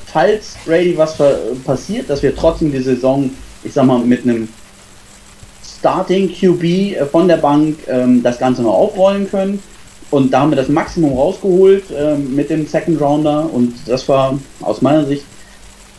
Falls 0.07 0.57
Brady 0.64 0.96
was 0.96 1.17
passiert, 1.64 2.08
dass 2.08 2.22
wir 2.22 2.34
trotzdem 2.34 2.72
die 2.72 2.80
Saison, 2.80 3.30
ich 3.62 3.75
sag 3.75 3.84
mal, 3.84 3.99
mit 3.99 4.22
einem 4.22 4.49
Starting 5.79 6.33
QB 6.33 6.64
äh, 6.64 7.07
von 7.07 7.29
der 7.29 7.37
Bank 7.37 7.79
ähm, 7.88 8.22
das 8.22 8.38
Ganze 8.38 8.62
noch 8.62 8.75
aufrollen 8.75 9.30
können. 9.30 9.62
Und 10.11 10.33
da 10.33 10.41
haben 10.41 10.50
wir 10.50 10.57
das 10.57 10.68
Maximum 10.68 11.12
rausgeholt 11.12 11.84
ähm, 11.95 12.34
mit 12.34 12.50
dem 12.50 12.67
Second 12.67 13.00
Rounder. 13.00 13.49
Und 13.53 13.75
das 13.87 14.08
war 14.08 14.38
aus 14.61 14.80
meiner 14.80 15.04
Sicht 15.04 15.25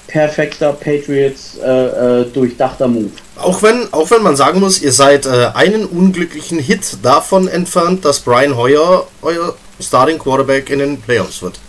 perfekter 0.08 0.74
Patriots 0.74 1.58
äh, 1.64 2.22
äh, 2.22 2.26
durchdachter 2.26 2.88
Move. 2.88 3.12
Auch 3.42 3.62
wenn, 3.64 3.92
auch 3.94 4.10
wenn 4.12 4.22
man 4.22 4.36
sagen 4.36 4.60
muss, 4.60 4.82
ihr 4.82 4.92
seid 4.92 5.26
äh, 5.26 5.52
einen 5.54 5.86
unglücklichen 5.86 6.60
Hit 6.60 6.98
davon 7.02 7.48
entfernt, 7.48 8.06
dass 8.06 8.20
Brian 8.20 8.56
Hoyer 8.56 9.08
euer 9.22 9.56
Starting 9.80 10.20
Quarterback 10.20 10.70
in 10.70 10.80
den 10.80 11.02
Playoffs 11.02 11.42
wird. 11.42 11.60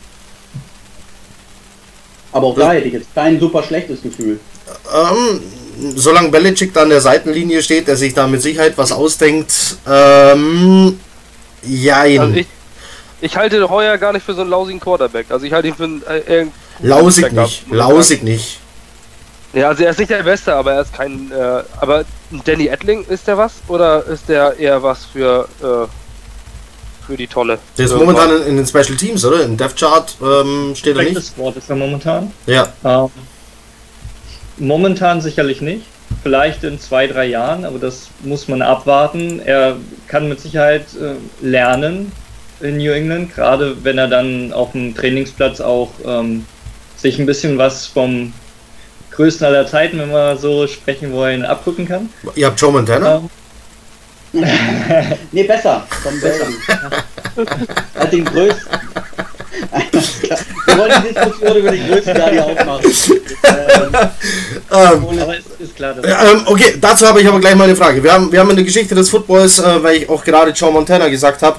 Aber 2.32 2.48
auch 2.48 2.54
das, 2.54 2.64
da 2.64 2.72
hätte 2.72 2.88
ich 2.88 2.94
jetzt 2.94 3.14
kein 3.14 3.38
super 3.40 3.62
schlechtes 3.62 4.02
Gefühl. 4.02 4.38
Ähm, 4.94 5.40
solange 5.96 6.28
Belichick 6.28 6.72
da 6.72 6.82
an 6.82 6.90
der 6.90 7.00
Seitenlinie 7.00 7.62
steht, 7.62 7.88
der 7.88 7.96
sich 7.96 8.14
da 8.14 8.26
mit 8.26 8.42
Sicherheit 8.42 8.76
was 8.76 8.92
ausdenkt, 8.92 9.52
ähm, 9.88 10.98
jein. 11.62 12.20
Also 12.20 12.34
ich, 12.34 12.46
ich 13.20 13.36
halte 13.36 13.68
Heuer 13.68 13.98
gar 13.98 14.12
nicht 14.12 14.24
für 14.24 14.34
so 14.34 14.42
einen 14.42 14.50
lausigen 14.50 14.80
Quarterback. 14.80 15.26
Also 15.30 15.46
ich 15.46 15.52
halte 15.52 15.68
ihn 15.68 15.74
für 15.74 15.84
einen 15.84 16.02
äh, 16.06 16.46
Lausig 16.82 17.32
nicht, 17.32 17.70
lausig 17.70 18.22
nicht. 18.22 18.58
Ja, 19.52 19.68
also 19.68 19.82
er 19.82 19.90
ist 19.90 19.98
nicht 19.98 20.10
der 20.10 20.22
Beste, 20.22 20.54
aber 20.54 20.74
er 20.74 20.82
ist 20.82 20.92
kein. 20.92 21.30
Äh, 21.32 21.62
aber 21.80 22.04
Danny 22.44 22.68
Edling 22.68 23.04
ist 23.08 23.26
der 23.26 23.36
was? 23.36 23.54
Oder 23.66 24.06
ist 24.06 24.28
der 24.28 24.56
eher 24.58 24.82
was 24.82 25.06
für, 25.06 25.48
äh, 25.60 27.04
für 27.06 27.16
die 27.16 27.26
Tonne? 27.26 27.58
Der 27.76 27.86
ist 27.86 27.94
momentan 27.94 28.30
in, 28.30 28.42
in, 28.46 28.56
den 28.56 28.66
Special 28.66 28.96
Teams, 28.96 29.24
oder? 29.24 29.42
Im 29.42 29.56
Death 29.56 29.76
Chart 29.76 30.14
ähm, 30.22 30.74
steht 30.76 30.96
er 30.96 31.02
nicht. 31.02 31.16
Das 31.16 31.36
Wort 31.36 31.56
ist 31.56 31.68
er 31.68 31.76
momentan. 31.76 32.32
Ja. 32.46 32.72
Ähm, 32.84 33.10
momentan 34.58 35.20
sicherlich 35.20 35.60
nicht. 35.60 35.86
Vielleicht 36.22 36.64
in 36.64 36.78
zwei, 36.78 37.06
drei 37.06 37.26
Jahren, 37.26 37.64
aber 37.64 37.78
das 37.78 38.08
muss 38.22 38.46
man 38.46 38.62
abwarten. 38.62 39.40
Er 39.40 39.76
kann 40.06 40.28
mit 40.28 40.40
Sicherheit 40.40 40.86
äh, 41.00 41.14
lernen 41.44 42.12
in 42.60 42.76
New 42.76 42.92
England, 42.92 43.34
gerade 43.34 43.82
wenn 43.84 43.98
er 43.98 44.08
dann 44.08 44.52
auf 44.52 44.72
dem 44.72 44.94
Trainingsplatz 44.94 45.60
auch 45.60 45.90
ähm, 46.04 46.44
sich 46.96 47.18
ein 47.18 47.26
bisschen 47.26 47.58
was 47.58 47.86
vom 47.86 48.32
größten 49.20 49.46
aller 49.46 49.66
Zeiten, 49.66 49.98
wenn 49.98 50.10
wir 50.10 50.36
so 50.38 50.66
sprechen 50.66 51.12
wollen, 51.12 51.44
abgucken 51.44 51.86
kann. 51.86 52.08
Ihr 52.34 52.46
habt 52.46 52.58
Joe 52.58 52.72
Montana? 52.72 53.20
Ähm. 54.32 54.42
nee, 55.32 55.42
besser. 55.42 55.86
Tom 56.02 56.18
besser. 56.18 56.46
Hat 57.98 58.12
den 58.12 58.24
größten. 58.24 58.64
Wir 60.64 60.78
wollen 60.78 60.92
die 61.02 61.12
Diskussion 61.12 61.56
über 61.56 61.70
die 61.70 61.86
größten 61.86 62.14
Daddy 62.14 62.38
aufmachen. 62.38 62.84
Ähm, 62.84 63.92
ähm, 65.12 65.20
aber 65.20 65.36
ist 65.36 65.76
klar. 65.76 65.96
Ähm, 66.02 66.42
okay, 66.46 66.76
dazu 66.80 67.06
habe 67.06 67.20
ich 67.20 67.28
aber 67.28 67.40
gleich 67.40 67.56
mal 67.56 67.64
eine 67.64 67.76
Frage. 67.76 68.02
Wir 68.02 68.14
haben, 68.14 68.32
wir 68.32 68.40
haben 68.40 68.50
in 68.50 68.56
der 68.56 68.64
Geschichte 68.64 68.94
des 68.94 69.10
Footballs, 69.10 69.58
äh, 69.58 69.82
weil 69.82 69.96
ich 69.96 70.08
auch 70.08 70.24
gerade 70.24 70.52
Joe 70.52 70.72
Montana 70.72 71.08
gesagt 71.08 71.42
habe, 71.42 71.58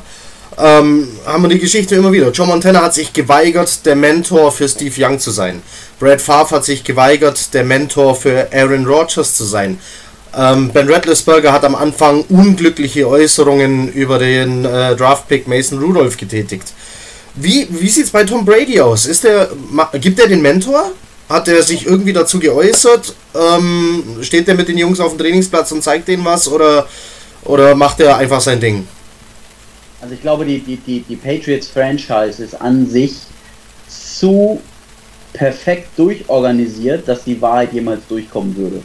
ähm, 0.61 1.07
haben 1.25 1.43
wir 1.43 1.49
die 1.49 1.59
Geschichte 1.59 1.95
immer 1.95 2.11
wieder. 2.11 2.29
Joe 2.29 2.45
Montana 2.45 2.83
hat 2.83 2.93
sich 2.93 3.11
geweigert, 3.13 3.85
der 3.85 3.95
Mentor 3.95 4.51
für 4.51 4.69
Steve 4.69 4.93
Young 4.97 5.19
zu 5.19 5.31
sein. 5.31 5.61
Brad 5.99 6.21
Favre 6.21 6.57
hat 6.57 6.65
sich 6.65 6.83
geweigert, 6.83 7.53
der 7.53 7.63
Mentor 7.63 8.15
für 8.15 8.47
Aaron 8.53 8.85
Rodgers 8.85 9.35
zu 9.35 9.43
sein. 9.43 9.79
Ähm, 10.37 10.69
ben 10.71 10.89
Rattlesberger 10.89 11.51
hat 11.51 11.65
am 11.65 11.75
Anfang 11.75 12.23
unglückliche 12.29 13.07
Äußerungen 13.07 13.91
über 13.91 14.17
den 14.19 14.63
äh, 14.63 14.95
Draftpick 14.95 15.47
Mason 15.47 15.79
Rudolph 15.79 16.15
getätigt. 16.15 16.73
Wie, 17.35 17.67
wie 17.69 17.89
sieht 17.89 18.05
es 18.05 18.11
bei 18.11 18.23
Tom 18.23 18.45
Brady 18.45 18.79
aus? 18.79 19.05
Ist 19.05 19.23
der, 19.23 19.49
gibt 19.99 20.19
er 20.19 20.27
den 20.27 20.41
Mentor? 20.41 20.91
Hat 21.27 21.47
er 21.47 21.63
sich 21.63 21.85
irgendwie 21.85 22.13
dazu 22.13 22.39
geäußert? 22.39 23.15
Ähm, 23.33 24.03
steht 24.21 24.47
er 24.47 24.55
mit 24.55 24.67
den 24.67 24.77
Jungs 24.77 24.99
auf 24.99 25.15
dem 25.15 25.17
Trainingsplatz 25.17 25.71
und 25.71 25.81
zeigt 25.81 26.07
denen 26.07 26.23
was? 26.23 26.47
Oder, 26.47 26.87
oder 27.43 27.73
macht 27.73 27.99
er 27.99 28.17
einfach 28.17 28.41
sein 28.41 28.59
Ding? 28.59 28.87
Also 30.01 30.15
ich 30.15 30.21
glaube, 30.21 30.45
die, 30.45 30.59
die, 30.59 30.77
die, 30.77 31.01
die 31.01 31.15
Patriots-Franchise 31.15 32.43
ist 32.43 32.59
an 32.59 32.87
sich 32.87 33.13
zu 33.87 34.59
perfekt 35.33 35.89
durchorganisiert, 35.97 37.07
dass 37.07 37.23
die 37.23 37.39
Wahrheit 37.41 37.71
jemals 37.73 38.01
durchkommen 38.07 38.55
würde. 38.57 38.81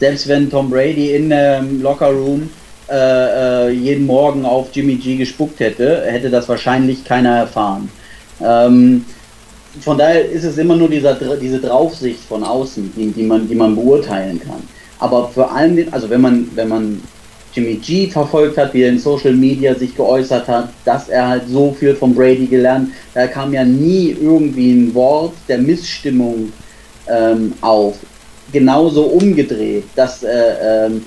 Selbst 0.00 0.28
wenn 0.28 0.50
Tom 0.50 0.68
Brady 0.68 1.14
in 1.14 1.30
dem 1.30 1.80
Lockerroom 1.80 2.50
äh, 2.90 3.68
äh, 3.68 3.70
jeden 3.70 4.06
Morgen 4.06 4.44
auf 4.44 4.68
Jimmy 4.72 4.96
G 4.96 5.16
gespuckt 5.16 5.60
hätte, 5.60 6.04
hätte 6.06 6.30
das 6.30 6.48
wahrscheinlich 6.48 7.04
keiner 7.04 7.38
erfahren. 7.38 7.88
Ähm, 8.40 9.04
von 9.80 9.98
daher 9.98 10.28
ist 10.28 10.44
es 10.44 10.58
immer 10.58 10.76
nur 10.76 10.88
dieser, 10.88 11.14
diese 11.36 11.60
Draufsicht 11.60 12.20
von 12.20 12.42
außen, 12.42 12.92
die, 12.96 13.10
die, 13.12 13.22
man, 13.22 13.48
die 13.48 13.54
man 13.54 13.74
beurteilen 13.74 14.40
kann. 14.40 14.62
Aber 14.98 15.28
vor 15.28 15.52
allem, 15.52 15.86
also 15.92 16.10
wenn 16.10 16.20
man, 16.20 16.50
wenn 16.54 16.68
man 16.68 17.02
Jimmy 17.54 17.74
G 17.74 18.08
verfolgt 18.08 18.58
hat, 18.58 18.74
wie 18.74 18.82
er 18.82 18.90
in 18.90 18.98
Social 18.98 19.32
Media 19.32 19.74
sich 19.74 19.96
geäußert 19.96 20.46
hat, 20.48 20.68
dass 20.84 21.08
er 21.08 21.28
halt 21.28 21.48
so 21.48 21.72
viel 21.72 21.94
von 21.94 22.14
Brady 22.14 22.46
gelernt, 22.46 22.90
da 23.14 23.26
kam 23.26 23.52
ja 23.52 23.64
nie 23.64 24.16
irgendwie 24.20 24.72
ein 24.72 24.94
Wort 24.94 25.34
der 25.48 25.58
Missstimmung 25.58 26.52
ähm, 27.08 27.52
auf. 27.60 27.96
Genauso 28.52 29.04
umgedreht, 29.04 29.84
dass 29.94 30.22
äh, 30.22 30.86
ähm, 30.86 31.02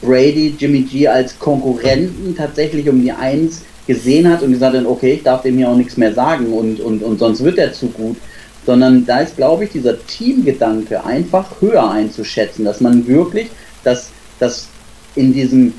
Brady 0.00 0.54
Jimmy 0.58 0.82
G 0.82 1.08
als 1.08 1.38
Konkurrenten 1.38 2.34
tatsächlich 2.36 2.88
um 2.88 3.00
die 3.02 3.12
Eins 3.12 3.62
gesehen 3.86 4.28
hat 4.30 4.42
und 4.42 4.52
gesagt 4.52 4.76
hat, 4.76 4.86
okay, 4.86 5.14
ich 5.14 5.22
darf 5.22 5.42
dem 5.42 5.56
hier 5.56 5.68
auch 5.68 5.76
nichts 5.76 5.96
mehr 5.96 6.12
sagen 6.12 6.52
und, 6.52 6.80
und, 6.80 7.02
und 7.02 7.18
sonst 7.18 7.44
wird 7.44 7.58
er 7.58 7.72
zu 7.72 7.88
gut. 7.88 8.16
Sondern 8.64 9.04
da 9.04 9.20
ist, 9.20 9.36
glaube 9.36 9.64
ich, 9.64 9.70
dieser 9.70 9.94
Teamgedanke 10.06 11.04
einfach 11.04 11.60
höher 11.60 11.90
einzuschätzen, 11.90 12.64
dass 12.64 12.80
man 12.80 13.06
wirklich 13.06 13.50
das, 13.82 14.08
das 14.38 14.68
in 15.16 15.32
diesem 15.32 15.74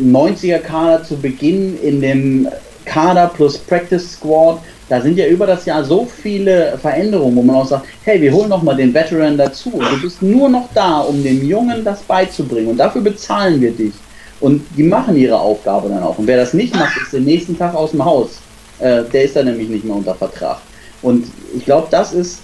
90er-Kader 0.00 1.04
zu 1.04 1.16
Beginn, 1.16 1.78
in 1.82 2.00
dem 2.00 2.48
Kader 2.84 3.30
plus 3.34 3.58
Practice 3.58 4.12
Squad, 4.12 4.58
da 4.88 5.00
sind 5.00 5.16
ja 5.16 5.26
über 5.26 5.46
das 5.46 5.64
Jahr 5.64 5.84
so 5.84 6.04
viele 6.04 6.76
Veränderungen, 6.78 7.36
wo 7.36 7.42
man 7.42 7.56
auch 7.56 7.66
sagt, 7.66 7.86
hey, 8.04 8.20
wir 8.20 8.32
holen 8.32 8.48
noch 8.48 8.62
mal 8.62 8.76
den 8.76 8.92
Veteran 8.92 9.38
dazu. 9.38 9.70
Du 9.70 10.02
bist 10.02 10.20
nur 10.20 10.48
noch 10.48 10.68
da, 10.74 11.00
um 11.00 11.22
dem 11.22 11.46
Jungen 11.46 11.84
das 11.84 12.02
beizubringen 12.02 12.68
und 12.68 12.76
dafür 12.76 13.00
bezahlen 13.00 13.60
wir 13.60 13.70
dich. 13.70 13.94
Und 14.40 14.66
die 14.76 14.82
machen 14.82 15.16
ihre 15.16 15.38
Aufgabe 15.38 15.88
dann 15.88 16.02
auch. 16.02 16.18
Und 16.18 16.26
wer 16.26 16.36
das 16.36 16.52
nicht 16.52 16.74
macht, 16.74 17.00
ist 17.00 17.12
den 17.12 17.24
nächsten 17.24 17.56
Tag 17.56 17.74
aus 17.74 17.92
dem 17.92 18.04
Haus. 18.04 18.40
Äh, 18.80 19.04
der 19.04 19.24
ist 19.24 19.36
dann 19.36 19.46
nämlich 19.46 19.68
nicht 19.68 19.84
mehr 19.84 19.94
unter 19.94 20.16
Vertrag. 20.16 20.58
Und 21.00 21.26
ich 21.56 21.64
glaube, 21.64 21.86
das 21.90 22.12
ist 22.12 22.40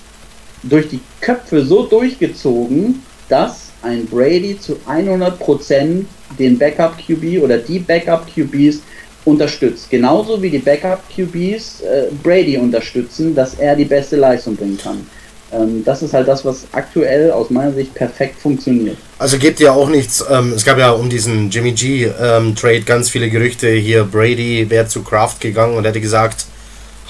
durch 0.62 0.88
die 0.88 1.00
Köpfe 1.20 1.64
so 1.64 1.86
durchgezogen, 1.86 3.02
dass 3.28 3.67
ein 3.82 4.06
Brady 4.06 4.58
zu 4.58 4.76
100% 4.88 6.04
den 6.38 6.58
Backup 6.58 6.96
QB 6.98 7.42
oder 7.42 7.58
die 7.58 7.78
Backup 7.78 8.26
QBs 8.32 8.80
unterstützt. 9.24 9.90
Genauso 9.90 10.40
wie 10.42 10.50
die 10.50 10.58
Backup 10.58 11.02
QBs 11.14 11.82
äh, 11.82 12.04
Brady 12.22 12.56
unterstützen, 12.56 13.34
dass 13.34 13.54
er 13.54 13.76
die 13.76 13.84
beste 13.84 14.16
Leistung 14.16 14.56
bringen 14.56 14.78
kann. 14.78 15.06
Ähm, 15.52 15.82
das 15.84 16.02
ist 16.02 16.12
halt 16.12 16.28
das, 16.28 16.44
was 16.44 16.66
aktuell 16.72 17.30
aus 17.30 17.50
meiner 17.50 17.72
Sicht 17.72 17.94
perfekt 17.94 18.40
funktioniert. 18.40 18.96
Also 19.18 19.38
gibt 19.38 19.60
ja 19.60 19.72
auch 19.72 19.88
nichts, 19.88 20.24
ähm, 20.30 20.52
es 20.54 20.64
gab 20.64 20.78
ja 20.78 20.90
um 20.90 21.08
diesen 21.08 21.50
Jimmy 21.50 21.72
G 21.72 22.10
ähm, 22.20 22.54
ganz 22.84 23.10
viele 23.10 23.30
Gerüchte, 23.30 23.68
hier 23.70 24.04
Brady 24.04 24.68
wäre 24.68 24.86
zu 24.86 25.02
Kraft 25.02 25.40
gegangen 25.40 25.76
und 25.76 25.84
hätte 25.84 26.00
gesagt, 26.00 26.46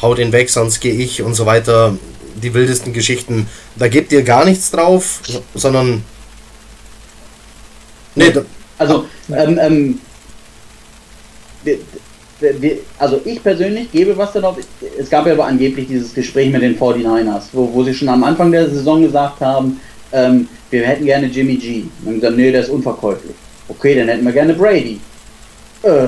hau 0.00 0.14
den 0.14 0.32
weg, 0.32 0.50
sonst 0.50 0.80
gehe 0.80 0.94
ich 0.94 1.22
und 1.22 1.34
so 1.34 1.46
weiter. 1.46 1.96
Die 2.40 2.54
wildesten 2.54 2.92
Geschichten. 2.92 3.48
Da 3.74 3.88
gebt 3.88 4.12
ihr 4.12 4.22
gar 4.22 4.44
nichts 4.44 4.70
drauf, 4.70 5.20
sondern. 5.54 6.04
Nee, 8.14 8.32
also, 8.78 9.06
ähm, 9.30 9.58
ähm, 9.60 10.00
also 12.98 13.20
ich 13.24 13.42
persönlich 13.42 13.90
gebe 13.90 14.16
was 14.16 14.32
darauf. 14.32 14.56
Es 14.98 15.10
gab 15.10 15.26
ja 15.26 15.32
aber 15.32 15.46
angeblich 15.46 15.88
dieses 15.88 16.14
Gespräch 16.14 16.50
mit 16.50 16.62
den 16.62 16.78
49ers, 16.78 17.44
wo, 17.52 17.72
wo 17.72 17.82
sie 17.82 17.94
schon 17.94 18.08
am 18.08 18.22
Anfang 18.24 18.52
der 18.52 18.70
Saison 18.70 19.02
gesagt 19.02 19.40
haben, 19.40 19.80
ähm, 20.12 20.48
wir 20.70 20.86
hätten 20.86 21.04
gerne 21.04 21.26
Jimmy 21.26 21.56
G. 21.56 21.80
Und 21.80 22.06
dann 22.06 22.14
gesagt, 22.14 22.36
nee, 22.36 22.52
der 22.52 22.60
ist 22.62 22.70
unverkäuflich. 22.70 23.34
Okay, 23.68 23.94
dann 23.96 24.08
hätten 24.08 24.24
wir 24.24 24.32
gerne 24.32 24.54
Brady. 24.54 25.00
Äh, 25.82 26.06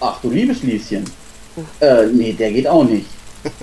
ach 0.00 0.20
du 0.20 0.30
liebes 0.30 0.62
Lieschen. 0.62 1.04
Äh, 1.80 2.06
nee, 2.12 2.32
der 2.32 2.52
geht 2.52 2.66
auch 2.66 2.84
nicht. 2.84 3.06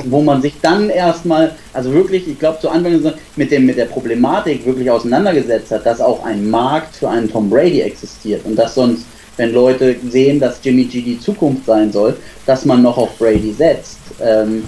Wo 0.06 0.22
man 0.22 0.42
sich 0.42 0.56
dann 0.62 0.90
erstmal, 0.90 1.56
also 1.74 1.94
wirklich, 1.94 2.28
ich 2.28 2.40
glaube 2.40 2.60
zu 2.60 2.70
Anfang 2.70 3.14
mit, 3.36 3.52
dem, 3.52 3.66
mit 3.66 3.78
der 3.78 3.86
Problematik 3.86 4.66
wirklich 4.66 4.90
auseinandergesetzt 4.90 5.72
hat, 5.72 5.86
dass 5.86 6.02
auch 6.02 6.24
ein 6.24 6.50
Markt 6.50 6.96
für 6.96 7.10
einen 7.10 7.30
Tom 7.30 7.50
Brady 7.50 7.82
existiert 7.82 8.46
und 8.46 8.56
dass 8.56 8.76
sonst 8.76 9.06
wenn 9.38 9.54
Leute 9.54 9.98
sehen, 10.10 10.40
dass 10.40 10.60
Jimmy 10.64 10.86
G 10.86 11.02
die 11.02 11.20
Zukunft 11.20 11.66
sein 11.66 11.92
soll, 11.92 12.16
dass 12.46 12.64
man 12.64 12.82
noch 12.82 12.98
auf 12.98 13.18
Brady 13.18 13.52
setzt. 13.52 14.00
Ähm, 14.22 14.64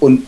und 0.00 0.26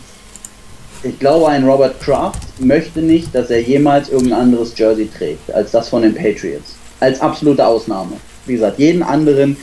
ich 1.03 1.19
glaube, 1.19 1.49
ein 1.49 1.63
Robert 1.65 1.99
Kraft 2.01 2.41
möchte 2.59 2.99
nicht, 2.99 3.33
dass 3.35 3.51
er 3.51 3.61
jemals 3.61 4.09
irgendein 4.09 4.41
anderes 4.41 4.73
Jersey 4.75 5.07
trägt, 5.07 5.53
als 5.53 5.71
das 5.71 5.89
von 5.89 6.01
den 6.01 6.15
Patriots. 6.15 6.75
Als 6.99 7.21
absolute 7.21 7.65
Ausnahme. 7.65 8.13
Wie 8.45 8.53
gesagt, 8.53 8.79
jeden 8.79 9.03
anderen, 9.03 9.57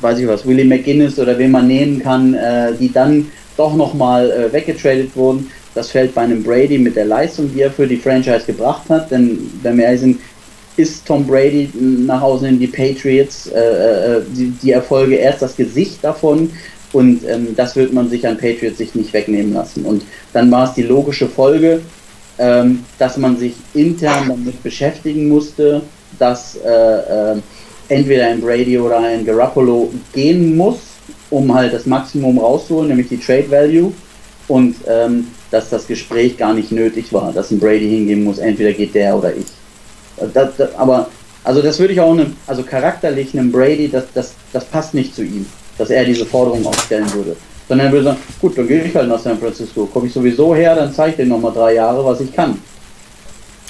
weiß 0.00 0.18
ich 0.18 0.28
was, 0.28 0.46
Willie 0.46 0.64
McGuinness 0.64 1.18
oder 1.18 1.38
wen 1.38 1.50
man 1.50 1.66
nehmen 1.66 2.00
kann, 2.00 2.34
äh, 2.34 2.72
die 2.78 2.92
dann 2.92 3.30
doch 3.56 3.74
nochmal 3.74 4.30
äh, 4.30 4.52
weggetradet 4.52 5.14
wurden, 5.14 5.50
das 5.74 5.90
fällt 5.90 6.14
bei 6.14 6.22
einem 6.22 6.42
Brady 6.42 6.78
mit 6.78 6.96
der 6.96 7.04
Leistung, 7.04 7.50
die 7.52 7.62
er 7.62 7.70
für 7.70 7.86
die 7.86 7.96
Franchise 7.96 8.44
gebracht 8.46 8.88
hat. 8.88 9.10
Denn, 9.10 9.38
wenn 9.62 9.76
wir 9.76 9.84
ehrlich 9.84 10.00
sind, 10.00 10.20
ist 10.76 11.06
Tom 11.06 11.26
Brady 11.26 11.70
nach 11.74 12.20
Hause 12.20 12.48
in 12.48 12.58
die 12.58 12.66
Patriots 12.68 13.48
äh, 13.48 13.58
äh, 13.58 14.22
die, 14.34 14.50
die, 14.62 14.72
Erfolge 14.72 15.16
erst 15.16 15.42
das 15.42 15.56
Gesicht 15.56 16.02
davon 16.02 16.50
und 16.92 17.28
ähm, 17.28 17.54
das 17.56 17.76
wird 17.76 17.92
man 17.92 18.08
sich 18.08 18.26
an 18.26 18.38
Patriots 18.38 18.78
sich 18.78 18.94
nicht 18.94 19.12
wegnehmen 19.12 19.52
lassen. 19.52 19.84
Und 19.84 20.04
dann 20.32 20.50
war 20.50 20.68
es 20.68 20.74
die 20.74 20.82
logische 20.82 21.28
Folge, 21.28 21.80
ähm, 22.38 22.84
dass 22.98 23.16
man 23.16 23.36
sich 23.36 23.54
intern 23.74 24.28
damit 24.28 24.62
beschäftigen 24.62 25.28
musste, 25.28 25.82
dass 26.18 26.56
äh, 26.56 27.32
äh, 27.32 27.36
entweder 27.88 28.26
ein 28.26 28.40
Brady 28.40 28.78
oder 28.78 28.98
ein 28.98 29.24
Garoppolo 29.24 29.90
gehen 30.12 30.56
muss, 30.56 30.78
um 31.30 31.52
halt 31.52 31.72
das 31.72 31.86
Maximum 31.86 32.38
rauszuholen, 32.38 32.88
nämlich 32.88 33.08
die 33.08 33.18
Trade 33.18 33.50
Value 33.50 33.92
und 34.48 34.76
ähm, 34.86 35.28
dass 35.50 35.70
das 35.70 35.86
Gespräch 35.86 36.36
gar 36.36 36.52
nicht 36.52 36.72
nötig 36.72 37.12
war, 37.12 37.32
dass 37.32 37.50
ein 37.50 37.58
Brady 37.58 37.88
hingehen 37.88 38.24
muss, 38.24 38.38
entweder 38.38 38.72
geht 38.72 38.94
der 38.94 39.16
oder 39.16 39.34
ich. 39.34 39.46
Das, 40.34 40.56
das, 40.56 40.74
aber, 40.74 41.08
also 41.44 41.62
das 41.62 41.78
würde 41.78 41.94
ich 41.94 42.00
auch, 42.00 42.12
einem, 42.12 42.36
also 42.46 42.62
charakterlich 42.62 43.38
einem 43.38 43.50
Brady, 43.50 43.88
das, 43.88 44.04
das, 44.14 44.34
das 44.52 44.64
passt 44.64 44.94
nicht 44.94 45.14
zu 45.14 45.22
ihm, 45.22 45.46
dass 45.78 45.90
er 45.90 46.04
diese 46.04 46.26
Forderung 46.26 46.66
aufstellen 46.66 47.12
würde. 47.14 47.36
Sondern 47.68 47.86
er 47.86 47.92
würde 47.92 48.04
sagen, 48.04 48.18
gut, 48.40 48.56
dann 48.56 48.66
gehe 48.66 48.82
ich 48.82 48.94
halt 48.94 49.08
nach 49.08 49.20
San 49.20 49.38
Francisco, 49.38 49.86
komme 49.86 50.06
ich 50.06 50.12
sowieso 50.12 50.54
her, 50.54 50.74
dann 50.74 50.92
zeige 50.92 51.10
ich 51.10 51.16
dir 51.16 51.26
nochmal 51.26 51.52
drei 51.52 51.74
Jahre, 51.74 52.04
was 52.04 52.20
ich 52.20 52.34
kann. 52.34 52.58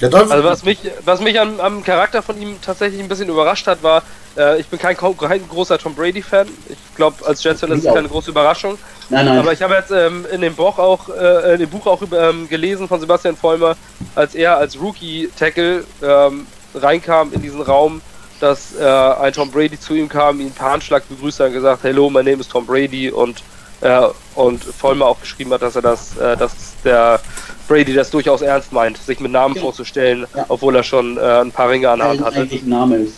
Also 0.03 0.45
was 0.45 0.65
mich, 0.65 0.79
was 1.05 1.21
mich 1.21 1.39
am, 1.41 1.61
am, 1.61 1.83
Charakter 1.83 2.23
von 2.23 2.41
ihm 2.41 2.57
tatsächlich 2.63 3.01
ein 3.01 3.09
bisschen 3.09 3.29
überrascht 3.29 3.67
hat, 3.67 3.83
war, 3.83 4.03
äh, 4.37 4.61
ich 4.61 4.67
bin 4.67 4.79
kein, 4.79 4.97
kein, 4.97 5.49
großer 5.49 5.79
Tom 5.79 5.95
Brady-Fan. 5.95 6.49
Ich 6.69 6.97
glaube, 6.97 7.27
als 7.27 7.43
Jets-Fan 7.43 7.73
ist 7.73 7.85
es 7.85 7.93
keine 7.93 8.09
große 8.09 8.31
Überraschung. 8.31 8.79
Nein, 9.11 9.27
nein. 9.27 9.39
Aber 9.39 9.53
ich 9.53 9.63
habe 9.63 9.75
jetzt 9.75 9.91
ähm, 9.91 10.27
in 10.31 10.41
dem 10.41 10.55
Buch 10.55 10.79
auch, 10.79 11.09
äh, 11.09 11.55
in 11.55 11.61
dem 11.61 11.71
Buch 11.71 11.87
auch 11.87 12.03
ähm, 12.13 12.49
gelesen 12.49 12.89
von 12.89 13.01
Sebastian 13.01 13.37
Vollmer, 13.37 13.77
als 14.15 14.35
er 14.35 14.57
als 14.57 14.81
Rookie-Tackle 14.81 15.85
ähm, 16.03 16.47
reinkam 16.75 17.33
in 17.33 17.43
diesen 17.43 17.63
Raum, 17.63 18.01
dass 18.41 18.77
äh, 18.79 18.85
ein 18.85 19.33
Tom 19.33 19.51
Brady 19.51 19.81
zu 19.81 19.95
ihm 19.95 20.09
kam, 20.09 20.41
ihn 20.41 20.53
per 20.53 20.71
Handschlag 20.71 21.09
begrüßt 21.09 21.41
hat 21.41 21.49
und 21.49 21.55
gesagt, 21.55 21.83
Hello, 21.83 22.09
mein 22.09 22.25
Name 22.25 22.41
ist 22.41 22.51
Tom 22.51 22.67
Brady 22.67 23.11
und 23.11 23.43
äh, 23.81 24.09
und 24.35 24.65
Vollmer 24.65 25.07
auch 25.07 25.21
geschrieben 25.21 25.53
hat, 25.53 25.63
dass 25.63 25.77
er 25.77 25.83
das, 25.83 26.17
äh, 26.17 26.37
dass 26.37 26.53
der 26.85 27.21
Brady 27.69 27.95
das 27.95 28.11
durchaus 28.11 28.43
ernst 28.43 28.73
meint, 28.73 28.97
sich 28.97 29.21
mit 29.21 29.31
Namen 29.31 29.55
ja. 29.55 29.61
vorzustellen, 29.61 30.27
ja. 30.35 30.47
obwohl 30.49 30.75
er 30.75 30.83
schon 30.83 31.17
äh, 31.17 31.21
ein 31.21 31.53
paar 31.53 31.71
Ringe 31.71 31.91
an 31.91 31.99
der 31.99 32.09
Hand 32.09 32.25
hatte. 32.25 32.49
Name 32.65 32.97
ist. 32.97 33.15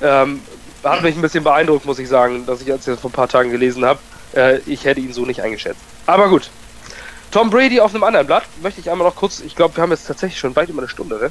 Ähm, 0.00 0.40
hat 0.84 1.02
mich 1.02 1.16
ein 1.16 1.22
bisschen 1.22 1.42
beeindruckt, 1.42 1.84
muss 1.84 1.98
ich 1.98 2.08
sagen, 2.08 2.46
dass 2.46 2.60
ich 2.60 2.68
jetzt 2.68 2.84
vor 2.84 3.10
ein 3.10 3.12
paar 3.12 3.28
Tagen 3.28 3.50
gelesen 3.50 3.84
habe. 3.84 3.98
Äh, 4.34 4.58
ich 4.66 4.84
hätte 4.84 5.00
ihn 5.00 5.12
so 5.12 5.24
nicht 5.24 5.42
eingeschätzt. 5.42 5.80
Aber 6.06 6.28
gut. 6.28 6.50
Tom 7.30 7.50
Brady 7.50 7.80
auf 7.80 7.94
einem 7.94 8.04
anderen 8.04 8.26
Blatt 8.26 8.44
möchte 8.62 8.80
ich 8.80 8.90
einmal 8.90 9.06
noch 9.06 9.16
kurz, 9.16 9.40
ich 9.40 9.54
glaube, 9.54 9.76
wir 9.76 9.82
haben 9.82 9.90
jetzt 9.90 10.06
tatsächlich 10.06 10.38
schon 10.38 10.56
weit 10.56 10.68
über 10.68 10.80
eine 10.80 10.88
Stunde, 10.88 11.16
ne? 11.16 11.30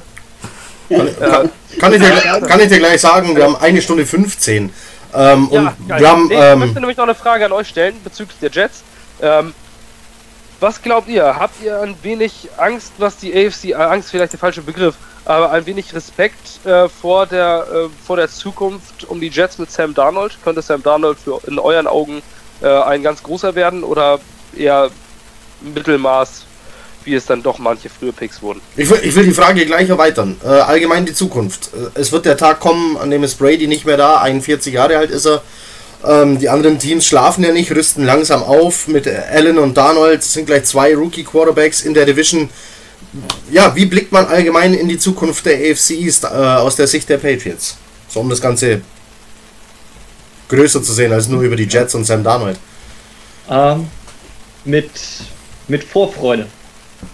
Kann, 0.88 1.50
kann, 1.78 1.92
ich 1.92 2.00
dir, 2.00 2.40
kann, 2.46 2.60
ich 2.60 2.68
dir, 2.68 2.78
gleich 2.78 3.00
sagen, 3.00 3.36
wir 3.36 3.44
haben 3.44 3.56
eine 3.56 3.82
Stunde 3.82 4.06
15. 4.06 4.72
Ähm, 5.14 5.48
ja, 5.50 5.60
und 5.60 5.88
wir 5.88 6.08
haben, 6.08 6.30
ich 6.30 6.38
ähm, 6.38 6.58
möchte 6.60 6.80
nämlich 6.80 6.96
noch 6.96 7.04
eine 7.04 7.14
Frage 7.14 7.44
an 7.44 7.52
euch 7.52 7.68
stellen 7.68 7.96
bezüglich 8.02 8.38
der 8.40 8.50
Jets. 8.50 8.82
Ähm, 9.20 9.52
was 10.60 10.82
glaubt 10.82 11.08
ihr? 11.08 11.36
Habt 11.36 11.62
ihr 11.62 11.80
ein 11.80 11.94
wenig 12.02 12.48
Angst, 12.56 12.92
was 12.98 13.16
die 13.16 13.32
AFC, 13.32 13.66
äh, 13.66 13.74
Angst 13.74 14.10
vielleicht 14.10 14.32
der 14.32 14.40
falsche 14.40 14.62
Begriff, 14.62 14.94
aber 15.24 15.50
ein 15.50 15.66
wenig 15.66 15.94
Respekt 15.94 16.64
äh, 16.66 16.88
vor, 16.88 17.26
der, 17.26 17.66
äh, 17.72 17.88
vor 18.04 18.16
der 18.16 18.28
Zukunft 18.28 19.04
um 19.08 19.20
die 19.20 19.28
Jets 19.28 19.58
mit 19.58 19.70
Sam 19.70 19.94
Darnold? 19.94 20.38
Könnte 20.42 20.62
Sam 20.62 20.82
Darnold 20.82 21.18
für, 21.18 21.40
in 21.46 21.58
euren 21.58 21.86
Augen 21.86 22.22
äh, 22.60 22.66
ein 22.66 23.02
ganz 23.02 23.22
großer 23.22 23.54
werden 23.54 23.84
oder 23.84 24.20
eher 24.56 24.90
Mittelmaß, 25.60 26.44
wie 27.04 27.14
es 27.14 27.26
dann 27.26 27.42
doch 27.42 27.58
manche 27.58 27.88
frühe 27.88 28.12
Picks 28.12 28.42
wurden? 28.42 28.60
Ich 28.76 28.90
will, 28.90 29.00
ich 29.02 29.14
will 29.14 29.24
die 29.24 29.32
Frage 29.32 29.64
gleich 29.64 29.88
erweitern. 29.88 30.40
Äh, 30.44 30.48
allgemein 30.48 31.06
die 31.06 31.14
Zukunft. 31.14 31.70
Äh, 31.74 32.00
es 32.00 32.10
wird 32.10 32.24
der 32.26 32.36
Tag 32.36 32.60
kommen, 32.60 32.96
an 32.96 33.10
dem 33.10 33.22
ist 33.22 33.38
Brady 33.38 33.66
nicht 33.66 33.84
mehr 33.84 33.96
da, 33.96 34.18
41 34.18 34.74
Jahre 34.74 34.98
alt 34.98 35.10
ist 35.10 35.26
er. 35.26 35.42
Ähm, 36.06 36.38
die 36.38 36.48
anderen 36.48 36.78
Teams 36.78 37.06
schlafen 37.06 37.42
ja 37.44 37.52
nicht, 37.52 37.72
rüsten 37.72 38.04
langsam 38.04 38.42
auf. 38.42 38.88
Mit 38.88 39.06
Allen 39.08 39.58
und 39.58 39.76
Darnold 39.76 40.22
sind 40.22 40.46
gleich 40.46 40.64
zwei 40.64 40.94
Rookie-Quarterbacks 40.94 41.82
in 41.82 41.94
der 41.94 42.06
Division. 42.06 42.48
Ja, 43.50 43.74
wie 43.74 43.86
blickt 43.86 44.12
man 44.12 44.26
allgemein 44.26 44.74
in 44.74 44.88
die 44.88 44.98
Zukunft 44.98 45.46
der 45.46 45.54
AFC 45.54 45.90
East 45.90 46.24
äh, 46.24 46.28
aus 46.28 46.76
der 46.76 46.86
Sicht 46.86 47.08
der 47.08 47.18
Patriots? 47.18 47.76
So 48.08 48.20
um 48.20 48.28
das 48.28 48.40
Ganze 48.40 48.82
größer 50.48 50.82
zu 50.82 50.92
sehen 50.92 51.12
als 51.12 51.28
nur 51.28 51.42
über 51.42 51.56
die 51.56 51.66
Jets 51.66 51.94
und 51.94 52.04
Sam 52.04 52.22
Darnold. 52.22 52.58
Ähm, 53.50 53.88
mit, 54.64 54.90
mit 55.68 55.84
Vorfreude. 55.84 56.46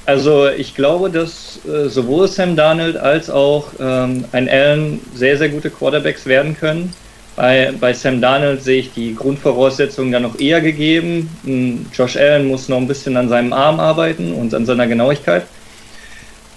Also 0.07 0.49
ich 0.49 0.75
glaube, 0.75 1.11
dass 1.11 1.61
äh, 1.67 1.89
sowohl 1.89 2.29
Sam 2.29 2.57
Darnold 2.57 2.97
als 2.97 3.31
auch 3.31 3.69
ähm, 3.79 4.25
ein 4.33 4.49
Allen 4.49 5.01
sehr, 5.15 5.37
sehr 5.37 5.49
gute 5.49 5.71
Quarterbacks 5.71 6.27
werden 6.27 6.57
können. 6.57 6.95
Bei, 7.37 7.73
bei 7.81 7.93
Sam 7.93 8.21
Darnold 8.21 8.63
sehe 8.63 8.81
ich 8.81 8.93
die 8.93 9.15
Grundvoraussetzungen 9.15 10.13
dann 10.13 10.23
noch 10.23 10.39
eher 10.39 10.61
gegeben. 10.61 11.29
Hm, 11.45 11.87
Josh 11.93 12.17
Allen 12.17 12.47
muss 12.47 12.69
noch 12.69 12.77
ein 12.77 12.87
bisschen 12.87 13.17
an 13.17 13.29
seinem 13.29 13.53
Arm 13.53 13.81
arbeiten 13.81 14.33
und 14.33 14.55
an 14.55 14.67
seiner 14.67 14.87
Genauigkeit. 14.87 15.45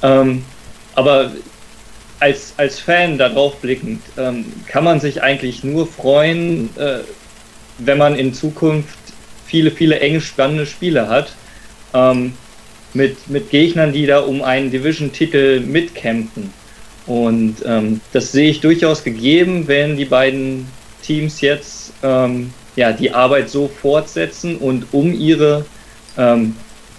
Ähm, 0.04 0.44
aber 0.94 1.32
als, 2.20 2.54
als 2.58 2.80
Fan 2.80 3.18
darauf 3.18 3.58
blickend, 3.58 4.02
ähm, 4.18 4.46
kann 4.68 4.84
man 4.84 5.00
sich 5.00 5.24
eigentlich 5.24 5.64
nur 5.64 5.88
freuen, 5.88 6.70
äh, 6.78 7.00
wenn 7.80 7.98
man 7.98 8.16
in 8.16 8.34
Zukunft 8.34 8.98
viele, 9.46 9.72
viele 9.72 10.00
enge, 10.00 10.22
spannende 10.22 10.66
Spiele 10.66 11.08
hat. 11.08 11.34
Ähm, 11.94 12.34
mit, 12.94 13.30
mit 13.30 13.50
Gegnern, 13.50 13.94
die 13.94 14.06
da 14.06 14.20
um 14.20 14.42
einen 14.42 14.72
Division-Titel 14.72 15.62
mitkämpfen. 15.62 16.52
Und 17.08 17.56
ähm, 17.66 18.02
das 18.12 18.32
sehe 18.32 18.50
ich 18.50 18.60
durchaus 18.60 19.04
gegeben, 19.04 19.68
wenn 19.68 19.96
die 19.96 20.06
beiden 20.06 20.68
Teams 21.02 21.42
jetzt 21.42 21.94
ähm, 22.04 22.54
ja, 22.76 22.92
die 22.92 23.12
Arbeit 23.12 23.50
so 23.50 23.68
fortsetzen 23.70 24.58
und 24.58 24.88
um 24.92 25.14
ihre 25.14 25.66
ähm, 26.18 26.56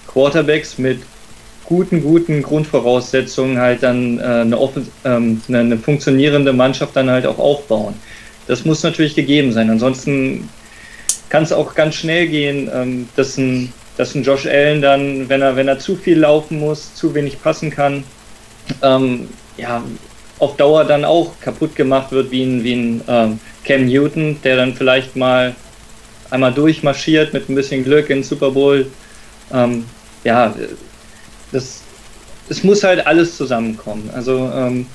Quarterbacks 0.07 0.79
mit 0.79 1.01
guten, 1.67 2.03
guten 2.03 2.43
Grundvoraussetzungen 2.43 3.59
halt 3.59 3.83
dann 3.83 4.19
äh, 4.19 4.23
eine, 4.23 4.59
ähm, 5.05 5.43
eine, 5.49 5.59
eine, 5.59 5.77
funktionierende 5.77 6.55
Mannschaft 6.55 6.97
dann 6.97 7.11
halt 7.11 7.27
auch 7.27 7.39
aufbauen. 7.39 7.95
Das 8.47 8.65
muss 8.65 8.83
natürlich 8.83 9.15
gegeben 9.15 9.53
sein. 9.53 9.69
Ansonsten 9.69 10.49
kann 11.29 11.43
es 11.43 11.53
auch 11.53 11.75
ganz 11.75 11.97
schnell 11.97 12.27
gehen, 12.27 12.71
ähm, 12.75 13.09
dass, 13.17 13.37
ein, 13.37 13.73
dass 13.99 14.15
ein 14.15 14.23
Josh 14.23 14.47
Allen 14.47 14.81
dann, 14.81 15.29
wenn 15.29 15.43
er, 15.43 15.57
wenn 15.57 15.69
er 15.69 15.79
zu 15.79 15.95
viel 15.95 16.19
laufen 16.19 16.59
muss, 16.59 16.95
zu 16.95 17.15
wenig 17.15 17.43
passen 17.43 17.71
kann, 17.71 18.03
ähm, 18.83 19.29
ja, 19.59 19.83
auf 20.39 20.57
Dauer 20.57 20.85
dann 20.85 21.05
auch 21.05 21.33
kaputt 21.41 21.75
gemacht 21.75 22.13
wird 22.13 22.31
wie 22.31 22.45
ein, 22.45 22.65
wie 22.65 22.75
ein 22.75 23.01
ähm, 23.09 23.41
Cam 23.65 23.87
Newton, 23.87 24.39
der 24.43 24.57
dann 24.57 24.75
vielleicht 24.75 25.17
mal 25.17 25.55
einmal 26.31 26.53
durchmarschiert 26.53 27.33
mit 27.33 27.49
ein 27.49 27.55
bisschen 27.55 27.85
Glück 27.85 28.11
in 28.11 28.23
Super 28.23 28.51
Bowl. 28.51 28.87
Ähm, 29.53 29.85
ja, 30.25 30.55
das, 31.53 31.83
es 32.49 32.65
muss 32.65 32.85
halt 32.85 33.07
alles 33.07 33.37
zusammenkommen. 33.37 34.11
Also, 34.15 34.51
ähm, 34.55 34.87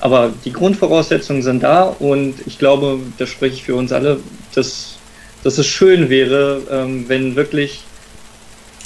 aber 0.00 0.32
die 0.44 0.52
Grundvoraussetzungen 0.52 1.42
sind 1.42 1.62
da 1.62 1.82
und 1.84 2.34
ich 2.46 2.58
glaube, 2.58 3.00
da 3.18 3.26
spreche 3.26 3.56
ich 3.56 3.64
für 3.64 3.74
uns 3.74 3.92
alle, 3.92 4.20
dass, 4.54 4.96
dass 5.42 5.58
es 5.58 5.66
schön 5.66 6.08
wäre, 6.08 6.62
ähm, 6.70 7.08
wenn 7.08 7.36
wirklich 7.36 7.82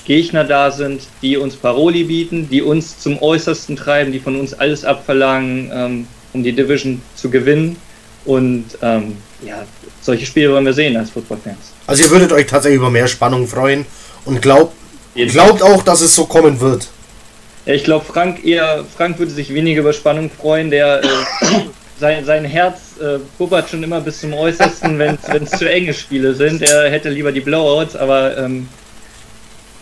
Gegner 0.05 0.45
da 0.45 0.71
sind, 0.71 1.03
die 1.23 1.37
uns 1.37 1.57
Paroli 1.57 2.05
bieten, 2.05 2.49
die 2.51 2.63
uns 2.63 2.99
zum 2.99 3.21
Äußersten 3.23 3.77
treiben, 3.77 4.13
die 4.13 4.21
von 4.21 4.39
uns 4.39 4.55
alles 4.55 4.85
abverlangen, 4.85 5.71
ähm, 5.73 6.07
um 6.33 6.43
die 6.43 6.53
Division 6.53 7.01
zu 7.15 7.31
gewinnen. 7.31 7.77
Und 8.25 8.65
ähm, 8.83 9.17
ja, 9.45 9.65
solche 10.01 10.27
Spiele 10.27 10.53
wollen 10.53 10.65
wir 10.65 10.73
sehen 10.73 10.97
als 10.97 11.11
Footballfans. 11.11 11.73
Also 11.87 12.05
ihr 12.05 12.11
würdet 12.11 12.33
euch 12.33 12.47
tatsächlich 12.47 12.79
über 12.79 12.91
mehr 12.91 13.09
Spannung 13.09 13.47
freuen 13.47 13.87
und 14.25 14.41
glaubt, 14.41 14.75
glaubt 15.15 15.63
auch, 15.63 15.83
dass 15.83 16.01
es 16.01 16.15
so 16.15 16.27
kommen 16.27 16.61
wird. 16.61 16.89
Ja, 17.67 17.75
ich 17.75 17.85
glaube, 17.85 18.05
Frank 18.05 18.45
eher, 18.45 18.85
Frank 18.97 19.19
würde 19.19 19.33
sich 19.33 19.55
weniger 19.55 19.81
über 19.81 19.93
Spannung 19.93 20.31
freuen, 20.31 20.71
der 20.71 21.03
äh, 21.03 21.09
sein, 22.01 22.25
sein 22.25 22.45
Herz 22.45 22.97
äh, 23.01 23.19
puppert 23.39 23.71
schon 23.71 23.83
immer 23.83 24.01
bis 24.01 24.21
zum 24.21 24.35
Äußersten, 24.35 24.99
wenn 24.99 25.19
es 25.43 25.51
zu 25.51 25.71
enge 25.71 25.95
Spiele 25.95 26.35
sind. 26.35 26.63
Er 26.63 26.91
hätte 26.91 27.09
lieber 27.09 27.31
die 27.31 27.41
Blowouts, 27.41 27.95
aber 27.95 28.37
ähm, 28.37 28.69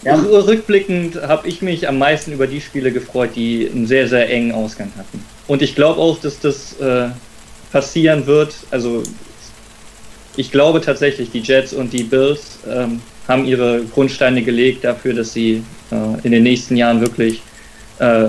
ja. 0.02 0.14
Rückblickend 0.14 1.20
habe 1.22 1.48
ich 1.48 1.62
mich 1.62 1.89
am 1.89 1.98
meisten 1.98 2.32
über 2.32 2.47
die 2.47 2.60
Spiele 2.60 2.93
gefreut, 2.93 3.31
die 3.35 3.68
einen 3.70 3.86
sehr, 3.86 4.09
sehr 4.09 4.31
engen 4.31 4.52
Ausgang 4.52 4.90
hatten. 4.97 5.24
Und 5.47 5.62
ich 5.62 5.74
glaube 5.74 6.01
auch, 6.01 6.18
dass 6.20 6.40
das 6.40 6.78
äh, 6.81 7.09
passieren 7.72 8.27
wird. 8.27 8.55
Also 8.70 9.02
ich 10.36 10.51
glaube 10.51 10.81
tatsächlich, 10.81 11.31
die 11.31 11.40
Jets 11.40 11.72
und 11.72 11.93
die 11.93 12.05
Bills 12.05 12.59
ähm, 12.68 13.01
haben 13.28 13.44
ihre 13.44 13.85
Grundsteine 13.85 14.43
gelegt 14.43 14.85
dafür, 14.85 15.14
dass 15.14 15.32
sie 15.32 15.62
äh, 15.90 15.94
in 16.22 16.32
den 16.32 16.43
nächsten 16.43 16.77
Jahren 16.77 17.01
wirklich, 17.01 17.43
äh, 17.98 18.28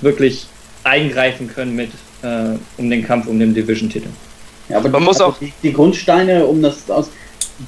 wirklich 0.00 0.46
eingreifen 0.84 1.48
können 1.48 1.74
mit, 1.74 1.90
äh, 2.22 2.56
um 2.76 2.90
den 2.90 3.04
Kampf 3.04 3.26
um 3.26 3.38
den 3.38 3.54
Division-Titel. 3.54 4.08
Ja, 4.68 4.78
aber 4.78 4.88
Man 4.88 5.04
muss 5.04 5.20
auch 5.20 5.38
die, 5.38 5.52
die 5.62 5.72
Grundsteine, 5.72 6.44
um 6.44 6.60
das 6.60 6.90
aus 6.90 7.10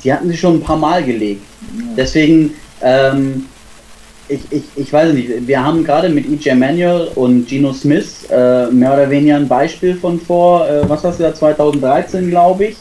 die 0.02 0.12
hatten 0.12 0.28
sie 0.30 0.36
schon 0.36 0.56
ein 0.56 0.62
paar 0.62 0.76
Mal 0.76 1.02
gelegt. 1.04 1.42
Deswegen, 1.96 2.54
ähm, 2.82 3.46
ich, 4.28 4.40
ich, 4.50 4.64
ich 4.76 4.92
weiß 4.92 5.14
nicht, 5.14 5.46
wir 5.46 5.64
haben 5.64 5.84
gerade 5.84 6.08
mit 6.08 6.26
EJ 6.26 6.54
Manuel 6.54 7.08
und 7.14 7.48
Geno 7.48 7.72
Smith 7.72 8.26
äh, 8.30 8.66
mehr 8.66 8.92
oder 8.92 9.08
weniger 9.08 9.36
ein 9.36 9.48
Beispiel 9.48 9.94
von 9.94 10.20
vor, 10.20 10.68
äh, 10.68 10.88
was 10.88 11.02
hast 11.04 11.18
du 11.18 11.24
da, 11.24 11.34
2013, 11.34 12.28
glaube 12.28 12.66
ich. 12.66 12.76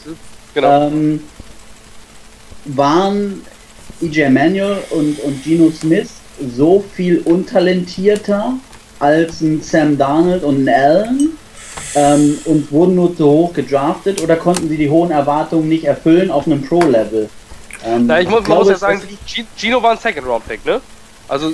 Genau. 0.54 0.88
Ähm, 0.88 1.20
waren 2.66 3.42
EJ 4.02 4.28
Manuel 4.28 4.76
und, 4.90 5.18
und 5.20 5.42
Geno 5.42 5.70
Smith 5.70 6.10
so 6.56 6.84
viel 6.94 7.20
untalentierter 7.20 8.54
als 9.00 9.40
ein 9.40 9.62
Sam 9.62 9.96
Darnold 9.96 10.44
und 10.44 10.64
ein 10.64 10.68
Allen? 10.68 11.37
Ähm, 11.94 12.38
und 12.44 12.70
wurden 12.70 12.94
nur 12.94 13.16
zu 13.16 13.26
hoch 13.26 13.52
gedraftet 13.52 14.22
oder 14.22 14.36
konnten 14.36 14.68
sie 14.68 14.76
die 14.76 14.90
hohen 14.90 15.10
Erwartungen 15.10 15.68
nicht 15.68 15.84
erfüllen 15.84 16.30
auf 16.30 16.46
einem 16.46 16.62
Pro-Level? 16.62 17.28
Ähm, 17.84 18.06
Na, 18.06 18.20
ich 18.20 18.28
muss, 18.28 18.46
man 18.46 18.58
muss 18.58 18.68
ja 18.68 18.76
sagen, 18.76 19.02
Gino 19.56 19.82
war 19.82 19.92
ein 19.92 19.98
Second-Round-Pick, 19.98 20.64
ne? 20.64 20.80
Also 21.28 21.52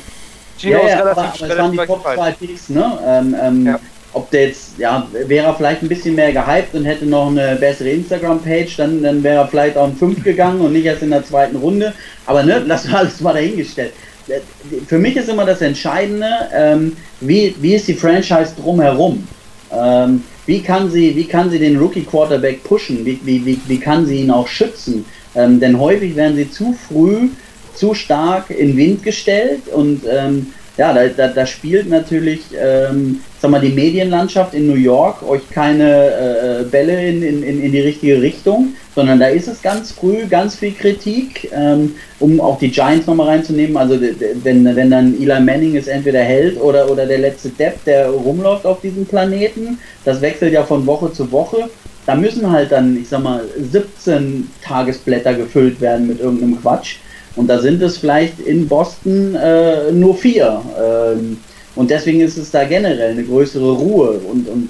Gino 0.59 0.79
ja, 0.79 0.85
ist 0.85 0.91
ja, 0.91 0.99
relativ, 1.01 1.19
aber, 1.19 1.45
aber 1.45 1.53
es 1.53 1.59
waren 1.59 1.73
die 1.73 1.79
Top 1.79 2.03
2 2.03 2.33
Picks, 2.33 2.69
ne? 2.69 2.99
Ähm, 3.07 3.37
ähm, 3.41 3.67
ja. 3.67 3.81
Ob 4.13 4.31
der 4.31 4.47
jetzt, 4.47 4.79
ja, 4.79 5.09
wäre 5.13 5.47
er 5.47 5.55
vielleicht 5.55 5.83
ein 5.83 5.89
bisschen 5.89 6.15
mehr 6.15 6.33
gehypt 6.33 6.73
und 6.75 6.85
hätte 6.85 7.05
noch 7.05 7.29
eine 7.29 7.57
bessere 7.57 7.91
Instagram-Page, 7.91 8.77
dann, 8.77 9.03
dann 9.03 9.23
wäre 9.25 9.43
er 9.43 9.49
vielleicht 9.49 9.77
auch 9.77 9.89
in 9.89 9.97
5 9.97 10.23
gegangen 10.23 10.61
und 10.61 10.73
nicht 10.73 10.85
erst 10.85 11.03
in 11.03 11.11
der 11.11 11.25
zweiten 11.25 11.57
Runde. 11.57 11.93
Aber 12.27 12.45
ne, 12.45 12.63
lass 12.67 12.87
mal 12.87 12.99
alles 12.99 13.21
mal 13.21 13.33
dahingestellt. 13.33 13.93
Äh, 14.29 14.41
für 14.87 14.99
mich 14.99 15.17
ist 15.17 15.29
immer 15.29 15.45
das 15.45 15.61
Entscheidende, 15.61 16.29
ähm, 16.55 16.97
wie, 17.21 17.55
wie 17.61 17.75
ist 17.75 17.89
die 17.89 17.95
Franchise 17.95 18.55
drumherum? 18.57 19.27
Ähm, 19.73 20.23
wie, 20.47 20.61
kann 20.61 20.91
sie, 20.91 21.15
wie 21.17 21.25
kann 21.25 21.51
sie 21.51 21.59
den 21.59 21.79
Rookie 21.79 22.05
Quarterback 22.05 22.63
pushen? 22.65 23.05
Wie, 23.05 23.19
wie, 23.25 23.45
wie, 23.45 23.61
wie 23.67 23.79
kann 23.79 24.07
sie 24.07 24.21
ihn 24.21 24.31
auch 24.31 24.49
schützen? 24.49 25.05
Ähm, 25.35 25.61
denn 25.61 25.79
häufig 25.79 26.15
werden 26.17 26.37
sie 26.37 26.51
zu 26.51 26.75
früh, 26.75 27.29
zu 27.75 27.95
stark 27.95 28.51
in 28.51 28.77
Wind 28.77 29.03
gestellt 29.03 29.63
und 29.73 30.03
ähm, 30.09 30.53
ja, 30.77 30.93
da, 30.93 31.07
da, 31.07 31.29
da, 31.29 31.47
spielt 31.47 31.89
natürlich, 31.89 32.43
ähm, 32.57 33.21
sag 33.41 33.51
mal, 33.51 33.61
die 33.61 33.69
Medienlandschaft 33.69 34.55
in 34.55 34.67
New 34.67 34.75
York 34.75 35.23
euch 35.23 35.49
keine 35.51 36.61
äh, 36.61 36.65
Bälle 36.65 37.07
in, 37.07 37.23
in, 37.23 37.63
in 37.63 37.73
die 37.73 37.81
richtige 37.81 38.21
Richtung, 38.21 38.75
sondern 38.95 39.19
da 39.19 39.27
ist 39.27 39.49
es 39.49 39.61
ganz 39.61 39.93
früh 39.93 40.27
ganz 40.27 40.57
viel 40.57 40.73
Kritik, 40.73 41.51
ähm, 41.53 41.95
um 42.21 42.41
auch 42.41 42.59
die 42.59 42.71
Giants 42.71 43.07
nochmal 43.07 43.29
reinzunehmen. 43.29 43.77
Also 43.77 43.99
wenn, 44.43 44.65
wenn 44.65 44.91
dann 44.91 45.15
Eli 45.21 45.41
Manning 45.41 45.75
ist 45.75 45.89
entweder 45.89 46.21
Held 46.21 46.61
oder, 46.61 46.91
oder 46.91 47.07
der 47.07 47.19
letzte 47.19 47.49
Depp, 47.51 47.85
der 47.85 48.09
rumläuft 48.09 48.67
auf 48.67 48.81
diesem 48.81 49.05
Planeten, 49.05 49.79
das 50.05 50.21
wechselt 50.21 50.53
ja 50.53 50.63
von 50.63 50.87
Woche 50.87 51.13
zu 51.13 51.31
Woche. 51.33 51.69
Da 52.07 52.15
müssen 52.15 52.51
halt 52.51 52.71
dann, 52.71 52.97
ich 53.01 53.09
sag 53.09 53.23
mal, 53.23 53.43
17 53.59 54.51
Tagesblätter 54.63 55.35
gefüllt 55.35 55.81
werden 55.81 56.07
mit 56.07 56.21
irgendeinem 56.21 56.61
Quatsch. 56.61 56.97
Und 57.35 57.49
da 57.49 57.59
sind 57.59 57.83
es 57.83 57.99
vielleicht 57.99 58.39
in 58.41 58.69
Boston 58.69 59.35
äh, 59.35 59.91
nur 59.91 60.15
vier. 60.15 60.63
Ähm, 60.81 61.39
und 61.75 61.91
deswegen 61.91 62.21
ist 62.21 62.37
es 62.37 62.51
da 62.51 62.65
generell 62.65 63.11
eine 63.13 63.25
größere 63.25 63.73
Ruhe. 63.73 64.21
Und, 64.31 64.49
und 64.49 64.69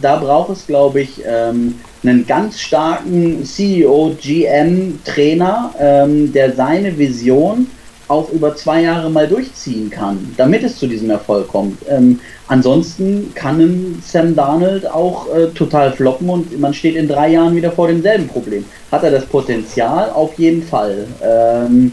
da 0.00 0.16
braucht 0.16 0.50
es, 0.50 0.66
glaube 0.66 1.02
ich, 1.02 1.22
ähm, 1.26 1.76
einen 2.02 2.26
ganz 2.26 2.60
starken 2.60 3.44
CEO, 3.44 4.16
GM, 4.20 4.98
Trainer, 5.04 5.74
ähm, 5.78 6.32
der 6.32 6.52
seine 6.54 6.96
Vision 6.96 7.66
auch 8.10 8.30
über 8.30 8.56
zwei 8.56 8.82
Jahre 8.82 9.08
mal 9.08 9.28
durchziehen 9.28 9.88
kann, 9.88 10.34
damit 10.36 10.64
es 10.64 10.78
zu 10.78 10.88
diesem 10.88 11.10
Erfolg 11.10 11.46
kommt. 11.46 11.78
Ähm, 11.88 12.18
ansonsten 12.48 13.32
kann 13.34 13.60
ein 13.60 14.02
Sam 14.04 14.34
Darnold 14.34 14.90
auch 14.90 15.32
äh, 15.32 15.46
total 15.48 15.92
floppen 15.92 16.28
und 16.28 16.58
man 16.58 16.74
steht 16.74 16.96
in 16.96 17.06
drei 17.06 17.30
Jahren 17.30 17.54
wieder 17.54 17.70
vor 17.70 17.86
demselben 17.86 18.26
Problem. 18.26 18.64
Hat 18.90 19.04
er 19.04 19.12
das 19.12 19.26
Potenzial? 19.26 20.10
Auf 20.10 20.34
jeden 20.38 20.64
Fall. 20.64 21.06
Ähm, 21.22 21.92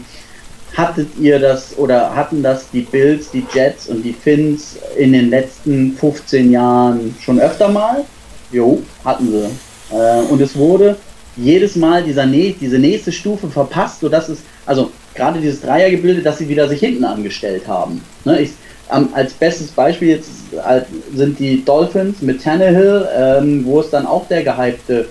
hattet 0.76 1.08
ihr 1.18 1.38
das 1.38 1.76
oder 1.76 2.14
hatten 2.14 2.42
das 2.42 2.70
die 2.70 2.82
Bills, 2.82 3.30
die 3.30 3.44
Jets 3.52 3.88
und 3.88 4.02
die 4.02 4.12
Finns 4.12 4.76
in 4.96 5.12
den 5.12 5.30
letzten 5.30 5.92
15 5.96 6.50
Jahren 6.50 7.14
schon 7.20 7.40
öfter 7.40 7.68
mal? 7.68 8.04
Jo, 8.52 8.80
hatten 9.04 9.30
sie. 9.30 9.94
Äh, 9.94 10.22
und 10.30 10.40
es 10.40 10.56
wurde 10.56 10.96
jedes 11.36 11.76
Mal 11.76 12.02
dieser, 12.02 12.26
diese 12.26 12.78
nächste 12.78 13.12
Stufe 13.12 13.48
verpasst, 13.48 14.00
sodass 14.00 14.28
es, 14.28 14.40
also 14.66 14.90
gerade 15.14 15.40
dieses 15.40 15.60
Dreiergebilde, 15.60 16.22
dass 16.22 16.38
sie 16.38 16.48
wieder 16.48 16.68
sich 16.68 16.80
hinten 16.80 17.04
angestellt 17.04 17.66
haben. 17.66 18.02
Ne, 18.24 18.40
ich, 18.40 18.50
ähm, 18.92 19.08
als 19.12 19.32
bestes 19.34 19.68
Beispiel 19.68 20.08
jetzt 20.08 20.30
äh, 20.52 20.80
sind 21.14 21.38
die 21.38 21.64
Dolphins 21.64 22.22
mit 22.22 22.42
Tannehill, 22.42 23.06
ähm, 23.14 23.64
wo 23.64 23.80
es 23.80 23.90
dann 23.90 24.06
auch 24.06 24.26
der 24.28 24.42
gehypte 24.42 25.06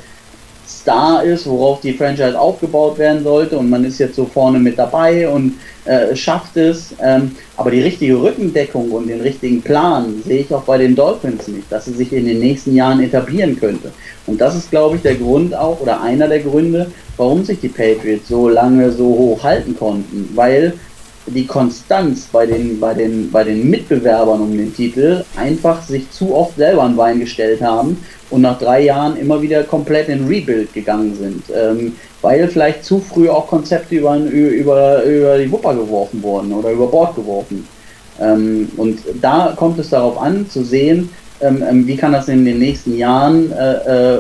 Star 0.68 1.24
ist, 1.24 1.48
worauf 1.48 1.80
die 1.82 1.94
Franchise 1.94 2.38
aufgebaut 2.38 2.98
werden 2.98 3.24
sollte 3.24 3.58
und 3.58 3.70
man 3.70 3.86
ist 3.86 4.00
jetzt 4.00 4.16
so 4.16 4.26
vorne 4.26 4.60
mit 4.60 4.78
dabei 4.78 5.28
und 5.30 5.54
äh, 5.86 6.16
schafft 6.16 6.58
es. 6.58 6.94
Ähm, 7.02 7.32
aber 7.56 7.72
die 7.72 7.82
richtige 7.82 8.22
Rückendeckung 8.22 8.92
und 8.92 9.08
den 9.08 9.22
richtigen 9.22 9.62
Plan 9.62 10.22
sehe 10.26 10.42
ich 10.42 10.54
auch 10.54 10.64
bei 10.64 10.78
den 10.78 10.96
Dolphins 10.96 11.48
nicht, 11.48 11.72
dass 11.72 11.86
sie 11.86 11.94
sich 11.94 12.12
in 12.12 12.26
den 12.26 12.40
nächsten 12.40 12.76
Jahren 12.76 13.02
etablieren 13.02 13.58
könnte. 13.58 13.92
Und 14.26 14.42
das 14.42 14.56
ist, 14.56 14.70
glaube 14.70 14.98
ich, 14.98 15.02
der 15.02 15.16
Grund 15.16 15.56
auch 15.56 15.80
oder 15.80 16.02
einer 16.02 16.28
der 16.28 16.40
Gründe, 16.40 16.92
warum 17.16 17.46
sich 17.46 17.60
die 17.62 17.70
Patriots 17.70 18.28
so 18.28 18.50
lange 18.50 18.92
so 18.92 19.06
hoch 19.06 19.44
halten 19.44 19.76
konnten, 19.78 20.30
weil 20.36 20.74
die 21.28 21.46
Konstanz 21.46 22.28
bei 22.32 22.46
den, 22.46 22.80
bei, 22.80 22.94
den, 22.94 23.32
bei 23.32 23.44
den 23.44 23.70
Mitbewerbern 23.70 24.42
um 24.42 24.58
den 24.58 24.74
Titel 24.74 25.24
einfach 25.36 25.82
sich 25.82 26.10
zu 26.12 26.34
oft 26.34 26.56
selber 26.56 26.84
ein 26.84 26.96
Bein 26.96 27.20
gestellt 27.20 27.62
haben 27.62 28.04
und 28.30 28.42
nach 28.42 28.58
drei 28.58 28.84
Jahren 28.84 29.18
immer 29.18 29.42
wieder 29.42 29.64
komplett 29.64 30.10
in 30.10 30.28
Rebuild 30.28 30.74
gegangen 30.74 31.16
sind, 31.16 31.44
ähm, 31.54 31.96
weil 32.22 32.48
vielleicht 32.48 32.84
zu 32.84 33.00
früh 33.00 33.30
auch 33.30 33.48
Konzepte 33.48 33.96
über, 33.96 34.18
über, 34.18 35.04
über 35.04 35.38
die 35.38 35.52
Wupper 35.52 35.76
geworfen 35.76 36.22
wurden 36.24 36.54
oder 36.54 36.72
über 36.72 36.88
Bord 36.88 37.16
geworfen. 37.16 37.68
Ähm, 38.20 38.70
und 38.78 39.00
da 39.22 39.54
kommt 39.56 39.80
es 39.80 39.90
darauf 39.90 40.20
an, 40.20 40.50
zu 40.50 40.64
sehen, 40.64 41.10
ähm, 41.42 41.64
ähm 41.70 41.88
wie 41.88 41.98
kann 41.98 42.14
das 42.14 42.28
in 42.30 42.46
den 42.46 42.60
nächsten 42.60 42.98
Jahren 42.98 43.52
äh, 43.52 43.76
äh, 43.76 44.20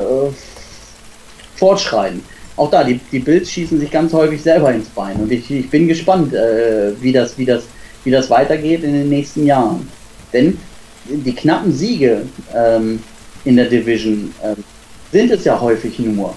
fortschreiten 1.55 2.21
auch 2.57 2.71
da, 2.71 2.83
die, 2.83 2.99
die 3.11 3.19
Bills 3.19 3.49
schießen 3.51 3.79
sich 3.79 3.91
ganz 3.91 4.11
häufig 4.13 4.41
selber 4.41 4.73
ins 4.73 4.89
Bein. 4.89 5.15
Und 5.17 5.31
ich, 5.31 5.49
ich 5.49 5.69
bin 5.69 5.87
gespannt, 5.87 6.33
äh, 6.33 6.91
wie, 6.99 7.11
das, 7.11 7.37
wie, 7.37 7.45
das, 7.45 7.63
wie 8.03 8.11
das 8.11 8.29
weitergeht 8.29 8.83
in 8.83 8.93
den 8.93 9.09
nächsten 9.09 9.45
Jahren. 9.45 9.87
Denn 10.33 10.57
die 11.05 11.33
knappen 11.33 11.71
Siege 11.71 12.23
ähm, 12.53 13.01
in 13.45 13.55
der 13.55 13.65
Division 13.65 14.33
ähm, 14.43 14.63
sind 15.11 15.31
es 15.31 15.45
ja 15.45 15.59
häufig 15.59 15.99
nur. 15.99 16.33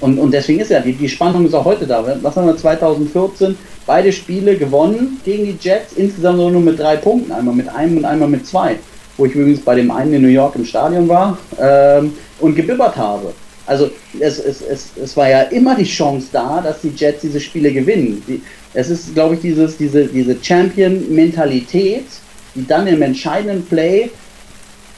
Und, 0.00 0.18
und 0.18 0.32
deswegen 0.32 0.60
ist 0.60 0.70
ja, 0.70 0.80
die, 0.80 0.92
die 0.92 1.08
Spannung 1.08 1.46
ist 1.46 1.54
auch 1.54 1.64
heute 1.64 1.86
da. 1.86 2.04
Was 2.22 2.36
haben 2.36 2.46
wir 2.46 2.56
2014? 2.56 3.56
Beide 3.86 4.12
Spiele 4.12 4.56
gewonnen 4.56 5.20
gegen 5.24 5.44
die 5.44 5.56
Jets, 5.60 5.94
insgesamt 5.94 6.38
nur 6.38 6.50
mit 6.50 6.78
drei 6.78 6.96
Punkten. 6.96 7.32
Einmal 7.32 7.54
mit 7.54 7.68
einem 7.68 7.96
und 7.98 8.04
einmal 8.04 8.28
mit 8.28 8.46
zwei. 8.46 8.76
Wo 9.16 9.24
ich 9.24 9.34
übrigens 9.34 9.60
bei 9.60 9.74
dem 9.74 9.90
einen 9.90 10.12
in 10.12 10.22
New 10.22 10.28
York 10.28 10.56
im 10.56 10.64
Stadion 10.64 11.08
war 11.08 11.38
ähm, 11.58 12.12
und 12.38 12.54
gebibbert 12.54 12.96
habe. 12.96 13.32
Also 13.68 13.90
es, 14.18 14.38
es, 14.38 14.62
es, 14.62 14.86
es 14.96 15.14
war 15.14 15.28
ja 15.28 15.42
immer 15.42 15.74
die 15.74 15.84
Chance 15.84 16.28
da, 16.32 16.62
dass 16.62 16.80
die 16.80 16.92
Jets 16.96 17.20
diese 17.20 17.38
Spiele 17.38 17.70
gewinnen. 17.70 18.22
Die, 18.26 18.42
es 18.72 18.88
ist, 18.88 19.12
glaube 19.12 19.34
ich, 19.34 19.42
dieses, 19.42 19.76
diese, 19.76 20.06
diese 20.06 20.42
Champion-Mentalität, 20.42 22.06
die 22.54 22.66
dann 22.66 22.86
im 22.86 23.02
entscheidenden 23.02 23.66
Play 23.66 24.10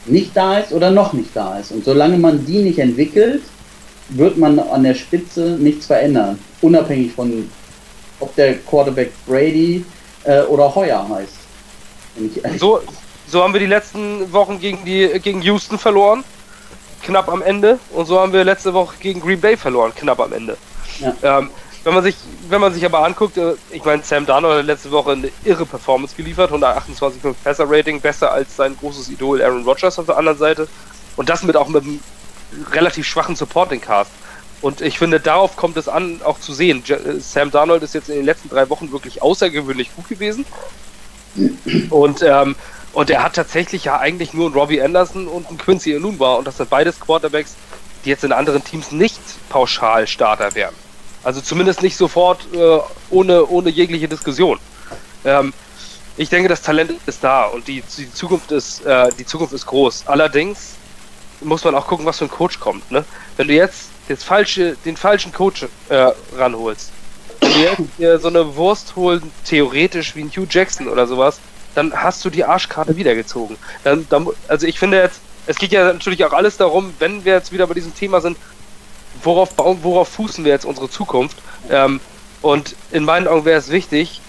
nicht 0.07 0.37
da 0.37 0.59
ist 0.59 0.73
oder 0.73 0.93
noch 0.93 1.13
nicht 1.13 1.31
da 1.35 1.59
ist. 1.59 1.73
Und 1.73 1.85
solange 1.85 2.17
man 2.17 2.47
die 2.47 2.59
nicht 2.59 2.79
entwickelt, 2.79 3.43
wird 4.11 4.39
man 4.39 4.57
an 4.61 4.85
der 4.85 4.95
Spitze 4.95 5.57
nichts 5.59 5.87
verändern. 5.87 6.39
Unabhängig 6.63 7.13
von, 7.13 7.51
ob 8.21 8.35
der 8.37 8.55
Quarterback 8.59 9.11
Brady 9.27 9.85
äh, 10.23 10.43
oder 10.43 10.73
Heuer 10.73 11.09
heißt. 11.09 12.61
So, 12.61 12.81
so 13.27 13.43
haben 13.43 13.53
wir 13.53 13.61
die 13.61 13.67
letzten 13.67 14.33
Wochen 14.33 14.61
gegen, 14.61 14.85
die, 14.85 15.09
gegen 15.21 15.43
Houston 15.43 15.77
verloren 15.77 16.23
knapp 17.03 17.29
am 17.29 17.43
Ende. 17.43 17.79
Und 17.91 18.07
so 18.07 18.21
haben 18.21 18.33
wir 18.33 18.45
letzte 18.45 18.75
Woche 18.75 18.97
gegen 19.01 19.21
Green 19.21 19.41
Bay 19.41 19.57
verloren, 19.57 19.93
knapp 19.95 20.21
am 20.21 20.33
Ende. 20.33 20.57
Ja. 20.99 21.39
Ähm, 21.39 21.51
wenn 21.83 21.95
man 21.95 22.03
sich, 22.03 22.17
wenn 22.49 22.61
man 22.61 22.75
sich 22.75 22.85
aber 22.85 23.05
anguckt, 23.05 23.39
äh, 23.39 23.55
ich 23.71 23.85
meine, 23.85 24.03
Sam 24.03 24.27
Darnold 24.27 24.59
hat 24.59 24.67
letzte 24.67 24.91
Woche 24.91 25.13
eine 25.13 25.31
irre 25.45 25.65
Performance 25.65 26.15
geliefert, 26.15 26.51
128,5 26.53 27.35
Passer 27.43 27.65
Rating, 27.69 28.01
besser 28.01 28.33
als 28.33 28.57
sein 28.57 28.77
großes 28.77 29.09
Idol 29.09 29.43
Aaron 29.43 29.65
Rodgers 29.65 29.99
auf 29.99 30.07
der 30.07 30.19
anderen 30.19 30.39
Seite. 30.39 30.69
Und 31.17 31.29
das 31.29 31.43
mit 31.43 31.57
auch 31.57 31.69
mit 31.69 31.83
einem 31.83 32.01
relativ 32.73 33.07
schwachen 33.07 33.35
Supporting 33.35 33.81
Cast. 33.81 34.11
Und 34.61 34.83
ich 34.83 34.99
finde, 34.99 35.21
darauf 35.21 35.57
kommt 35.57 35.79
es 35.79 35.89
an, 35.89 36.21
auch 36.23 36.39
zu 36.39 36.53
sehen. 36.53 36.83
Äh, 36.87 37.19
Sam 37.21 37.51
Darnold 37.51 37.83
ist 37.83 37.95
jetzt 37.95 38.11
in 38.11 38.17
den 38.17 38.27
letzten 38.27 38.51
drei 38.51 38.69
Wochen 38.69 38.93
wirklich 38.93 39.23
außergewöhnlich 39.23 39.95
gut 39.97 40.09
gewesen. 40.09 40.45
Und 41.91 42.23
ähm, 42.23 42.57
und 42.93 43.11
er 43.11 43.23
hat 43.23 43.35
tatsächlich 43.35 43.85
ja 43.85 43.99
eigentlich 43.99 44.35
nur 44.35 44.47
einen 44.47 44.55
Robbie 44.55 44.83
Anderson 44.83 45.29
und 45.29 45.49
einen 45.49 45.59
Quincy 45.59 45.95
Enunwa 45.95 46.35
und 46.35 46.47
das 46.47 46.57
sind 46.57 46.71
beides 46.71 46.99
Quarterbacks, 46.99 47.55
die 48.05 48.11
jetzt 48.11 48.25
in 48.25 48.33
anderen 48.33 48.65
Teams 48.65 48.93
nicht 48.93 49.21
pauschal 49.49 50.07
Starter 50.07 50.55
wären. 50.55 50.75
Also 51.23 51.41
zumindest 51.41 51.83
nicht 51.83 51.97
sofort 51.97 52.47
äh, 52.55 52.79
ohne, 53.11 53.47
ohne 53.47 53.71
jegliche 53.71 54.09
Diskussion. 54.09 54.59
Ähm, 55.25 55.53
ich 56.17 56.29
denke, 56.29 56.49
das 56.49 56.63
Talent 56.63 56.93
ist 57.07 57.23
da 57.23 57.45
und 57.45 57.69
die, 57.69 57.83
die, 57.97 58.13
Zukunft 58.13 58.53
ist, 58.53 58.85
äh, 58.85 59.11
die 59.19 59.27
Zukunft 59.27 59.53
ist 59.53 59.67
groß. 59.67 60.05
Allerdings 60.07 60.75
muss 61.41 61.65
man 61.65 61.75
auch 61.75 61.87
gucken, 61.87 62.07
was 62.07 62.19
für 62.19 62.25
ein 62.25 62.31
Coach 62.31 62.59
kommt. 62.59 62.91
Ne? 62.91 63.05
Wenn 63.37 63.49
du 63.49 63.55
jetzt 63.55 63.91
das 64.09 64.25
falsche, 64.25 64.77
den 64.85 64.97
falschen 64.97 65.33
Coach 65.33 65.67
äh, 65.89 66.13
ranholst, 66.37 66.91
wenn 67.41 67.51
du 67.51 67.89
jetzt 67.99 68.23
so 68.23 68.29
eine 68.29 68.57
Wurst 68.57 68.97
holen, 68.97 69.31
theoretisch 69.45 70.17
wie 70.17 70.23
ein 70.23 70.31
Hugh 70.31 70.47
Jackson 70.51 70.89
oder 70.89 71.07
sowas, 71.07 71.41
dann 71.75 71.93
hast 71.95 72.25
du 72.25 72.31
die 72.31 72.45
Arschkarte 72.45 72.97
wiedergezogen. 72.97 73.57
Dann, 73.85 74.07
dann, 74.09 74.27
also 74.49 74.67
ich 74.67 74.79
finde 74.79 74.99
jetzt, 74.99 75.21
es 75.47 75.57
geht 75.57 75.73
ja 75.73 75.93
natürlich 75.93 76.25
auch 76.25 76.33
alles 76.33 76.57
darum, 76.57 76.95
wenn 76.99 77.25
wir 77.25 77.35
jetzt 77.35 77.53
wieder 77.53 77.67
bei 77.67 77.75
diesem 77.75 77.95
Thema 77.95 78.21
sind, 78.21 78.37
worauf 79.23 79.55
bauen, 79.55 79.79
worauf 79.83 80.09
fußen 80.09 80.45
wir 80.45 80.53
jetzt 80.53 80.65
unsere 80.65 80.91
Zukunft? 80.91 81.39
Ähm, 81.71 82.01
und 82.43 82.75
in 82.91 83.05
meinen 83.05 83.29
Augen 83.29 83.45
wäre 83.45 83.59
es 83.59 83.71
wichtig, 83.71 84.21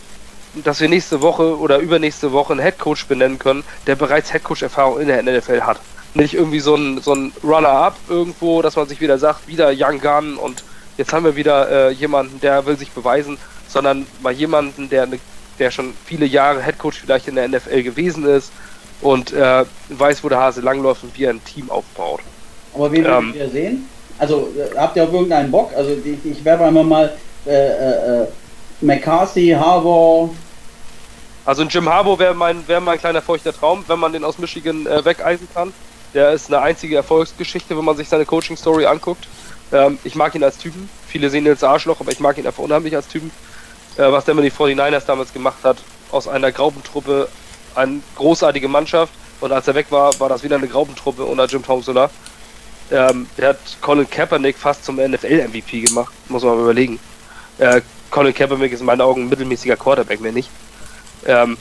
dass 0.56 0.82
wir 0.82 0.90
nächste 0.90 1.22
Woche 1.22 1.58
oder 1.58 1.78
übernächste 1.78 2.32
Woche 2.32 2.54
einen 2.54 2.62
Headcoach 2.62 3.06
benennen 3.08 3.40
können, 3.40 3.64
der 3.88 3.96
bereits 3.96 4.34
Headcoach-Erfahrung 4.34 5.00
in 5.00 5.08
der 5.08 5.24
NFL 5.24 5.62
hat. 5.62 5.80
Nicht 6.14 6.34
irgendwie 6.34 6.60
so 6.60 6.76
ein, 6.76 7.02
so 7.02 7.14
ein 7.14 7.32
Runner-up 7.42 7.96
irgendwo, 8.10 8.62
dass 8.62 8.76
man 8.76 8.88
sich 8.88 9.00
wieder 9.00 9.18
sagt, 9.18 9.48
wieder 9.48 9.72
Young 9.74 10.02
Gun 10.02 10.36
und 10.36 10.64
jetzt 10.98 11.14
haben 11.14 11.24
wir 11.24 11.38
wieder 11.38 11.70
äh, 11.70 11.92
jemanden, 11.92 12.42
der 12.42 12.66
will 12.66 12.78
sich 12.78 12.92
beweisen, 12.92 13.38
sondern 13.70 14.06
mal 14.22 14.34
jemanden, 14.34 14.90
der 14.90 15.04
eine 15.04 15.20
der 15.62 15.70
schon 15.70 15.94
viele 16.06 16.26
Jahre 16.26 16.62
Headcoach 16.62 16.96
vielleicht 16.96 17.28
in 17.28 17.36
der 17.36 17.48
NFL 17.48 17.84
gewesen 17.84 18.26
ist 18.26 18.52
und 19.00 19.32
äh, 19.32 19.64
weiß, 19.90 20.24
wo 20.24 20.30
der 20.30 20.40
Hase 20.40 20.60
langläuft 20.60 21.04
und 21.04 21.16
wie 21.18 21.26
er 21.26 21.30
ein 21.30 21.44
Team 21.44 21.70
aufbaut. 21.70 22.22
Aber 22.74 22.92
wen 22.92 23.06
ähm, 23.06 23.34
wir 23.34 23.48
sehen? 23.48 23.88
Also 24.18 24.52
äh, 24.58 24.76
habt 24.76 24.98
ihr 24.98 25.04
auf 25.04 25.14
irgendeinen 25.14 25.52
Bock? 25.52 25.72
Also 25.76 25.92
ich, 25.92 26.26
ich 26.26 26.44
werfe 26.44 26.66
einmal 26.66 26.84
mal 26.84 27.14
äh, 27.46 27.52
äh, 27.52 28.24
äh 28.24 28.28
McCarthy, 28.82 29.50
Harbour. 29.50 30.34
Also 31.46 31.62
ein 31.62 31.70
Jim 31.70 31.88
Harbour 31.88 32.18
wäre 32.18 32.34
mein, 32.34 32.68
wär 32.68 32.80
mein 32.80 32.98
kleiner 32.98 33.22
feuchter 33.22 33.54
Traum, 33.54 33.84
wenn 33.88 34.00
man 34.00 34.12
den 34.12 34.24
aus 34.24 34.40
Michigan 34.40 34.88
äh, 34.88 35.06
wegeisen 35.06 35.48
kann. 35.54 35.72
Der 36.16 36.32
ist 36.32 36.52
eine 36.52 36.64
einzige 36.64 36.96
Erfolgsgeschichte, 36.96 37.78
wenn 37.78 37.86
man 37.86 37.96
sich 37.96 38.10
seine 38.10 38.26
Coaching-Story 38.26 38.88
anguckt. 38.88 39.28
Ähm, 39.72 40.00
ich 40.04 40.16
mag 40.16 40.34
ihn 40.34 40.44
als 40.44 40.58
Typen. 40.58 40.90
Viele 41.08 41.30
sehen 41.30 41.46
ihn 41.46 41.52
als 41.52 41.64
Arschloch, 41.64 42.00
aber 42.00 42.12
ich 42.12 42.20
mag 42.20 42.40
ihn 42.40 42.48
einfach 42.48 42.64
unheimlich 42.64 42.96
als 42.96 43.08
Typen 43.08 43.30
was 44.10 44.26
der 44.26 44.36
mit 44.36 44.46
die 44.46 44.52
49ers 44.52 45.06
damals 45.06 45.34
gemacht 45.34 45.64
hat, 45.64 45.78
aus 46.12 46.28
einer 46.28 46.52
Graubentruppe 46.52 47.28
eine 47.76 48.02
großartige 48.16 48.68
Mannschaft. 48.68 49.14
Und 49.42 49.52
als 49.52 49.68
er 49.68 49.76
weg 49.76 49.88
war, 49.90 50.18
war 50.20 50.30
das 50.30 50.44
wieder 50.44 50.56
eine 50.56 50.68
Graubentruppe 50.68 51.26
unter 51.26 51.46
Jim 51.46 51.64
Tomsula. 51.64 52.10
Ähm, 52.92 53.28
der 53.38 53.50
hat 53.50 53.60
Colin 53.82 54.10
Kaepernick 54.10 54.58
fast 54.58 54.86
zum 54.86 54.98
NFL-MVP 54.98 55.82
gemacht, 55.82 56.14
muss 56.30 56.44
man 56.44 56.56
mal 56.56 56.64
überlegen. 56.64 57.00
Äh, 57.58 57.82
Colin 58.10 58.34
Kaepernick 58.34 58.74
ist 58.74 58.82
in 58.82 58.86
meinen 58.86 59.02
Augen 59.02 59.24
ein 59.24 59.30
mittelmäßiger 59.30 59.78
Quarterback, 59.78 60.20
mehr 60.20 60.34
nicht. 60.34 60.50
Ähm, 61.26 61.58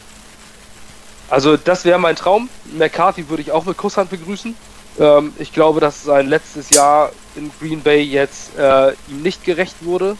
also 1.29 1.57
das 1.57 1.85
wäre 1.85 1.99
mein 1.99 2.17
Traum. 2.17 2.49
McCarthy 2.77 3.29
würde 3.29 3.43
ich 3.43 3.53
auch 3.53 3.65
mit 3.65 3.77
Kusshand 3.77 4.11
begrüßen. 4.11 4.57
Ähm, 4.99 5.33
ich 5.39 5.53
glaube, 5.53 5.81
dass 5.81 6.03
sein 6.03 6.27
letztes 6.27 6.71
Jahr 6.71 7.13
in 7.37 7.51
Green 7.61 7.81
Bay 7.83 8.03
jetzt 8.03 8.59
äh, 8.59 8.91
ihm 9.09 9.23
nicht 9.23 9.45
gerecht 9.45 9.77
wurde 9.83 10.17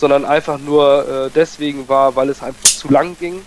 sondern 0.00 0.24
einfach 0.24 0.58
nur 0.58 1.26
äh, 1.26 1.30
deswegen 1.34 1.88
war, 1.88 2.16
weil 2.16 2.30
es 2.30 2.42
einfach 2.42 2.64
zu 2.64 2.90
lang 2.90 3.16
ging. 3.20 3.42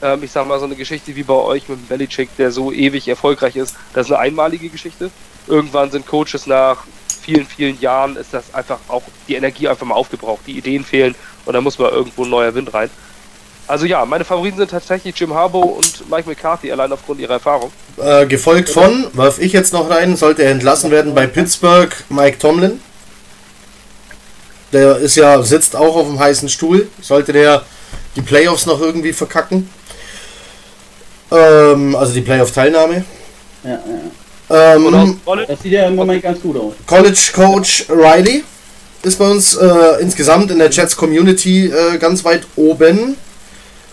Ähm, 0.00 0.22
ich 0.22 0.32
sag 0.32 0.48
mal, 0.48 0.58
so 0.58 0.64
eine 0.64 0.74
Geschichte 0.74 1.14
wie 1.14 1.22
bei 1.22 1.34
euch 1.34 1.68
mit 1.68 1.78
dem 1.78 1.86
Belichick, 1.86 2.34
der 2.38 2.50
so 2.50 2.72
ewig 2.72 3.06
erfolgreich 3.06 3.56
ist, 3.56 3.76
das 3.92 4.06
ist 4.06 4.12
eine 4.12 4.20
einmalige 4.20 4.70
Geschichte. 4.70 5.10
Irgendwann 5.46 5.90
sind 5.90 6.06
Coaches 6.06 6.46
nach 6.46 6.78
vielen, 7.22 7.46
vielen 7.46 7.78
Jahren 7.80 8.16
ist 8.16 8.32
das 8.32 8.54
einfach 8.54 8.78
auch 8.88 9.02
die 9.28 9.34
Energie 9.34 9.68
einfach 9.68 9.86
mal 9.86 9.94
aufgebraucht, 9.94 10.40
die 10.46 10.56
Ideen 10.56 10.82
fehlen 10.82 11.14
und 11.44 11.52
da 11.52 11.60
muss 11.60 11.78
mal 11.78 11.90
irgendwo 11.90 12.24
ein 12.24 12.30
neuer 12.30 12.54
Wind 12.54 12.72
rein. 12.72 12.88
Also 13.66 13.84
ja, 13.84 14.02
meine 14.06 14.24
Favoriten 14.24 14.56
sind 14.56 14.70
tatsächlich 14.70 15.14
Jim 15.18 15.34
Harbaugh 15.34 15.76
und 15.76 16.08
Mike 16.08 16.26
McCarthy, 16.26 16.72
allein 16.72 16.90
aufgrund 16.90 17.20
ihrer 17.20 17.34
Erfahrung. 17.34 17.70
Äh, 17.98 18.24
gefolgt 18.26 18.70
von, 18.70 19.08
warf 19.12 19.38
ich 19.38 19.52
jetzt 19.52 19.74
noch 19.74 19.90
rein, 19.90 20.16
sollte 20.16 20.42
er 20.42 20.52
entlassen 20.52 20.90
werden 20.90 21.14
bei 21.14 21.26
Pittsburgh, 21.26 21.94
Mike 22.08 22.38
Tomlin. 22.38 22.80
Der 24.72 24.98
ist 24.98 25.16
ja, 25.16 25.42
sitzt 25.42 25.74
auch 25.74 25.96
auf 25.96 26.06
dem 26.06 26.18
heißen 26.18 26.48
Stuhl. 26.48 26.88
Sollte 27.00 27.32
der 27.32 27.62
die 28.16 28.22
Playoffs 28.22 28.66
noch 28.66 28.80
irgendwie 28.80 29.12
verkacken. 29.12 29.68
Ähm, 31.30 31.94
also 31.94 32.12
die 32.12 32.20
Playoff-Teilnahme. 32.20 33.04
Ja, 33.64 33.70
ja. 33.70 34.74
Ähm, 34.74 35.20
das 35.46 35.62
sieht 35.62 35.72
ja 35.72 35.86
im 35.86 35.94
Moment 35.94 36.22
ganz 36.22 36.40
gut 36.40 36.56
aus. 36.56 36.72
College 36.86 37.30
Coach 37.34 37.84
Riley. 37.88 38.44
ist 39.02 39.18
bei 39.18 39.30
uns 39.30 39.54
äh, 39.54 40.00
insgesamt 40.00 40.50
in 40.50 40.58
der 40.58 40.70
Jets 40.70 40.96
Community 40.96 41.66
äh, 41.66 41.98
ganz 41.98 42.24
weit 42.24 42.46
oben. 42.56 43.16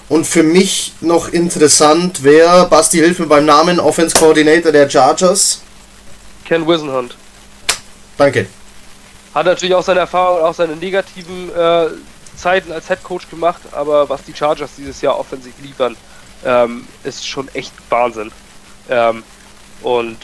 Und 0.08 0.26
für 0.26 0.44
mich 0.44 0.94
noch 1.02 1.30
interessant 1.34 2.24
wäre, 2.24 2.68
Basti, 2.70 3.00
hilf 3.00 3.20
mir 3.20 3.26
beim 3.26 3.46
Namen, 3.46 3.80
Offense 3.80 4.16
Coordinator 4.16 4.72
der 4.72 4.90
Chargers. 4.90 5.62
Ken 6.46 6.66
Wisenhunt. 6.68 7.16
Danke. 8.18 8.46
Hat 9.36 9.46
natürlich 9.46 9.76
auch 9.76 9.84
seine 9.84 10.00
Erfahrung, 10.00 10.42
auch 10.42 10.54
seine 10.54 10.78
negativen 10.78 11.54
äh, 11.54 11.88
Zeiten 12.38 12.72
als 12.72 12.88
Head 12.88 13.04
Coach 13.04 13.30
gemacht, 13.30 13.62
aber 13.74 14.08
was 14.08 14.24
die 14.24 14.34
Chargers 14.34 14.76
dieses 14.78 15.02
Jahr 15.02 15.20
offensiv 15.20 15.54
liefern, 15.62 15.98
ähm, 16.46 16.88
ist 17.04 17.28
schon 17.28 17.50
echt 17.54 17.74
Wahnsinn. 17.90 18.32
Ähm, 18.90 19.24
und 19.82 20.18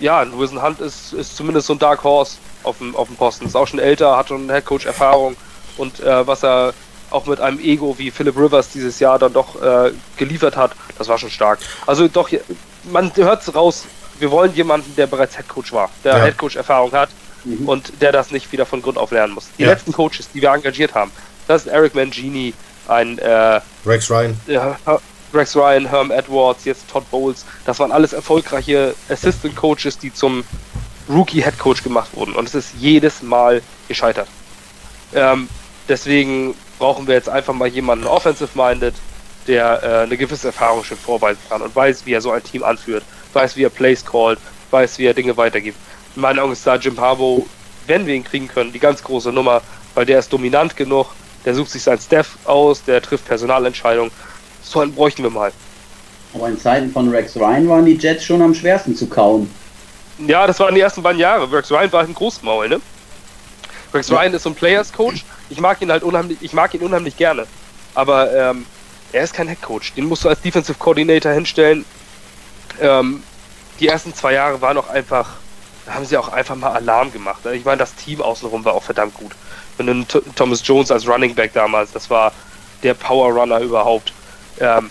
ja, 0.00 0.24
Wilson 0.36 0.62
Hunt 0.62 0.80
ist, 0.80 1.14
ist 1.14 1.34
zumindest 1.34 1.66
so 1.66 1.72
ein 1.72 1.78
Dark 1.78 2.04
Horse 2.04 2.36
auf 2.62 2.76
dem, 2.76 2.94
auf 2.94 3.08
dem 3.08 3.16
Posten. 3.16 3.46
Ist 3.46 3.56
auch 3.56 3.66
schon 3.66 3.78
älter, 3.78 4.18
hat 4.18 4.28
schon 4.28 4.50
Head 4.50 4.66
Coach 4.66 4.84
Erfahrung 4.84 5.34
und 5.78 6.00
äh, 6.00 6.26
was 6.26 6.44
er 6.44 6.74
auch 7.08 7.24
mit 7.24 7.40
einem 7.40 7.58
Ego 7.60 7.96
wie 7.96 8.10
Philip 8.10 8.36
Rivers 8.36 8.68
dieses 8.68 9.00
Jahr 9.00 9.18
dann 9.18 9.32
doch 9.32 9.62
äh, 9.62 9.92
geliefert 10.18 10.58
hat, 10.58 10.72
das 10.98 11.08
war 11.08 11.16
schon 11.16 11.30
stark. 11.30 11.58
Also 11.86 12.06
doch, 12.06 12.28
man 12.84 13.16
hört 13.16 13.40
es 13.40 13.54
raus, 13.54 13.86
wir 14.18 14.30
wollen 14.30 14.54
jemanden, 14.54 14.94
der 14.94 15.06
bereits 15.06 15.36
Head 15.36 15.48
Coach 15.48 15.72
war, 15.72 15.88
der 16.04 16.18
ja. 16.18 16.24
Head 16.26 16.36
Coach 16.36 16.56
Erfahrung 16.56 16.92
hat 16.92 17.08
mhm. 17.48 17.68
und 17.68 17.92
der 18.00 18.12
das 18.12 18.30
nicht 18.30 18.50
wieder 18.52 18.66
von 18.66 18.82
Grund 18.82 18.98
auf 18.98 19.10
lernen 19.10 19.34
muss. 19.34 19.48
Die 19.58 19.62
ja. 19.62 19.70
letzten 19.70 19.92
Coaches, 19.92 20.28
die 20.32 20.42
wir 20.42 20.50
engagiert 20.50 20.94
haben, 20.94 21.10
das 21.46 21.66
ist 21.66 21.72
Eric 21.72 21.94
Mangini, 21.94 22.54
ein 22.88 23.18
äh, 23.18 23.60
Rex 23.86 24.10
Ryan. 24.10 24.38
Ja, 24.46 24.78
Rex 25.32 25.54
Ryan, 25.56 25.88
Herm 25.88 26.10
Edwards, 26.10 26.64
jetzt 26.64 26.88
Todd 26.88 27.10
Bowles, 27.10 27.44
das 27.64 27.78
waren 27.78 27.92
alles 27.92 28.12
erfolgreiche 28.12 28.94
Assistant 29.08 29.54
Coaches, 29.56 29.98
die 29.98 30.12
zum 30.12 30.44
Rookie 31.08 31.42
Head 31.42 31.58
Coach 31.58 31.82
gemacht 31.82 32.10
wurden. 32.14 32.34
Und 32.34 32.48
es 32.48 32.54
ist 32.54 32.74
jedes 32.78 33.22
Mal 33.22 33.62
gescheitert. 33.88 34.28
Ähm, 35.14 35.48
deswegen 35.88 36.54
brauchen 36.78 37.06
wir 37.06 37.14
jetzt 37.14 37.28
einfach 37.28 37.54
mal 37.54 37.68
jemanden 37.68 38.06
offensive-minded, 38.06 38.94
der 39.46 39.82
äh, 39.82 40.02
eine 40.04 40.16
gewisse 40.16 40.48
Erfahrung 40.48 40.84
schon 40.84 40.98
vorweisen 40.98 41.40
kann 41.48 41.62
und 41.62 41.74
weiß, 41.74 42.04
wie 42.04 42.12
er 42.12 42.20
so 42.20 42.30
ein 42.30 42.42
Team 42.42 42.62
anführt, 42.62 43.02
weiß, 43.32 43.56
wie 43.56 43.64
er 43.64 43.70
Plays 43.70 44.04
callt, 44.04 44.38
weiß, 44.70 44.98
wie 44.98 45.06
er 45.06 45.14
Dinge 45.14 45.36
weitergibt. 45.36 45.78
In 46.18 46.22
meinen 46.22 46.40
Augen 46.40 46.50
ist 46.50 46.66
da 46.66 46.74
Jim 46.74 46.98
Harbaugh, 46.98 47.46
wenn 47.86 48.04
wir 48.04 48.12
ihn 48.12 48.24
kriegen 48.24 48.48
können, 48.48 48.72
die 48.72 48.80
ganz 48.80 49.04
große 49.04 49.30
Nummer, 49.30 49.62
weil 49.94 50.04
der 50.04 50.18
ist 50.18 50.32
dominant 50.32 50.76
genug, 50.76 51.06
der 51.44 51.54
sucht 51.54 51.70
sich 51.70 51.84
sein 51.84 51.96
Staff 51.96 52.38
aus, 52.44 52.82
der 52.82 53.00
trifft 53.00 53.24
Personalentscheidungen. 53.26 54.10
So 54.60 54.80
einen 54.80 54.92
bräuchten 54.92 55.22
wir 55.22 55.30
mal. 55.30 55.52
Aber 56.34 56.48
in 56.48 56.58
Zeiten 56.58 56.90
von 56.90 57.08
Rex 57.08 57.36
Ryan 57.36 57.68
waren 57.68 57.84
die 57.84 57.94
Jets 57.94 58.24
schon 58.24 58.42
am 58.42 58.52
schwersten 58.52 58.96
zu 58.96 59.06
kauen. 59.06 59.48
Ja, 60.26 60.44
das 60.44 60.58
waren 60.58 60.74
die 60.74 60.80
ersten 60.80 61.04
beiden 61.04 61.20
Jahre. 61.20 61.52
Rex 61.52 61.70
Ryan 61.70 61.92
war 61.92 62.02
ein 62.02 62.14
Großmaul, 62.14 62.68
ne? 62.68 62.80
Rex 63.94 64.10
Ryan 64.10 64.34
ist 64.34 64.42
so 64.42 64.48
ein 64.48 64.56
Players 64.56 64.92
Coach. 64.92 65.24
Ich 65.50 65.60
mag 65.60 65.80
ihn 65.80 65.92
halt 65.92 66.02
unheimlich, 66.02 66.38
ich 66.40 66.52
mag 66.52 66.74
ihn 66.74 66.80
unheimlich 66.80 67.16
gerne. 67.16 67.46
Aber 67.94 68.34
ähm, 68.34 68.66
er 69.12 69.22
ist 69.22 69.34
kein 69.34 69.46
Head 69.46 69.62
Coach. 69.62 69.92
Den 69.92 70.06
musst 70.06 70.24
du 70.24 70.28
als 70.30 70.40
Defensive 70.40 70.78
Coordinator 70.80 71.30
hinstellen. 71.30 71.84
Ähm, 72.80 73.22
die 73.78 73.86
ersten 73.86 74.12
zwei 74.12 74.32
Jahre 74.32 74.60
waren 74.60 74.76
auch 74.78 74.88
einfach, 74.88 75.36
da 75.88 75.94
haben 75.94 76.04
sie 76.04 76.18
auch 76.18 76.28
einfach 76.28 76.54
mal 76.54 76.72
Alarm 76.72 77.10
gemacht. 77.10 77.46
Ich 77.46 77.64
meine, 77.64 77.78
das 77.78 77.94
Team 77.94 78.20
außenrum 78.20 78.62
war 78.66 78.74
auch 78.74 78.82
verdammt 78.82 79.14
gut. 79.14 79.32
Und 79.78 80.06
Thomas 80.36 80.60
Jones 80.62 80.90
als 80.90 81.08
Running 81.08 81.34
Back 81.34 81.54
damals, 81.54 81.92
das 81.92 82.10
war 82.10 82.32
der 82.82 82.92
Power 82.92 83.32
Runner 83.32 83.58
überhaupt. 83.60 84.12
Ähm, 84.60 84.90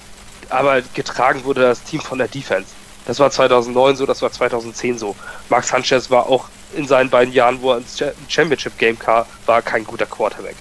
aber 0.49 0.81
getragen 0.95 1.43
wurde 1.43 1.61
das 1.61 1.83
Team 1.83 2.01
von 2.01 2.17
der 2.17 2.27
Defense. 2.27 2.69
Das 3.05 3.19
war 3.19 3.29
2009 3.29 3.95
so, 3.95 4.07
das 4.07 4.23
war 4.23 4.31
2010 4.31 4.97
so. 4.97 5.15
Max 5.49 5.67
Sanchez 5.67 6.09
war 6.09 6.25
auch 6.25 6.45
in 6.75 6.87
seinen 6.87 7.11
beiden 7.11 7.31
Jahren, 7.31 7.61
wo 7.61 7.73
er 7.73 7.77
ins 7.77 8.03
Championship 8.27 8.75
Game 8.79 8.97
kam, 8.97 9.25
war 9.45 9.61
kein 9.61 9.83
guter 9.83 10.07
Quarterback. 10.07 10.55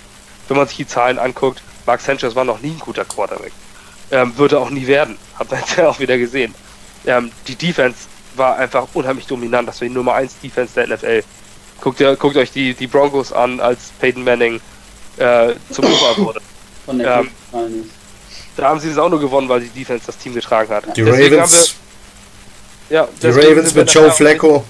Wenn 0.48 0.58
man 0.58 0.68
sich 0.68 0.76
die 0.76 0.86
Zahlen 0.86 1.18
anguckt, 1.18 1.62
Max 1.86 2.04
Sanchez 2.04 2.34
war 2.34 2.44
noch 2.44 2.60
nie 2.60 2.72
ein 2.72 2.78
guter 2.78 3.06
Quarterback. 3.06 3.52
Ähm, 4.10 4.36
würde 4.36 4.60
auch 4.60 4.70
nie 4.70 4.86
werden. 4.86 5.16
Hat 5.38 5.50
man 5.50 5.60
jetzt 5.60 5.76
ja 5.78 5.88
auch 5.88 5.98
wieder 5.98 6.18
gesehen. 6.18 6.54
Ähm, 7.06 7.32
die 7.48 7.56
Defense 7.56 8.00
war 8.36 8.56
einfach 8.56 8.86
unheimlich 8.94 9.26
dominant. 9.26 9.68
Das 9.68 9.80
war 9.80 9.88
die 9.88 9.94
Nummer 9.94 10.14
1 10.14 10.40
Defense 10.42 10.74
der 10.74 10.88
NFL. 10.88 11.22
Guckt, 11.80 12.00
ihr, 12.00 12.16
guckt 12.16 12.36
euch 12.36 12.50
die, 12.50 12.74
die 12.74 12.86
Broncos 12.86 13.32
an, 13.32 13.60
als 13.60 13.92
Peyton 13.98 14.24
Manning 14.24 14.60
äh, 15.18 15.54
zum 15.70 15.84
Ober 15.86 16.16
wurde. 16.16 16.40
Von 16.84 16.98
der 16.98 17.24
ähm, 17.52 17.90
da 18.56 18.68
haben 18.70 18.80
sie 18.80 18.88
es 18.88 18.98
auch 18.98 19.10
nur 19.10 19.20
gewonnen, 19.20 19.48
weil 19.48 19.60
die 19.60 19.68
Defense 19.68 20.06
das 20.06 20.16
Team 20.16 20.34
getragen 20.34 20.70
hat. 20.70 20.84
Die 20.96 21.02
deswegen 21.02 21.34
Ravens. 21.36 21.74
Wir, 22.88 22.98
ja, 22.98 23.08
die 23.22 23.26
Ravens 23.26 23.74
mit 23.74 23.92
Joe 23.92 24.10
Flacco. 24.10 24.64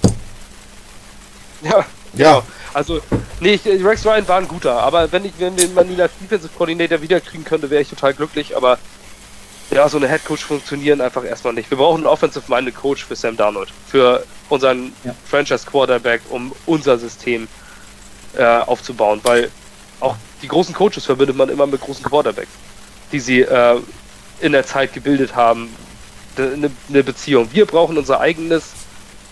Ja, 1.61 1.69
ja. 1.79 1.85
Genau. 2.13 2.43
Also, 2.73 3.01
nee, 3.39 3.59
Rex 3.65 4.05
Ryan 4.05 4.27
war 4.27 4.37
ein 4.37 4.47
guter, 4.47 4.73
aber 4.79 5.11
wenn 5.11 5.25
ich, 5.25 5.31
wenn 5.39 5.55
man 5.73 5.89
ihn 5.89 5.99
als 5.99 6.11
Defensive 6.21 6.51
Coordinator 6.55 7.01
wiederkriegen 7.01 7.43
könnte, 7.43 7.69
wäre 7.69 7.81
ich 7.81 7.89
total 7.89 8.13
glücklich, 8.13 8.55
aber 8.55 8.77
ja, 9.71 9.89
so 9.89 9.97
eine 9.97 10.07
Head 10.07 10.25
Coach 10.25 10.43
funktionieren 10.43 11.01
einfach 11.01 11.23
erstmal 11.23 11.53
nicht. 11.53 11.69
Wir 11.69 11.77
brauchen 11.77 11.97
einen 11.97 12.07
Offensive-Minded 12.07 12.75
Coach 12.75 13.05
für 13.05 13.15
Sam 13.15 13.35
Darnold, 13.35 13.69
für 13.87 14.23
unseren 14.49 14.93
ja. 15.03 15.13
Franchise 15.29 15.65
Quarterback, 15.65 16.21
um 16.29 16.53
unser 16.65 16.97
System 16.97 17.47
äh, 18.37 18.43
aufzubauen, 18.43 19.19
weil 19.23 19.51
auch 19.99 20.15
die 20.41 20.47
großen 20.47 20.73
Coaches 20.73 21.05
verbindet 21.05 21.35
man 21.35 21.49
immer 21.49 21.67
mit 21.67 21.81
großen 21.81 22.03
Quarterbacks 22.03 22.49
die 23.11 23.19
sie 23.19 23.41
äh, 23.41 23.79
in 24.39 24.51
der 24.51 24.65
Zeit 24.65 24.93
gebildet 24.93 25.35
haben, 25.35 25.73
eine, 26.37 26.69
eine 26.89 27.03
Beziehung. 27.03 27.49
Wir 27.51 27.65
brauchen 27.65 27.97
unser 27.97 28.19
eigenes 28.19 28.73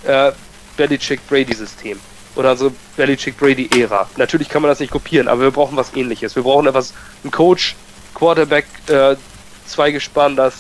äh, 0.04 0.32
Belichick-Brady-System 0.78 2.00
oder 2.36 2.52
unsere 2.52 2.72
Belichick-Brady-Ära. 2.98 4.10
Natürlich 4.18 4.50
kann 4.50 4.62
man 4.62 4.70
das 4.70 4.80
nicht 4.80 4.92
kopieren, 4.92 5.28
aber 5.28 5.42
wir 5.42 5.52
brauchen 5.52 5.78
was 5.78 5.96
ähnliches. 5.96 6.36
Wir 6.36 6.44
brauchen 6.44 6.68
etwas, 6.68 6.94
einen 7.24 7.32
Coach, 7.32 7.76
Quarterback, 8.16 8.66
äh, 8.88 9.16
zwei 9.68 9.92
Gespann, 9.92 10.36
das 10.36 10.54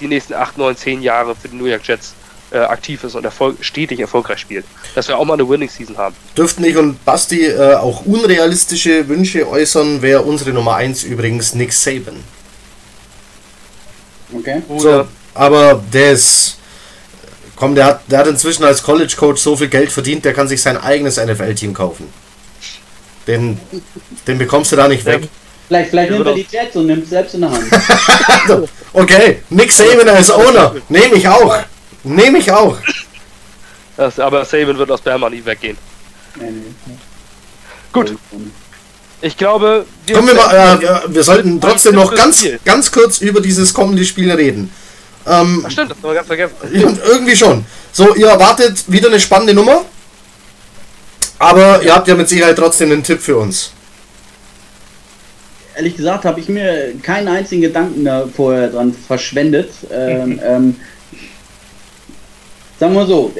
die 0.00 0.08
nächsten 0.08 0.34
8, 0.34 0.58
9, 0.58 0.76
10 0.76 1.02
Jahre 1.02 1.34
für 1.34 1.48
die 1.48 1.56
New 1.56 1.66
York 1.66 1.86
Jets 1.86 2.14
äh, 2.50 2.58
aktiv 2.58 3.02
ist 3.04 3.14
und 3.14 3.24
Erfolg, 3.24 3.64
stetig 3.64 4.00
erfolgreich 4.00 4.38
spielt. 4.38 4.64
Dass 4.94 5.08
wir 5.08 5.16
auch 5.16 5.24
mal 5.24 5.34
eine 5.34 5.48
Winning 5.48 5.68
Season 5.68 5.96
haben. 5.96 6.14
Dürften 6.36 6.64
ich 6.64 6.76
und 6.76 7.02
Basti 7.04 7.46
äh, 7.46 7.74
auch 7.74 8.04
unrealistische 8.04 9.08
Wünsche 9.08 9.48
äußern, 9.48 10.02
wäre 10.02 10.22
unsere 10.22 10.52
Nummer 10.52 10.74
1 10.76 11.04
übrigens 11.04 11.54
Nick 11.54 11.72
Saban. 11.72 12.16
Okay. 14.34 14.62
So, 14.78 15.06
aber 15.34 15.82
der 15.92 16.12
ist. 16.12 16.58
Komm, 17.56 17.74
der 17.74 17.84
hat, 17.84 18.02
der 18.08 18.18
hat 18.20 18.26
inzwischen 18.26 18.64
als 18.64 18.82
College 18.82 19.14
Coach 19.16 19.40
so 19.40 19.56
viel 19.56 19.68
Geld 19.68 19.92
verdient, 19.92 20.24
der 20.24 20.34
kann 20.34 20.48
sich 20.48 20.60
sein 20.60 20.76
eigenes 20.76 21.16
NFL-Team 21.16 21.74
kaufen. 21.74 22.12
Den, 23.28 23.60
den 24.26 24.38
bekommst 24.38 24.72
du 24.72 24.76
da 24.76 24.88
nicht 24.88 25.04
weg. 25.04 25.28
Vielleicht, 25.72 25.88
vielleicht 25.88 26.10
nimmt 26.10 26.26
er 26.26 26.34
die 26.34 26.46
Jets 26.50 26.76
und 26.76 26.86
nimmt 26.86 27.04
es 27.04 27.08
selbst 27.08 27.34
in 27.34 27.40
der 27.40 27.50
Hand. 27.50 27.64
okay, 28.92 29.38
Nick 29.48 29.72
Saban 29.72 30.06
als 30.06 30.30
Owner. 30.30 30.74
Nehme 30.90 31.14
ich 31.14 31.26
auch. 31.26 31.56
Nehme 32.04 32.36
ich 32.36 32.52
auch. 32.52 32.76
Das, 33.96 34.18
aber 34.18 34.44
Saban 34.44 34.76
wird 34.76 34.90
aus 34.90 35.00
Berma 35.00 35.30
nie 35.30 35.42
weggehen. 35.42 35.78
Nee, 36.38 36.50
nee. 36.50 36.94
Gut. 37.90 38.14
Ich 39.22 39.34
glaube, 39.34 39.86
wir, 40.04 40.14
Kommen 40.14 40.28
wir, 40.28 40.34
mal, 40.34 40.82
äh, 40.82 41.14
wir 41.14 41.24
sollten 41.24 41.58
trotzdem 41.58 41.94
noch 41.94 42.14
ganz, 42.14 42.46
ganz 42.66 42.92
kurz 42.92 43.22
über 43.22 43.40
dieses 43.40 43.72
kommende 43.72 44.04
Spiel 44.04 44.30
reden. 44.30 44.70
Ähm, 45.26 45.64
Ach 45.66 45.70
stimmt, 45.70 45.92
das 45.92 45.96
haben 45.96 46.10
wir 46.10 46.14
ganz 46.14 46.26
vergessen. 46.26 46.54
Irgendwie 47.06 47.36
schon. 47.36 47.64
So, 47.92 48.14
ihr 48.14 48.28
erwartet 48.28 48.84
wieder 48.88 49.08
eine 49.08 49.18
spannende 49.20 49.54
Nummer. 49.54 49.86
Aber 51.38 51.82
ihr 51.82 51.94
habt 51.94 52.08
ja 52.08 52.14
mit 52.14 52.28
Sicherheit 52.28 52.56
trotzdem 52.56 52.92
einen 52.92 53.02
Tipp 53.02 53.22
für 53.22 53.38
uns. 53.38 53.72
Ehrlich 55.76 55.96
gesagt 55.96 56.24
habe 56.24 56.40
ich 56.40 56.48
mir 56.48 56.92
keinen 57.02 57.28
einzigen 57.28 57.62
Gedanken 57.62 58.04
da 58.04 58.26
vorher 58.26 58.68
dran 58.68 58.92
verschwendet. 58.92 59.70
Ähm, 59.92 60.40
ähm, 60.46 60.76
sagen 62.78 62.94
wir 62.94 63.06
so, 63.06 63.32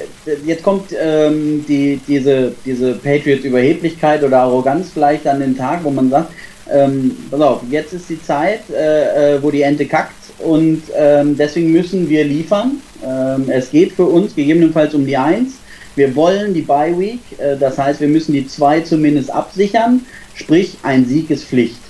jetzt 0.47 0.63
kommt 0.63 0.95
ähm, 0.99 1.65
die, 1.67 2.01
diese, 2.07 2.53
diese 2.65 2.95
Patriots-Überheblichkeit 2.95 4.23
oder 4.23 4.41
Arroganz 4.41 4.91
vielleicht 4.95 5.27
an 5.27 5.41
den 5.41 5.57
Tag, 5.57 5.83
wo 5.83 5.91
man 5.91 6.11
sagt, 6.11 6.33
ähm, 6.71 7.17
pass 7.31 7.41
auf, 7.41 7.61
jetzt 7.69 7.93
ist 7.93 8.09
die 8.09 8.23
Zeit, 8.23 8.61
äh, 8.71 9.35
äh, 9.35 9.43
wo 9.43 9.51
die 9.51 9.63
Ente 9.63 9.87
kackt 9.87 10.15
und 10.39 10.83
ähm, 10.97 11.37
deswegen 11.37 11.73
müssen 11.73 12.09
wir 12.09 12.25
liefern. 12.25 12.81
Ähm, 13.05 13.47
es 13.49 13.71
geht 13.71 13.93
für 13.93 14.05
uns 14.05 14.35
gegebenenfalls 14.35 14.95
um 14.95 15.05
die 15.05 15.17
Eins. 15.17 15.55
Wir 15.97 16.15
wollen 16.15 16.55
die 16.55 16.63
Bye 16.63 16.97
Week, 16.99 17.21
äh, 17.39 17.57
das 17.57 17.79
heißt, 17.79 18.01
wir 18.01 18.09
müssen 18.09 18.33
die 18.33 18.47
zwei 18.47 18.81
zumindest 18.81 19.31
absichern, 19.31 20.07
sprich, 20.35 20.77
ein 20.83 21.05
Sieg 21.05 21.31
ist 21.31 21.45
Pflicht. 21.45 21.82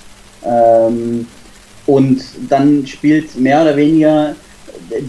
Ähm, 0.45 1.27
und 1.85 2.21
dann 2.49 2.87
spielt 2.87 3.37
mehr 3.37 3.61
oder 3.61 3.75
weniger 3.75 4.35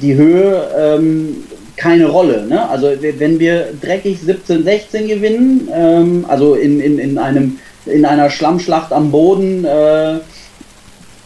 die 0.02 0.14
Höhe 0.14 0.68
ähm, 0.76 1.44
keine 1.76 2.06
Rolle. 2.06 2.46
Ne? 2.46 2.68
Also 2.68 2.90
wenn 3.00 3.38
wir 3.38 3.68
dreckig 3.80 4.18
17-16 4.20 5.06
gewinnen, 5.06 5.68
ähm, 5.72 6.24
also 6.28 6.54
in, 6.54 6.80
in, 6.80 6.98
in, 6.98 7.18
einem, 7.18 7.58
in 7.86 8.04
einer 8.04 8.30
Schlammschlacht 8.30 8.92
am 8.92 9.10
Boden, 9.10 9.64
äh, 9.64 10.18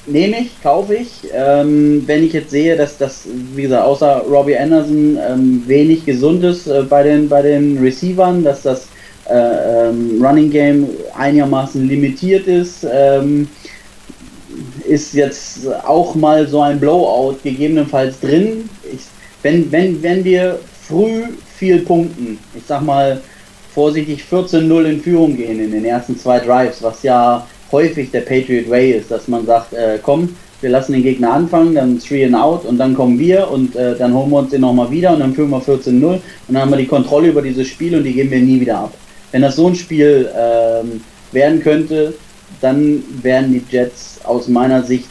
nehme 0.07 0.41
ich, 0.41 0.63
kaufe 0.63 0.95
ich. 0.95 1.29
Ähm, 1.33 2.03
wenn 2.07 2.25
ich 2.25 2.33
jetzt 2.33 2.51
sehe, 2.51 2.77
dass 2.77 2.97
das, 2.99 3.27
wie 3.55 3.63
gesagt, 3.63 3.85
außer 3.85 4.25
Robbie 4.29 4.57
Anderson 4.57 5.19
ähm, 5.29 5.63
wenig 5.67 6.07
gesund 6.07 6.45
ist 6.45 6.67
äh, 6.67 6.83
bei, 6.83 7.03
den, 7.03 7.29
bei 7.29 7.43
den 7.43 7.79
Receivern, 7.79 8.43
dass 8.43 8.63
das 8.63 8.89
äh, 9.29 9.89
ähm, 9.89 10.23
Running 10.25 10.51
Game 10.51 10.89
einigermaßen 11.17 11.87
limitiert 11.87 12.47
ist, 12.47 12.87
ähm, 12.91 13.49
ist 14.89 15.15
jetzt 15.15 15.69
auch 15.87 16.15
mal 16.15 16.47
so 16.47 16.61
ein 16.61 16.81
Blowout 16.81 17.37
gegebenenfalls 17.43 18.19
drin. 18.21 18.69
Ich, 18.93 19.03
wenn, 19.43 19.71
wenn, 19.71 20.03
wenn 20.03 20.25
wir 20.25 20.59
früh 20.87 21.25
viel 21.57 21.81
punkten, 21.81 22.39
ich 22.55 22.63
sag 22.67 22.83
mal 22.83 23.21
vorsichtig 23.75 24.25
14-0 24.31 24.85
in 24.85 25.01
Führung 25.01 25.37
gehen 25.37 25.61
in 25.61 25.71
den 25.71 25.85
ersten 25.85 26.19
zwei 26.19 26.41
Drives, 26.41 26.83
was 26.83 27.03
ja 27.03 27.47
häufig 27.71 28.11
der 28.11 28.23
Patriot 28.23 28.69
Way 28.71 28.93
ist, 28.93 29.11
dass 29.11 29.29
man 29.29 29.47
sagt, 29.47 29.73
äh, 29.73 29.99
komm, 30.03 30.35
wir 30.61 30.71
lassen 30.71 30.93
den 30.93 31.03
Gegner 31.03 31.33
anfangen, 31.35 31.75
dann 31.75 31.99
3 31.99 32.27
and 32.27 32.35
out 32.35 32.65
und 32.65 32.79
dann 32.79 32.95
kommen 32.95 33.19
wir 33.19 33.49
und 33.51 33.77
äh, 33.77 33.97
dann 33.97 34.13
holen 34.13 34.31
wir 34.31 34.39
uns 34.39 34.51
den 34.51 34.63
nochmal 34.63 34.91
wieder 34.91 35.13
und 35.13 35.21
dann 35.21 35.35
führen 35.35 35.51
wir 35.51 35.61
14-0 35.61 36.03
und 36.03 36.23
dann 36.49 36.59
haben 36.59 36.71
wir 36.71 36.79
die 36.79 36.87
Kontrolle 36.87 37.29
über 37.29 37.43
dieses 37.43 37.69
Spiel 37.69 37.95
und 37.95 38.05
die 38.05 38.15
geben 38.15 38.31
wir 38.31 38.41
nie 38.41 38.61
wieder 38.61 38.79
ab. 38.79 38.95
Wenn 39.31 39.43
das 39.43 39.57
so 39.57 39.69
ein 39.69 39.75
Spiel 39.75 40.29
ähm, 40.37 41.01
werden 41.33 41.63
könnte, 41.63 42.15
dann 42.61 43.03
werden 43.23 43.53
die 43.53 43.63
Jets 43.71 44.21
aus 44.25 44.49
meiner 44.49 44.83
Sicht 44.83 45.09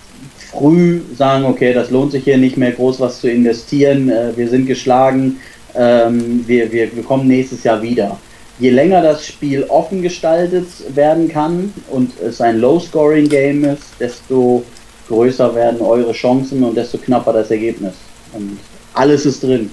früh 0.51 1.01
sagen, 1.15 1.45
okay, 1.45 1.73
das 1.73 1.91
lohnt 1.91 2.11
sich 2.11 2.23
hier 2.23 2.37
nicht 2.37 2.57
mehr 2.57 2.71
groß 2.71 2.99
was 2.99 3.21
zu 3.21 3.29
investieren, 3.29 4.09
äh, 4.09 4.35
wir 4.35 4.49
sind 4.49 4.65
geschlagen, 4.65 5.39
ähm, 5.75 6.43
wir, 6.47 6.71
wir, 6.71 6.95
wir 6.95 7.03
kommen 7.03 7.27
nächstes 7.27 7.63
Jahr 7.63 7.81
wieder. 7.81 8.17
Je 8.59 8.71
länger 8.71 9.01
das 9.01 9.27
Spiel 9.27 9.63
offen 9.65 10.01
gestaltet 10.01 10.67
werden 10.95 11.27
kann 11.27 11.73
und 11.91 12.11
es 12.19 12.41
ein 12.41 12.59
Low-Scoring-Game 12.59 13.65
ist, 13.65 13.83
desto 13.99 14.63
größer 15.07 15.53
werden 15.53 15.81
eure 15.81 16.11
Chancen 16.11 16.63
und 16.63 16.75
desto 16.75 16.97
knapper 16.97 17.33
das 17.33 17.51
Ergebnis. 17.51 17.93
Und 18.33 18.57
alles 18.93 19.25
ist 19.25 19.43
drin. 19.43 19.69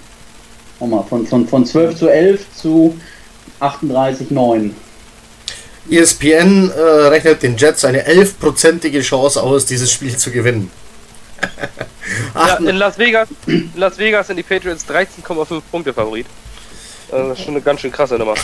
Mal, 0.81 1.03
von, 1.05 1.27
von, 1.27 1.47
von 1.49 1.65
12 1.65 1.97
zu 1.97 2.09
11 2.09 2.47
zu 2.55 2.95
38 3.61 4.31
9. 4.31 4.75
ESPN 5.90 6.70
äh, 6.70 6.81
rechnet 6.81 7.43
den 7.43 7.56
Jets 7.56 7.85
eine 7.85 8.06
11-prozentige 8.06 9.02
Chance 9.02 9.43
aus, 9.43 9.66
dieses 9.66 9.93
Spiel 9.93 10.16
zu 10.16 10.31
gewinnen. 10.31 10.70
ja, 12.35 12.56
in 12.56 12.77
Las 12.77 12.98
Vegas, 12.98 13.28
in 13.47 13.70
Las 13.77 13.98
Vegas 13.98 14.28
sind 14.28 14.36
die 14.36 14.43
Patriots 14.43 14.86
13,5 14.89 15.61
Punkte 15.70 15.93
Favorit. 15.93 16.27
Das 17.11 17.39
ist 17.39 17.44
schon 17.44 17.55
eine 17.55 17.62
ganz 17.62 17.81
schön 17.81 17.93
krasse 17.93 18.16
Nummer. 18.16 18.35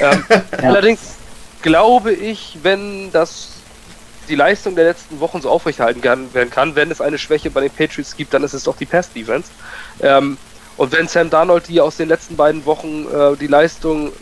Ähm, 0.00 0.24
ja. 0.28 0.42
Allerdings 0.62 1.00
glaube 1.62 2.12
ich, 2.12 2.58
wenn 2.62 3.12
das 3.12 3.48
die 4.28 4.34
Leistung 4.34 4.74
der 4.74 4.86
letzten 4.86 5.20
Wochen 5.20 5.40
so 5.40 5.50
aufrechterhalten 5.50 6.02
werden 6.02 6.50
kann, 6.50 6.74
wenn 6.74 6.90
es 6.90 7.00
eine 7.00 7.18
Schwäche 7.18 7.50
bei 7.50 7.60
den 7.60 7.70
Patriots 7.70 8.16
gibt, 8.16 8.34
dann 8.34 8.42
ist 8.42 8.54
es 8.54 8.64
doch 8.64 8.76
die 8.76 8.86
Pass-Defense. 8.86 9.50
Ähm, 10.00 10.38
und 10.76 10.92
wenn 10.92 11.08
Sam 11.08 11.30
Darnold 11.30 11.68
die 11.68 11.80
aus 11.80 11.96
den 11.96 12.08
letzten 12.08 12.36
beiden 12.36 12.64
Wochen 12.66 13.06
äh, 13.06 13.36
die 13.36 13.46
Leistung 13.46 14.12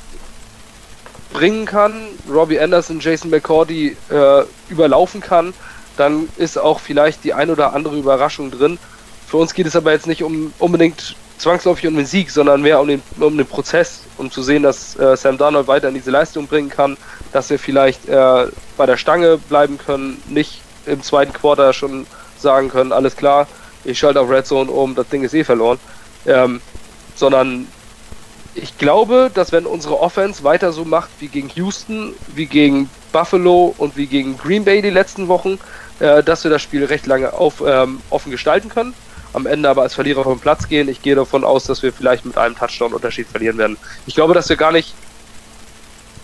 bringen 1.34 1.66
kann, 1.66 1.92
Robbie 2.32 2.60
Anderson, 2.60 3.00
Jason 3.00 3.28
McCordy 3.28 3.96
äh, 4.08 4.42
überlaufen 4.70 5.20
kann, 5.20 5.52
dann 5.96 6.28
ist 6.38 6.56
auch 6.56 6.80
vielleicht 6.80 7.24
die 7.24 7.34
ein 7.34 7.50
oder 7.50 7.74
andere 7.74 7.96
Überraschung 7.98 8.50
drin. 8.50 8.78
Für 9.26 9.36
uns 9.38 9.52
geht 9.52 9.66
es 9.66 9.76
aber 9.76 9.92
jetzt 9.92 10.06
nicht 10.06 10.22
um 10.22 10.54
unbedingt 10.58 11.16
zwangsläufig 11.38 11.88
um 11.88 11.96
den 11.96 12.06
Sieg, 12.06 12.30
sondern 12.30 12.62
mehr 12.62 12.80
um 12.80 12.86
den, 12.86 13.02
um 13.18 13.36
den 13.36 13.46
Prozess, 13.46 14.02
um 14.16 14.30
zu 14.30 14.42
sehen, 14.42 14.62
dass 14.62 14.96
äh, 14.96 15.16
Sam 15.16 15.36
Darnold 15.36 15.66
weiter 15.66 15.88
in 15.88 15.94
diese 15.94 16.12
Leistung 16.12 16.46
bringen 16.46 16.70
kann, 16.70 16.96
dass 17.32 17.50
wir 17.50 17.58
vielleicht 17.58 18.08
äh, 18.08 18.46
bei 18.76 18.86
der 18.86 18.96
Stange 18.96 19.36
bleiben 19.36 19.76
können, 19.76 20.22
nicht 20.28 20.62
im 20.86 21.02
zweiten 21.02 21.32
Quarter 21.32 21.72
schon 21.72 22.06
sagen 22.38 22.68
können, 22.68 22.92
alles 22.92 23.16
klar, 23.16 23.48
ich 23.84 23.98
schalte 23.98 24.20
auf 24.20 24.30
Red 24.30 24.46
Zone 24.46 24.70
um, 24.70 24.94
das 24.94 25.08
Ding 25.08 25.24
ist 25.24 25.34
eh 25.34 25.42
verloren, 25.44 25.78
ähm, 26.26 26.60
sondern 27.16 27.66
ich 28.54 28.78
glaube, 28.78 29.30
dass 29.32 29.52
wenn 29.52 29.66
unsere 29.66 30.00
Offense 30.00 30.44
weiter 30.44 30.72
so 30.72 30.84
macht 30.84 31.10
wie 31.20 31.28
gegen 31.28 31.48
Houston, 31.54 32.14
wie 32.34 32.46
gegen 32.46 32.88
Buffalo 33.12 33.74
und 33.78 33.96
wie 33.96 34.06
gegen 34.06 34.36
Green 34.38 34.64
Bay 34.64 34.82
die 34.82 34.90
letzten 34.90 35.28
Wochen, 35.28 35.58
äh, 36.00 36.22
dass 36.22 36.44
wir 36.44 36.50
das 36.50 36.62
Spiel 36.62 36.84
recht 36.84 37.06
lange 37.06 37.32
auf, 37.32 37.62
ähm, 37.66 38.00
offen 38.10 38.30
gestalten 38.30 38.68
können 38.68 38.94
am 39.34 39.46
Ende 39.46 39.68
aber 39.68 39.82
als 39.82 39.94
Verlierer 39.94 40.22
vom 40.22 40.38
Platz 40.38 40.68
gehen. 40.68 40.88
Ich 40.88 41.02
gehe 41.02 41.16
davon 41.16 41.44
aus, 41.44 41.64
dass 41.64 41.82
wir 41.82 41.92
vielleicht 41.92 42.24
mit 42.24 42.38
einem 42.38 42.56
Touchdown-Unterschied 42.56 43.26
verlieren 43.26 43.58
werden. 43.58 43.76
Ich 44.06 44.14
glaube, 44.14 44.32
dass 44.32 44.48
wir 44.48 44.56
gar 44.56 44.72
nicht. 44.72 44.94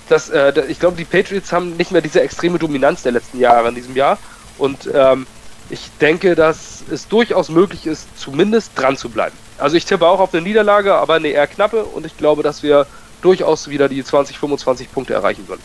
Dass, 0.09 0.29
äh, 0.29 0.53
ich 0.69 0.81
glaube, 0.81 0.97
die 0.97 1.05
Patriots 1.05 1.53
haben 1.53 1.77
nicht 1.77 1.93
mehr 1.93 2.01
diese 2.01 2.21
extreme 2.21 2.59
Dominanz 2.59 3.03
der 3.03 3.13
letzten 3.13 3.39
Jahre 3.39 3.69
in 3.69 3.75
diesem 3.75 3.95
Jahr. 3.95 4.19
Und 4.59 4.89
ähm, 4.93 5.27
ich 5.69 5.91
denke, 6.01 6.35
dass 6.35 6.83
es 6.91 7.07
durchaus 7.07 7.49
möglich 7.49 7.87
ist, 7.87 8.09
zumindest 8.19 8.73
dran 8.77 8.97
zu 8.97 9.09
bleiben. 9.09 9.37
Also 9.61 9.77
ich 9.77 9.85
tippe 9.85 10.07
auch 10.07 10.21
auf 10.21 10.33
eine 10.33 10.43
Niederlage, 10.43 10.95
aber 10.95 11.15
eine 11.15 11.29
eher 11.29 11.47
knappe 11.47 11.85
und 11.85 12.07
ich 12.07 12.17
glaube, 12.17 12.43
dass 12.43 12.63
wir 12.63 12.87
durchaus 13.23 13.69
wieder 13.69 13.89
die 13.89 14.03
20, 14.03 14.39
25 14.39 14.93
Punkte 14.93 15.15
erreichen 15.15 15.47
würden. 15.47 15.63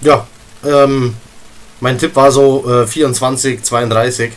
Ja, 0.00 0.26
ähm, 0.64 1.14
mein 1.80 1.98
Tipp 1.98 2.16
war 2.16 2.32
so 2.32 2.64
äh, 2.70 2.86
24, 2.86 3.62
32. 3.62 4.32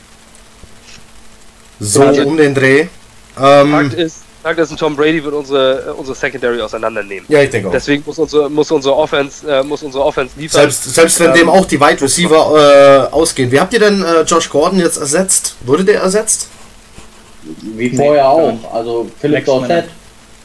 So 1.80 2.04
also, 2.04 2.22
um 2.24 2.38
den 2.38 2.54
Dreh. 2.54 2.88
Ähm, 3.40 3.72
Fakt 3.72 3.94
ist, 3.94 4.24
Fakt 4.42 4.60
ist, 4.60 4.78
Tom 4.78 4.96
Brady 4.96 5.24
wird 5.24 5.34
unsere, 5.34 5.88
äh, 5.88 5.92
unsere 5.92 6.16
Secondary 6.16 6.62
auseinandernehmen. 6.62 7.26
Ja, 7.28 7.42
ich 7.42 7.50
denke 7.50 7.70
auch. 7.70 7.72
Deswegen 7.72 8.04
muss 8.06 8.20
unsere, 8.20 8.50
muss 8.50 8.72
unsere 8.72 8.96
Offense, 8.96 9.50
äh, 9.50 9.64
muss 9.64 9.84
unsere 9.84 10.04
Offense 10.04 10.34
liefern. 10.38 10.62
Selbst, 10.62 10.94
selbst 10.94 11.20
wenn 11.20 11.32
ähm, 11.32 11.38
dem 11.38 11.50
auch 11.50 11.66
die 11.66 11.80
Wide 11.80 12.02
Receiver 12.02 13.10
äh, 13.10 13.14
ausgehen. 13.14 13.52
Wie 13.52 13.60
habt 13.60 13.74
ihr 13.74 13.80
denn 13.80 14.04
äh, 14.04 14.22
Josh 14.22 14.50
Gordon 14.50 14.80
jetzt 14.80 14.98
ersetzt? 14.98 15.56
Wurde 15.62 15.84
der 15.84 16.02
ersetzt? 16.02 16.48
Wie 17.76 17.90
vorher 17.90 18.30
auch. 18.30 18.74
Also 18.74 19.08
Philipp 19.20 19.46
Dorset, 19.46 19.86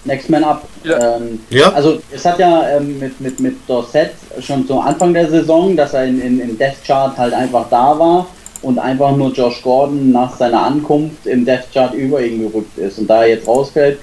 Next 0.04 0.30
Man 0.30 0.44
Up. 0.44 0.62
Ja. 0.84 1.16
Ähm, 1.16 1.40
ja. 1.50 1.72
Also 1.72 2.00
es 2.10 2.24
hat 2.24 2.38
ja 2.38 2.68
ähm, 2.76 2.98
mit, 2.98 3.20
mit, 3.20 3.40
mit 3.40 3.56
Dorset 3.66 4.10
schon 4.40 4.66
zu 4.66 4.80
Anfang 4.80 5.12
der 5.14 5.28
Saison, 5.28 5.76
dass 5.76 5.94
er 5.94 6.04
in, 6.04 6.20
in, 6.20 6.40
in 6.40 6.58
Death 6.58 6.82
Chart 6.86 7.16
halt 7.16 7.34
einfach 7.34 7.66
da 7.70 7.98
war 7.98 8.26
und 8.62 8.78
einfach 8.78 9.16
nur 9.16 9.32
Josh 9.32 9.62
Gordon 9.62 10.10
nach 10.10 10.36
seiner 10.36 10.62
Ankunft 10.62 11.26
im 11.26 11.44
Death 11.44 11.72
Chart 11.72 11.94
über 11.94 12.22
ihn 12.22 12.42
gerückt 12.42 12.76
ist 12.78 12.98
und 12.98 13.08
da 13.08 13.22
er 13.22 13.30
jetzt 13.30 13.46
rausfällt, 13.46 13.98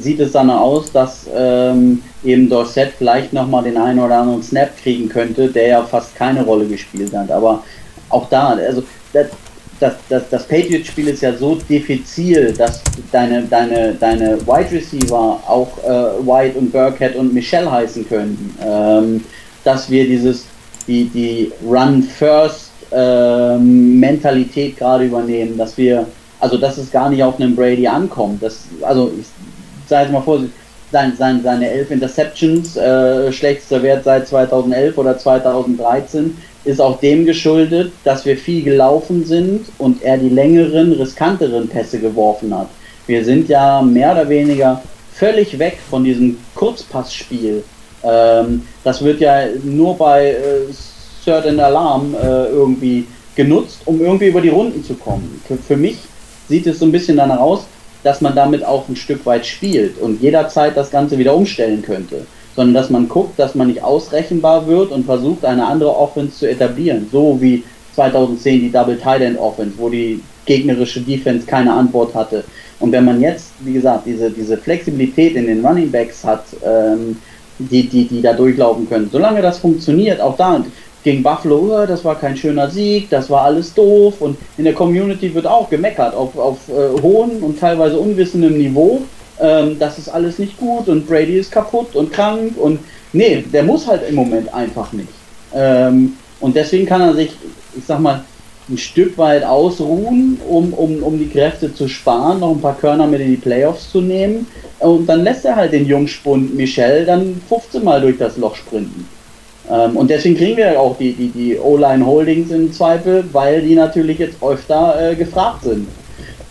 sieht 0.00 0.20
es 0.20 0.32
dann 0.32 0.50
aus, 0.50 0.92
dass 0.92 1.26
ähm, 1.34 2.02
eben 2.24 2.48
Dorset 2.48 2.92
vielleicht 2.96 3.32
nochmal 3.32 3.64
den 3.64 3.76
einen 3.76 3.98
oder 3.98 4.18
anderen 4.18 4.42
Snap 4.42 4.76
kriegen 4.76 5.08
könnte, 5.08 5.48
der 5.48 5.68
ja 5.68 5.82
fast 5.82 6.14
keine 6.14 6.44
Rolle 6.44 6.66
gespielt 6.66 7.14
hat. 7.14 7.30
Aber 7.30 7.62
auch 8.10 8.28
da, 8.28 8.50
also 8.50 8.82
das, 9.12 9.28
das, 9.80 9.94
das, 10.08 10.28
das 10.30 10.46
Patriots-Spiel 10.46 11.08
ist 11.08 11.22
ja 11.22 11.34
so 11.34 11.56
diffizil, 11.56 12.52
dass 12.56 12.82
deine, 13.12 13.42
deine, 13.42 13.94
deine 13.94 14.40
Wide 14.46 14.72
Receiver 14.72 15.40
auch 15.46 15.78
äh, 15.84 16.26
White 16.26 16.58
und 16.58 16.72
Burkhead 16.72 17.16
und 17.16 17.32
Michelle 17.32 17.70
heißen 17.70 18.08
können, 18.08 18.56
ähm, 18.64 19.24
dass 19.64 19.90
wir 19.90 20.06
dieses, 20.06 20.46
die, 20.86 21.04
die 21.04 21.52
Run 21.64 22.02
First 22.02 22.70
ähm, 22.90 24.00
gerade 24.76 25.04
übernehmen, 25.04 25.56
dass 25.58 25.76
wir, 25.76 26.06
also 26.40 26.56
dass 26.56 26.78
es 26.78 26.90
gar 26.90 27.10
nicht 27.10 27.22
auf 27.22 27.38
einen 27.38 27.54
Brady 27.54 27.86
ankommt. 27.86 28.42
Das, 28.42 28.64
also 28.82 29.12
ich 29.18 29.26
sage 29.88 30.04
jetzt 30.04 30.12
mal 30.12 30.22
vorsichtig, 30.22 30.54
sein, 30.90 31.14
sein, 31.16 31.42
seine 31.42 31.70
elf 31.70 31.90
Interceptions, 31.90 32.76
äh, 32.76 33.30
schlechtester 33.30 33.82
Wert 33.82 34.04
seit 34.04 34.26
2011 34.26 34.96
oder 34.96 35.18
2013, 35.18 36.36
ist 36.68 36.80
auch 36.80 37.00
dem 37.00 37.24
geschuldet, 37.24 37.92
dass 38.04 38.26
wir 38.26 38.36
viel 38.36 38.62
gelaufen 38.62 39.24
sind 39.24 39.66
und 39.78 40.02
er 40.02 40.18
die 40.18 40.28
längeren, 40.28 40.92
riskanteren 40.92 41.66
Pässe 41.66 41.98
geworfen 41.98 42.56
hat. 42.56 42.68
Wir 43.06 43.24
sind 43.24 43.48
ja 43.48 43.80
mehr 43.80 44.12
oder 44.12 44.28
weniger 44.28 44.82
völlig 45.14 45.58
weg 45.58 45.78
von 45.88 46.04
diesem 46.04 46.36
Kurzpassspiel. 46.54 47.64
Ähm, 48.04 48.62
das 48.84 49.02
wird 49.02 49.20
ja 49.20 49.46
nur 49.64 49.96
bei 49.96 50.32
äh, 50.32 50.36
Certain 51.24 51.58
Alarm 51.58 52.14
äh, 52.14 52.46
irgendwie 52.48 53.06
genutzt, 53.34 53.80
um 53.86 54.00
irgendwie 54.02 54.28
über 54.28 54.42
die 54.42 54.50
Runden 54.50 54.84
zu 54.84 54.94
kommen. 54.94 55.40
Für, 55.48 55.56
für 55.56 55.76
mich 55.76 55.96
sieht 56.48 56.66
es 56.66 56.80
so 56.80 56.84
ein 56.84 56.92
bisschen 56.92 57.16
danach 57.16 57.40
aus, 57.40 57.64
dass 58.02 58.20
man 58.20 58.34
damit 58.36 58.62
auch 58.62 58.86
ein 58.88 58.96
Stück 58.96 59.24
weit 59.24 59.46
spielt 59.46 59.98
und 59.98 60.20
jederzeit 60.20 60.76
das 60.76 60.90
Ganze 60.90 61.16
wieder 61.16 61.34
umstellen 61.34 61.80
könnte. 61.82 62.26
Sondern 62.58 62.74
dass 62.74 62.90
man 62.90 63.08
guckt, 63.08 63.38
dass 63.38 63.54
man 63.54 63.68
nicht 63.68 63.84
ausrechenbar 63.84 64.66
wird 64.66 64.90
und 64.90 65.06
versucht, 65.06 65.44
eine 65.44 65.64
andere 65.64 65.96
Offense 65.96 66.38
zu 66.38 66.50
etablieren. 66.50 67.06
So 67.12 67.40
wie 67.40 67.62
2010 67.94 68.62
die 68.62 68.72
Double 68.72 68.98
Tight 68.98 69.20
End 69.20 69.38
Offense, 69.38 69.74
wo 69.78 69.88
die 69.88 70.20
gegnerische 70.44 71.00
Defense 71.00 71.46
keine 71.46 71.72
Antwort 71.72 72.16
hatte. 72.16 72.42
Und 72.80 72.90
wenn 72.90 73.04
man 73.04 73.20
jetzt, 73.20 73.52
wie 73.60 73.74
gesagt, 73.74 74.06
diese, 74.06 74.28
diese 74.28 74.56
Flexibilität 74.56 75.36
in 75.36 75.46
den 75.46 75.64
Running 75.64 75.88
Backs 75.88 76.24
hat, 76.24 76.46
ähm, 76.66 77.18
die, 77.60 77.88
die, 77.88 78.08
die 78.08 78.20
da 78.20 78.32
durchlaufen 78.32 78.88
können, 78.88 79.08
solange 79.12 79.40
das 79.40 79.58
funktioniert, 79.58 80.20
auch 80.20 80.36
da, 80.36 80.60
gegen 81.04 81.22
Buffalo, 81.22 81.86
das 81.86 82.04
war 82.04 82.18
kein 82.18 82.36
schöner 82.36 82.68
Sieg, 82.68 83.08
das 83.08 83.30
war 83.30 83.42
alles 83.42 83.72
doof 83.72 84.14
und 84.18 84.36
in 84.56 84.64
der 84.64 84.74
Community 84.74 85.32
wird 85.32 85.46
auch 85.46 85.70
gemeckert 85.70 86.12
auf, 86.12 86.36
auf 86.36 86.58
äh, 86.68 87.00
hohem 87.00 87.40
und 87.40 87.60
teilweise 87.60 88.00
unwissendem 88.00 88.58
Niveau. 88.58 89.02
Ähm, 89.40 89.78
das 89.78 89.98
ist 89.98 90.08
alles 90.08 90.38
nicht 90.38 90.58
gut 90.58 90.88
und 90.88 91.06
Brady 91.06 91.38
ist 91.38 91.52
kaputt 91.52 91.94
und 91.94 92.12
krank 92.12 92.52
und 92.56 92.80
nee, 93.12 93.44
der 93.52 93.62
muss 93.62 93.86
halt 93.86 94.08
im 94.08 94.16
Moment 94.16 94.52
einfach 94.52 94.92
nicht. 94.92 95.08
Ähm, 95.54 96.14
und 96.40 96.56
deswegen 96.56 96.86
kann 96.86 97.00
er 97.00 97.14
sich, 97.14 97.30
ich 97.76 97.84
sag 97.86 98.00
mal, 98.00 98.24
ein 98.68 98.78
Stück 98.78 99.16
weit 99.16 99.44
ausruhen, 99.44 100.38
um, 100.46 100.72
um, 100.74 101.02
um 101.02 101.18
die 101.18 101.28
Kräfte 101.28 101.74
zu 101.74 101.88
sparen, 101.88 102.40
noch 102.40 102.50
ein 102.50 102.60
paar 102.60 102.76
Körner 102.76 103.06
mit 103.06 103.20
in 103.20 103.30
die 103.30 103.36
Playoffs 103.36 103.90
zu 103.90 104.00
nehmen. 104.00 104.46
Und 104.78 105.06
dann 105.06 105.24
lässt 105.24 105.44
er 105.44 105.56
halt 105.56 105.72
den 105.72 105.86
Jungspund 105.86 106.54
Michel 106.54 107.06
dann 107.06 107.40
15 107.48 107.82
Mal 107.82 108.00
durch 108.00 108.18
das 108.18 108.36
Loch 108.36 108.56
sprinten. 108.56 109.08
Ähm, 109.70 109.96
und 109.96 110.10
deswegen 110.10 110.36
kriegen 110.36 110.56
wir 110.56 110.78
auch 110.78 110.96
die, 110.98 111.12
die, 111.12 111.28
die 111.28 111.58
O-Line 111.58 112.04
Holdings 112.04 112.50
im 112.50 112.72
Zweifel, 112.72 113.24
weil 113.32 113.62
die 113.62 113.74
natürlich 113.74 114.18
jetzt 114.18 114.42
öfter 114.42 115.12
äh, 115.12 115.14
gefragt 115.14 115.64
sind, 115.64 115.88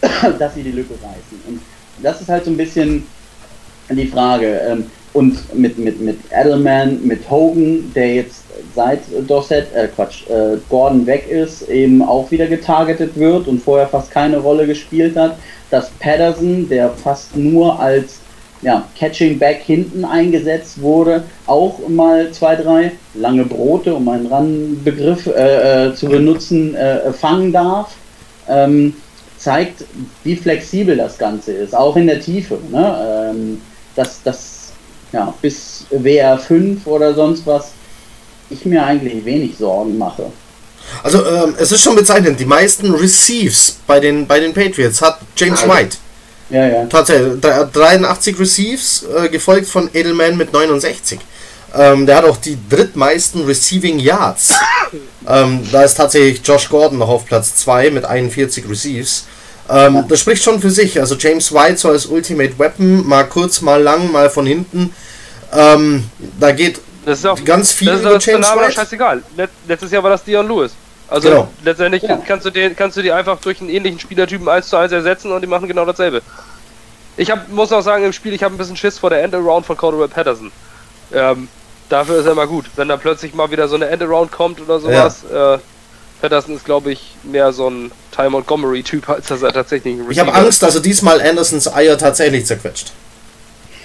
dass 0.39 0.55
sie 0.55 0.64
die 0.64 0.72
Lücke 0.72 0.93
reißen. 0.93 1.41
Und 1.47 1.61
das 2.01 2.21
ist 2.21 2.29
halt 2.29 2.45
so 2.45 2.51
ein 2.51 2.57
bisschen 2.57 3.05
die 3.89 4.07
Frage. 4.07 4.61
Ähm, 4.67 4.85
und 5.13 5.55
mit, 5.57 5.79
mit, 5.79 5.99
mit 5.99 6.19
Edelman, 6.31 6.99
mit 7.03 7.27
Hogan, 7.29 7.91
der 7.95 8.15
jetzt 8.15 8.43
seit 8.75 8.99
Dorset, 9.27 9.65
äh 9.73 9.87
Quatsch, 9.87 10.29
äh, 10.29 10.57
Gordon 10.69 11.07
weg 11.07 11.27
ist, 11.27 11.67
eben 11.69 12.03
auch 12.03 12.29
wieder 12.29 12.45
getargetet 12.45 13.15
wird 13.15 13.47
und 13.47 13.61
vorher 13.61 13.87
fast 13.87 14.11
keine 14.11 14.37
Rolle 14.37 14.67
gespielt 14.67 15.15
hat. 15.15 15.37
Dass 15.71 15.89
Patterson, 15.99 16.69
der 16.69 16.91
fast 16.91 17.35
nur 17.35 17.79
als 17.79 18.19
ja, 18.61 18.87
Catching 18.97 19.37
Back 19.39 19.61
hinten 19.65 20.05
eingesetzt 20.05 20.81
wurde, 20.81 21.23
auch 21.45 21.79
mal 21.87 22.31
zwei, 22.31 22.55
drei 22.55 22.91
lange 23.13 23.45
Brote, 23.45 23.93
um 23.93 24.07
einen 24.09 24.27
Randbegriff 24.27 25.27
äh, 25.27 25.87
äh, 25.87 25.95
zu 25.95 26.07
benutzen, 26.07 26.75
äh, 26.75 27.11
fangen 27.13 27.51
darf, 27.51 27.95
ähm, 28.47 28.95
zeigt, 29.47 29.85
wie 30.25 30.35
flexibel 30.35 30.97
das 30.97 31.17
Ganze 31.17 31.53
ist, 31.53 31.73
auch 31.73 31.95
in 31.95 32.07
der 32.07 32.19
Tiefe. 32.19 32.57
Ne? 32.69 33.31
Ähm, 33.31 33.61
dass 33.95 34.21
das 34.21 34.73
ja, 35.13 35.33
bis 35.41 35.85
WR5 35.89 36.85
oder 36.85 37.13
sonst 37.13 37.47
was 37.47 37.71
ich 38.49 38.65
mir 38.65 38.85
eigentlich 38.85 39.23
wenig 39.23 39.57
Sorgen 39.57 39.97
mache. 39.97 40.33
Also 41.01 41.25
ähm, 41.25 41.55
es 41.57 41.71
ist 41.71 41.81
schon 41.81 41.95
bezeichnend, 41.95 42.37
die 42.41 42.45
meisten 42.45 42.93
Receives 42.93 43.77
bei 43.87 44.01
den, 44.01 44.27
bei 44.27 44.41
den 44.41 44.53
Patriots 44.53 45.01
hat 45.01 45.19
James 45.37 45.61
also, 45.61 45.73
White. 45.73 45.97
Ja, 46.49 46.67
ja. 46.67 46.85
Tatsächlich. 46.85 47.39
83 47.39 48.37
Receives, 48.37 49.05
äh, 49.15 49.29
gefolgt 49.29 49.67
von 49.67 49.89
Edelman 49.93 50.35
mit 50.35 50.51
69. 50.51 51.19
Ähm, 51.73 52.05
der 52.05 52.17
hat 52.17 52.25
auch 52.25 52.37
die 52.37 52.57
drittmeisten 52.69 53.45
Receiving 53.45 53.99
Yards. 53.99 54.55
ähm, 55.27 55.61
da 55.71 55.83
ist 55.83 55.95
tatsächlich 55.95 56.41
Josh 56.43 56.67
Gordon 56.67 56.97
noch 56.97 57.09
auf 57.09 57.25
Platz 57.25 57.55
2 57.55 57.91
mit 57.91 58.03
41 58.03 58.69
Receives. 58.69 59.25
Ähm, 59.69 59.95
ja. 59.95 60.06
Das 60.07 60.19
spricht 60.19 60.44
schon 60.44 60.60
für 60.61 60.69
sich. 60.69 60.99
Also 60.99 61.15
James 61.15 61.53
White 61.53 61.77
so 61.77 61.89
als 61.89 62.06
Ultimate 62.06 62.57
Weapon, 62.57 63.07
mal 63.07 63.23
kurz, 63.23 63.61
mal 63.61 63.81
lang, 63.81 64.11
mal 64.11 64.30
von 64.30 64.45
hinten. 64.45 64.94
Ähm, 65.53 66.03
da 66.39 66.52
geht 66.52 66.80
auch, 67.26 67.44
ganz 67.45 67.72
viel 67.72 67.88
das 67.88 67.98
ist 67.98 68.06
über 68.06 68.18
James 68.19 68.48
White. 68.49 68.72
scheißegal. 68.73 69.23
Letztes 69.68 69.91
Jahr 69.91 70.03
war 70.03 70.11
das 70.11 70.23
Dion 70.23 70.48
Lewis. 70.48 70.73
Also 71.10 71.30
genau. 71.30 71.48
letztendlich 71.64 72.03
ja. 72.03 72.18
kannst, 72.27 72.45
du 72.45 72.49
den, 72.49 72.76
kannst 72.76 72.98
du 72.98 73.02
die 73.02 73.11
einfach 73.11 73.39
durch 73.39 73.61
einen 73.61 73.69
ähnlichen 73.69 73.99
Spielertypen 73.99 74.48
1 74.48 74.68
zu 74.68 74.76
1 74.77 74.91
ersetzen 74.91 75.31
und 75.31 75.41
die 75.41 75.48
machen 75.48 75.68
genau 75.68 75.85
dasselbe. 75.85 76.22
Ich 77.15 77.31
hab, 77.31 77.49
muss 77.49 77.72
auch 77.72 77.81
sagen, 77.81 78.03
im 78.03 78.14
Spiel, 78.14 78.34
ich 78.34 78.44
habe 78.44 78.53
ein 78.53 78.57
bisschen 78.57 78.76
Schiss 78.76 78.99
vor 78.99 79.10
der 79.10 79.23
End-Around 79.23 79.65
von 79.65 79.77
Cordell 79.77 80.07
Patterson. 80.07 80.52
Ähm, 81.14 81.48
dafür 81.89 82.19
ist 82.19 82.26
er 82.26 82.34
immer 82.34 82.45
gut. 82.45 82.65
Wenn 82.76 82.89
da 82.89 82.98
plötzlich 82.98 83.34
mal 83.34 83.49
wieder 83.49 83.68
so 83.68 83.76
eine 83.76 83.88
End-Around 83.88 84.31
kommt 84.31 84.61
oder 84.61 84.80
sowas, 84.80 85.23
ja. 85.31 85.56
äh, 85.56 85.60
Patterson 86.22 86.56
ist, 86.56 86.65
glaube 86.65 86.91
ich, 86.91 87.15
mehr 87.23 87.53
so 87.53 87.69
ein 87.69 87.91
Ty 88.15 88.30
Montgomery-Typ, 88.30 89.10
als 89.10 89.27
dass 89.27 89.41
er 89.41 89.53
tatsächlich 89.53 89.95
ein 89.95 90.06
Ich 90.10 90.19
habe 90.19 90.34
Angst, 90.34 90.64
dass 90.64 90.76
er 90.76 90.81
diesmal 90.81 91.22
Andersons 91.22 91.72
Eier 91.72 91.98
tatsächlich 91.98 92.45
zerquetscht. 92.45 92.91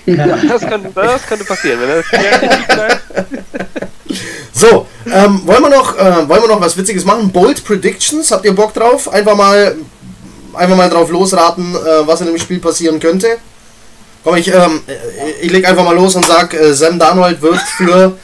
Ja, 0.06 0.36
das, 0.48 0.62
könnte, 0.62 0.90
das 0.94 1.26
könnte 1.26 1.44
passieren, 1.44 1.80
wenn 1.80 1.90
er 1.90 2.02
das 2.68 2.98
So, 4.52 4.86
ähm, 5.06 5.42
wollen, 5.46 5.62
wir 5.62 5.70
noch, 5.70 5.96
äh, 5.96 6.28
wollen 6.28 6.42
wir 6.42 6.48
noch 6.48 6.60
was 6.60 6.76
Witziges 6.76 7.04
machen? 7.04 7.30
Bold 7.30 7.64
Predictions, 7.64 8.30
habt 8.30 8.44
ihr 8.44 8.54
Bock 8.54 8.74
drauf? 8.74 9.12
Einfach 9.12 9.34
mal, 9.34 9.76
einfach 10.54 10.76
mal 10.76 10.90
drauf 10.90 11.10
losraten, 11.10 11.74
äh, 11.74 12.06
was 12.06 12.20
in 12.20 12.26
dem 12.26 12.38
Spiel 12.38 12.58
passieren 12.58 13.00
könnte. 13.00 13.38
Komm, 14.24 14.36
ich, 14.36 14.48
ähm, 14.48 14.82
ich 15.40 15.50
leg 15.50 15.66
einfach 15.66 15.84
mal 15.84 15.96
los 15.96 16.14
und 16.14 16.24
sag, 16.24 16.54
äh, 16.54 16.74
Sam 16.74 16.98
Darnold 16.98 17.42
wird 17.42 17.60
für 17.60 18.16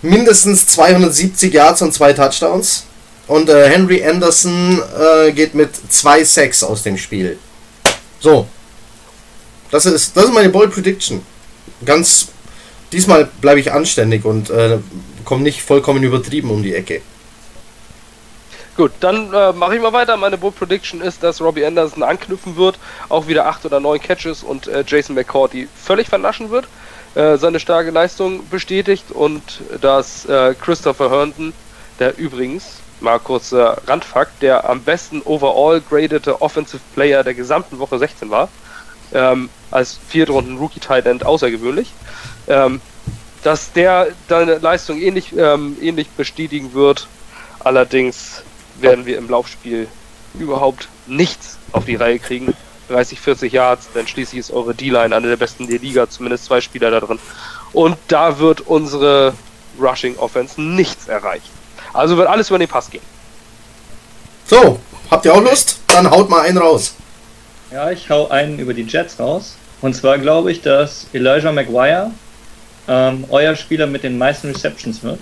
mindestens 0.00 0.66
270 0.68 1.52
Yards 1.52 1.82
und 1.82 1.92
zwei 1.92 2.12
Touchdowns. 2.12 2.84
Und 3.32 3.48
äh, 3.48 3.66
Henry 3.70 4.04
Anderson 4.04 4.78
äh, 5.00 5.32
geht 5.32 5.54
mit 5.54 5.70
zwei 5.90 6.22
Sacks 6.22 6.62
aus 6.62 6.82
dem 6.82 6.98
Spiel. 6.98 7.38
So. 8.20 8.46
Das 9.70 9.86
ist, 9.86 10.14
das 10.14 10.26
ist 10.26 10.34
meine 10.34 10.50
Bold 10.50 10.70
Prediction. 10.70 11.22
Ganz. 11.82 12.28
Diesmal 12.92 13.30
bleibe 13.40 13.58
ich 13.58 13.72
anständig 13.72 14.26
und 14.26 14.50
äh, 14.50 14.80
komme 15.24 15.44
nicht 15.44 15.62
vollkommen 15.62 16.02
übertrieben 16.02 16.50
um 16.50 16.62
die 16.62 16.74
Ecke. 16.74 17.00
Gut, 18.76 18.92
dann 19.00 19.32
äh, 19.32 19.54
mache 19.54 19.76
ich 19.76 19.80
mal 19.80 19.94
weiter. 19.94 20.18
Meine 20.18 20.36
Bold 20.36 20.56
Prediction 20.56 21.00
ist, 21.00 21.22
dass 21.22 21.40
Robbie 21.40 21.64
Anderson 21.64 22.02
anknüpfen 22.02 22.58
wird, 22.58 22.78
auch 23.08 23.28
wieder 23.28 23.46
8 23.46 23.64
oder 23.64 23.80
9 23.80 23.98
Catches 23.98 24.42
und 24.42 24.66
äh, 24.66 24.84
Jason 24.86 25.14
McCourty 25.14 25.68
völlig 25.82 26.06
vernaschen 26.06 26.50
wird, 26.50 26.66
äh, 27.14 27.38
seine 27.38 27.60
starke 27.60 27.92
Leistung 27.92 28.46
bestätigt 28.50 29.10
und 29.10 29.42
dass 29.80 30.26
äh, 30.26 30.54
Christopher 30.60 31.08
Herndon, 31.08 31.54
der 31.98 32.18
übrigens, 32.18 32.82
mal 33.02 33.18
kurzer 33.18 33.78
Randfakt, 33.86 34.42
der 34.42 34.68
am 34.68 34.82
besten 34.82 35.22
overall 35.24 35.80
gradete 35.80 36.40
Offensive 36.40 36.82
Player 36.94 37.22
der 37.24 37.34
gesamten 37.34 37.78
Woche 37.78 37.98
16 37.98 38.30
war, 38.30 38.48
ähm, 39.12 39.50
als 39.70 39.98
Viertrunden 40.08 40.58
Rookie 40.58 40.80
Tight 40.80 41.06
End 41.06 41.24
außergewöhnlich. 41.24 41.92
Ähm, 42.48 42.80
dass 43.42 43.72
der 43.72 44.08
deine 44.28 44.58
Leistung 44.58 45.00
ähnlich, 45.00 45.36
ähm, 45.36 45.76
ähnlich 45.80 46.08
bestätigen 46.10 46.74
wird. 46.74 47.08
Allerdings 47.60 48.42
werden 48.80 49.06
wir 49.06 49.18
im 49.18 49.28
Laufspiel 49.28 49.88
überhaupt 50.34 50.88
nichts 51.06 51.58
auf 51.72 51.84
die 51.84 51.96
Reihe 51.96 52.18
kriegen. 52.18 52.54
30, 52.88 53.20
40 53.20 53.52
Yards, 53.52 53.88
denn 53.94 54.06
schließlich 54.06 54.38
ist 54.38 54.50
eure 54.50 54.74
D-Line 54.74 55.14
eine 55.14 55.28
der 55.28 55.36
besten 55.36 55.66
der 55.66 55.78
Liga, 55.78 56.08
zumindest 56.08 56.44
zwei 56.44 56.60
Spieler 56.60 56.90
da 56.90 57.00
drin. 57.00 57.18
Und 57.72 57.96
da 58.08 58.38
wird 58.38 58.60
unsere 58.62 59.34
Rushing 59.80 60.16
Offense 60.18 60.60
nichts 60.60 61.08
erreichen. 61.08 61.61
Also 61.92 62.16
wird 62.16 62.28
alles 62.28 62.48
über 62.48 62.58
den 62.58 62.68
Pass 62.68 62.90
gehen. 62.90 63.02
So, 64.46 64.78
habt 65.10 65.24
ihr 65.24 65.34
auch 65.34 65.42
Lust? 65.42 65.80
Dann 65.88 66.10
haut 66.10 66.28
mal 66.28 66.42
einen 66.42 66.58
raus. 66.58 66.94
Ja, 67.70 67.90
ich 67.90 68.08
hau 68.10 68.28
einen 68.28 68.58
über 68.58 68.74
die 68.74 68.82
Jets 68.82 69.18
raus. 69.18 69.56
Und 69.80 69.94
zwar 69.94 70.18
glaube 70.18 70.52
ich, 70.52 70.62
dass 70.62 71.06
Elijah 71.12 71.52
McGuire 71.52 72.10
ähm, 72.88 73.24
euer 73.30 73.54
Spieler 73.56 73.86
mit 73.86 74.02
den 74.02 74.18
meisten 74.18 74.48
Receptions 74.48 75.02
wird. 75.02 75.18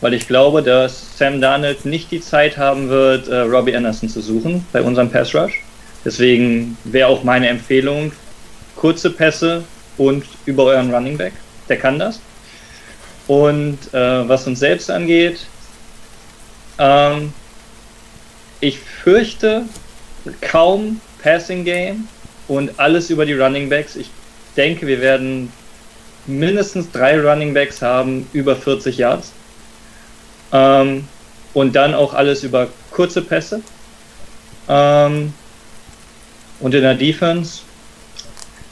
Weil 0.00 0.14
ich 0.14 0.26
glaube, 0.26 0.62
dass 0.62 1.16
Sam 1.16 1.40
Darnold 1.40 1.84
nicht 1.84 2.10
die 2.10 2.20
Zeit 2.20 2.56
haben 2.56 2.88
wird, 2.88 3.28
äh, 3.28 3.40
Robbie 3.40 3.74
Anderson 3.76 4.08
zu 4.08 4.20
suchen 4.20 4.66
bei 4.72 4.82
unserem 4.82 5.10
Pass 5.10 5.34
Rush. 5.34 5.62
Deswegen 6.04 6.76
wäre 6.84 7.08
auch 7.08 7.24
meine 7.24 7.48
Empfehlung, 7.48 8.12
kurze 8.76 9.10
Pässe 9.10 9.64
und 9.96 10.24
über 10.44 10.64
euren 10.64 10.92
Running 10.92 11.16
Back. 11.16 11.32
Der 11.68 11.78
kann 11.78 11.98
das. 11.98 12.20
Und 13.26 13.78
äh, 13.94 14.28
was 14.28 14.46
uns 14.46 14.58
selbst 14.60 14.90
angeht, 14.90 15.46
ähm, 16.78 17.32
ich 18.60 18.78
fürchte 18.78 19.64
kaum 20.40 21.00
Passing 21.22 21.64
Game 21.64 22.08
und 22.48 22.78
alles 22.78 23.10
über 23.10 23.26
die 23.26 23.34
Running 23.34 23.68
Backs. 23.68 23.96
Ich 23.96 24.10
denke, 24.56 24.86
wir 24.86 25.00
werden 25.00 25.52
mindestens 26.26 26.90
drei 26.90 27.20
Running 27.20 27.52
Backs 27.54 27.82
haben, 27.82 28.26
über 28.32 28.56
40 28.56 28.96
Yards. 28.98 29.32
Ähm, 30.52 31.06
und 31.52 31.74
dann 31.74 31.94
auch 31.94 32.14
alles 32.14 32.42
über 32.42 32.68
kurze 32.90 33.22
Pässe. 33.22 33.60
Ähm, 34.68 35.32
und 36.60 36.74
in 36.74 36.82
der 36.82 36.94
Defense 36.94 37.60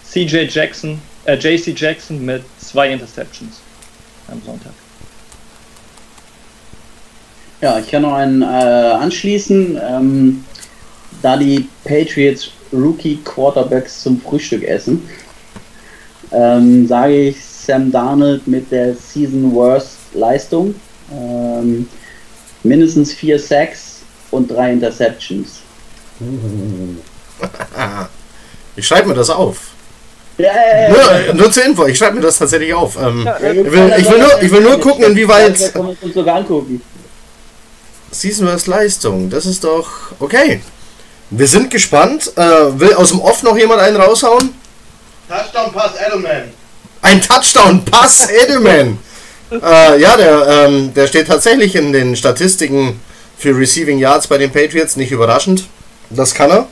CJ 0.04 0.46
Jackson, 0.48 1.00
äh, 1.24 1.36
JC 1.36 1.78
Jackson 1.78 2.24
mit 2.24 2.42
zwei 2.58 2.90
Interceptions 2.90 3.60
am 4.28 4.42
Sonntag. 4.44 4.72
Ja, 7.62 7.78
ich 7.78 7.88
kann 7.88 8.02
noch 8.02 8.14
einen 8.14 8.42
äh, 8.42 8.44
anschließen. 8.44 9.80
Ähm, 9.88 10.44
da 11.22 11.36
die 11.36 11.68
Patriots 11.84 12.50
Rookie 12.72 13.20
Quarterbacks 13.24 14.02
zum 14.02 14.20
Frühstück 14.20 14.64
essen, 14.64 15.08
ähm, 16.32 16.88
sage 16.88 17.28
ich 17.28 17.44
Sam 17.44 17.92
Darnold 17.92 18.48
mit 18.48 18.72
der 18.72 18.96
Season 18.96 19.54
Worst 19.54 19.98
Leistung. 20.12 20.74
Ähm, 21.12 21.88
mindestens 22.64 23.12
vier 23.12 23.38
Sacks 23.38 24.00
und 24.32 24.50
drei 24.50 24.72
Interceptions. 24.72 25.60
Ich 28.74 28.86
schreibe 28.86 29.08
mir 29.08 29.14
das 29.14 29.28
auf. 29.28 29.72
Ja, 30.38 30.46
ja, 30.46 30.88
ja, 30.88 31.24
nur, 31.26 31.34
nur, 31.34 31.52
zur 31.52 31.64
Info, 31.66 31.84
ich 31.84 31.98
schreibe 31.98 32.16
mir 32.16 32.22
das 32.22 32.38
tatsächlich 32.38 32.72
auf. 32.72 32.96
Ähm, 32.96 33.28
ich, 33.38 33.70
will, 33.70 33.92
ich, 33.98 34.10
will, 34.10 34.18
nur, 34.18 34.42
ich 34.42 34.50
will 34.50 34.60
nur 34.62 34.80
gucken, 34.80 35.04
inwieweit. 35.04 35.74
Season 38.12 38.46
Worst 38.46 38.66
Leistung, 38.66 39.30
das 39.30 39.46
ist 39.46 39.64
doch 39.64 39.88
okay. 40.20 40.60
Wir 41.30 41.48
sind 41.48 41.70
gespannt. 41.70 42.30
Äh, 42.36 42.78
will 42.78 42.92
aus 42.94 43.08
dem 43.08 43.20
Off 43.20 43.42
noch 43.42 43.56
jemand 43.56 43.80
einen 43.80 43.96
raushauen? 43.96 44.54
Touchdown 45.28 45.72
Pass 45.72 45.92
Edelman. 46.06 46.50
Ein 47.00 47.22
Touchdown 47.22 47.82
Pass 47.86 48.28
Edelman. 48.44 48.98
äh, 49.50 49.98
ja, 49.98 50.16
der, 50.18 50.46
ähm, 50.46 50.92
der 50.92 51.06
steht 51.06 51.28
tatsächlich 51.28 51.74
in 51.74 51.92
den 51.94 52.14
Statistiken 52.14 53.00
für 53.38 53.56
Receiving 53.56 53.98
Yards 53.98 54.26
bei 54.26 54.36
den 54.36 54.52
Patriots. 54.52 54.96
Nicht 54.96 55.10
überraschend. 55.10 55.64
Das 56.10 56.34
kann 56.34 56.50
er. 56.50 56.66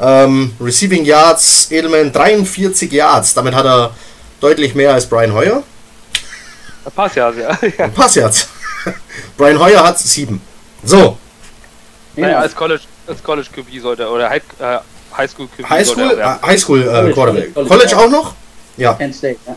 Ähm, 0.00 0.54
Receiving 0.58 1.04
Yards, 1.04 1.70
Edelman 1.70 2.10
43 2.10 2.90
Yards. 2.90 3.34
Damit 3.34 3.54
hat 3.54 3.66
er 3.66 3.94
deutlich 4.40 4.74
mehr 4.74 4.94
als 4.94 5.04
Brian 5.04 5.34
Hoyer. 5.34 5.62
Pass 6.96 7.14
ja, 7.16 7.30
ja. 7.30 7.88
Pass 7.88 8.14
jetzt. 8.14 8.48
Brian 9.36 9.58
Hoyer 9.58 9.84
hat 9.84 9.98
sieben. 9.98 10.40
So, 10.84 11.16
Naja, 12.16 12.32
Ja. 12.32 12.38
als 12.40 12.54
College, 12.54 12.82
als 13.06 13.22
College 13.22 13.48
QB 13.54 13.80
sollte 13.80 14.02
er- 14.02 14.10
oder 14.12 14.28
High, 14.28 14.42
äh, 14.58 14.78
Highschool 15.16 15.46
QB 15.56 15.68
Highschool, 15.70 15.96
sollte 15.96 16.12
er 16.14 16.18
werden. 16.18 16.38
äh, 16.42 16.46
Highschool 16.46 16.80
äh, 16.82 16.84
College, 16.86 17.12
Quarterback. 17.14 17.54
College, 17.54 17.68
College 17.70 17.96
auch 17.98 18.10
noch? 18.10 18.34
Ja. 18.76 18.94
Kent 18.94 19.14
State, 19.14 19.38
ja. 19.46 19.56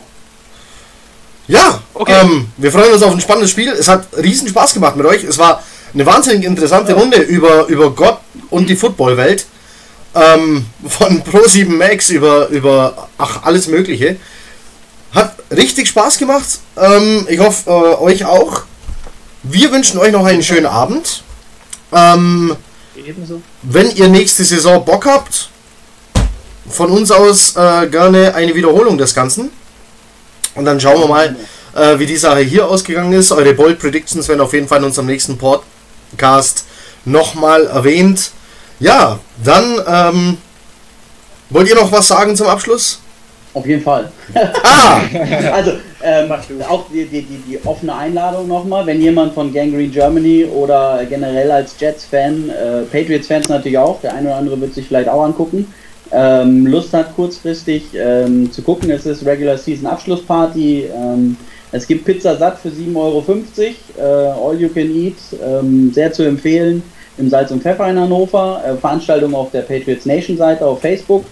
Ja, 1.46 1.80
Okay. 1.92 2.14
ähm, 2.22 2.48
wir 2.56 2.72
freuen 2.72 2.92
uns 2.94 3.02
auf 3.02 3.12
ein 3.12 3.20
spannendes 3.20 3.50
Spiel. 3.50 3.68
Es 3.70 3.88
hat 3.88 4.06
riesen 4.16 4.48
Spaß 4.48 4.72
gemacht 4.74 4.96
mit 4.96 5.04
euch. 5.06 5.24
Es 5.24 5.36
war 5.36 5.62
eine 5.92 6.06
wahnsinnig 6.06 6.44
interessante 6.44 6.94
Runde 6.94 7.18
über, 7.18 7.66
über 7.66 7.90
Gott 7.90 8.18
und 8.50 8.68
die 8.68 8.76
Footballwelt. 8.76 9.44
Ähm, 10.14 10.64
von 10.88 11.22
Pro7 11.24 11.68
Max 11.68 12.08
über, 12.10 12.48
über 12.48 13.08
ach, 13.18 13.42
alles 13.42 13.66
Mögliche. 13.66 14.16
Hat 15.12 15.34
richtig 15.50 15.88
Spaß 15.88 16.18
gemacht. 16.18 16.60
Ähm, 16.76 17.26
ich 17.28 17.38
hoffe, 17.40 17.68
äh, 17.68 18.02
euch 18.02 18.24
auch. 18.24 18.62
Wir 19.46 19.70
wünschen 19.70 19.98
euch 19.98 20.10
noch 20.10 20.24
einen 20.24 20.42
schönen 20.42 20.64
Abend. 20.64 21.22
Ähm, 21.92 22.56
Ebenso. 22.96 23.42
wenn 23.62 23.90
ihr 23.90 24.08
nächste 24.08 24.42
Saison 24.42 24.82
Bock 24.82 25.04
habt, 25.04 25.50
von 26.66 26.90
uns 26.90 27.10
aus 27.10 27.54
äh, 27.54 27.86
gerne 27.88 28.34
eine 28.34 28.54
Wiederholung 28.54 28.96
des 28.96 29.14
Ganzen. 29.14 29.50
Und 30.54 30.64
dann 30.64 30.80
schauen 30.80 30.98
wir 30.98 31.08
mal, 31.08 31.36
äh, 31.74 31.98
wie 31.98 32.06
die 32.06 32.16
Sache 32.16 32.40
hier 32.40 32.66
ausgegangen 32.66 33.12
ist. 33.12 33.32
Eure 33.32 33.52
Bold 33.52 33.78
Predictions 33.78 34.26
werden 34.28 34.40
auf 34.40 34.54
jeden 34.54 34.66
Fall 34.66 34.78
in 34.78 34.84
unserem 34.84 35.08
nächsten 35.08 35.36
Podcast 35.36 36.64
nochmal 37.04 37.66
erwähnt. 37.66 38.30
Ja, 38.80 39.18
dann 39.44 39.78
ähm, 39.86 40.38
wollt 41.50 41.68
ihr 41.68 41.74
noch 41.74 41.92
was 41.92 42.08
sagen 42.08 42.34
zum 42.34 42.46
Abschluss? 42.46 43.00
Auf 43.54 43.66
jeden 43.66 43.82
Fall. 43.82 44.10
Ah, 44.34 45.00
Also, 45.52 45.72
ähm, 46.02 46.30
auch 46.68 46.84
die, 46.92 47.04
die, 47.06 47.22
die, 47.22 47.38
die 47.48 47.58
offene 47.64 47.94
Einladung 47.94 48.48
nochmal, 48.48 48.84
wenn 48.84 49.00
jemand 49.00 49.32
von 49.32 49.52
Gangrene 49.52 49.88
Germany 49.88 50.44
oder 50.44 51.00
generell 51.08 51.50
als 51.50 51.76
Jets-Fan, 51.78 52.50
äh, 52.50 52.82
Patriots-Fans 52.90 53.48
natürlich 53.48 53.78
auch, 53.78 54.00
der 54.00 54.14
eine 54.14 54.28
oder 54.28 54.36
andere 54.36 54.60
wird 54.60 54.74
sich 54.74 54.88
vielleicht 54.88 55.08
auch 55.08 55.22
angucken, 55.22 55.72
ähm, 56.10 56.66
Lust 56.66 56.92
hat 56.92 57.14
kurzfristig 57.14 57.84
ähm, 57.94 58.50
zu 58.52 58.62
gucken, 58.62 58.90
es 58.90 59.06
ist 59.06 59.24
Regular 59.24 59.56
Season 59.56 59.86
Abschlussparty, 59.86 60.86
ähm, 60.94 61.36
es 61.72 61.86
gibt 61.86 62.04
Pizza 62.04 62.36
satt 62.36 62.58
für 62.58 62.68
7,50 62.68 62.94
Euro, 62.96 63.24
äh, 63.98 64.02
all 64.02 64.60
you 64.60 64.68
can 64.68 64.94
eat, 64.94 65.16
ähm, 65.42 65.92
sehr 65.92 66.12
zu 66.12 66.22
empfehlen 66.22 66.82
im 67.18 67.30
Salz 67.30 67.50
und 67.50 67.62
Pfeffer 67.62 67.88
in 67.88 67.98
Hannover, 67.98 68.62
äh, 68.66 68.76
Veranstaltung 68.76 69.34
auf 69.34 69.50
der 69.50 69.62
Patriots 69.62 70.06
Nation 70.06 70.36
Seite 70.36 70.66
auf 70.66 70.80
Facebook. 70.80 71.24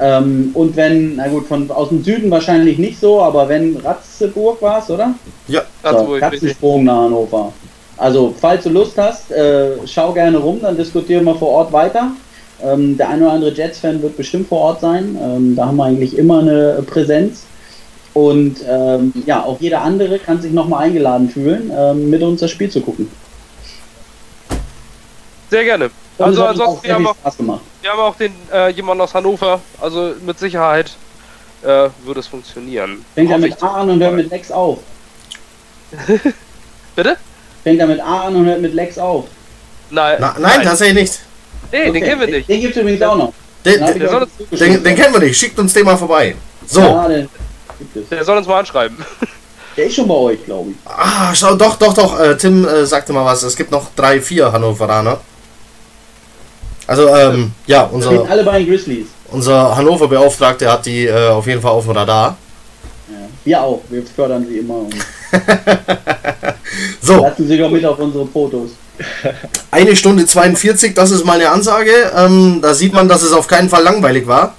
Ähm, 0.00 0.50
und 0.54 0.76
wenn, 0.76 1.16
na 1.16 1.28
gut, 1.28 1.46
von 1.46 1.70
aus 1.70 1.88
dem 1.88 2.04
Süden 2.04 2.30
wahrscheinlich 2.30 2.78
nicht 2.78 3.00
so, 3.00 3.20
aber 3.20 3.48
wenn 3.48 3.76
Ratzeburg 3.76 4.62
war 4.62 4.80
es, 4.80 4.90
oder? 4.90 5.14
ja, 5.48 5.62
Das 5.82 5.92
So. 5.92 6.18
Katzensprung 6.18 6.84
nach 6.84 7.04
Hannover. 7.04 7.52
Also, 7.96 8.32
falls 8.40 8.62
du 8.62 8.70
Lust 8.70 8.96
hast, 8.96 9.32
äh, 9.32 9.70
schau 9.86 10.12
gerne 10.12 10.38
rum, 10.38 10.60
dann 10.62 10.76
diskutieren 10.76 11.24
wir 11.24 11.34
vor 11.34 11.48
Ort 11.48 11.72
weiter. 11.72 12.12
Ähm, 12.62 12.96
der 12.96 13.08
ein 13.08 13.22
oder 13.22 13.32
andere 13.32 13.52
Jets-Fan 13.52 14.00
wird 14.02 14.16
bestimmt 14.16 14.48
vor 14.48 14.60
Ort 14.60 14.80
sein. 14.80 15.18
Ähm, 15.20 15.56
da 15.56 15.66
haben 15.66 15.76
wir 15.76 15.84
eigentlich 15.84 16.16
immer 16.16 16.40
eine 16.40 16.82
Präsenz. 16.86 17.44
Und 18.14 18.56
ähm, 18.68 19.12
ja, 19.26 19.44
auch 19.44 19.60
jeder 19.60 19.82
andere 19.82 20.18
kann 20.18 20.40
sich 20.40 20.52
nochmal 20.52 20.84
eingeladen 20.84 21.28
fühlen, 21.28 21.72
ähm, 21.76 22.10
mit 22.10 22.22
uns 22.22 22.40
das 22.40 22.50
Spiel 22.50 22.70
zu 22.70 22.80
gucken. 22.80 23.08
Sehr 25.50 25.64
gerne. 25.64 25.90
Also 26.18 26.44
auch 26.44 26.48
ansonsten, 26.48 26.86
wir 26.86 26.94
haben 26.94 27.06
auch, 27.06 27.16
wir 27.82 27.90
haben 27.90 28.00
auch 28.00 28.16
den 28.16 28.32
äh, 28.52 28.70
jemanden 28.70 29.02
aus 29.02 29.14
Hannover. 29.14 29.60
Also 29.80 30.14
mit 30.24 30.38
Sicherheit 30.38 30.90
äh, 31.62 31.88
würde 32.04 32.20
es 32.20 32.26
funktionieren. 32.26 33.04
Fängt 33.14 33.30
er 33.30 33.38
mit 33.38 33.62
A 33.62 33.68
an 33.82 33.90
und 33.90 34.02
hört 34.02 34.14
mit 34.14 34.30
Lex 34.30 34.50
auf. 34.50 34.78
Bitte? 36.96 37.16
Fängt 37.62 37.80
er 37.80 37.86
mit 37.86 38.00
A 38.00 38.26
an 38.26 38.36
und 38.36 38.46
hört 38.46 38.60
mit 38.60 38.74
Lex 38.74 38.98
auf. 38.98 39.26
Nein, 39.90 40.16
na, 40.20 40.36
nein, 40.38 40.62
tatsächlich 40.62 41.02
nicht. 41.02 41.20
Nee, 41.72 41.84
den 41.84 41.90
Okay, 41.90 42.00
kennen 42.00 42.20
wir 42.20 42.26
nicht. 42.28 42.48
Den 42.48 42.60
gibt 42.60 42.76
es 42.76 42.82
übrigens 42.82 43.02
auch 43.02 43.16
noch. 43.16 43.32
Den, 43.64 43.84
Den 43.84 43.98
den, 43.98 44.58
den, 44.58 44.84
den 44.84 44.96
kennen 44.96 45.14
wir 45.14 45.20
nicht. 45.20 45.38
Schickt 45.38 45.58
uns 45.58 45.72
den 45.72 45.84
mal 45.84 45.96
vorbei. 45.96 46.34
So, 46.66 46.80
Ja, 46.80 47.08
den 47.08 47.28
gibt 47.78 47.96
es. 47.96 48.08
Der 48.08 48.24
soll 48.24 48.38
uns 48.38 48.46
mal 48.46 48.60
anschreiben. 48.60 48.96
Der 49.76 49.86
ist 49.86 49.94
schon 49.94 50.08
bei 50.08 50.14
euch, 50.14 50.44
glaube 50.44 50.70
ich. 50.72 50.76
ah, 50.86 51.32
schau, 51.32 51.54
doch, 51.54 51.76
doch, 51.76 51.94
doch. 51.94 52.18
Äh, 52.18 52.36
Tim 52.36 52.66
äh, 52.66 52.84
sagte 52.84 53.12
mal 53.12 53.24
was. 53.24 53.44
Es 53.44 53.54
gibt 53.54 53.70
noch 53.70 53.90
drei, 53.94 54.20
vier 54.20 54.50
Hannoveraner. 54.50 55.20
Also, 56.88 57.06
ähm, 57.14 57.52
ja, 57.66 57.82
Sind 57.90 57.94
unser, 57.94 58.30
alle 58.30 58.42
bei 58.44 58.58
den 58.58 58.68
Grizzlies. 58.68 59.06
unser 59.30 59.76
Hannover-Beauftragte 59.76 60.72
hat 60.72 60.86
die 60.86 61.04
äh, 61.06 61.28
auf 61.28 61.46
jeden 61.46 61.60
Fall 61.60 61.72
auf 61.72 61.84
dem 61.84 61.92
Radar. 61.92 62.36
Ja. 63.08 63.16
Wir 63.44 63.62
auch. 63.62 63.82
Wir 63.90 64.02
fördern 64.04 64.46
sie 64.48 64.58
immer. 64.58 64.78
Und 64.78 64.94
So, 67.02 67.20
lassen 67.22 67.46
sie 67.46 67.58
doch 67.58 67.70
mit 67.70 67.84
auf 67.84 67.98
unsere 67.98 68.26
Fotos. 68.26 68.70
eine 69.70 69.94
Stunde 69.96 70.24
42, 70.24 70.94
das 70.94 71.10
ist 71.10 71.26
meine 71.26 71.50
Ansage. 71.50 71.92
Ähm, 72.16 72.60
da 72.62 72.72
sieht 72.72 72.94
man, 72.94 73.06
dass 73.06 73.22
es 73.22 73.32
auf 73.32 73.46
keinen 73.46 73.68
Fall 73.68 73.82
langweilig 73.82 74.26
war. 74.26 74.54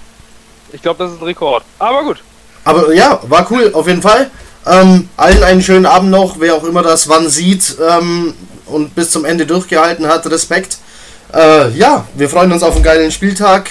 Ich 0.72 0.84
glaube, 0.84 1.04
das 1.04 1.14
ist 1.14 1.22
ein 1.22 1.26
Rekord. 1.26 1.64
Aber 1.80 2.04
gut. 2.04 2.18
Aber 2.64 2.94
ja, 2.94 3.20
war 3.28 3.48
cool, 3.50 3.72
auf 3.74 3.88
jeden 3.88 4.04
Fall. 4.04 4.30
Ähm, 4.68 5.10
allen 5.18 5.44
einen 5.44 5.64
schönen 5.64 5.88
Abend 5.88 6.12
noch, 6.12 6.40
wer 6.40 6.54
auch 6.54 6.64
immer 6.64 6.84
das 6.84 7.10
wann 7.10 7.28
sieht 7.28 7.76
ähm, 7.90 8.36
und 8.68 8.94
bis 8.94 9.10
zum 9.10 9.26
Ende 9.26 9.48
durchgehalten 9.48 10.06
hat, 10.08 10.30
Respekt. 10.30 10.78
Äh, 11.34 11.70
ja, 11.72 12.08
wir 12.16 12.30
freuen 12.30 12.52
uns 12.52 12.64
auf 12.64 12.76
einen 12.76 12.84
geilen 12.84 13.12
Spieltag. 13.12 13.70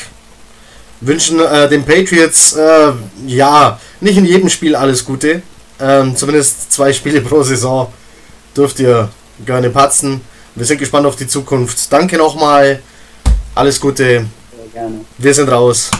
Wünschen 1.00 1.40
äh, 1.40 1.68
den 1.68 1.84
Patriots, 1.84 2.54
äh, 2.54 2.92
ja, 3.26 3.78
nicht 4.00 4.16
in 4.16 4.24
jedem 4.24 4.48
Spiel 4.48 4.74
alles 4.74 5.04
Gute. 5.04 5.42
Ähm, 5.80 6.16
zumindest 6.16 6.72
zwei 6.72 6.92
Spiele 6.92 7.20
pro 7.22 7.42
Saison 7.42 7.92
dürft 8.56 8.80
ihr 8.80 9.08
gerne 9.46 9.70
patzen. 9.70 10.20
Wir 10.54 10.66
sind 10.66 10.78
gespannt 10.78 11.06
auf 11.06 11.16
die 11.16 11.28
Zukunft. 11.28 11.92
Danke 11.92 12.16
nochmal. 12.16 12.82
Alles 13.54 13.80
Gute. 13.80 14.26
Wir 15.18 15.34
sind 15.34 15.48
raus. 15.48 15.90